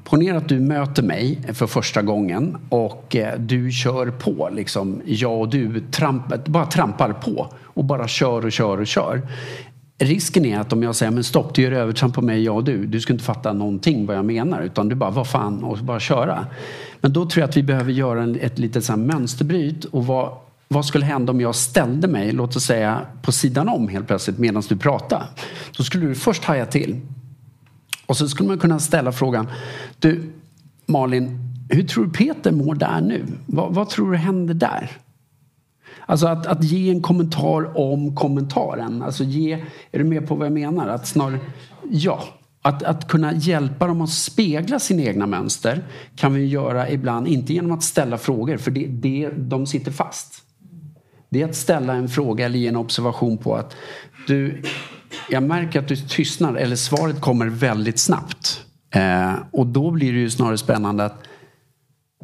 Ponera 0.04 0.36
att 0.36 0.48
du 0.48 0.60
möter 0.60 1.02
mig 1.02 1.40
för 1.52 1.66
första 1.66 2.02
gången 2.02 2.56
och 2.68 3.16
eh, 3.16 3.38
du 3.38 3.70
kör 3.70 4.10
på. 4.10 4.48
Liksom, 4.52 5.02
jag 5.04 5.40
och 5.40 5.48
du 5.48 5.80
tramp, 5.80 6.44
bara 6.46 6.66
trampar 6.66 7.12
på 7.12 7.48
och 7.62 7.84
bara 7.84 8.08
kör 8.08 8.44
och 8.44 8.52
kör 8.52 8.80
och 8.80 8.86
kör. 8.86 9.22
Risken 9.98 10.44
är 10.44 10.58
att 10.58 10.72
om 10.72 10.82
jag 10.82 10.96
säger 10.96 11.12
men 11.12 11.24
stopp, 11.24 11.54
du 11.54 11.62
gör 11.62 11.72
övertramp 11.72 12.14
på 12.14 12.22
mig, 12.22 12.42
jag 12.42 12.56
och 12.56 12.64
du. 12.64 12.86
Du 12.86 13.00
ska 13.00 13.12
inte 13.12 13.24
fatta 13.24 13.52
någonting 13.52 14.06
vad 14.06 14.16
jag 14.16 14.24
menar 14.24 14.62
utan 14.62 14.88
du 14.88 14.94
bara 14.94 15.10
vad 15.10 15.28
fan 15.28 15.64
och 15.64 15.78
bara 15.78 16.00
köra. 16.00 16.46
Men 17.00 17.12
då 17.12 17.26
tror 17.26 17.40
jag 17.40 17.48
att 17.48 17.56
vi 17.56 17.62
behöver 17.62 17.92
göra 17.92 18.36
ett 18.40 18.58
litet 18.58 18.84
så 18.84 18.92
här 18.92 18.98
mönsterbryt 18.98 19.84
och 19.84 20.06
vara 20.06 20.30
vad 20.68 20.86
skulle 20.86 21.04
hända 21.04 21.32
om 21.32 21.40
jag 21.40 21.54
ställde 21.54 22.08
mig, 22.08 22.32
låt 22.32 22.56
oss 22.56 22.64
säga 22.64 23.06
på 23.22 23.32
sidan 23.32 23.68
om 23.68 23.88
helt 23.88 24.06
plötsligt 24.06 24.38
medan 24.38 24.62
du 24.68 24.76
pratade? 24.76 25.24
Då 25.76 25.84
skulle 25.84 26.06
du 26.06 26.14
först 26.14 26.44
haja 26.44 26.66
till. 26.66 27.00
Och 28.06 28.16
så 28.16 28.28
skulle 28.28 28.48
man 28.48 28.58
kunna 28.58 28.78
ställa 28.78 29.12
frågan, 29.12 29.46
du 29.98 30.32
Malin, 30.86 31.38
hur 31.68 31.82
tror 31.82 32.04
du 32.04 32.10
Peter 32.10 32.52
mår 32.52 32.74
där 32.74 33.00
nu? 33.00 33.26
Vad, 33.46 33.74
vad 33.74 33.88
tror 33.88 34.10
du 34.10 34.16
händer 34.16 34.54
där? 34.54 34.90
Alltså 36.06 36.26
att, 36.26 36.46
att 36.46 36.64
ge 36.64 36.90
en 36.90 37.02
kommentar 37.02 37.78
om 37.78 38.16
kommentaren. 38.16 39.02
Alltså 39.02 39.24
ge, 39.24 39.52
är 39.92 39.98
du 39.98 40.04
med 40.04 40.28
på 40.28 40.34
vad 40.34 40.46
jag 40.46 40.52
menar? 40.52 40.88
Att 40.88 41.06
snarare, 41.06 41.38
ja, 41.90 42.24
att, 42.62 42.82
att 42.82 43.08
kunna 43.08 43.32
hjälpa 43.34 43.86
dem 43.86 44.00
att 44.00 44.10
spegla 44.10 44.78
sina 44.78 45.02
egna 45.02 45.26
mönster 45.26 45.84
kan 46.16 46.34
vi 46.34 46.46
göra 46.46 46.90
ibland, 46.90 47.28
inte 47.28 47.52
genom 47.52 47.72
att 47.72 47.82
ställa 47.82 48.18
frågor, 48.18 48.56
för 48.56 48.70
det, 48.70 48.86
det, 48.86 49.28
de 49.28 49.66
sitter 49.66 49.92
fast. 49.92 50.43
Det 51.34 51.42
är 51.42 51.48
att 51.48 51.56
ställa 51.56 51.94
en 51.94 52.08
fråga 52.08 52.46
eller 52.46 52.58
ge 52.58 52.68
en 52.68 52.76
observation 52.76 53.38
på 53.38 53.56
att 53.56 53.76
du, 54.26 54.62
jag 55.30 55.42
märker 55.42 55.78
att 55.78 55.88
du 55.88 55.96
tystnar 55.96 56.54
eller 56.54 56.76
svaret 56.76 57.20
kommer 57.20 57.46
väldigt 57.46 57.98
snabbt. 57.98 58.64
Eh, 58.90 59.32
och 59.50 59.66
då 59.66 59.90
blir 59.90 60.12
det 60.12 60.18
ju 60.18 60.30
snarare 60.30 60.58
spännande 60.58 61.04
att 61.04 61.24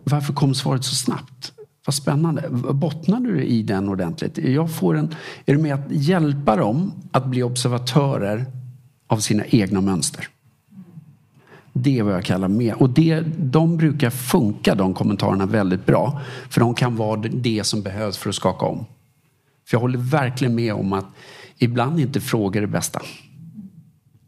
varför 0.04 0.32
kom 0.32 0.54
svaret 0.54 0.84
så 0.84 0.94
snabbt? 0.94 1.52
Vad 1.86 1.94
spännande. 1.94 2.48
Bottnade 2.72 3.32
du 3.32 3.44
i 3.44 3.62
den 3.62 3.88
ordentligt? 3.88 4.38
Jag 4.38 4.74
får 4.74 4.96
en, 4.96 5.14
är 5.46 5.54
du 5.54 5.62
med 5.62 5.74
att 5.74 5.90
hjälpa 5.90 6.56
dem 6.56 6.92
att 7.12 7.26
bli 7.26 7.42
observatörer 7.42 8.46
av 9.06 9.18
sina 9.18 9.44
egna 9.46 9.80
mönster? 9.80 10.28
Det 11.72 11.98
är 11.98 12.02
vad 12.02 12.14
jag 12.14 12.24
kallar 12.24 12.48
med, 12.48 12.74
Och 12.74 12.90
det, 12.90 13.20
de 13.38 13.76
brukar 13.76 14.10
funka, 14.10 14.74
de 14.74 14.94
kommentarerna, 14.94 15.46
väldigt 15.46 15.86
bra. 15.86 16.20
För 16.50 16.60
de 16.60 16.74
kan 16.74 16.96
vara 16.96 17.20
det 17.20 17.66
som 17.66 17.82
behövs 17.82 18.18
för 18.18 18.28
att 18.28 18.34
skaka 18.34 18.66
om. 18.66 18.86
För 19.70 19.76
jag 19.76 19.80
håller 19.80 19.98
verkligen 19.98 20.54
med 20.54 20.74
om 20.74 20.92
att 20.92 21.06
ibland 21.56 21.98
är 21.98 22.02
inte 22.02 22.20
frågor 22.20 22.60
det 22.60 22.66
bästa. 22.66 23.02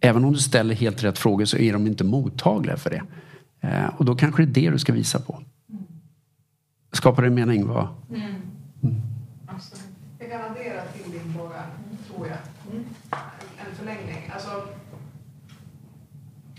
Även 0.00 0.24
om 0.24 0.32
du 0.32 0.38
ställer 0.38 0.74
helt 0.74 1.04
rätt 1.04 1.18
frågor 1.18 1.44
så 1.44 1.56
är 1.56 1.72
de 1.72 1.86
inte 1.86 2.04
mottagliga 2.04 2.76
för 2.76 2.90
det. 2.90 3.02
Eh, 3.60 3.86
och 3.96 4.04
då 4.04 4.14
kanske 4.14 4.44
det 4.44 4.60
är 4.60 4.64
det 4.64 4.70
du 4.70 4.78
ska 4.78 4.92
visa 4.92 5.20
på. 5.20 5.42
Skapar 6.92 7.22
det 7.22 7.30
mening? 7.30 7.66
Vad? 7.66 7.88
Absolut. 9.46 9.84
Jag 10.18 10.30
kan 10.30 10.40
addera 10.40 10.82
till 10.82 11.12
din 11.12 11.34
fråga, 11.34 11.62
tror 12.06 12.26
jag. 12.26 12.38
En 13.58 13.76
förlängning. 13.76 14.30
Alltså, 14.34 14.50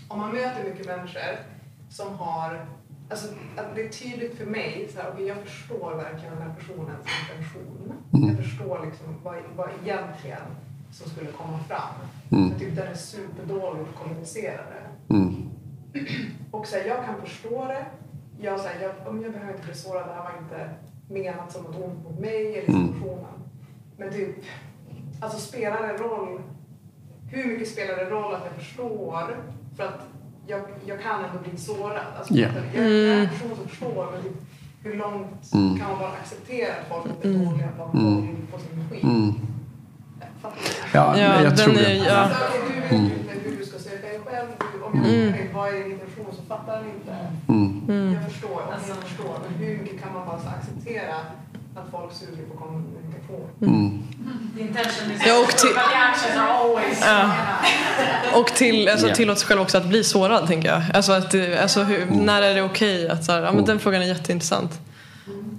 om 0.08 0.18
man 0.18 0.32
möter 0.32 0.64
mycket 0.70 0.86
människor 0.86 1.38
som 1.90 2.14
har... 2.14 2.66
Alltså, 3.14 3.28
att 3.56 3.74
det 3.74 3.82
är 3.82 3.88
tydligt 3.88 4.38
för 4.38 4.46
mig, 4.46 4.88
så 4.94 5.00
här, 5.00 5.26
jag 5.26 5.36
förstår 5.36 5.94
verkligen 5.94 6.34
den 6.34 6.42
här 6.42 6.54
personens 6.58 7.06
intention. 7.20 7.92
Jag 8.28 8.36
förstår 8.36 8.86
liksom 8.86 9.06
vad, 9.22 9.36
vad 9.56 9.68
egentligen 9.84 10.40
som 10.90 11.10
skulle 11.10 11.32
komma 11.32 11.58
fram. 11.58 11.94
Mm. 12.32 12.50
Jag 12.50 12.58
tycker 12.58 12.76
den 12.76 12.86
är 12.92 12.94
superdålig 12.94 13.80
att 13.80 13.94
kommunicera 14.02 14.60
det. 14.62 15.14
Mm. 15.14 15.50
Och 16.50 16.66
så 16.66 16.76
här, 16.76 16.84
jag 16.84 17.04
kan 17.04 17.20
förstå 17.20 17.64
det. 17.64 17.86
Jag, 18.40 18.60
så 18.60 18.68
här, 18.68 18.80
jag, 18.82 19.08
om 19.08 19.22
jag 19.22 19.32
behöver 19.32 19.52
inte 19.52 19.64
bli 19.66 19.74
sårad, 19.74 20.08
det 20.08 20.12
här 20.14 20.22
var 20.24 20.38
inte 20.42 20.70
menat 21.08 21.52
som 21.52 21.62
något 21.62 21.76
ont 21.84 22.04
mot 22.04 22.20
mig 22.20 22.58
eller 22.58 22.68
Mm. 22.68 22.86
situationen. 22.92 23.34
Men 23.96 24.12
typ, 24.12 24.36
alltså 25.20 25.38
spelar 25.38 25.82
det 25.86 25.96
roll? 25.96 26.40
Hur 27.30 27.44
mycket 27.52 27.68
spelar 27.68 27.96
det 27.96 28.10
roll 28.10 28.34
att 28.34 28.44
jag 28.44 28.54
förstår? 28.54 29.36
För 29.76 29.84
att 29.84 30.00
jag, 30.46 30.60
jag 30.86 31.02
kan 31.02 31.24
ändå 31.24 31.38
bli 31.50 31.58
sårad. 31.58 32.02
Alltså, 32.18 32.34
Ja. 32.34 32.48
jag, 32.74 32.84
är 32.86 33.16
en 33.20 33.28
person 33.28 33.56
som 33.56 33.68
förstår, 33.68 34.08
men 34.12 34.22
hur 34.82 34.94
långt 34.98 35.52
Mm. 35.54 35.78
kan 35.78 35.88
man 35.90 35.98
bara 35.98 36.12
acceptera 36.12 36.72
att 36.72 36.88
folk 36.88 37.24
är 37.24 37.28
dåliga 37.32 37.68
på 37.76 37.82
att 37.84 37.94
Mm. 37.94 38.06
mm. 38.18 38.36
på 38.52 38.58
sin 38.58 38.88
skit? 38.90 39.02
Mm. 39.04 39.32
Ja, 40.92 41.18
Ja, 41.18 41.42
jag 41.42 41.56
tror 41.56 41.74
är- 41.74 41.82
det. 41.82 41.94
ja. 41.94 42.14
Alltså, 42.16 42.44
du 42.68 42.80
vet 42.80 42.90
Mm. 42.92 43.04
ju 43.04 43.10
inte 43.14 43.32
hur 43.44 43.56
du 43.56 43.64
ska 43.66 43.78
söka 43.78 44.06
dig 44.08 44.20
själv. 44.24 44.48
Om 44.84 44.98
jag 45.04 45.14
Mm. 45.14 45.32
dig 45.32 45.50
vad 45.54 45.68
är 45.68 45.72
din 45.72 45.92
intention 45.92 46.26
så 46.32 46.42
fattar 46.42 46.82
du 46.82 46.88
inte. 46.88 47.16
Mm. 47.48 48.12
Jag 48.14 48.32
förstår, 48.32 48.62
alltså, 48.72 48.88
jag 48.88 48.96
förstår. 48.98 49.34
Men 49.48 49.58
hur 49.58 49.78
mycket 49.78 50.02
kan 50.02 50.12
man 50.12 50.26
bara 50.26 50.36
acceptera 50.36 51.14
att 51.76 51.90
folk 51.90 52.12
suger 52.12 52.42
på 52.52 52.56
kommunikation? 52.58 53.46
Mm. 53.62 54.02
Is 54.58 55.26
Ja, 55.26 55.40
och 55.40 55.48
till- 55.58 55.70
Ja. 57.02 57.30
Och 58.40 58.46
till, 58.46 58.88
alltså, 58.88 59.14
sig 59.14 59.46
själv 59.46 59.60
också 59.60 59.78
att 59.78 59.86
bli 59.86 60.04
sårad, 60.04 60.46
tänker 60.46 60.68
jag. 60.68 60.82
Alltså, 60.94 61.12
att, 61.12 61.34
alltså, 61.62 61.82
hur, 61.82 62.02
Mm. 62.02 62.18
När 62.18 62.42
är 62.42 62.54
det 62.54 62.62
okej? 62.62 63.08
att 63.08 63.24
så 63.24 63.32
här, 63.32 63.38
ja, 63.38 63.44
men 63.44 63.54
Mm. 63.54 63.64
Den 63.64 63.78
frågan 63.78 64.02
är 64.02 64.06
jätteintressant. 64.06 64.80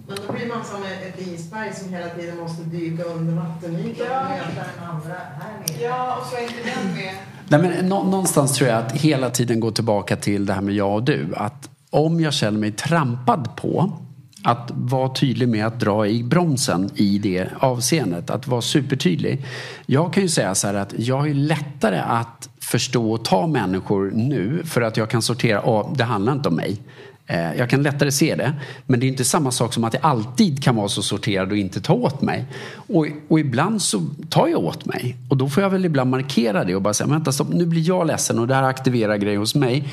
Men 0.07 0.17
då 0.27 0.33
blir 0.33 0.47
man 0.47 0.65
som 0.65 0.83
ett 0.83 1.27
isberg 1.27 1.73
som 1.73 1.93
hela 1.93 2.09
tiden 2.09 2.37
måste 2.37 2.63
dyka 2.63 3.03
under 3.03 3.33
vattenytan 3.33 4.07
Ja. 4.09 4.21
och 4.21 4.29
möta 4.29 4.69
den 4.79 4.89
andra 4.89 5.09
här 5.13 5.53
nere. 5.67 5.83
Ja, 5.83 6.17
och 6.21 6.27
så 6.27 6.35
är 6.35 6.41
inte 6.41 6.53
den 6.63 6.93
med. 6.95 7.13
Nej, 7.47 7.61
men 7.61 7.89
nå- 7.89 8.03
någonstans 8.03 8.53
tror 8.53 8.69
jag 8.69 8.77
att 8.79 8.91
hela 8.91 9.29
tiden 9.29 9.59
gå 9.59 9.71
tillbaka 9.71 10.15
till 10.15 10.45
det 10.45 10.53
här 10.53 10.61
med 10.61 10.75
jag 10.75 10.93
och 10.95 11.03
du. 11.03 11.33
Att 11.37 11.69
om 11.89 12.19
jag 12.21 12.33
känner 12.33 12.59
mig 12.59 12.71
trampad 12.71 13.49
på 13.55 13.91
att 14.45 14.71
vara 14.73 15.09
tydlig 15.09 15.49
med 15.49 15.67
att 15.67 15.79
dra 15.79 16.07
i 16.07 16.23
bromsen 16.23 16.89
i 16.95 17.17
det 17.17 17.47
avseendet. 17.59 18.29
Att 18.29 18.47
vara 18.47 18.61
supertydlig. 18.61 19.45
Jag 19.85 20.13
kan 20.13 20.23
ju 20.23 20.29
säga 20.29 20.55
så 20.55 20.67
här 20.67 20.73
att 20.73 20.93
jag 20.97 21.29
är 21.29 21.33
lättare 21.33 21.99
att 21.99 22.49
förstå 22.59 23.11
och 23.11 23.25
ta 23.25 23.47
människor 23.47 24.11
nu 24.11 24.61
för 24.65 24.81
att 24.81 24.97
jag 24.97 25.09
kan 25.09 25.21
sortera, 25.21 25.61
av, 25.61 25.93
det 25.97 26.03
handlar 26.03 26.33
inte 26.33 26.49
om 26.49 26.55
mig. 26.55 26.77
Eh, 27.27 27.53
jag 27.57 27.69
kan 27.69 27.83
lättare 27.83 28.11
se 28.11 28.35
det, 28.35 28.53
men 28.85 28.99
det 28.99 29.05
är 29.05 29.07
inte 29.07 29.25
samma 29.25 29.51
sak 29.51 29.73
som 29.73 29.83
att 29.83 29.93
jag 29.93 30.05
alltid 30.05 30.63
kan 30.63 30.75
vara 30.75 30.87
så 30.87 31.01
sorterad 31.01 31.51
och 31.51 31.57
inte 31.57 31.81
ta 31.81 31.93
åt 31.93 32.21
mig. 32.21 32.45
Och, 32.75 33.07
och 33.27 33.39
ibland 33.39 33.81
så 33.81 34.01
tar 34.29 34.47
jag 34.47 34.63
åt 34.63 34.85
mig. 34.85 35.15
Och 35.29 35.37
då 35.37 35.49
får 35.49 35.63
jag 35.63 35.69
väl 35.69 35.85
ibland 35.85 36.09
markera 36.09 36.63
det 36.63 36.75
och 36.75 36.81
bara 36.81 36.93
säga, 36.93 37.07
vänta 37.07 37.31
stopp, 37.31 37.53
nu 37.53 37.65
blir 37.65 37.87
jag 37.87 38.07
ledsen 38.07 38.39
och 38.39 38.47
det 38.47 38.55
här 38.55 38.63
aktiverar 38.63 39.17
grejer 39.17 39.37
hos 39.37 39.55
mig. 39.55 39.87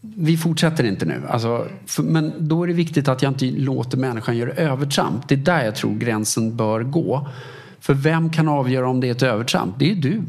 Vi 0.00 0.36
fortsätter 0.36 0.84
inte 0.84 1.06
nu. 1.06 1.22
Alltså, 1.28 1.66
för, 1.86 2.02
men 2.02 2.32
då 2.38 2.62
är 2.62 2.66
det 2.66 2.72
viktigt 2.72 3.08
att 3.08 3.22
jag 3.22 3.30
inte 3.30 3.46
låter 3.46 3.98
människan 3.98 4.36
göra 4.36 4.50
övertramp. 4.50 5.28
Det 5.28 5.34
är 5.34 5.38
där 5.38 5.64
jag 5.64 5.76
tror 5.76 5.94
gränsen 5.94 6.56
bör 6.56 6.82
gå. 6.82 7.28
För 7.80 7.94
vem 7.94 8.30
kan 8.30 8.48
avgöra 8.48 8.88
om 8.88 9.00
det 9.00 9.06
är 9.06 9.12
ett 9.12 9.22
övertramp? 9.22 9.74
Det 9.78 9.90
är 9.90 9.94
du. 9.94 10.22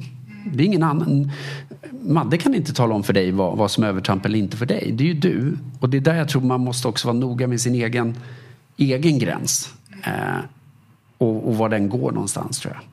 Det 0.54 0.64
är 0.64 0.66
ingen 0.66 0.84
annan. 0.84 1.32
Madde 1.92 2.38
kan 2.38 2.56
inte 2.56 2.74
tala 2.74 2.96
om 2.96 3.04
för 3.04 3.14
dig 3.14 3.32
vad, 3.32 3.58
vad 3.58 3.72
som 3.72 3.84
är 3.84 3.88
övertramp 3.88 4.26
eller 4.26 4.40
inte 4.40 4.58
för 4.58 4.66
dig. 4.66 4.92
Det 4.92 5.04
är 5.04 5.08
ju 5.08 5.14
du. 5.14 5.58
Och 5.80 5.90
det 5.90 5.98
är 5.98 6.02
där 6.02 6.16
jag 6.16 6.30
tror 6.30 6.42
man 6.42 6.62
måste 6.62 6.88
också 6.88 7.08
vara 7.08 7.18
noga 7.18 7.48
med 7.48 7.62
sin 7.62 7.76
egen, 7.76 8.16
egen 8.78 9.20
gräns. 9.20 9.74
Eh, 10.04 10.38
och, 11.18 11.48
och 11.48 11.56
var 11.56 11.70
den 11.70 11.90
går 11.90 12.12
någonstans 12.12 12.60
tror 12.60 12.74
jag. 12.74 12.84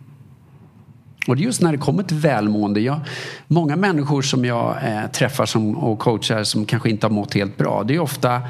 Och 1.26 1.36
det 1.36 1.42
är 1.42 1.44
just 1.44 1.62
när 1.62 1.72
det 1.72 1.78
kommer 1.78 2.02
till 2.02 2.16
välmående. 2.16 2.80
Jag, 2.80 3.00
många 3.46 3.76
människor 3.76 4.22
som 4.22 4.44
jag 4.44 4.76
eh, 4.84 5.06
träffar 5.10 5.46
som, 5.46 5.76
och 5.76 5.98
coachar 5.98 6.44
som 6.44 6.66
kanske 6.66 6.90
inte 6.90 7.06
har 7.06 7.12
mått 7.12 7.34
helt 7.34 7.56
bra. 7.56 7.84
Det 7.84 7.94
är 7.94 7.98
ofta 7.98 8.42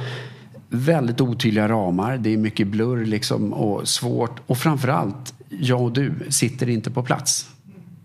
väldigt 0.69 1.21
otydliga 1.21 1.69
ramar. 1.69 2.17
Det 2.17 2.33
är 2.33 2.37
mycket 2.37 2.67
blurr 2.67 3.05
liksom 3.05 3.53
och 3.53 3.89
svårt. 3.89 4.41
Och 4.47 4.59
framförallt, 4.59 5.35
jag 5.49 5.83
och 5.83 5.93
du 5.93 6.13
sitter 6.29 6.69
inte 6.69 6.91
på 6.91 7.03
plats. 7.03 7.54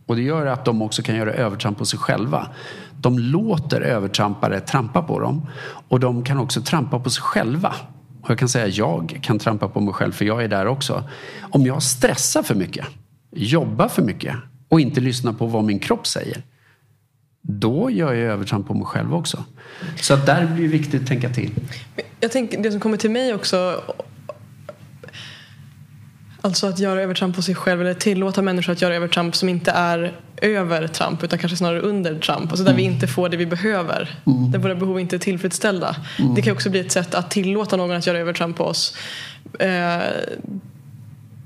Och 0.10 0.16
det 0.16 0.22
gör 0.22 0.45
att 0.45 0.66
de 0.66 0.82
också 0.82 1.01
kan 1.01 1.16
göra 1.16 1.34
övertramp 1.34 1.78
på 1.78 1.86
sig 1.86 1.99
själva. 1.99 2.47
De 3.01 3.20
låter 3.20 3.82
övertrampare 3.82 4.60
trampa 4.60 5.01
på 5.01 5.20
dem. 5.20 5.47
Och 5.88 5.99
de 5.99 6.24
kan 6.24 6.38
också 6.38 6.62
trampa 6.62 6.99
på 6.99 7.10
sig 7.10 7.22
själva. 7.22 7.76
Och 8.22 8.30
jag 8.30 8.39
kan 8.39 8.49
säga 8.49 8.68
jag 8.68 9.20
kan 9.22 9.39
trampa 9.39 9.68
på 9.68 9.80
mig 9.80 9.93
själv 9.93 10.12
för 10.12 10.26
jag 10.26 10.43
är 10.43 10.47
där 10.47 10.66
också. 10.66 11.03
Om 11.41 11.66
jag 11.66 11.84
stressar 11.84 12.43
för 12.43 12.55
mycket, 12.55 12.86
jobbar 13.32 13.88
för 13.88 14.01
mycket 14.01 14.36
och 14.70 14.80
inte 14.82 15.01
lyssnar 15.01 15.34
på 15.34 15.45
vad 15.45 15.64
min 15.64 15.80
kropp 15.80 16.07
säger. 16.07 16.43
Då 17.41 17.89
gör 17.91 18.14
jag 18.14 18.32
övertramp 18.32 18.68
på 18.68 18.74
mig 18.74 18.86
själv 18.86 19.16
också. 19.16 19.43
Så 20.01 20.16
där 20.16 20.47
blir 20.47 20.64
det 20.64 20.72
viktigt 20.72 21.01
att 21.01 21.07
tänka 21.07 21.30
till. 21.30 21.51
Jag 22.20 22.32
tänker, 22.32 22.64
det 22.64 22.72
som 22.72 22.80
kommer 22.80 22.97
till 22.97 23.12
mig 23.12 23.34
också 23.34 23.82
Alltså 26.41 26.67
att 26.67 26.79
göra 26.79 27.01
övertramp 27.01 27.35
på 27.35 27.41
sig 27.41 27.55
själv 27.55 27.81
eller 27.81 27.93
tillåta 27.93 28.41
människor 28.41 28.73
att 28.73 28.81
göra 28.81 28.95
övertramp 28.95 29.35
som 29.35 29.49
inte 29.49 29.71
är 29.71 30.11
över 30.41 30.87
Trump 30.87 31.23
utan 31.23 31.39
kanske 31.39 31.57
snarare 31.57 31.79
under 31.81 32.19
Trump. 32.19 32.49
Alltså 32.51 32.63
där 32.63 32.73
vi 32.73 32.83
inte 32.83 33.07
får 33.07 33.29
det 33.29 33.37
vi 33.37 33.45
behöver. 33.45 34.15
Där 34.51 34.59
våra 34.59 34.75
behov 34.75 34.99
inte 34.99 35.15
är 35.15 35.17
tillfredsställda. 35.17 35.95
Det 36.35 36.41
kan 36.41 36.53
också 36.53 36.69
bli 36.69 36.79
ett 36.79 36.91
sätt 36.91 37.15
att 37.15 37.31
tillåta 37.31 37.77
någon 37.77 37.91
att 37.97 38.07
göra 38.07 38.17
övertramp 38.19 38.57
på 38.57 38.63
oss. 38.63 38.95
Eh, 39.59 39.97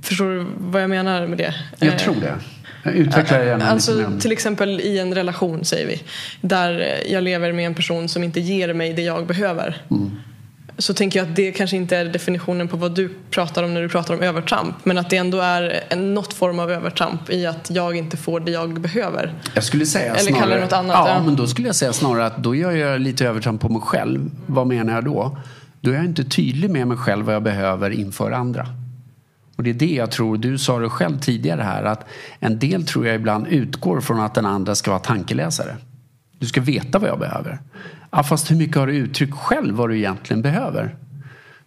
förstår 0.02 0.26
du 0.26 0.46
vad 0.58 0.82
jag 0.82 0.90
menar 0.90 1.28
med 1.28 1.38
det? 1.38 1.54
Jag 1.80 1.90
Eh, 1.90 1.98
tror 1.98 2.16
det. 2.22 2.36
Jag 2.84 2.94
utvecklar 2.96 3.40
det 3.40 3.46
gärna 3.46 3.66
Alltså 3.70 4.12
till 4.20 4.32
exempel 4.32 4.82
i 4.82 5.00
en 5.00 5.14
relation 5.16 5.66
säger 5.66 5.88
vi. 5.88 6.02
Där 6.42 7.00
jag 7.08 7.24
lever 7.24 7.52
med 7.54 7.66
en 7.66 7.76
person 7.76 8.10
som 8.10 8.24
inte 8.24 8.40
ger 8.40 8.74
mig 8.74 8.94
det 8.94 9.02
jag 9.02 9.28
behöver. 9.28 9.82
Så 10.78 10.94
tänker 10.94 11.20
jag 11.20 11.30
att 11.30 11.36
det 11.36 11.52
kanske 11.52 11.76
inte 11.76 11.98
är 11.98 12.06
definitionen 12.06 12.68
på 12.68 12.78
vad 12.78 12.96
du 12.96 13.10
pratar 13.32 13.64
om 13.64 13.74
när 13.74 13.82
du 13.82 13.90
pratar 13.90 14.14
om 14.14 14.22
övertramp. 14.22 14.76
Men 14.84 14.98
att 14.98 15.10
det 15.10 15.18
ändå 15.18 15.40
är 15.40 15.84
en, 15.90 16.14
något 16.14 16.34
form 16.34 16.60
av 16.60 16.72
övertramp 16.72 17.30
i 17.30 17.46
att 17.46 17.70
jag 17.70 17.96
inte 17.96 18.18
får 18.18 18.40
det 18.40 18.52
jag 18.52 18.82
behöver. 18.82 19.34
Jag 19.54 19.64
skulle 19.64 19.86
säga 19.86 20.16
Eller 20.16 20.32
snarare, 20.32 20.62
något 20.62 20.74
annat, 20.74 20.96
Ja, 20.96 21.10
ja. 21.10 21.24
men 21.24 21.36
då 21.36 21.48
skulle 21.48 21.68
jag 21.68 21.76
säga 21.76 21.94
snarare 21.94 22.26
att 22.26 22.38
då 22.38 22.56
gör 22.56 22.72
jag 22.72 23.02
lite 23.02 23.26
övertramp 23.26 23.62
på 23.62 23.70
mig 23.70 23.82
själv. 23.82 24.32
Vad 24.46 24.68
menar 24.68 24.94
jag 24.94 25.06
då? 25.06 25.38
Då 25.82 25.92
är 25.92 25.96
jag 25.96 26.06
inte 26.06 26.24
tydlig 26.24 26.70
med 26.70 26.88
mig 26.88 26.98
själv 26.98 27.26
vad 27.26 27.36
jag 27.36 27.44
behöver 27.44 27.90
inför 27.90 28.32
andra. 28.32 28.68
Och 29.56 29.64
det 29.64 29.70
är 29.70 29.74
det 29.74 29.94
jag 29.94 30.12
tror, 30.12 30.38
du 30.38 30.58
sa 30.58 30.80
det 30.80 30.90
själv 30.90 31.20
tidigare 31.20 31.62
här, 31.62 31.84
att 31.84 32.06
en 32.40 32.60
del 32.60 32.86
tror 32.86 33.08
jag 33.08 33.16
ibland 33.16 33.48
utgår 33.48 34.02
från 34.02 34.20
att 34.20 34.34
den 34.34 34.46
andra 34.46 34.76
ska 34.76 34.92
vara 34.92 35.00
tankeläsare. 35.00 35.78
Du 36.40 36.46
ska 36.46 36.62
veta 36.62 37.00
vad 37.00 37.10
jag 37.10 37.20
behöver. 37.20 37.60
Ja, 38.16 38.24
fast 38.24 38.52
hur 38.52 38.56
mycket 38.56 38.78
har 38.78 38.88
du 38.88 38.94
uttryckt 38.94 39.34
själv 39.34 39.76
vad 39.76 39.90
du 39.90 39.98
egentligen 39.98 40.42
behöver? 40.42 40.96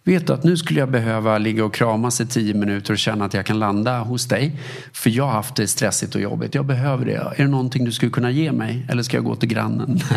Vet 0.03 0.27
du 0.27 0.33
att 0.33 0.43
nu 0.43 0.57
skulle 0.57 0.79
jag 0.79 0.91
behöva 0.91 1.37
ligga 1.37 1.65
och 1.65 1.73
kramas 1.73 2.21
i 2.21 2.25
tio 2.25 2.53
minuter 2.53 2.93
och 2.93 2.97
känna 2.97 3.25
att 3.25 3.33
jag 3.33 3.45
kan 3.45 3.59
landa 3.59 3.99
hos 3.99 4.25
dig. 4.27 4.59
För 4.93 5.09
jag 5.09 5.23
har 5.23 5.31
haft 5.31 5.55
det 5.55 5.67
stressigt 5.67 6.15
och 6.15 6.21
jobbigt. 6.21 6.55
Jag 6.55 6.65
behöver 6.65 7.05
det. 7.05 7.33
Är 7.35 7.43
det 7.43 7.47
någonting 7.47 7.85
du 7.85 7.91
skulle 7.91 8.11
kunna 8.11 8.31
ge 8.31 8.51
mig? 8.51 8.85
Eller 8.89 9.03
ska 9.03 9.17
jag 9.17 9.23
gå 9.23 9.35
till 9.35 9.49
grannen? 9.49 9.99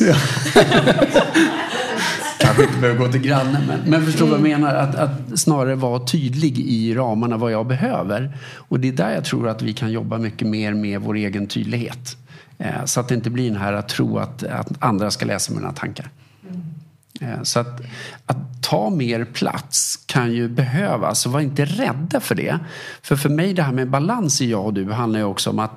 Ja. 0.00 0.14
Kanske 2.38 2.62
inte 2.62 2.78
behöver 2.80 2.98
gå 2.98 3.12
till 3.12 3.20
grannen. 3.20 3.62
Men, 3.68 3.80
men 3.86 4.06
förstår 4.06 4.26
vad 4.26 4.34
jag 4.34 4.42
menar? 4.42 4.74
Att, 4.74 4.94
att 4.94 5.38
snarare 5.38 5.74
vara 5.74 6.06
tydlig 6.06 6.58
i 6.58 6.94
ramarna 6.94 7.36
vad 7.36 7.52
jag 7.52 7.66
behöver. 7.66 8.36
Och 8.56 8.80
det 8.80 8.88
är 8.88 8.92
där 8.92 9.14
jag 9.14 9.24
tror 9.24 9.48
att 9.48 9.62
vi 9.62 9.72
kan 9.72 9.92
jobba 9.92 10.18
mycket 10.18 10.48
mer 10.48 10.74
med 10.74 11.00
vår 11.00 11.14
egen 11.16 11.46
tydlighet. 11.46 12.16
Eh, 12.62 12.84
så 12.84 13.00
att 13.00 13.08
det 13.08 13.14
inte 13.14 13.30
blir 13.30 13.50
den 13.50 13.60
här 13.60 13.72
att 13.72 13.88
tro 13.88 14.18
att, 14.18 14.42
att 14.42 14.68
andra 14.78 15.10
ska 15.10 15.26
läsa 15.26 15.52
mina 15.54 15.72
tankar. 15.72 16.10
Eh, 17.20 17.42
Så 17.42 17.60
att, 17.60 17.80
att 18.26 18.62
ta 18.62 18.90
mer 18.90 19.24
plats 19.24 20.04
kan 20.06 20.32
ju 20.32 20.48
behövas. 20.48 21.20
Så 21.20 21.30
var 21.30 21.40
inte 21.40 21.64
rädda 21.64 22.20
för 22.20 22.34
det. 22.34 22.58
För 23.02 23.16
för 23.16 23.28
mig 23.28 23.54
det 23.54 23.62
här 23.62 23.72
med 23.72 23.90
balans 23.90 24.40
i 24.40 24.50
jag 24.50 24.64
och 24.64 24.74
du 24.74 24.92
handlar 24.92 25.20
ju 25.20 25.24
också 25.24 25.50
om 25.50 25.58
att, 25.58 25.72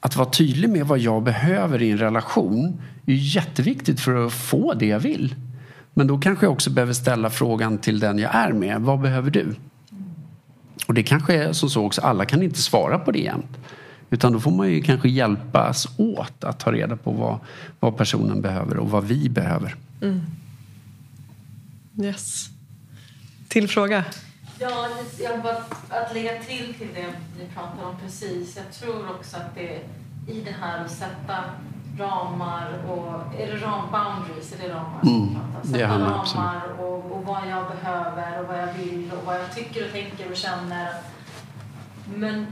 att 0.00 0.16
vara 0.16 0.30
tydlig 0.30 0.70
med 0.70 0.86
vad 0.86 0.98
jag 0.98 1.22
behöver 1.22 1.82
i 1.82 1.90
en 1.90 1.98
relation 1.98 2.80
är 3.06 3.14
jätteviktigt 3.14 4.00
för 4.00 4.26
att 4.26 4.32
få 4.32 4.74
det 4.74 4.86
jag 4.86 5.00
vill. 5.00 5.34
Men 5.94 6.06
då 6.06 6.18
kanske 6.18 6.46
jag 6.46 6.52
också 6.52 6.70
behöver 6.70 6.92
ställa 6.92 7.30
frågan 7.30 7.78
till 7.78 8.00
den 8.00 8.18
jag 8.18 8.34
är 8.34 8.52
med. 8.52 8.80
Vad 8.80 9.00
behöver 9.00 9.30
du? 9.30 9.54
Och 10.86 10.94
det 10.94 11.02
kanske 11.02 11.34
är 11.34 11.52
som 11.52 11.70
så 11.70 11.86
också, 11.86 12.00
alla 12.00 12.24
kan 12.24 12.42
inte 12.42 12.62
svara 12.62 12.98
på 12.98 13.12
det 13.12 13.18
jämt. 13.18 13.58
Utan 14.10 14.32
då 14.32 14.40
får 14.40 14.50
man 14.50 14.70
ju 14.70 14.82
kanske 14.82 15.08
hjälpas 15.08 15.88
åt 15.96 16.44
att 16.44 16.58
ta 16.58 16.72
reda 16.72 16.96
på 16.96 17.10
vad, 17.10 17.38
vad 17.80 17.96
personen 17.96 18.40
behöver 18.40 18.76
och 18.76 18.90
vad 18.90 19.04
vi 19.04 19.28
behöver. 19.28 19.76
Yes. 22.02 22.48
Till 23.48 23.68
fråga. 23.68 24.04
Ja, 24.60 24.88
jag 25.18 25.42
bara 25.42 25.56
att 25.88 26.14
lägga 26.14 26.42
till 26.42 26.74
till 26.74 26.88
det 26.94 27.06
ni 27.38 27.48
pratade 27.54 27.84
om 27.86 27.96
precis. 28.04 28.56
Jag 28.56 28.72
tror 28.72 29.10
också 29.10 29.36
att 29.36 29.54
det 29.54 29.80
i 30.32 30.40
det 30.40 30.54
här 30.60 30.84
att 30.84 30.90
sätta 30.90 31.44
ramar 31.98 32.78
och 32.88 33.40
är 33.40 33.46
det 33.46 33.56
ram 33.56 33.90
boundaries, 33.92 34.52
är 34.52 34.68
det 34.68 34.74
ramar 34.74 35.00
som 35.00 35.08
Mm, 35.08 35.34
pratar? 35.34 35.68
Sätta 35.68 35.98
ramar 35.98 36.80
och, 36.80 37.12
och 37.12 37.24
vad 37.24 37.48
jag 37.48 37.64
behöver 37.68 38.40
och 38.40 38.48
vad 38.48 38.58
jag 38.58 38.72
vill 38.74 39.10
och 39.12 39.26
vad 39.26 39.40
jag 39.40 39.54
tycker 39.54 39.86
och 39.86 39.92
tänker 39.92 40.30
och 40.30 40.36
känner. 40.36 40.88
Men 42.14 42.46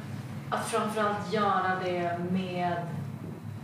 att 0.50 0.64
framförallt 0.68 1.32
göra 1.32 1.80
det 1.84 2.18
med 2.30 2.76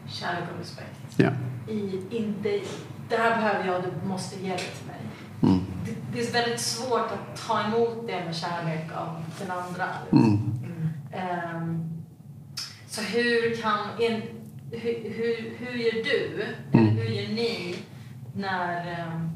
kärlek 0.09 0.45
och 0.55 0.59
respekt. 0.59 1.01
Ja. 1.17 1.31
I, 1.69 2.01
inte, 2.11 2.61
det 3.09 3.17
här 3.17 3.37
behöver 3.37 3.67
jag, 3.67 3.83
du 3.83 4.09
måste 4.09 4.41
ge 4.45 4.53
det 4.53 4.59
till 4.59 4.87
mig. 4.87 4.97
Mm. 5.43 5.65
Det, 5.85 5.95
det 6.13 6.29
är 6.29 6.33
väldigt 6.33 6.61
svårt 6.61 7.11
att 7.13 7.47
ta 7.47 7.65
emot 7.65 8.07
det 8.07 8.25
med 8.25 8.37
kärlek 8.37 8.93
av 8.97 9.25
den 9.41 9.51
andra. 9.51 9.89
Mm. 10.13 10.53
Ehm, 11.13 11.89
så 12.89 13.03
hur 13.03 13.57
kan... 13.63 13.79
En, 14.01 14.23
hur, 14.71 15.11
hur, 15.15 15.57
hur 15.59 15.73
gör 15.79 16.05
du, 16.05 16.45
Mm. 16.73 16.87
hur 16.97 17.05
gör 17.05 17.29
ni 17.29 17.77
när, 18.35 19.01
ehm, 19.01 19.31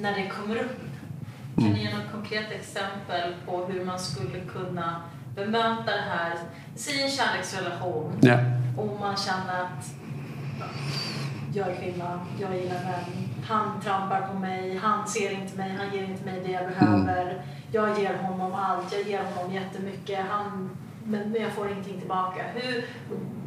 när 0.00 0.14
det 0.14 0.28
kommer 0.28 0.56
upp? 0.56 0.80
Kan 1.54 1.64
Mm. 1.66 1.72
ni 1.78 1.84
ge 1.84 1.94
något 1.96 2.12
konkret 2.12 2.50
exempel 2.50 3.34
på 3.46 3.64
hur 3.66 3.84
man 3.84 3.98
skulle 3.98 4.40
kunna 4.40 5.02
bemöta 5.34 5.84
det 5.84 6.04
här? 6.10 6.32
Säg 6.74 7.02
en 7.02 7.10
kärleksrelation 7.10 8.18
Ja. 8.20 8.38
och 8.78 9.00
man 9.00 9.16
känner 9.16 9.62
att 9.62 9.94
ja, 10.60 10.66
jag 11.54 11.68
är 11.68 11.74
kvinna, 11.76 12.20
jag 12.40 12.56
gillar 12.56 12.84
män, 12.84 13.28
han 13.48 13.80
trampar 13.80 14.20
på 14.20 14.38
mig, 14.38 14.76
han 14.76 15.08
ser 15.08 15.30
inte 15.32 15.56
mig, 15.56 15.76
han 15.78 15.96
ger 15.96 16.04
inte 16.04 16.24
mig 16.24 16.42
det 16.46 16.52
jag 16.52 16.68
behöver. 16.68 17.42
Jag 17.72 17.98
ger 18.00 18.14
honom 18.16 18.54
allt, 18.54 18.92
jag 18.92 19.02
ger 19.08 19.22
honom 19.24 19.54
jättemycket, 19.54 20.26
han, 20.30 20.70
men, 21.04 21.30
men 21.30 21.42
jag 21.42 21.52
får 21.52 21.70
ingenting 21.70 21.98
tillbaka. 21.98 22.42
Hur, 22.54 22.84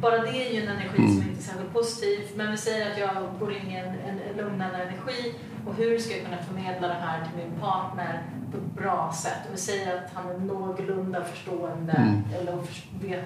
bara 0.00 0.18
det 0.18 0.28
är 0.28 0.54
ju 0.54 0.62
en 0.62 0.68
energi 0.68 0.96
som 0.96 1.28
inte 1.28 1.40
är 1.40 1.42
särskilt 1.42 1.72
positiv. 1.72 2.20
Men 2.36 2.50
vi 2.50 2.56
säger 2.56 2.90
att 2.92 2.98
jag 2.98 3.10
går 3.40 3.52
in 3.52 3.70
i 3.70 3.74
en, 3.76 3.86
en 4.08 4.36
lugnande 4.36 4.76
energi 4.76 5.34
och 5.66 5.74
hur 5.74 5.98
ska 5.98 6.16
jag 6.16 6.24
kunna 6.24 6.42
förmedla 6.42 6.88
det 6.88 6.94
här 6.94 7.24
till 7.24 7.44
min 7.44 7.60
partner 7.60 8.22
på 8.52 8.56
ett 8.58 8.82
bra 8.82 9.12
sätt? 9.22 9.38
Och 9.48 9.54
vi 9.54 9.58
säger 9.58 9.96
att 9.96 10.10
han 10.14 10.30
är 10.30 10.38
någorlunda 10.38 11.24
förstående 11.24 11.92
Mm. 11.92 12.22
eller 12.40 12.52
vet 13.08 13.24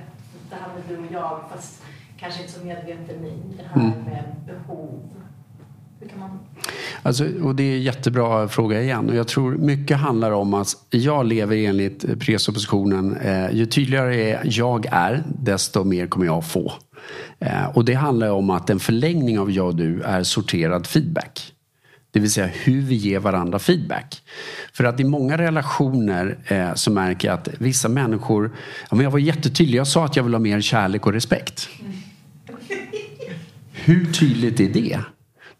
det 0.50 0.56
här 0.60 0.68
med 0.74 0.82
du 0.88 0.96
och 0.96 1.12
jag 1.12 1.40
fast 1.52 1.82
kanske 2.20 2.40
inte 2.42 2.52
så 2.52 2.64
medveten 2.64 3.24
i 3.24 3.42
det 3.56 3.62
här 3.74 3.80
Mm. 3.80 3.98
med 4.04 4.24
behov. 4.46 5.00
Hur 6.00 6.08
kan 6.08 6.18
man... 6.18 6.38
Alltså, 7.02 7.24
och 7.42 7.54
det 7.54 7.62
är 7.62 7.76
en 7.76 7.82
jättebra 7.82 8.48
fråga 8.48 8.82
igen. 8.82 9.08
Och 9.10 9.16
jag 9.16 9.28
tror 9.28 9.56
mycket 9.56 9.96
handlar 9.96 10.30
om 10.32 10.54
att 10.54 10.68
jag 10.90 11.26
lever 11.26 11.56
enligt 11.56 12.20
presuppositionen. 12.20 13.16
Eh, 13.16 13.50
ju 13.50 13.66
tydligare 13.66 14.40
jag 14.44 14.86
är, 14.90 15.22
desto 15.26 15.84
mer 15.84 16.06
kommer 16.06 16.26
jag 16.26 16.44
få. 16.44 16.72
Eh, 17.38 17.66
och 17.74 17.84
det 17.84 17.94
handlar 17.94 18.30
om 18.30 18.50
att 18.50 18.70
en 18.70 18.80
förlängning 18.80 19.38
av 19.38 19.50
jag 19.50 19.66
och 19.66 19.76
du 19.76 20.02
är 20.02 20.22
sorterad 20.22 20.86
feedback. 20.86 21.52
Det 22.10 22.20
vill 22.20 22.32
säga 22.32 22.46
hur 22.46 22.80
vi 22.80 22.94
ger 22.94 23.18
varandra 23.18 23.58
feedback. 23.58 24.22
För 24.72 24.84
att 24.84 25.00
i 25.00 25.04
många 25.04 25.38
relationer 25.38 26.38
eh, 26.46 26.74
så 26.74 26.90
märker 26.90 27.28
jag 27.28 27.34
att 27.34 27.48
vissa 27.58 27.88
människor, 27.88 28.50
ja, 28.90 28.96
men 28.96 29.04
jag 29.04 29.10
var 29.10 29.18
jättetydlig, 29.18 29.78
jag 29.78 29.86
sa 29.86 30.04
att 30.04 30.16
jag 30.16 30.22
vill 30.24 30.34
ha 30.34 30.40
mer 30.40 30.60
kärlek 30.60 31.06
och 31.06 31.12
respekt. 31.12 31.68
Hur 33.72 34.12
tydligt 34.12 34.60
är 34.60 34.68
det? 34.68 35.00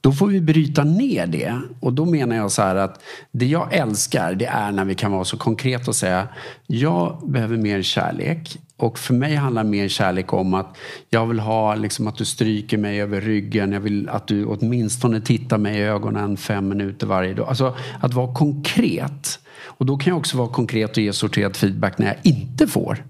Då 0.09 0.12
får 0.12 0.26
vi 0.26 0.40
bryta 0.40 0.85
ner 0.85 1.26
det. 1.26 1.60
Och 1.80 1.93
då 1.93 2.05
menar 2.05 2.36
jag 2.36 2.52
så 2.52 2.62
här 2.62 2.76
att 2.76 3.01
det 3.32 3.47
jag 3.47 3.74
älskar 3.74 4.35
det 4.35 4.47
är 4.47 4.72
när 4.72 4.85
vi 4.85 4.94
kan 4.94 5.12
vara 5.12 5.24
så 5.24 5.36
konkreta 5.36 5.90
och 5.90 5.97
säga 5.97 6.28
jag 6.66 7.30
behöver 7.30 7.56
mer 7.56 7.82
kärlek. 7.82 8.59
Och 8.76 8.98
för 8.98 9.14
mig 9.14 9.35
handlar 9.35 9.64
mer 9.64 9.89
kärlek 9.89 10.32
om 10.32 10.55
att 10.55 10.76
jag 11.10 11.26
vill 11.26 11.39
ha 11.39 11.74
liksom 11.74 12.06
att 12.06 12.16
du 12.16 12.24
stryker 12.24 12.78
mig 12.78 13.02
över 13.02 13.20
ryggen. 13.20 13.72
Jag 13.72 13.80
vill 13.80 14.09
att 14.09 14.26
du 14.26 14.44
åtminstone 14.44 15.20
tittar 15.20 15.59
mig 15.59 15.78
i 15.78 15.82
ögonen 15.82 16.36
fem 16.36 16.68
minuter 16.68 17.06
varje 17.06 17.35
dag. 17.35 17.48
Alltså 17.48 17.76
att 18.01 18.14
vara 18.14 18.35
konkret. 18.35 19.40
Och 19.64 19.86
då 19.86 19.97
kan 19.97 20.10
jag 20.10 20.18
också 20.18 20.36
vara 20.36 20.48
konkret 20.48 20.90
och 20.90 21.02
ge 21.02 21.12
sorterad 21.12 21.56
feedback 21.56 21.98
när 21.98 22.06
jag 22.06 22.16
inte 22.22 22.66
får 22.66 23.05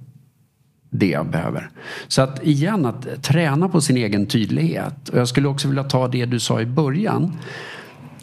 det 0.90 1.08
jag 1.08 1.26
behöver. 1.26 1.70
Så 2.08 2.22
att 2.22 2.46
igen, 2.46 2.86
att 2.86 3.22
träna 3.22 3.68
på 3.68 3.80
sin 3.80 3.96
egen 3.96 4.26
tydlighet. 4.26 5.08
Och 5.08 5.18
jag 5.18 5.28
skulle 5.28 5.48
också 5.48 5.68
vilja 5.68 5.84
ta 5.84 6.08
det 6.08 6.26
du 6.26 6.40
sa 6.40 6.60
i 6.60 6.66
början. 6.66 7.36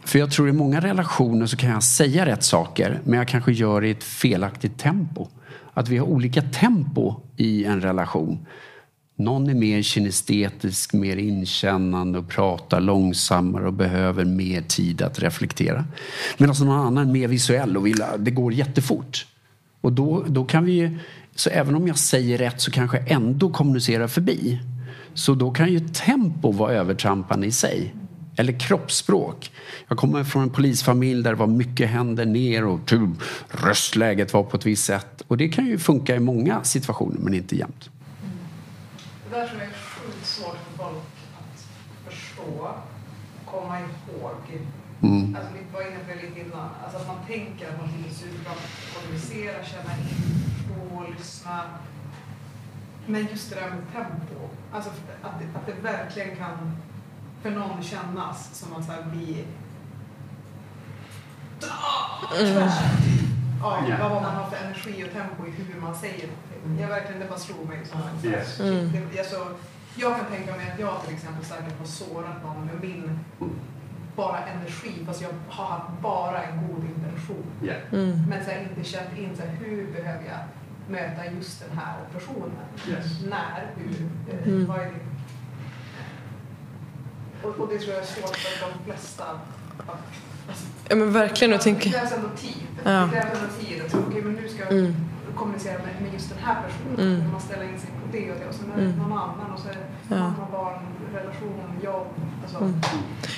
För 0.04 0.20
jag 0.20 0.32
tror 0.32 0.50
i 0.50 0.52
många 0.52 0.80
relationer 0.80 1.46
så 1.46 1.58
kan 1.58 1.70
jag 1.70 1.84
säga 1.84 2.26
rätt 2.26 2.44
saker 2.44 3.00
men 3.04 3.20
jag 3.20 3.28
kanske 3.28 3.52
gör 3.52 3.82
det 3.82 3.88
i 3.88 3.92
ett 3.92 4.04
felaktigt 4.04 4.80
tempo. 4.80 5.28
Att 5.74 5.90
vi 5.90 5.98
har 5.98 6.08
olika 6.08 6.42
tempo 6.42 7.16
i 7.38 7.66
en 7.66 7.82
relation. 7.82 8.46
Någon 9.18 9.50
är 9.50 9.54
mer 9.54 9.82
kinestetisk, 9.82 10.94
mer 10.94 11.18
inkännande 11.18 12.20
och 12.20 12.30
pratar 12.30 12.82
långsammare 12.82 13.68
och 13.68 13.74
behöver 13.74 14.26
mer 14.26 14.62
tid 14.62 15.02
att 15.02 15.20
reflektera. 15.20 15.86
Medan 16.38 16.56
någon 16.60 16.80
annan 16.80 17.10
är 17.10 17.14
mer 17.14 17.28
visuell 17.28 17.78
och 17.78 17.86
vill, 17.88 18.04
det 18.18 18.32
går 18.32 18.54
jättefort. 18.54 19.26
Och 19.82 19.92
då, 19.92 20.24
då 20.28 20.46
kan 20.46 20.66
vi 20.66 20.72
ju, 20.72 20.98
så 21.36 21.50
även 21.50 21.76
om 21.76 21.88
jag 21.88 21.98
säger 21.98 22.38
rätt 22.38 22.62
så 22.62 22.72
kanske 22.72 22.98
jag 22.98 23.12
ändå 23.12 23.50
kommunicerar 23.50 24.08
förbi. 24.08 24.60
Så 25.14 25.34
då 25.34 25.52
kan 25.52 25.72
ju 25.72 25.80
tempo 25.80 26.52
vara 26.52 26.74
övertrampande 26.74 27.48
i 27.48 27.52
sig. 27.52 27.96
Eller 28.38 28.60
kroppsspråk. 28.60 29.52
Jag 29.88 29.98
kommer 29.98 30.24
från 30.24 30.44
en 30.44 30.50
polisfamilj 30.50 31.24
där 31.24 31.32
det 31.32 31.38
var 31.38 31.48
mycket 31.48 31.90
händer 31.90 32.26
ner 32.26 32.66
och 32.66 32.86
typ, 32.86 33.10
röstläget 33.50 34.34
var 34.34 34.44
på 34.44 34.58
ett 34.58 34.66
visst 34.66 34.86
sätt. 34.86 35.22
Och 35.28 35.38
det 35.38 35.50
kan 35.50 35.66
ju 35.66 35.78
funka 35.78 36.16
i 36.16 36.20
många 36.20 36.64
situationer 36.64 37.20
men 37.20 37.34
inte 37.34 37.56
jämt. 37.56 37.90
Det 39.30 39.36
där 39.36 39.48
tror 39.48 39.60
jag 39.60 39.70
är 39.70 39.74
sjukt 39.74 40.26
svårt 40.26 40.58
för 40.68 40.84
folk 40.84 40.96
att 41.40 42.14
förstå, 42.14 42.70
komma 43.46 43.80
ihåg. 43.80 44.62
Mm. 45.04 45.36
Alltså, 45.36 45.52
vi 45.54 45.74
var 45.74 45.82
inne 45.82 46.00
på 46.00 46.12
det 46.16 46.28
lite 46.28 46.40
innan. 46.40 46.70
Alltså 46.84 46.98
att 46.98 47.08
man 47.08 47.26
tänker 47.28 47.68
att 47.68 47.78
man 47.80 47.88
ska 47.90 48.26
suga, 48.26 48.52
kommunicera, 48.94 49.64
känna 49.66 49.92
in, 49.98 50.55
förstå, 50.90 51.04
lyssna. 51.18 51.62
Men 53.08 53.28
just 53.32 53.50
det 53.50 53.56
där 53.56 53.70
med 53.70 53.92
tempo. 53.94 54.50
Alltså 54.74 54.90
att 55.22 55.40
det, 55.40 55.60
att 55.60 55.66
det 55.66 55.74
verkligen 55.82 56.36
kan 56.36 56.72
för 57.42 57.50
någon 57.52 57.84
kännas 57.84 58.56
som 58.56 58.74
att 58.76 58.86
så 58.86 58.92
här 58.92 59.04
bli 59.04 59.46
av 63.64 63.90
Ja. 63.90 64.10
vad 64.10 64.22
man 64.22 64.36
har 64.36 64.50
för 64.50 64.58
energi 64.66 65.04
och 65.06 65.12
tempo 65.14 65.48
i 65.48 65.52
hur 65.52 65.82
man 65.82 65.96
säger 65.96 66.28
någonting. 66.28 66.82
Jag 66.82 66.88
verkligen, 66.88 67.22
det 67.22 67.28
bara 67.30 67.40
slog 67.40 67.68
mig 67.68 67.86
som 67.86 68.00
en 68.02 68.32
Yes. 68.32 68.60
Mm. 68.60 68.92
det, 68.92 69.18
jag, 69.18 69.26
så, 69.26 69.48
jag 69.96 70.16
kan 70.18 70.26
tänka 70.26 70.56
mig 70.56 70.72
att 70.72 70.80
jag 70.80 71.02
till 71.06 71.16
exempel 71.16 71.46
säkert 71.46 71.80
har 71.80 71.86
sårat 71.86 72.44
någon 72.44 72.66
med 72.66 72.82
min 72.82 73.20
bara 74.16 74.40
energi 74.40 75.06
fast 75.06 75.22
jag 75.22 75.30
har 75.50 75.66
haft 75.66 76.02
bara 76.02 76.44
en 76.44 76.68
god 76.68 76.84
intention. 76.84 77.46
Mm. 77.92 78.24
Men 78.30 78.46
så 78.46 78.52
här, 78.52 78.62
inte 78.70 78.84
känt 78.90 79.18
in 79.18 79.36
så 79.38 79.42
här, 79.44 79.50
hur 79.50 79.92
behöver 79.92 80.24
jag 80.26 80.40
möta 80.90 81.26
just 81.26 81.64
den 81.70 81.78
här 81.78 81.96
personen? 82.14 82.52
Yes. 82.90 83.06
När? 83.30 83.72
Hur? 83.76 84.10
Eh, 84.34 84.48
Mm. 84.48 84.66
Vad 84.66 84.78
är 84.80 84.86
det? 84.86 85.00
Och, 87.48 87.60
och 87.60 87.68
det 87.70 87.80
tror 87.80 87.94
jag 87.94 88.02
är 88.04 88.08
svårt 88.08 88.36
för 88.38 88.68
de 88.68 88.84
flesta. 88.92 89.24
att- 89.88 90.00
Alltså, 90.48 90.66
Ja 90.90 90.96
men 90.96 91.12
verkligen. 91.14 91.52
Jag 91.52 91.60
det 91.60 91.64
tänker, 91.64 91.90
krävs 91.90 92.12
ändå 92.12 92.30
tid. 92.30 92.68
Ja. 92.84 92.92
Det 92.92 93.10
krävs 93.12 93.40
ändå 93.40 93.54
tid. 93.60 93.82
Att, 93.86 93.96
okej, 94.08 94.22
men 94.22 94.34
nu 94.34 94.50
ska 94.50 94.60
jag 94.64 94.72
Mm. 94.72 94.96
kommunicera 95.36 95.74
med, 95.78 96.02
med 96.02 96.14
just 96.14 96.30
den 96.30 96.38
här 96.44 96.56
personen. 96.64 97.16
Mm. 97.16 97.32
Man 97.32 97.42
ställer 97.42 97.64
in 97.64 97.80
sig 97.80 97.90
på 97.90 98.08
det 98.12 98.32
och 98.32 98.38
det. 98.40 98.48
Och 98.48 98.56
sen 98.56 98.72
är 98.72 98.78
det 98.78 98.84
Mm. 98.84 98.98
någon 98.98 99.12
annan. 99.18 99.52
Och 99.54 99.60
så 99.60 99.70
är 99.70 99.74
det 99.74 100.16
Ja. 100.16 100.16
mamma, 100.20 100.48
barn, 100.52 100.80
relation, 101.16 101.62
jobb. 101.84 102.08
Alltså, 102.44 102.58
Mm. 102.58 102.74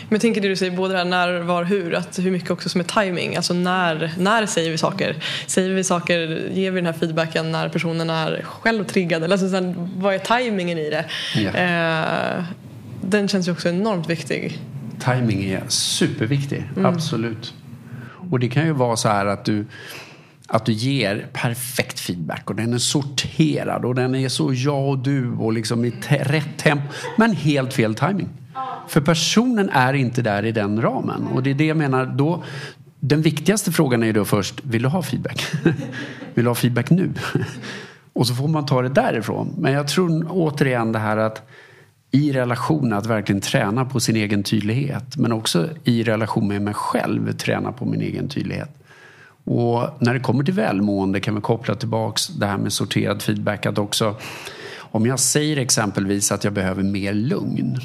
Men 0.10 0.16
jag 0.16 0.22
tänker 0.22 0.42
det 0.42 0.48
du 0.48 0.56
säger, 0.56 0.78
både 0.78 0.94
det 0.94 0.98
här 0.98 1.06
när, 1.06 1.40
var, 1.40 1.64
hur, 1.64 1.96
att 1.96 2.20
hur 2.20 2.32
mycket 2.32 2.52
också 2.52 2.70
som 2.70 2.82
är 2.82 2.86
timing. 3.06 3.36
Alltså 3.36 3.54
när, 3.54 4.14
när 4.18 4.46
säger 4.46 4.72
vi 4.72 4.78
saker? 4.78 5.16
Säger 5.48 5.70
vi 5.74 5.84
saker, 5.84 6.50
ger 6.54 6.72
vi 6.72 6.78
den 6.82 6.86
här 6.86 6.94
feedbacken 6.94 7.52
när 7.52 7.70
personen 7.70 8.10
är 8.10 8.42
själv 8.44 8.84
triggad? 8.84 9.24
Eller 9.24 9.34
alltså, 9.34 9.50
sen, 9.50 9.92
vad 9.96 10.14
är 10.16 10.20
timingen 10.20 10.78
i 10.78 10.90
det? 10.90 11.06
Ja. 11.36 11.50
Eh, 11.52 12.44
den 13.02 13.28
känns 13.28 13.48
ju 13.48 13.52
också 13.52 13.70
enormt 13.70 14.10
viktig. 14.10 14.60
Timing 15.00 15.50
är 15.50 15.64
superviktig, 15.68 16.64
Mm. 16.78 16.86
absolut. 16.86 17.54
Och 18.32 18.40
det 18.40 18.48
kan 18.50 18.66
ju 18.66 18.72
vara 18.72 18.96
så 18.96 19.10
här 19.10 19.26
att 19.26 19.46
du, 19.46 19.66
att 20.48 20.66
du 20.66 20.72
ger 20.72 21.28
perfekt 21.34 22.00
feedback 22.00 22.50
och 22.50 22.56
den 22.56 22.74
är 22.74 22.78
sorterad 22.78 23.86
och 23.86 23.96
den 23.96 24.16
är 24.16 24.30
så 24.30 24.54
jag 24.54 24.90
och 24.90 24.98
du 24.98 25.32
och 25.32 25.54
liksom 25.54 25.86
i 25.86 25.92
te- 25.92 26.24
rätt 26.24 26.58
tempo. 26.58 26.88
Men 27.18 27.32
helt 27.32 27.74
fel 27.74 27.96
timing. 27.96 28.30
För 28.88 29.02
personen 29.02 29.70
är 29.70 29.94
inte 29.94 30.22
där 30.22 30.46
i 30.46 30.52
den 30.52 30.82
ramen. 30.82 31.28
Och 31.28 31.44
det 31.44 31.50
är 31.50 31.54
det 31.54 31.66
jag 31.66 31.78
menar, 31.78 32.06
då, 32.06 32.44
den 33.00 33.22
viktigaste 33.22 33.72
frågan 33.72 34.04
är 34.04 34.08
ju 34.08 34.14
då 34.14 34.26
först, 34.26 34.62
vill 34.64 34.82
du 34.82 34.88
ha 34.88 35.04
feedback? 35.04 35.48
vill 36.34 36.46
du 36.46 36.50
ha 36.50 36.56
feedback 36.56 36.90
nu? 36.90 37.14
och 38.14 38.28
så 38.28 38.36
får 38.36 38.48
man 38.48 38.66
ta 38.66 38.82
det 38.82 38.90
därifrån. 38.90 39.56
Men 39.58 39.74
jag 39.74 39.88
tror 39.88 40.28
återigen 40.30 40.92
det 40.92 41.00
här 41.00 41.18
att 41.18 41.48
i 42.12 42.32
relation 42.32 42.94
att 42.94 43.06
verkligen 43.06 43.42
träna 43.42 43.86
på 43.86 44.00
sin 44.00 44.16
egen 44.16 44.44
tydlighet. 44.44 45.18
Men 45.18 45.32
också 45.32 45.70
i 45.84 46.04
relation 46.04 46.48
med 46.48 46.62
mig 46.62 46.74
själv 46.74 47.32
träna 47.32 47.72
på 47.72 47.86
min 47.86 48.02
egen 48.02 48.30
tydlighet. 48.30 48.70
Och 49.48 49.90
när 50.00 50.14
det 50.14 50.20
kommer 50.20 50.44
till 50.44 50.54
välmående 50.54 51.20
kan 51.20 51.36
vi 51.36 51.42
koppla 51.42 51.76
tillbaks 51.76 52.28
det 52.28 52.46
här 52.46 52.58
med 52.58 52.74
sorterad 52.74 53.22
feedback. 53.22 53.66
Att 53.66 53.78
också 53.78 54.16
om 54.78 55.06
jag 55.06 55.20
säger 55.20 55.58
exempelvis 55.58 56.32
att 56.32 56.44
jag 56.44 56.54
behöver 56.54 56.84
mer 56.84 57.14
lugn. 57.14 57.78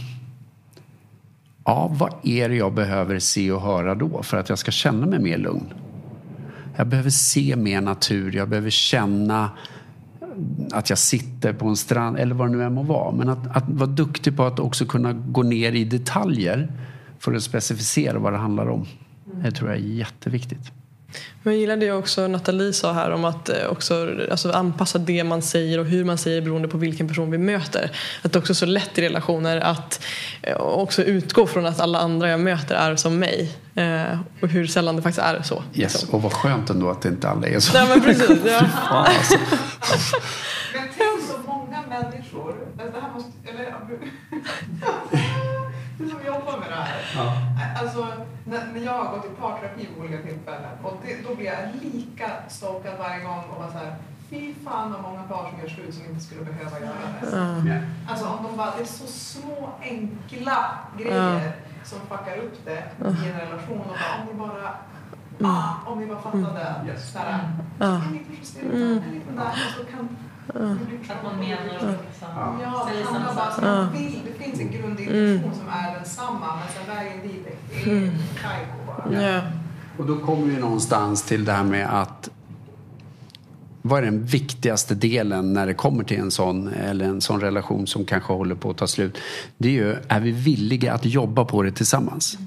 Ja, 1.65 1.91
vad 1.99 2.15
är 2.23 2.49
det 2.49 2.55
jag 2.55 2.75
behöver 2.75 3.19
se 3.19 3.53
och 3.53 3.61
höra 3.61 3.95
då 3.95 4.23
för 4.23 4.37
att 4.37 4.49
jag 4.49 4.59
ska 4.59 4.71
känna 4.71 5.07
mig 5.07 5.19
mer 5.19 5.39
lugn? 5.39 5.73
Jag 6.77 6.87
behöver 6.87 7.11
se 7.11 7.57
mer 7.57 7.81
natur, 7.81 8.37
jag 8.37 8.49
behöver 8.49 8.71
känna 8.71 9.51
att 10.73 10.91
jag 10.91 10.99
sitter 10.99 11.53
på 11.53 11.67
en 11.67 11.77
strand 11.77 12.19
eller 12.19 12.35
vad 12.35 12.49
det 12.49 12.57
nu 12.57 12.65
än 12.65 12.75
må 12.75 12.83
vara. 12.83 13.13
Men 13.13 13.29
att, 13.29 13.57
att 13.57 13.69
vara 13.69 13.91
duktig 13.91 14.37
på 14.37 14.45
att 14.45 14.59
också 14.59 14.87
kunna 14.87 15.13
gå 15.13 15.43
ner 15.43 15.73
i 15.73 15.85
detaljer 15.85 16.73
för 17.19 17.35
att 17.35 17.43
specificera 17.43 18.19
vad 18.19 18.33
det 18.33 18.39
handlar 18.39 18.69
om. 18.69 18.87
Det 19.45 19.51
tror 19.51 19.71
jag 19.71 19.79
är 19.79 19.83
jätteviktigt. 19.83 20.73
Men 21.43 21.55
jag 21.55 21.61
gillar 21.61 21.77
det 21.77 21.93
också 21.93 22.29
Nathalie 22.29 22.73
sa 22.73 22.93
här 22.93 23.11
om 23.11 23.25
att 23.25 23.49
eh, 23.49 23.67
också 23.71 24.09
alltså 24.31 24.51
anpassa 24.53 24.99
det 24.99 25.25
man 25.25 25.43
säger 25.43 25.79
och 25.79 25.87
hur 25.87 26.05
man 26.05 26.19
säger 26.19 26.41
beroende 26.41 26.69
på 26.69 26.79
vilken 26.79 27.09
person 27.09 27.31
vi 27.31 27.39
möter. 27.39 27.91
Att 28.23 28.33
det 28.33 28.39
också 28.39 28.53
är 28.53 28.55
så 28.55 28.67
lätt 28.67 28.99
i 28.99 29.03
relationer 29.03 29.61
att 29.61 30.05
eh, 30.43 30.57
också 30.57 31.03
utgå 31.03 31.47
från 31.47 31.67
att 31.67 31.81
alla 31.81 31.99
andra 31.99 32.29
jag 32.29 32.41
möter 32.41 32.75
är 32.75 32.97
som 32.97 33.19
mig. 33.19 33.57
Eh, 33.75 34.19
och 34.41 34.49
hur 34.49 34.67
sällan 34.67 34.97
det 34.97 35.03
faktiskt 35.03 35.27
är 35.27 35.43
så. 35.43 35.63
Yes. 35.75 35.93
liksom. 35.93 36.11
Och 36.11 36.23
vad 36.23 36.33
skönt 36.33 36.71
ändå 36.71 36.91
att 36.91 37.03
det 37.03 37.09
inte 37.09 37.29
alla 37.29 37.47
är 37.47 37.61
så. 37.61 37.79
Nej 37.79 37.89
men 37.89 38.01
precis. 38.01 38.29
Ja. 38.47 38.59
Fan, 38.59 39.07
alltså. 39.07 39.39
Men 40.75 40.83
tänk 40.99 41.31
så 41.31 41.39
många 41.47 41.83
människor, 41.89 42.55
det 42.77 43.01
här 43.01 43.13
måste, 43.15 43.31
eller 43.45 43.75
när, 48.53 48.73
när 48.75 48.81
jag 48.81 48.93
har 49.05 49.17
gått 49.17 49.25
i 49.25 49.29
parterapi 49.41 49.89
vid 49.89 49.99
olika 50.05 50.23
tillfällen 50.29 50.75
och 50.83 50.95
det, 51.05 51.29
då 51.29 51.35
blir 51.35 51.47
jag 51.47 51.59
lika 51.83 52.29
stokad 52.49 52.99
varje 52.99 53.25
gång 53.25 53.43
och 53.51 53.59
bara 53.61 53.73
så 53.73 53.79
här, 53.79 53.97
fy 54.31 54.55
fan 54.65 54.93
vad 54.93 55.03
många 55.03 55.23
par 55.23 55.51
som 55.51 55.61
gör 55.61 55.69
slut 55.69 55.95
som 55.95 56.05
inte 56.05 56.21
skulle 56.25 56.45
behöva 56.45 56.81
göra 56.81 56.93
det. 57.21 57.69
Ja. 57.69 57.81
Alltså 58.11 58.27
om 58.27 58.39
de 58.45 58.57
bara, 58.57 58.71
det 58.77 58.83
är 58.83 58.87
så 58.87 59.07
små 59.07 59.71
enkla 59.83 60.79
grejer 60.99 61.53
som 61.85 61.99
fuckar 62.01 62.37
upp 62.37 62.65
det 62.65 62.83
i 62.99 63.29
en 63.31 63.41
relation 63.41 63.81
och 63.81 63.87
bara, 63.87 64.21
om 64.21 64.27
ni 64.33 64.35
bara 64.35 64.75
Ah, 65.45 65.91
om 65.91 66.01
ni 66.01 66.07
bara. 66.07 66.87
Yes. 66.87 67.17
Liten 68.13 68.37
justering, 68.41 68.71
en 68.73 69.13
liten 69.15 69.37
där, 69.37 69.53
så 69.79 69.85
kan 69.85 69.99
det 69.99 70.05
bli 70.05 70.17
Att 70.49 70.55
man 71.25 71.39
menar 71.39 71.65
liksom 71.73 71.95
Ja, 72.63 72.89
säger 72.91 73.05
samma 73.05 73.35
bara 73.35 73.51
sak. 73.51 73.95
vill. 73.95 74.21
Det 74.39 74.45
finns 74.45 74.61
en 74.61 74.71
grundintention 74.73 75.55
som 75.55 75.69
är 75.69 75.95
densamma, 75.99 76.47
men 76.57 76.69
sen 76.75 76.97
vägen 76.97 77.29
dit 77.29 77.47
är 77.47 78.11
kajko 78.43 78.87
bara. 78.87 79.23
Ja. 79.23 79.41
Och 79.99 80.07
då 80.07 80.19
kommer 80.19 80.47
vi 80.47 80.57
någonstans 80.61 81.23
till 81.23 81.45
det 81.45 81.53
här 81.53 81.65
med 81.65 82.01
att 82.01 82.31
vad 83.83 83.99
är 83.99 84.05
den 84.05 84.25
viktigaste 84.25 84.95
delen 84.95 85.53
när 85.53 85.67
det 85.67 85.75
kommer 85.75 86.05
till 86.05 86.19
en 86.21 86.31
sån, 86.31 86.69
eller 86.69 87.05
en 87.05 87.21
sån 87.21 87.41
relation 87.41 87.87
som 87.87 88.05
kanske 88.05 88.33
håller 88.33 88.55
på 88.55 88.71
att 88.71 88.77
ta 88.77 88.87
slut? 88.87 89.19
Det 89.59 89.69
är 89.69 89.73
ju, 89.73 89.97
är 90.09 90.21
vi 90.21 90.31
villiga 90.31 90.93
att 90.95 91.05
jobba 91.05 91.45
på 91.45 91.63
det 91.63 91.73
tillsammans? 91.73 92.39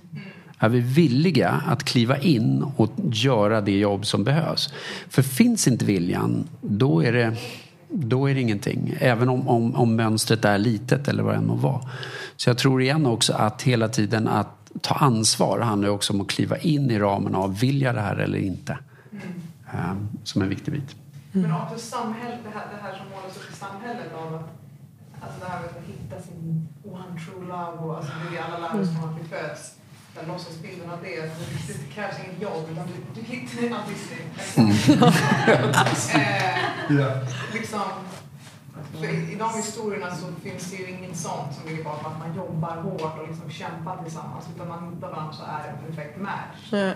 Är 0.59 0.69
vi 0.69 0.79
villiga 0.79 1.49
att 1.67 1.83
kliva 1.83 2.17
in 2.17 2.65
och 2.75 2.91
göra 3.11 3.61
det 3.61 3.77
jobb 3.77 4.05
som 4.05 4.23
behövs? 4.23 4.73
För 5.09 5.21
finns 5.21 5.67
inte 5.67 5.85
viljan, 5.85 6.47
då 6.61 7.03
är 7.03 7.11
det, 7.11 7.33
då 7.95 8.29
är 8.29 8.35
det 8.35 8.41
ingenting. 8.41 8.97
Även 8.99 9.29
om, 9.29 9.47
om, 9.47 9.75
om 9.75 9.95
mönstret 9.95 10.45
är 10.45 10.57
litet 10.57 11.07
eller 11.07 11.23
vad 11.23 11.33
det 11.33 11.37
än 11.37 11.47
må 11.47 11.55
vara. 11.55 11.81
Så 12.35 12.49
jag 12.49 12.57
tror 12.57 12.81
igen 12.81 13.05
också 13.05 13.33
att 13.33 13.61
hela 13.61 13.89
tiden 13.89 14.27
att 14.27 14.71
ta 14.81 14.95
ansvar 14.95 15.59
handlar 15.59 15.89
också 15.89 16.13
om 16.13 16.21
att 16.21 16.27
kliva 16.27 16.57
in 16.57 16.91
i 16.91 16.99
ramen 16.99 17.35
av 17.35 17.59
vill 17.59 17.81
jag 17.81 17.95
det 17.95 18.01
här 18.01 18.15
eller 18.15 18.37
inte? 18.37 18.77
Ehm, 19.73 20.09
som 20.23 20.41
en 20.41 20.49
viktig 20.49 20.73
bit. 20.73 20.95
Men 21.31 21.51
också 21.51 21.77
samhället, 21.77 22.39
det 22.43 22.59
här, 22.59 22.65
det 22.75 22.81
här 22.81 22.97
som 22.97 23.05
målas 23.09 23.37
upp 23.37 23.53
i 23.53 23.55
samhället 23.55 24.13
av 24.13 24.35
att 24.35 24.49
alltså 25.21 25.39
det 25.39 25.51
här 25.51 25.59
med 25.59 25.69
att 25.69 25.87
hitta 25.87 26.21
sin 26.21 26.67
one 26.83 27.19
true 27.25 27.47
love 27.47 27.77
och 27.77 27.97
alltså 27.97 28.11
det 28.23 28.31
vi 28.31 28.37
alla 28.37 28.57
lär 28.57 28.81
oss 28.81 28.89
från 28.89 29.09
att 29.09 29.19
vi 29.21 29.23
föds. 29.23 29.75
Den 30.15 30.27
låtsasbilden 30.27 30.89
av 30.89 30.97
det, 31.03 31.19
att 31.19 31.39
det, 31.67 31.93
krävs 31.93 32.15
inget 32.25 32.41
jobb 32.41 32.69
utan 32.71 32.87
du, 32.87 33.21
du 33.21 33.27
hittar 33.27 33.63
en 33.63 33.75
Disney. 33.89 34.19
eh, 36.99 37.17
liksom, 37.53 37.81
För 38.93 39.05
i, 39.05 39.31
i 39.31 39.35
de 39.35 39.53
historierna 39.55 40.15
så 40.15 40.25
finns 40.43 40.71
det 40.71 40.77
ju 40.77 40.89
inget 40.89 41.17
sånt 41.17 41.55
som 41.55 41.69
ligger 41.69 41.83
bakom 41.83 42.11
att 42.11 42.19
man 42.19 42.35
jobbar 42.35 42.75
hårt 42.75 43.19
och 43.19 43.27
liksom 43.27 43.49
kämpar 43.49 44.03
tillsammans 44.03 44.45
utan 44.55 44.67
man 44.67 44.93
hittar 44.93 45.11
varandra 45.11 45.33
så 45.33 45.43
är 45.43 45.63
det 45.63 45.69
en 45.69 45.77
perfekt 45.85 46.21
match. 46.21 46.69
Ja. 46.71 46.77
Eh, 46.77 46.93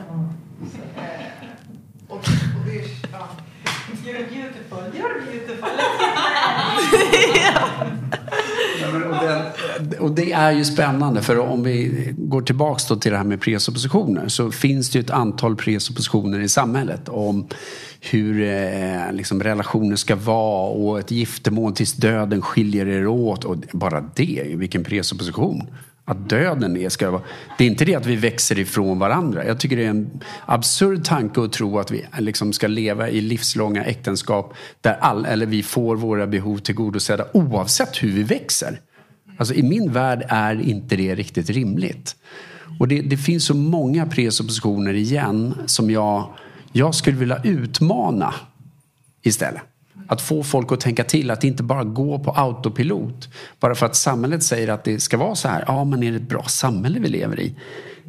och, 2.08 2.16
och 2.16 2.24
det 2.66 2.80
är, 2.80 2.86
ja. 3.12 3.28
You're 4.06 4.30
beautiful, 4.30 4.80
you're 4.94 5.26
beautiful. 5.26 5.70
Och, 8.86 9.26
den, 9.26 10.00
och 10.00 10.12
det 10.12 10.32
är 10.32 10.52
ju 10.52 10.66
spännande 10.66 11.22
för 11.22 11.40
om 11.40 11.64
vi 11.64 12.08
går 12.18 12.42
tillbaks 12.42 12.88
då 12.88 12.96
till 12.96 13.12
det 13.12 13.18
här 13.18 13.26
med 13.26 13.42
presuppositioner 13.42 14.28
så 14.28 14.52
finns 14.52 14.90
det 14.90 15.00
ju 15.00 15.04
ett 15.04 15.10
antal 15.10 15.56
presuppositioner 15.56 16.40
i 16.40 16.50
samhället 16.50 17.10
om 17.10 17.48
hur 18.00 18.44
eh, 18.44 19.12
liksom 19.12 19.44
relationer 19.44 19.96
ska 19.96 20.16
vara 20.16 20.70
och 20.70 21.00
ett 21.00 21.12
giftermål 21.12 21.74
tills 21.74 21.94
döden 21.94 22.42
skiljer 22.42 22.88
er 22.88 23.08
åt. 23.08 23.46
Och 23.46 23.56
bara 23.72 24.06
det, 24.16 24.44
vilken 24.56 24.84
presupposition. 24.84 25.68
Att 26.10 26.30
döden 26.30 26.78
är, 26.78 26.90
ska 26.90 27.12
vara... 27.12 27.22
Det 27.58 27.64
är 27.64 27.68
inte 27.68 27.86
det 27.86 27.96
att 27.96 28.06
vi 28.06 28.16
växer 28.16 28.60
ifrån 28.60 29.00
varandra. 29.00 29.46
Jag 29.46 29.60
tycker 29.60 29.78
det 29.78 29.86
är 29.86 29.90
en 29.90 30.24
absurd 30.46 31.06
tanke 31.06 31.42
att 31.42 31.54
tro 31.54 31.80
att 31.80 31.92
vi 31.92 32.06
liksom 32.20 32.54
ska 32.54 32.68
leva 32.68 33.10
i 33.10 33.22
livslånga 33.22 33.84
äktenskap 33.84 34.54
där 34.82 34.98
all, 35.02 35.26
eller 35.26 35.46
vi 35.46 35.64
får 35.64 35.96
våra 35.96 36.28
behov 36.28 36.58
tillgodosedda 36.58 37.26
oavsett 37.34 38.04
hur 38.04 38.12
vi 38.12 38.24
växer. 38.24 38.80
Alltså 39.38 39.54
i 39.54 39.64
min 39.64 39.94
värld 39.94 40.26
är 40.28 40.62
inte 40.62 40.96
det 40.96 41.16
riktigt 41.16 41.50
rimligt. 41.50 42.16
Och 42.80 42.88
det, 42.88 43.02
det 43.02 43.18
finns 43.18 43.46
så 43.46 43.54
många 43.54 44.06
presuppositioner 44.06 44.94
igen 44.94 45.56
som 45.66 45.92
jag, 45.92 46.34
jag 46.72 46.96
skulle 46.96 47.18
vilja 47.18 47.42
utmana 47.44 48.34
istället. 49.24 49.62
Att 50.12 50.22
få 50.22 50.44
folk 50.44 50.72
att 50.72 50.80
tänka 50.80 51.04
till, 51.04 51.32
att 51.32 51.44
inte 51.44 51.64
bara 51.64 51.84
gå 51.84 52.20
på 52.20 52.32
autopilot. 52.32 53.30
Bara 53.60 53.76
för 53.76 53.86
att 53.86 53.96
samhället 53.96 54.44
säger 54.44 54.68
att 54.68 54.84
det 54.84 55.00
ska 55.00 55.18
vara 55.18 55.36
så 55.36 55.48
här. 55.48 55.64
Ja, 55.68 55.84
men 55.84 56.04
är 56.04 56.12
det 56.12 56.18
ett 56.18 56.30
bra 56.30 56.44
samhälle 56.44 57.00
vi 57.00 57.10
lever 57.10 57.40
i? 57.40 57.56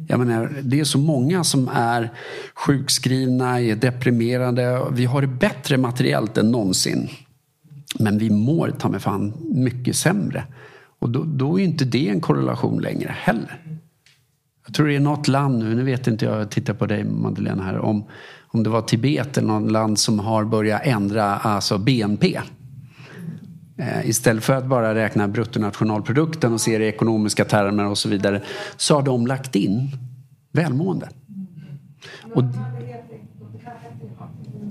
Jag 0.07 0.19
menar, 0.19 0.51
det 0.61 0.79
är 0.79 0.83
så 0.83 0.97
många 0.97 1.43
som 1.43 1.69
är 1.73 2.09
sjukskrivna, 2.55 3.61
är 3.61 3.75
deprimerade. 3.75 4.81
Vi 4.91 5.05
har 5.05 5.21
det 5.21 5.27
bättre 5.27 5.77
materiellt 5.77 6.37
än 6.37 6.51
någonsin. 6.51 7.09
Men 7.99 8.17
vi 8.17 8.29
mår 8.29 8.73
ta 8.79 8.89
mig 8.89 8.99
fan 8.99 9.33
mycket 9.39 9.95
sämre. 9.95 10.43
Och 10.99 11.09
då, 11.09 11.23
då 11.23 11.59
är 11.59 11.63
inte 11.63 11.85
det 11.85 12.09
en 12.09 12.21
korrelation 12.21 12.81
längre 12.81 13.15
heller. 13.17 13.61
Jag 14.65 14.75
tror 14.75 14.87
det 14.87 14.95
är 14.95 14.99
något 14.99 15.27
land 15.27 15.59
nu, 15.59 15.75
nu 15.75 15.83
vet 15.83 16.07
inte 16.07 16.25
jag, 16.25 16.39
jag 16.39 16.51
tittar 16.51 16.73
på 16.73 16.85
dig 16.85 17.03
Madeleine 17.03 17.63
här, 17.63 17.77
om, 17.77 18.03
om 18.51 18.63
det 18.63 18.69
var 18.69 18.81
Tibet 18.81 19.37
eller 19.37 19.47
något 19.47 19.71
land 19.71 19.99
som 19.99 20.19
har 20.19 20.45
börjat 20.45 20.81
ändra 20.85 21.37
alltså 21.37 21.77
BNP. 21.77 22.41
Eh, 23.77 24.09
istället 24.09 24.43
för 24.43 24.53
att 24.53 24.65
bara 24.65 24.95
räkna 24.95 25.27
bruttonationalprodukten 25.27 26.53
och 26.53 26.61
se 26.61 26.77
det 26.77 26.85
i 26.85 26.87
ekonomiska 26.87 27.45
termer 27.45 27.85
och 27.85 27.97
så 27.97 28.09
vidare 28.09 28.41
så 28.77 28.95
har 28.95 29.01
de 29.01 29.27
lagt 29.27 29.55
in 29.55 29.89
välmående. 30.51 31.09
Och, 32.33 32.43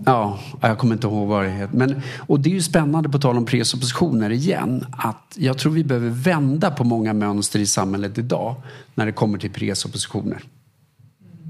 Ja, 0.05 0.39
jag 0.61 0.79
kommer 0.79 0.95
inte 0.95 1.07
ihåg 1.07 1.29
vad 1.29 1.45
det 1.45 1.51
heter. 1.51 1.77
Men, 1.77 2.03
och 2.19 2.41
det 2.41 2.51
är 2.51 2.55
ju 2.55 2.63
spännande 2.63 3.09
på 3.09 3.19
tal 3.19 3.37
om 3.37 3.47
presuppositioner 3.47 4.31
igen. 4.31 4.87
Att 4.93 5.37
jag 5.39 5.59
tror 5.59 5.73
vi 5.73 5.85
behöver 5.85 6.11
vända 6.11 6.71
på 6.71 6.85
många 6.85 7.13
mönster 7.13 7.59
i 7.59 7.67
samhället 7.67 8.19
idag 8.19 8.55
när 8.95 9.07
det 9.07 9.13
kommer 9.13 9.39
till 9.39 9.51
presuppositioner. 9.51 10.43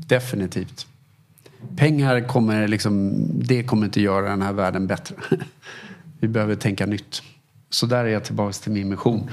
Definitivt. 0.07 0.87
Pengar 1.77 2.29
kommer 2.29 2.69
liksom, 2.69 3.15
det 3.33 3.63
kommer 3.63 3.85
inte 3.85 4.01
göra 4.01 4.29
den 4.29 4.43
här 4.43 4.53
världen 4.53 4.87
bättre. 4.87 5.15
Vi 6.21 6.29
behöver 6.29 6.55
tänka 6.55 6.87
nytt. 6.87 7.23
Så 7.71 7.87
där 7.87 8.05
är 8.05 8.09
jag 8.09 8.25
tillbaka 8.25 8.53
till 8.53 8.73
min 8.73 8.89
mission. 8.89 9.31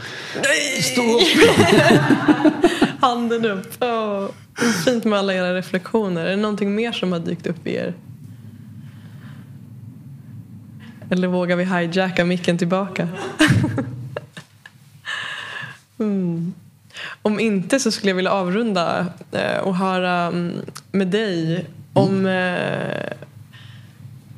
Stå 0.82 1.02
upp! 1.02 1.58
Handen 3.00 3.46
upp. 3.46 3.68
Åh, 3.80 4.26
fint 4.86 5.06
med 5.06 5.20
alla 5.20 5.34
era 5.34 5.56
reflektioner. 5.56 6.26
Är 6.26 6.30
det 6.30 6.36
någonting 6.36 6.76
mer 6.76 6.92
som 6.92 7.12
har 7.12 7.20
dykt 7.20 7.48
upp 7.48 7.68
i 7.68 7.76
er? 7.76 7.94
Eller 11.10 11.28
vågar 11.28 11.56
vi 11.56 11.64
hijacka 11.64 12.26
micken 12.26 12.58
tillbaka? 12.58 13.08
mm. 16.00 16.54
Om 17.22 17.40
inte 17.40 17.80
så 17.80 17.92
skulle 17.92 18.10
jag 18.10 18.16
vilja 18.16 18.32
avrunda 18.32 19.06
eh, 19.32 19.58
och 19.58 19.76
höra 19.76 20.12
mm, 20.12 20.54
med 20.92 21.08
dig 21.08 21.66
om... 21.98 22.26
Eh, 22.26 23.18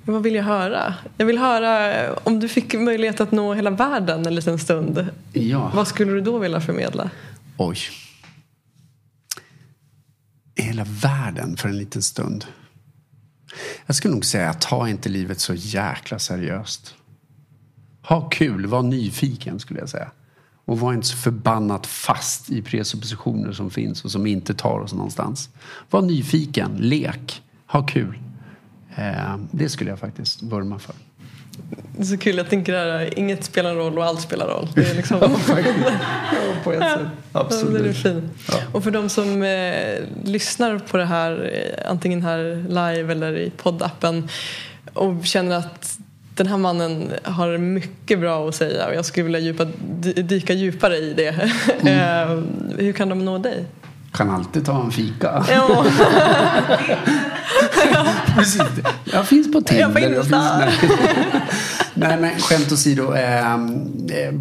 vad 0.05 0.23
vill 0.23 0.35
jag 0.35 0.43
höra? 0.43 0.93
Jag 1.17 1.25
vill 1.25 1.37
höra 1.37 1.93
eh, 1.93 2.17
om 2.23 2.39
du 2.39 2.47
fick 2.47 2.73
möjlighet 2.73 3.21
att 3.21 3.31
nå 3.31 3.53
hela 3.53 3.69
världen 3.69 4.25
en 4.25 4.35
liten 4.35 4.59
stund. 4.59 5.07
Ja. 5.33 5.71
Vad 5.75 5.87
skulle 5.87 6.11
du 6.11 6.21
då 6.21 6.37
vilja 6.37 6.61
förmedla? 6.61 7.09
Oj. 7.57 7.77
Hela 10.55 10.83
världen 10.83 11.57
för 11.57 11.69
en 11.69 11.77
liten 11.77 12.01
stund. 12.01 12.45
Jag 13.85 13.95
skulle 13.95 14.13
nog 14.13 14.25
säga, 14.25 14.53
ta 14.53 14.89
inte 14.89 15.09
livet 15.09 15.39
så 15.39 15.53
jäkla 15.53 16.19
seriöst. 16.19 16.95
Ha 18.01 18.29
kul, 18.29 18.65
var 18.65 18.83
nyfiken 18.83 19.59
skulle 19.59 19.79
jag 19.79 19.89
säga. 19.89 20.11
Och 20.65 20.79
var 20.79 20.93
inte 20.93 21.07
så 21.07 21.17
förbannat 21.17 21.87
fast 21.87 22.49
i 22.49 22.61
presuppositioner 22.61 23.51
som 23.51 23.71
finns 23.71 24.05
och 24.05 24.11
som 24.11 24.27
inte 24.27 24.53
tar 24.53 24.79
oss 24.79 24.93
någonstans. 24.93 25.49
Var 25.89 26.01
nyfiken, 26.01 26.71
lek, 26.77 27.41
ha 27.71 27.81
kul. 27.83 28.17
Eh, 28.95 29.37
det 29.51 29.69
skulle 29.69 29.89
jag 29.89 29.99
faktiskt 29.99 30.43
vurma 30.43 30.79
för. 30.79 30.95
Det 31.97 32.01
är 32.01 32.05
så 32.05 32.17
kul, 32.17 32.37
jag 32.37 32.49
tänker 32.49 32.73
här, 32.73 33.19
inget 33.19 33.43
spelar 33.43 33.75
roll 33.75 33.97
och 33.97 34.05
allt 34.05 34.21
spelar 34.21 34.47
roll. 34.47 34.67
Det 34.75 34.89
är 34.91 34.95
liksom... 35.01 35.17
ja, 35.21 35.29
på 36.63 36.71
ett 36.73 36.79
sätt. 36.79 36.99
Ja, 37.33 37.39
Absolut. 37.39 37.83
det 37.83 37.89
är 37.89 37.93
fint. 37.93 38.23
Ja. 38.47 38.55
Och 38.71 38.83
för 38.83 38.91
de 38.91 39.09
som 39.09 39.43
eh, 39.43 39.99
lyssnar 40.23 40.79
på 40.79 40.97
det 40.97 41.05
här, 41.05 41.51
eh, 41.83 41.91
antingen 41.91 42.21
här 42.23 42.65
live 42.67 43.11
eller 43.11 43.37
i 43.37 43.49
poddappen 43.49 44.27
och 44.93 45.25
känner 45.25 45.55
att 45.55 45.97
den 46.35 46.47
här 46.47 46.57
mannen 46.57 47.11
har 47.23 47.57
mycket 47.57 48.19
bra 48.19 48.49
att 48.49 48.55
säga 48.55 48.87
och 48.87 48.95
jag 48.95 49.05
skulle 49.05 49.23
vilja 49.23 49.39
djupa, 49.39 49.65
dy- 50.01 50.21
dyka 50.21 50.53
djupare 50.53 50.95
i 50.97 51.13
det. 51.13 51.27
eh, 51.89 52.39
hur 52.77 52.93
kan 52.93 53.09
de 53.09 53.25
nå 53.25 53.37
dig? 53.37 53.65
Kan 54.11 54.29
alltid 54.29 54.65
ta 54.65 54.83
en 54.83 54.91
fika. 54.91 55.45
Ja. 55.49 55.85
Precis. 58.35 58.61
Jag 59.03 59.27
finns 59.27 59.51
på 59.51 59.61
Tinder. 59.61 59.99
Jag 60.01 60.13
finns, 60.13 60.29
nej. 60.29 60.73
nej 61.93 62.17
men 62.17 62.39
skämt 62.39 62.71
åsido. 62.71 63.13
Eh, 63.13 63.53
eh, 63.53 63.59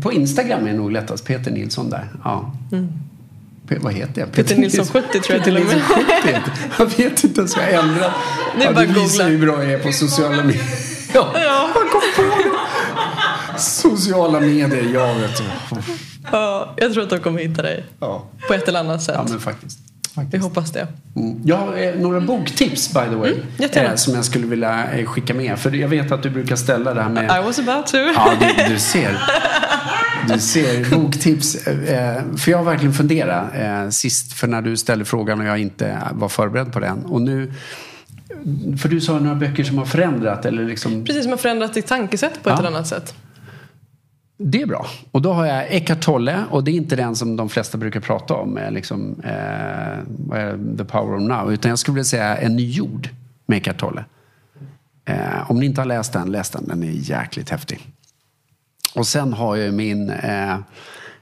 på 0.02 0.12
Instagram 0.12 0.66
är 0.66 0.72
nog 0.72 0.92
lättast. 0.92 1.24
Peter 1.26 1.50
Nilsson 1.50 1.90
där. 1.90 2.08
Ja. 2.24 2.52
Pe- 3.68 3.78
vad 3.80 3.92
heter 3.92 4.20
jag? 4.20 4.28
Mm. 4.28 4.32
Peter 4.32 4.56
Nilsson 4.56 4.86
70 4.86 5.20
tror 5.20 5.36
jag 5.36 5.44
till 5.44 5.56
och 5.56 5.64
med. 5.64 5.74
Nilsson 5.74 5.94
70 5.96 6.04
heter 6.28 6.52
jag. 6.78 6.86
Vet 6.86 7.24
inte 7.24 7.40
ens 7.40 7.56
vad 7.56 7.64
jag 7.64 7.72
ändrat. 7.74 8.10
Det 8.56 8.62
är 8.62 8.66
ja, 8.66 8.72
bara 8.72 8.86
det 8.86 8.92
visar 8.92 9.28
hur 9.28 9.38
bra 9.46 9.64
jag 9.64 9.72
är 9.72 9.78
på 9.78 9.92
sociala 9.92 10.44
medier. 10.44 10.64
Ja, 11.14 11.30
Ja. 11.34 11.40
jag 11.74 11.90
kom 11.90 12.00
på 12.16 12.22
det. 12.22 13.58
Sociala 13.60 14.40
medier, 14.40 14.90
ja 14.94 15.12
vet 15.12 15.36
du. 15.36 15.44
Ja, 16.32 16.74
jag 16.76 16.92
tror 16.92 17.02
att 17.04 17.10
de 17.10 17.18
kommer 17.18 17.40
hitta 17.40 17.62
dig 17.62 17.84
Ja, 18.00 18.24
på 18.48 18.54
ett 18.54 18.68
eller 18.68 18.80
annat 18.80 19.02
sätt. 19.02 19.14
ja 19.18 19.26
men 19.30 19.40
faktiskt. 19.40 19.78
Vi 20.16 20.24
faktiskt. 20.24 20.44
hoppas 20.44 20.72
det. 20.72 20.86
Mm. 21.16 21.40
Jag 21.44 21.56
har 21.56 21.76
eh, 21.76 21.94
några 21.94 22.20
boktips 22.20 22.88
by 22.94 23.00
the 23.10 23.14
way. 23.16 23.34
jättegärna. 23.58 23.90
eh, 23.90 23.96
som 23.96 24.14
jag 24.14 24.24
skulle 24.24 24.46
vilja 24.46 24.90
eh, 24.92 25.06
skicka 25.06 25.34
med. 25.34 25.58
För 25.58 25.70
jag 25.72 25.88
vet 25.88 26.12
att 26.12 26.22
du 26.22 26.30
brukar 26.30 26.56
ställa 26.56 26.94
det 26.94 27.02
här 27.02 27.08
med... 27.10 27.24
I 27.24 27.44
was 27.46 27.58
about 27.58 27.86
to. 27.86 27.96
Ja, 27.96 28.32
du, 28.40 28.72
du 28.74 28.78
ser. 28.78 29.18
Du 30.28 30.38
ser. 30.40 30.94
Boktips. 30.96 31.66
Eh, 31.66 32.22
för 32.36 32.50
jag 32.50 32.58
har 32.58 32.64
verkligen 32.64 32.94
funderat 32.94 33.44
eh, 33.54 33.88
sist. 33.88 34.32
För 34.32 34.46
när 34.46 34.62
du 34.62 34.76
ställde 34.76 35.04
frågan 35.04 35.40
och 35.40 35.46
jag 35.46 35.58
inte 35.58 35.98
var 36.12 36.28
förberedd 36.28 36.72
på 36.72 36.80
den. 36.80 37.04
Och 37.04 37.22
nu... 37.22 37.52
För 38.80 38.88
du 38.88 39.00
sa 39.00 39.18
några 39.18 39.34
böcker 39.34 39.64
som 39.64 39.78
har 39.78 39.84
förändrat 39.84 40.44
eller 40.46 40.62
liksom... 40.64 41.04
Precis 41.04 41.22
som 41.22 41.30
har 41.32 41.38
förändrat 41.38 41.74
ditt 41.74 41.86
tankesätt 41.86 42.42
på 42.42 42.48
ett 42.48 42.54
Ja. 42.54 42.58
eller 42.58 42.68
annat 42.76 42.86
sätt. 42.86 43.14
Det 44.40 44.62
är 44.62 44.66
bra. 44.66 44.86
Och 45.10 45.22
då 45.22 45.32
har 45.32 45.46
jag 45.46 45.66
Eckart 45.72 46.00
Tolle 46.00 46.44
och 46.50 46.64
det 46.64 46.70
är 46.70 46.74
inte 46.74 46.96
den 46.96 47.16
som 47.16 47.36
de 47.36 47.48
flesta 47.48 47.78
brukar 47.78 48.00
prata 48.00 48.34
om. 48.34 48.58
Eh, 48.58 48.70
liksom, 48.70 49.20
eh, 49.24 49.98
vad 50.06 50.38
är? 50.38 50.76
The 50.76 50.84
Power 50.84 51.16
of 51.16 51.22
Now. 51.22 51.52
Utan 51.52 51.68
jag 51.68 51.78
skulle 51.78 51.94
vilja 51.94 52.04
säga 52.04 52.36
En 52.36 52.56
ny 52.56 52.70
jord 52.70 53.08
med 53.46 53.58
Eckart 53.58 53.78
Tolle. 53.78 54.04
Eh, 55.04 55.50
om 55.50 55.60
ni 55.60 55.66
inte 55.66 55.80
har 55.80 55.86
läst 55.86 56.12
den, 56.12 56.32
läs 56.32 56.50
den. 56.50 56.68
Den 56.68 56.82
är 56.82 56.90
jäkligt 56.90 57.50
häftig. 57.50 57.88
Och 58.94 59.06
sen 59.06 59.32
har 59.32 59.56
jag 59.56 59.74
min, 59.74 60.10
eh, 60.10 60.56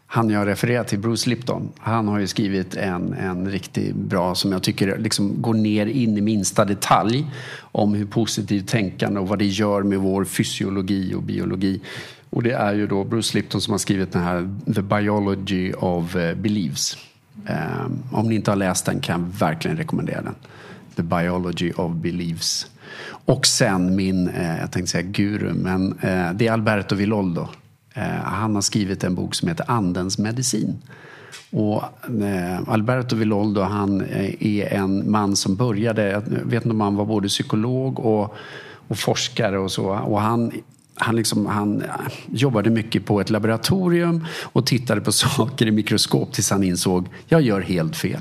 han 0.07 0.31
jag 0.31 0.47
refererar 0.47 0.85
till, 0.85 0.99
Bruce 0.99 1.31
Lipton. 1.31 1.69
Han 1.79 2.09
har 2.09 2.19
ju 2.19 2.27
skrivit 2.27 2.77
en, 2.77 3.13
en 3.13 3.51
riktigt 3.51 3.95
bra, 3.95 4.35
som 4.35 4.53
jag 4.53 4.63
tycker 4.63 4.99
liksom 4.99 5.43
går 5.43 5.55
ner 5.55 5.87
in 5.87 6.19
i 6.19 6.21
minsta 6.21 6.65
detalj. 6.65 7.27
Om 7.61 7.95
hur 7.95 8.07
positivt 8.07 8.69
tänkande 8.69 9.21
och 9.21 9.29
vad 9.29 9.39
det 9.39 9.47
gör 9.47 9.83
med 9.83 9.99
vår 9.99 10.25
fysiologi 10.25 11.15
och 11.15 11.23
biologi. 11.23 11.81
Och 12.37 12.43
det 12.43 12.53
är 12.53 12.75
ju 12.75 12.87
då 12.87 13.05
Bruce 13.05 13.39
Lipton 13.39 13.61
som 13.61 13.73
har 13.73 13.79
skrivit 13.79 14.13
den 14.13 14.23
här 14.23 14.49
The 14.75 14.83
Biology 14.83 15.73
of 15.73 16.17
eh, 16.17 16.35
Beliefs. 16.35 16.97
Eh, 17.47 17.87
om 18.13 18.29
ni 18.29 18.35
inte 18.35 18.51
har 18.51 18.57
läst 18.57 18.87
den 18.87 19.01
kan 19.01 19.21
jag 19.21 19.39
verkligen 19.39 19.77
rekommendera 19.77 20.23
den. 20.23 20.35
The 20.97 21.03
Biology 21.03 21.73
of 21.73 21.93
Beliefs. 21.93 22.67
Och 23.09 23.47
sen 23.47 23.97
min, 23.97 24.29
eh, 24.29 24.61
jag 24.61 24.73
tänkte 24.73 24.91
säga 24.93 25.03
guru, 25.03 25.53
men 25.55 25.93
eh, 25.93 26.33
det 26.33 26.47
är 26.47 26.53
Alberto 26.53 26.95
Villoldo. 26.95 27.49
Eh, 27.95 28.05
han 28.25 28.55
har 28.55 28.63
skrivit 28.63 29.05
en 29.05 29.15
bok 29.15 29.35
som 29.35 29.49
heter 29.49 29.71
Andens 29.71 30.19
medicin. 30.19 30.83
Och 31.51 31.83
eh, 32.23 32.69
Alberto 32.69 33.17
Villoldo 33.17 33.61
han 33.61 34.01
är 34.41 34.73
en 34.73 35.11
man 35.11 35.37
som 35.37 35.57
började, 35.57 36.11
jag 36.11 36.21
vet 36.29 36.65
inte 36.65 36.75
om 36.75 36.81
han 36.81 36.97
var 36.97 37.05
både 37.05 37.29
psykolog 37.29 38.01
och, 38.01 38.35
och 38.89 38.99
forskare 38.99 39.59
och 39.59 39.73
så. 39.73 39.87
Och 39.87 40.21
han 40.21 40.53
han, 40.97 41.17
liksom, 41.17 41.47
han 41.47 41.83
eh, 41.83 41.89
jobbade 42.31 42.71
mycket 42.71 43.07
på 43.07 43.21
ett 43.21 43.31
laboratorium 43.31 44.27
och 44.43 44.67
tittade 44.67 45.01
på 45.01 45.13
saker 45.13 45.67
i 45.67 45.71
mikroskop 45.71 46.33
tills 46.33 46.51
han 46.51 46.63
insåg 46.63 47.09
jag 47.29 47.43
gör 47.43 47.61
helt 47.61 47.97
fel. 47.97 48.21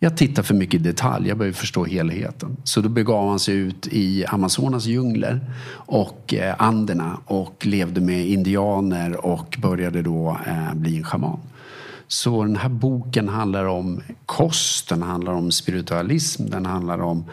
Jag 0.00 0.16
tittar 0.16 0.42
för 0.42 0.54
mycket 0.54 0.80
i 0.80 0.84
detalj, 0.84 1.28
jag 1.28 1.38
behöver 1.38 1.56
förstå 1.56 1.84
helheten. 1.84 2.56
Så 2.64 2.80
då 2.80 2.88
begav 2.88 3.28
han 3.28 3.38
sig 3.38 3.54
ut 3.54 3.86
i 3.90 4.24
Amazonas 4.26 4.84
djungler 4.84 5.40
och 5.70 6.34
eh, 6.34 6.54
Anderna 6.58 7.18
och 7.24 7.66
levde 7.66 8.00
med 8.00 8.26
indianer 8.26 9.26
och 9.26 9.56
började 9.62 10.02
då 10.02 10.38
eh, 10.46 10.74
bli 10.74 10.96
en 10.96 11.04
schaman. 11.04 11.38
Så 12.06 12.44
den 12.44 12.56
här 12.56 12.68
boken 12.68 13.28
handlar 13.28 13.64
om 13.64 14.00
kost, 14.26 14.88
den 14.88 15.02
handlar 15.02 15.32
om 15.32 15.52
spiritualism, 15.52 16.46
den 16.50 16.66
handlar 16.66 17.02
om 17.02 17.24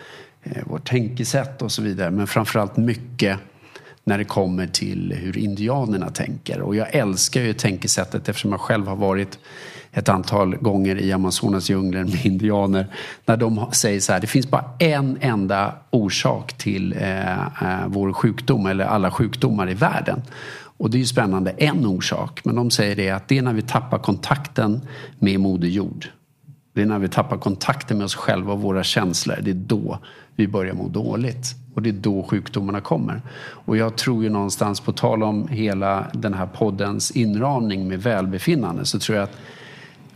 vårt 0.65 0.87
tänkesätt 0.87 1.61
och 1.61 1.71
så 1.71 1.81
vidare. 1.81 2.11
Men 2.11 2.27
framförallt 2.27 2.77
mycket 2.77 3.39
när 4.07 4.17
det 4.17 4.23
kommer 4.23 4.67
till 4.67 5.13
hur 5.21 5.37
indianerna 5.37 6.09
tänker. 6.09 6.61
Och 6.61 6.75
jag 6.75 6.95
älskar 6.95 7.41
ju 7.41 7.53
tänkesättet 7.53 8.29
eftersom 8.29 8.51
jag 8.51 8.61
själv 8.61 8.87
har 8.87 8.95
varit 8.95 9.39
ett 9.91 10.09
antal 10.09 10.55
gånger 10.55 11.01
i 11.01 11.11
Amazonas 11.11 11.69
djungler 11.69 12.03
med 12.03 12.25
indianer. 12.25 12.87
När 13.25 13.37
de 13.37 13.65
säger 13.71 13.99
så 13.99 14.13
här, 14.13 14.19
det 14.19 14.27
finns 14.27 14.49
bara 14.49 14.69
en 14.79 15.17
enda 15.21 15.73
orsak 15.89 16.53
till 16.57 16.93
eh, 16.93 17.31
eh, 17.31 17.87
vår 17.87 18.13
sjukdom 18.13 18.65
eller 18.65 18.85
alla 18.85 19.11
sjukdomar 19.11 19.69
i 19.69 19.73
världen. 19.73 20.21
Och 20.77 20.89
det 20.89 20.97
är 20.97 20.99
ju 20.99 21.05
spännande, 21.05 21.51
en 21.51 21.85
orsak. 21.85 22.41
Men 22.43 22.55
de 22.55 22.71
säger 22.71 22.95
det 22.95 23.09
att 23.09 23.27
det 23.27 23.37
är 23.37 23.41
när 23.41 23.53
vi 23.53 23.61
tappar 23.61 23.99
kontakten 23.99 24.81
med 25.19 25.39
Moder 25.39 25.67
Jord. 25.67 26.05
Det 26.73 26.81
är 26.81 26.85
när 26.85 26.99
vi 26.99 27.07
tappar 27.07 27.37
kontakten 27.37 27.97
med 27.97 28.05
oss 28.05 28.15
själva 28.15 28.53
och 28.53 28.61
våra 28.61 28.83
känslor. 28.83 29.35
Det 29.41 29.51
är 29.51 29.55
då 29.55 29.99
vi 30.35 30.47
börjar 30.47 30.73
må 30.73 30.87
dåligt. 30.87 31.64
Och 31.75 31.81
det 31.81 31.89
är 31.89 31.93
då 31.93 32.23
sjukdomarna 32.23 32.81
kommer. 32.81 33.21
Och 33.37 33.77
jag 33.77 33.95
tror 33.95 34.23
ju 34.23 34.29
någonstans, 34.29 34.79
på 34.79 34.91
tal 34.91 35.23
om 35.23 35.47
hela 35.47 36.05
den 36.13 36.33
här 36.33 36.45
poddens 36.45 37.11
inramning 37.11 37.87
med 37.87 38.03
välbefinnande, 38.03 38.85
så 38.85 38.99
tror 38.99 39.17
jag 39.17 39.23
att 39.23 39.37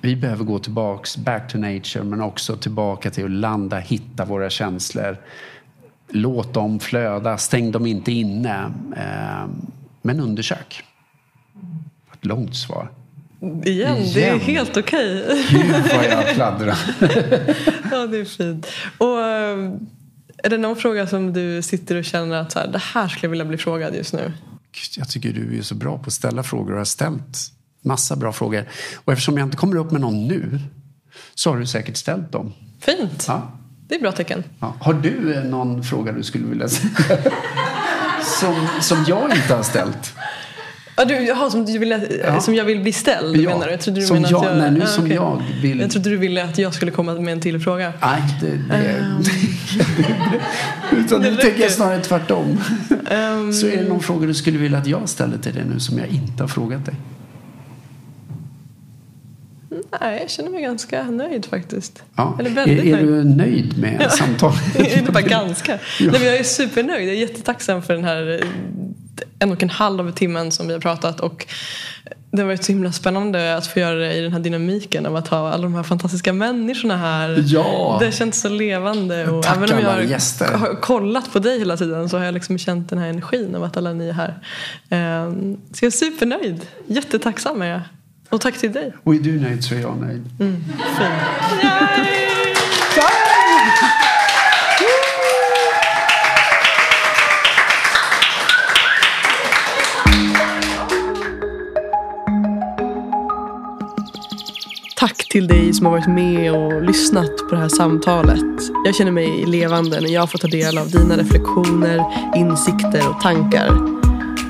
vi 0.02 0.16
behöver 0.16 0.44
gå 0.44 0.60
tillbaks, 0.60 1.18
back 1.18 1.52
to 1.52 1.58
nature, 1.58 2.04
men 2.04 2.22
också 2.22 2.56
tillbaka 2.56 3.10
till 3.10 3.26
att 3.26 3.32
landa, 3.32 3.78
hitta 3.78 4.26
våra 4.26 4.50
känslor. 4.50 5.18
Låt 6.10 6.54
dem 6.54 6.80
flöda, 6.80 7.38
stäng 7.38 7.72
dem 7.72 7.86
inte 7.86 8.12
inne. 8.12 8.72
Eh, 8.98 9.50
men 10.02 10.20
undersök. 10.20 10.84
Ett 12.14 12.26
långt 12.26 12.56
svar. 12.56 12.90
Igen, 13.42 13.98
Igen. 13.98 14.14
det 14.14 14.26
är 14.26 14.38
helt 14.38 14.78
okej. 14.78 15.24
Okay. 15.24 15.44
Gud 15.50 15.72
vad 15.96 16.06
jag 16.06 16.36
pladdrar. 16.36 16.78
ja, 17.92 18.08
det 18.08 18.18
är 18.18 18.26
fint. 18.26 18.68
Och, 18.98 19.22
eh, 19.22 19.72
är 20.44 20.50
det 20.50 20.58
någon 20.58 20.76
fråga 20.76 21.08
som 21.08 21.34
du 21.34 21.62
sitter 21.62 21.96
och 21.96 22.06
känner 22.06 22.36
att 22.36 22.52
så 22.52 22.60
här, 22.60 22.68
det 22.68 22.82
här 22.94 23.08
skulle 23.08 23.26
jag 23.26 23.30
vilja 23.30 23.46
bli 23.46 23.58
frågad 23.58 23.96
just 23.96 24.14
nu? 24.14 24.34
Jag 24.98 25.10
tycker 25.10 25.34
du 25.34 25.58
är 25.58 25.62
så 25.62 25.76
bra 25.76 25.98
på 25.98 26.04
att 26.08 26.14
ställa 26.14 26.44
frågor 26.44 26.72
och 26.72 26.78
har 26.78 26.86
ställt 26.86 27.38
massa 27.82 28.16
bra 28.16 28.34
frågor. 28.34 28.66
Och 28.96 29.14
eftersom 29.14 29.38
jag 29.38 29.48
inte 29.48 29.58
kommer 29.58 29.76
upp 29.76 29.92
med 29.92 30.02
någon 30.02 30.28
nu 30.28 30.60
så 31.36 31.50
har 31.50 31.58
du 31.58 31.66
säkert 31.66 31.98
ställt 31.98 32.32
dem. 32.32 32.54
Fint. 32.80 33.26
Ja. 33.28 33.52
Det 33.88 33.96
är 33.96 34.00
bra 34.00 34.12
tecken. 34.12 34.44
Ja. 34.60 34.76
Har 34.80 34.94
du 34.94 35.34
eh, 35.34 35.44
någon 35.44 35.84
fråga 35.84 36.12
du 36.12 36.24
skulle 36.24 36.46
vilja 36.46 36.68
ställa? 36.70 37.32
som, 38.40 38.68
som 38.82 39.06
jag 39.08 39.36
inte 39.36 39.56
har 39.56 39.64
ställt? 39.64 40.14
Ja, 41.00 41.06
du, 41.06 41.16
jaha, 41.16 41.50
som, 41.50 41.66
du 41.66 41.78
ville, 41.78 42.02
ja. 42.24 42.42
som 42.42 42.56
jag 42.56 42.66
vill 42.66 42.82
bli 42.82 42.94
ställd 42.94 43.38
ja. 43.38 43.50
menar 43.50 43.66
du? 43.66 43.72
Jag 43.72 43.82
trodde 43.82 44.00
du 44.00 44.06
som 44.06 44.16
jag, 44.16 44.26
att 44.26 44.32
jag, 44.32 44.58
nej, 44.58 44.72
nu 44.72 44.80
ja, 44.80 44.86
som 44.86 45.04
okay. 45.04 45.16
jag 45.16 45.44
vill. 45.62 45.80
Jag 45.80 45.92
trodde 45.92 46.10
du 46.10 46.18
ville 46.18 46.44
att 46.44 46.58
jag 46.58 46.74
skulle 46.74 46.92
komma 46.92 47.14
med 47.14 47.34
en 47.34 47.42
till 47.42 47.60
fråga. 47.60 47.94
Nej, 48.02 48.22
det, 48.42 48.48
det, 48.48 49.00
um. 49.00 49.24
Utan 51.06 51.22
nu 51.22 51.36
tänker 51.36 51.62
jag 51.62 51.72
snarare 51.72 52.00
tvärtom. 52.00 52.62
Um. 52.90 53.54
Så 53.54 53.68
är 53.68 53.78
det 53.78 53.90
någon 53.90 54.00
fråga 54.00 54.28
du 54.28 54.34
skulle 54.34 54.58
vilja 54.58 54.78
att 54.78 54.88
jag 54.88 55.10
ställer 55.10 55.38
till 55.38 55.54
dig 55.54 55.64
nu 55.74 55.80
som 55.80 55.98
jag 55.98 56.08
inte 56.08 56.44
har 56.44 56.48
frågat 56.48 56.86
dig? 56.86 56.96
Nej, 60.02 60.20
jag 60.22 60.30
känner 60.30 60.50
mig 60.50 60.62
ganska 60.62 61.04
nöjd 61.04 61.46
faktiskt. 61.46 62.04
Ja. 62.16 62.38
Eller 62.40 62.50
väldigt 62.50 62.80
är, 62.80 62.88
är 62.88 62.92
nöjd. 62.92 63.08
du 63.08 63.24
nöjd 63.24 63.78
med 63.78 64.12
samtalet? 64.12 64.80
inte 64.98 65.12
bara 65.12 65.24
ganska. 65.24 65.72
ja. 65.72 65.80
Nej, 66.00 66.12
men 66.12 66.24
jag 66.24 66.38
är 66.38 66.44
supernöjd. 66.44 67.08
Jag 67.08 67.16
är 67.16 67.20
jättetacksam 67.20 67.82
för 67.82 67.94
den 67.94 68.04
här 68.04 68.44
en 69.40 69.52
och 69.52 69.64
en 69.64 69.70
halv 69.70 70.12
timmen 70.12 70.52
som 70.52 70.68
vi 70.68 70.74
har 70.74 70.80
pratat. 70.80 71.20
Och 71.20 71.46
det 72.32 72.42
har 72.42 72.48
varit 72.48 72.64
så 72.64 72.72
himla 72.72 72.92
spännande 72.92 73.56
att 73.58 73.68
få 73.68 73.80
göra 73.80 73.96
det 73.96 74.14
i 74.14 74.22
den 74.22 74.32
här 74.34 74.40
dynamiken 74.40 75.06
av 75.06 75.16
att 75.16 75.28
ha 75.28 75.52
alla 75.52 75.64
de 75.64 75.74
här 75.74 75.84
fantastiska 75.84 76.34
människorna 76.34 76.98
här. 76.98 77.44
Ja. 77.48 77.98
Det 78.02 78.12
känns 78.12 78.42
så 78.42 78.50
levande. 78.50 79.28
Och 79.28 79.44
Tack 79.44 79.58
även 79.58 79.74
om 79.74 79.80
jag 79.80 79.92
har, 79.92 80.02
gäster. 80.02 80.54
har 80.58 80.82
kollat 80.82 81.34
på 81.34 81.40
dig 81.40 81.60
hela 81.60 81.78
tiden 81.78 82.10
så 82.10 82.18
har 82.18 82.26
jag 82.26 82.34
liksom 82.34 82.58
känt 82.58 82.90
den 82.90 83.00
här 83.00 83.08
energin 83.08 83.56
av 83.56 83.64
att 83.64 83.78
alla 83.78 83.94
ni 83.94 84.08
är 84.08 84.14
här. 84.14 84.40
Ehm, 84.90 85.58
så 85.74 85.86
jag 85.86 85.88
är 85.88 85.92
supernöjd. 85.92 86.66
Jättetacksam 86.88 87.62
är 87.62 87.66
jag. 87.66 87.82
Och 88.30 88.42
tack 88.42 88.58
till 88.58 88.72
dig. 88.72 88.94
Och 89.04 89.16
är 89.16 89.20
du 89.20 89.40
nöjd 89.40 89.64
så 89.64 89.76
är 89.76 89.80
jag 89.80 89.98
nöjd. 90.02 90.30
Mm, 90.40 90.64
fint. 90.98 92.19
Som 105.80 105.86
har 105.86 105.94
varit 105.94 106.08
med 106.08 106.54
och 106.54 106.82
lyssnat 106.82 107.38
på 107.50 107.56
det 107.56 107.62
här 107.62 107.70
samtalet. 107.70 108.46
Jag 108.86 108.96
känner 108.96 109.12
mig 109.12 109.46
levande 109.46 110.02
när 110.02 110.10
jag 110.10 110.32
får 110.32 110.38
ta 110.38 110.48
del 110.48 110.78
av 110.78 110.92
dina 110.92 111.18
reflektioner, 111.18 112.04
insikter 112.36 113.10
och 113.10 113.22
tankar. 113.22 113.70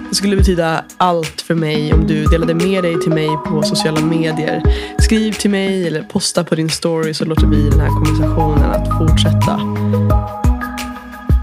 Det 0.10 0.16
skulle 0.16 0.36
betyda 0.36 0.84
allt 0.98 1.42
för 1.42 1.56
mig 1.56 1.94
om 1.94 2.08
du 2.08 2.26
delade 2.26 2.54
med 2.54 2.84
dig 2.84 3.02
till 3.02 3.12
mig 3.12 3.30
på 3.46 3.64
sociala 3.64 4.02
medier. 4.02 4.64
Skriv 5.00 5.32
till 5.32 5.50
mig 5.50 5.88
eller 5.88 6.04
posta 6.04 6.44
på 6.44 6.56
din 6.56 6.70
story 6.70 7.14
så 7.14 7.26
låter 7.26 7.48
vi 7.48 7.70
den 7.70 7.80
här 7.80 7.90
konversationen 7.90 8.72
att 8.72 8.98
fortsätta. 8.98 9.60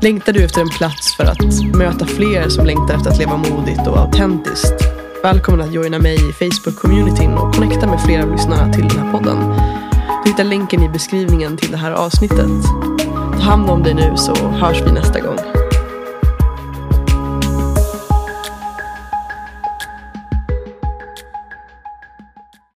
Längtar 0.02 0.32
du 0.32 0.44
efter 0.44 0.60
en 0.60 0.68
plats 0.68 1.16
för 1.16 1.24
att 1.24 1.76
möta 1.76 2.06
fler 2.06 2.48
som 2.48 2.66
längtar 2.66 2.94
efter 2.94 3.10
att 3.10 3.18
leva 3.18 3.36
modigt 3.36 3.86
och 3.86 3.98
autentiskt? 3.98 4.95
Välkommen 5.22 5.60
att 5.60 5.72
joina 5.72 5.98
mig 5.98 6.14
i 6.14 6.32
Facebook-communityn 6.32 7.34
och 7.34 7.54
connecta 7.54 7.86
med 7.86 8.00
flera 8.00 8.22
av 8.22 8.32
lyssnarna 8.32 8.72
till 8.72 8.88
den 8.88 8.98
här 8.98 9.12
podden. 9.12 9.38
Du 10.24 10.30
hittar 10.30 10.44
länken 10.44 10.82
i 10.82 10.88
beskrivningen 10.88 11.56
till 11.56 11.70
det 11.70 11.76
här 11.76 11.92
avsnittet. 11.92 12.64
Ta 13.32 13.38
hand 13.38 13.70
om 13.70 13.82
dig 13.82 13.94
nu 13.94 14.16
så 14.16 14.34
hörs 14.34 14.82
vi 14.82 14.92
nästa 14.92 15.20
gång. 15.20 15.55